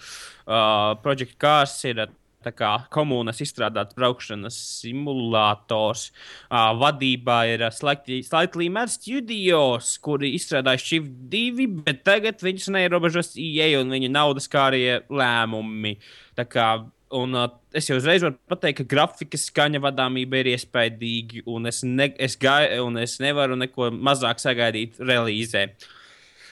Uh, 0.46 0.94
Project 1.02 1.40
Cars 1.42 1.74
ir 1.90 2.06
kā 2.48 2.72
komunas 2.94 3.42
izstrādāts 3.44 3.96
braukšanas 3.98 4.56
simulators. 4.80 6.10
Uh, 6.48 6.72
vadībā 6.80 7.42
ir 7.52 7.66
uh, 7.66 7.74
Slightly 7.74 8.22
Slightly 8.24 8.70
Mad 8.72 8.92
Studios, 8.94 9.98
kuri 10.00 10.32
izstrādāja 10.38 10.80
šī 10.86 11.02
divi, 11.32 11.68
bet 11.68 12.06
tagad 12.08 12.40
viņus 12.44 12.70
neierobežos 12.72 13.36
IE 13.36 13.74
un 13.82 13.92
viņa 13.92 14.12
naudas 14.16 14.48
kārie 14.52 15.02
lēmumi. 15.12 15.98
Tā 16.40 16.48
kā, 16.48 16.70
un, 17.12 17.36
uh, 17.36 17.52
es 17.76 17.92
jau 17.92 18.00
uzreiz 18.00 18.24
varu 18.24 18.40
pateikt, 18.48 18.82
ka 18.82 18.90
grafikas 18.96 19.50
skaņa 19.52 19.84
vadāmība 19.84 20.40
ir 20.40 20.54
iespaidīga, 20.56 21.44
un 21.52 21.68
es, 21.68 21.84
ne, 21.84 22.14
es, 22.16 22.40
gai, 22.40 22.80
un 22.80 23.04
es 23.04 23.20
nevaru 23.20 23.60
neko 23.60 23.92
mazāk 24.00 24.40
sagaidīt 24.40 25.02
relīzē. 25.04 25.68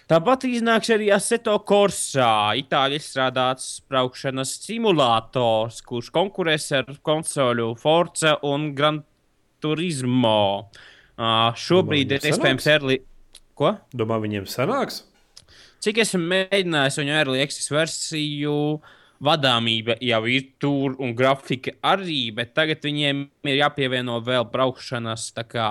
Tāpat 0.07 0.45
iznāks 0.47 0.87
arī 0.95 1.09
Aseto 1.11 1.51
Corsā, 1.67 2.55
itāļu 2.55 2.95
izstrādāts 2.95 3.81
braukšanas 3.91 4.53
simulators, 4.63 5.81
kurš 5.83 6.13
konkurēs 6.15 6.69
ar 6.79 6.93
konsoļu 7.03 7.73
Forza 7.81 8.37
un 8.47 8.69
Gran 8.77 9.01
Turismo. 9.59 10.69
Uh, 11.17 11.51
šobrīd 11.59 12.13
Domā, 12.13 12.21
ir 12.21 12.29
iespējams 12.31 12.69
early. 12.71 12.97
Ko? 13.57 13.73
Domā, 13.91 14.21
viņiem 14.23 14.47
sanāks? 14.47 15.01
Cik 15.83 15.99
esmu 16.05 16.23
mēģinājis 16.31 17.01
viņu 17.01 17.15
early 17.17 17.43
access 17.43 17.75
versiju, 17.75 18.55
vadāmība 19.19 19.99
jau 20.07 20.23
ir 20.31 20.49
tur 20.61 20.95
un 21.03 21.11
grafika 21.19 21.75
arī, 21.91 22.29
bet 22.37 22.55
tagad 22.55 22.79
viņiem 22.87 23.27
ir 23.51 23.59
jāpievieno 23.59 24.21
vēl 24.23 24.47
braukšanas 24.55 25.33
tā 25.35 25.43
kā 25.51 25.69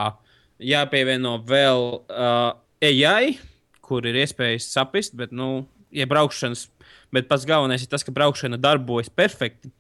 jāpievieno 0.61 1.39
vēl 1.47 1.87
uh, 2.05 2.51
AI, 2.85 3.39
kur 3.87 4.07
ir 4.09 4.19
iespējas 4.23 4.69
saprast, 4.75 5.15
bet, 5.19 5.33
nu, 5.35 5.67
ja 5.95 6.07
braukšanas, 6.11 6.67
bet 7.15 7.29
pats 7.31 7.47
galvenais 7.49 7.85
ir 7.85 7.91
tas, 7.93 8.05
ka 8.07 8.15
braukšana 8.15 8.59
darbojas 8.61 9.13
perfekti. 9.13 9.73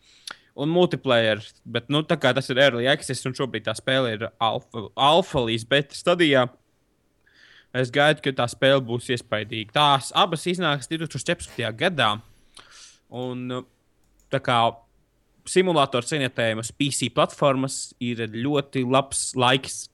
Un 0.56 0.70
multiplayer, 0.72 1.42
bet 1.68 1.90
nu, 1.92 2.00
tā 2.06 2.16
kā 2.16 2.30
tas 2.32 2.46
ir 2.48 2.60
early 2.62 2.86
access, 2.88 3.26
un 3.28 3.34
šobrīd 3.36 3.66
tā 3.66 3.74
spēle 3.76 4.14
ir 4.14 4.22
alfa, 4.40 4.86
alfa 4.96 5.42
līdz 5.44 5.66
beta 5.68 5.98
stadijā, 5.98 6.46
es 7.76 7.92
gaidu, 7.92 8.22
ka 8.24 8.32
tā 8.38 8.46
spēle 8.48 8.80
būs 8.86 9.10
iespaidīga. 9.12 9.74
Tās 9.76 10.08
abas 10.16 10.46
iznāks 10.48 10.88
2014. 10.88 11.60
gadā. 11.76 12.14
Un 13.12 13.44
uh, 13.52 13.66
tā 14.32 14.40
kā 14.42 14.58
simulators 15.46 16.10
cienītējumas 16.10 16.72
PC 16.74 17.10
platformas 17.14 17.94
ir 18.02 18.24
ļoti 18.32 18.82
labs 18.88 19.28
laiks 19.38 19.84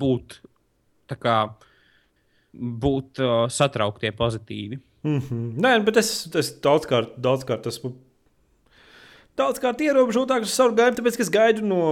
būt, 0.00 0.38
tā 1.10 1.18
kā, 1.20 1.36
būt 2.54 3.20
uh, 3.22 3.36
satrauktie 3.50 4.12
pozitīvi. 4.16 4.80
Mm 5.04 5.20
-hmm. 5.20 5.52
Nē, 5.60 5.84
bet 5.84 5.96
es, 6.00 6.10
es 6.34 6.54
daudzkārt, 6.64 7.18
daudzkārt 7.20 7.66
esmu 7.66 7.92
daudzkārt 9.38 9.82
ierobežotāk 9.82 10.44
ar 10.44 10.50
savu 10.50 10.76
gaidu, 10.78 11.00
tāpēc 11.00 11.18
es 11.20 11.30
gaidu 11.32 11.66
no 11.66 11.82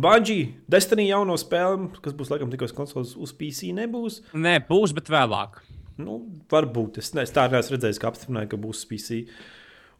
Banģija, 0.00 0.52
Destiny 0.70 1.08
jauno 1.08 1.36
spēli, 1.40 1.90
kas 2.04 2.14
būs 2.16 2.30
laikam 2.30 2.52
tikai 2.52 2.68
uz 2.70 2.72
konsoles, 2.76 3.14
uz 3.16 3.32
PC 3.32 3.72
nebūs. 3.74 4.20
Nē, 4.32 4.60
būs, 4.68 4.94
bet 4.96 5.10
vēlāk. 5.12 5.62
Nu, 6.00 6.20
varbūt 6.50 6.98
es, 7.02 7.12
ne, 7.14 7.22
es 7.22 7.34
tā 7.34 7.46
neesmu 7.50 7.76
redzējis, 7.76 8.00
ka 8.02 8.10
apstiprināja, 8.10 8.50
ka 8.50 8.58
būs 8.58 8.82
PC. 8.90 9.24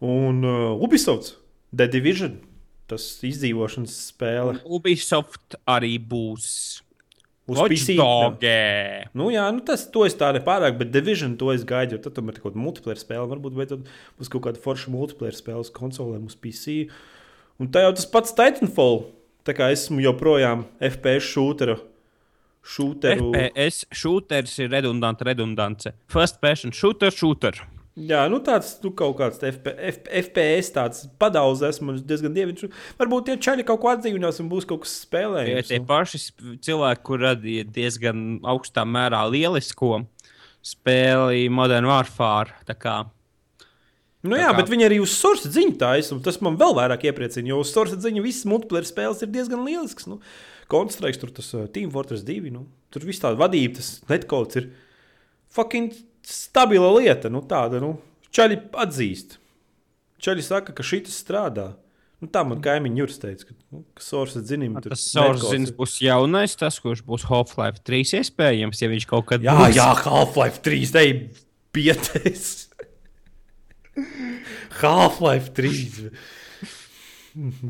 Un 0.05 0.43
uh, 0.47 0.83
Ubisoft, 0.83 1.37
The 1.75 1.87
Division, 1.91 2.41
tas 2.91 3.07
izdzīvošanas 3.27 3.95
spēle. 4.11 4.59
Ubisoft 4.65 5.59
arī 5.71 5.97
būs. 5.99 6.49
Uz 7.45 7.59
Watchdog. 7.61 8.45
Nu, 9.13 9.27
jā, 9.29 9.45
nu 9.53 9.61
tas 9.69 9.83
to 9.93 10.07
es 10.09 10.15
tā 10.17 10.31
nepārāk, 10.33 10.79
bet 10.81 10.93
Division 10.95 11.35
to 11.41 11.51
es 11.53 11.67
gaidu. 11.69 11.99
Tad 12.01 12.17
tomēr 12.17 12.39
kaut 12.39 12.55
kāda 12.55 12.63
multiplayer 12.63 13.01
spēle 13.01 13.29
varbūt, 13.29 13.59
tad 13.69 13.91
būs 14.17 14.33
kaut 14.33 14.47
kāda 14.47 14.63
forša 14.65 14.93
multiplayer 14.95 15.37
spēle 15.37 15.61
uz 15.61 15.73
konsolēm, 15.75 16.25
uz 16.31 16.39
PC. 16.41 16.87
Un 17.61 17.69
tā 17.75 17.85
jau 17.85 17.93
tas 17.99 18.09
pats 18.09 18.33
Titanfall. 18.37 19.05
Tā 19.45 19.53
kā 19.53 19.69
esmu 19.75 20.01
joprojām 20.01 20.65
FPS 20.81 21.29
šūtera. 21.35 21.77
Šūteru. 22.65 23.35
FPS 23.37 23.85
šūters 23.93 24.57
ir 24.65 24.73
redundants, 24.73 25.21
redundants. 25.29 25.93
First 26.09 26.41
person 26.41 26.73
shooter, 26.73 27.13
shooter. 27.13 27.61
Jā, 27.95 28.25
nu 28.27 28.41
tāds 28.43 28.73
nu, 28.83 28.91
kaut 28.91 29.15
kāds 29.21 29.39
FP, 29.39 29.71
F, 29.87 29.99
FPS, 30.25 30.71
tāds 30.75 31.05
padauz 31.21 31.61
esmu 31.63 31.93
diezgan 32.03 32.33
dievišķi. 32.35 32.69
Varbūt 32.99 33.29
tie 33.29 33.37
čaļi 33.39 33.63
kaut 33.69 33.79
ko 33.85 33.93
atdzīvinās 33.93 34.41
un 34.43 34.49
būs 34.51 34.67
kaut 34.67 34.83
kas 34.83 34.97
spēlējams. 35.05 35.71
Ja 35.71 35.79
tie 35.79 35.79
paši 35.87 36.19
sp- 36.19 36.57
cilvēki, 36.67 37.05
kur 37.07 37.23
radīja 37.23 37.69
diezgan 37.71 38.25
augstā 38.51 38.83
mērā 38.83 39.21
lielisko 39.31 40.01
spēli 40.67 41.45
Modern 41.55 41.87
Warfare. 41.87 42.57
Nu, 44.25 44.39
jā, 44.41 44.49
kā- 44.51 44.57
bet 44.57 44.73
viņi 44.73 44.87
arī 44.89 44.99
uz 45.05 45.13
source 45.15 45.51
ziņu 45.53 45.77
taisa, 45.79 46.15
un 46.17 46.23
tas 46.25 46.41
man 46.41 46.57
vēl 46.59 46.75
vairāk 46.75 47.05
iepriecina, 47.07 47.47
jo 47.53 47.61
uz 47.61 47.71
source 47.71 47.95
ziņu 48.01 48.23
visas 48.25 48.47
multiplayer 48.49 48.89
spēles 48.89 49.23
ir 49.23 49.29
diezgan 49.29 49.63
lielisks. 49.67 50.09
Nu, 50.11 50.19
Counter-Strike, 50.73 51.21
tur 51.21 51.31
tas 51.31 51.53
uh, 51.55 51.67
Team 51.69 51.91
Fortress 51.93 52.25
2, 52.25 52.51
nu, 52.51 52.67
tur 52.91 53.05
viss 53.05 53.21
tāda 53.21 53.37
vadība, 53.39 53.77
tas 53.77 54.01
netkods 54.09 54.57
ir 54.57 54.71
fucking 55.53 55.93
stabila 56.27 56.91
lieta. 56.99 57.31
Nu, 57.33 57.41
tāda, 57.49 57.81
nu, 57.83 57.95
čaļi 58.35 58.61
atzīst. 58.85 59.39
Čaļi 60.25 60.45
saka, 60.47 60.73
ka 60.77 60.85
šī 60.87 61.03
tas 61.07 61.17
strādā. 61.21 61.75
Nu, 62.23 62.29
tā 62.33 62.41
man 62.47 62.61
kaimiņš 62.65 63.01
Juris 63.03 63.19
teica, 63.21 63.47
ka, 63.51 63.55
nu, 63.75 63.83
ka 63.99 64.01
source 64.05 64.41
ziņu 64.49 64.71
tur 64.81 64.95
tas 64.95 65.03
Sorzins 65.13 65.73
būs 65.77 65.99
jaunais, 66.01 66.55
tas, 66.57 66.79
kurš 66.81 67.03
būs 67.05 67.27
Half-Life 67.29 67.83
3 67.85 68.15
iespējams, 68.23 68.81
ja 68.81 68.89
viņš 68.89 69.07
kaut 69.11 69.27
kad 69.29 69.45
Jā, 69.45 69.53
būs. 69.59 69.75
jā, 69.77 69.89
Half-Life 70.07 70.63
3, 70.65 70.93
te 70.95 71.03
ir 71.11 71.19
pieteikts. 71.75 72.55
Half-Life 74.81 75.53
3. 75.59 76.11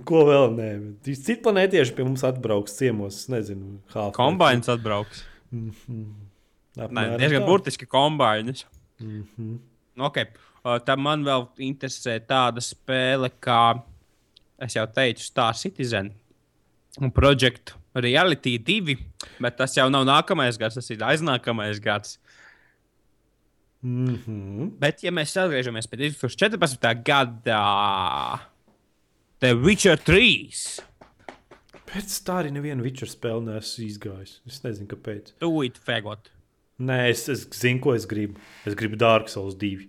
Ko 0.07 0.23
vēl 0.29 0.51
nē? 0.55 0.69
Citi 1.09 1.39
planētieši 1.43 1.97
pie 1.97 2.05
mums 2.07 2.23
atbrauks 2.29 2.77
ciemos. 2.79 3.23
Es 3.25 3.31
nezinu, 3.33 3.79
Half-Life. 3.97 4.17
Kombinācijas 4.21 4.77
atbrauks. 4.77 5.25
Nē, 6.75 7.05
diezgan 7.21 7.43
tā. 7.43 7.47
burtiski 7.47 7.87
kombinācijas. 7.87 8.67
Mm 9.01 9.27
-hmm. 9.39 9.59
Okay. 10.09 10.27
Tad 10.85 10.99
man 10.99 11.25
vēl 11.25 11.49
interesē 11.59 12.21
tāda 12.21 12.61
spēle, 12.61 13.31
kā 13.41 13.83
es 14.59 14.75
jau 14.75 14.87
teicu, 14.87 15.21
Star 15.21 15.55
Citizen 15.55 16.13
un 17.01 17.11
Project 17.11 17.75
Reality 17.95 18.59
2. 18.59 18.97
Bet 19.41 19.57
tas 19.57 19.77
jau 19.77 19.89
nav 19.91 20.07
nākamais 20.09 20.59
gads, 20.59 20.75
tas 20.75 20.91
ir 20.91 20.99
aiznākamais 20.99 21.81
gads. 21.83 22.19
Mm 23.83 24.17
-hmm. 24.17 24.71
Bet, 24.79 25.03
ja 25.03 25.11
mēs 25.11 25.37
atgriežamies 25.37 25.87
pie 25.87 25.97
2014. 25.97 27.03
gada, 27.05 28.41
The 29.39 29.53
Witcher 29.55 29.99
3. 29.99 30.81
Pēc 31.87 32.23
tā 32.25 32.41
arī 32.43 32.51
nevienu 32.51 32.83
Witcher 32.83 33.09
spēli 33.09 33.45
neesmu 33.45 33.85
izgājis. 33.85 34.41
Es 34.47 34.63
nezinu, 34.63 34.87
kāpēc. 34.87 35.35
Tūlīt 35.39 35.77
fegot. 35.79 36.34
Nē, 36.83 36.99
es, 37.13 37.29
es 37.31 37.45
zinu, 37.55 37.79
ko 37.85 37.95
es 37.95 38.07
gribu. 38.11 38.41
Es 38.67 38.75
gribu 38.75 38.99
Dark 38.99 39.31
Souls 39.31 39.55
2. 39.61 39.87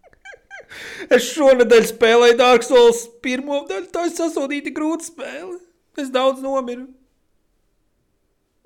es 1.16 1.26
šonadēļ 1.34 1.88
spēlēju 1.90 2.38
Dark 2.38 2.66
Souls 2.66 3.02
pirmo 3.24 3.64
daļu. 3.66 3.88
Tā 3.90 4.06
ir 4.06 4.14
sasodīta 4.14 4.72
grūta 4.76 5.08
spēle. 5.08 5.58
Es 5.98 6.12
daudz 6.14 6.44
nomiru. 6.44 6.86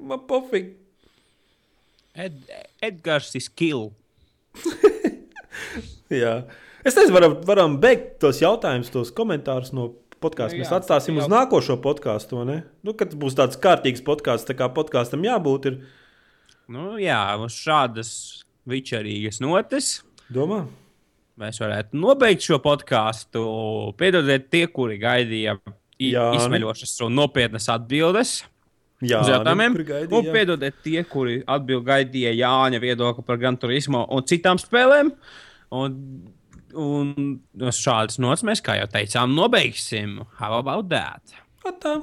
Man 0.04 0.20
pofīgi. 0.28 0.74
Ed 2.14 2.36
Edgars 2.84 3.32
ir 3.34 3.42
skill. 3.46 3.88
Jā. 6.12 6.42
Es 6.84 6.94
nezinu, 6.94 7.16
varam, 7.16 7.40
varam 7.48 7.80
beigt 7.80 8.18
tos 8.22 8.42
jautājumus, 8.44 8.92
tos 8.92 9.10
komentārus 9.16 9.72
no 9.74 9.94
podkāstiem. 10.20 10.60
Nu 10.60 10.66
Mēs 10.66 10.72
jā, 10.72 10.78
atstāsim 10.82 11.16
uz 11.16 11.24
jā. 11.24 11.32
nākošo 11.32 11.80
podkāstu. 11.82 12.44
Nu, 12.44 12.92
kad 12.92 13.16
būs 13.16 13.36
tāds 13.38 13.56
kārtīgs 13.60 14.04
podkāsts, 14.04 14.46
tā 14.50 14.56
kā 14.58 14.68
podkāstam 14.76 15.24
jābūt, 15.24 15.72
ir. 15.72 15.84
Nu, 16.72 16.94
jā, 17.00 17.20
uz 17.44 17.56
šādas 17.60 18.10
vičerīgas 18.68 19.40
notes. 19.44 19.98
Domā? 20.32 20.64
mēs 21.40 21.58
varētu 21.58 21.98
nobeigt 21.98 22.44
šo 22.46 22.60
podkāstu. 22.62 23.40
Piedodiet 23.98 24.44
tie, 24.52 24.66
kuri 24.70 25.00
gaidīja 25.02 25.56
nu. 25.58 25.72
izsmeļošas 26.38 26.94
un 27.06 27.16
nopietnas 27.18 27.66
atbildes 27.74 28.36
Jā, 29.02 29.18
uz 29.20 29.32
jautājumiem. 29.32 29.74
kur 29.74 29.86
gaidīja, 29.88 30.20
Un 30.20 30.30
piedodiet 30.30 30.78
tie, 30.86 31.02
kuri 31.10 31.40
atbild 31.50 31.84
gaidīja 31.88 32.32
Jāņa 32.38 32.80
viedokli 32.82 33.26
par 33.26 33.40
Gran 33.42 33.58
Turismo 33.58 34.04
un 34.14 34.22
citām 34.30 34.60
spēlēm. 34.62 35.10
Un, 35.74 35.98
un 36.78 37.14
šādas 37.74 38.20
nots 38.22 38.46
mēs, 38.46 38.62
kā 38.62 38.78
jau 38.78 38.86
teicām, 38.94 39.34
nobeigsim. 39.34 40.20
How 40.38 40.60
about 40.60 40.88
that? 40.94 41.34
Atā. 41.66 41.98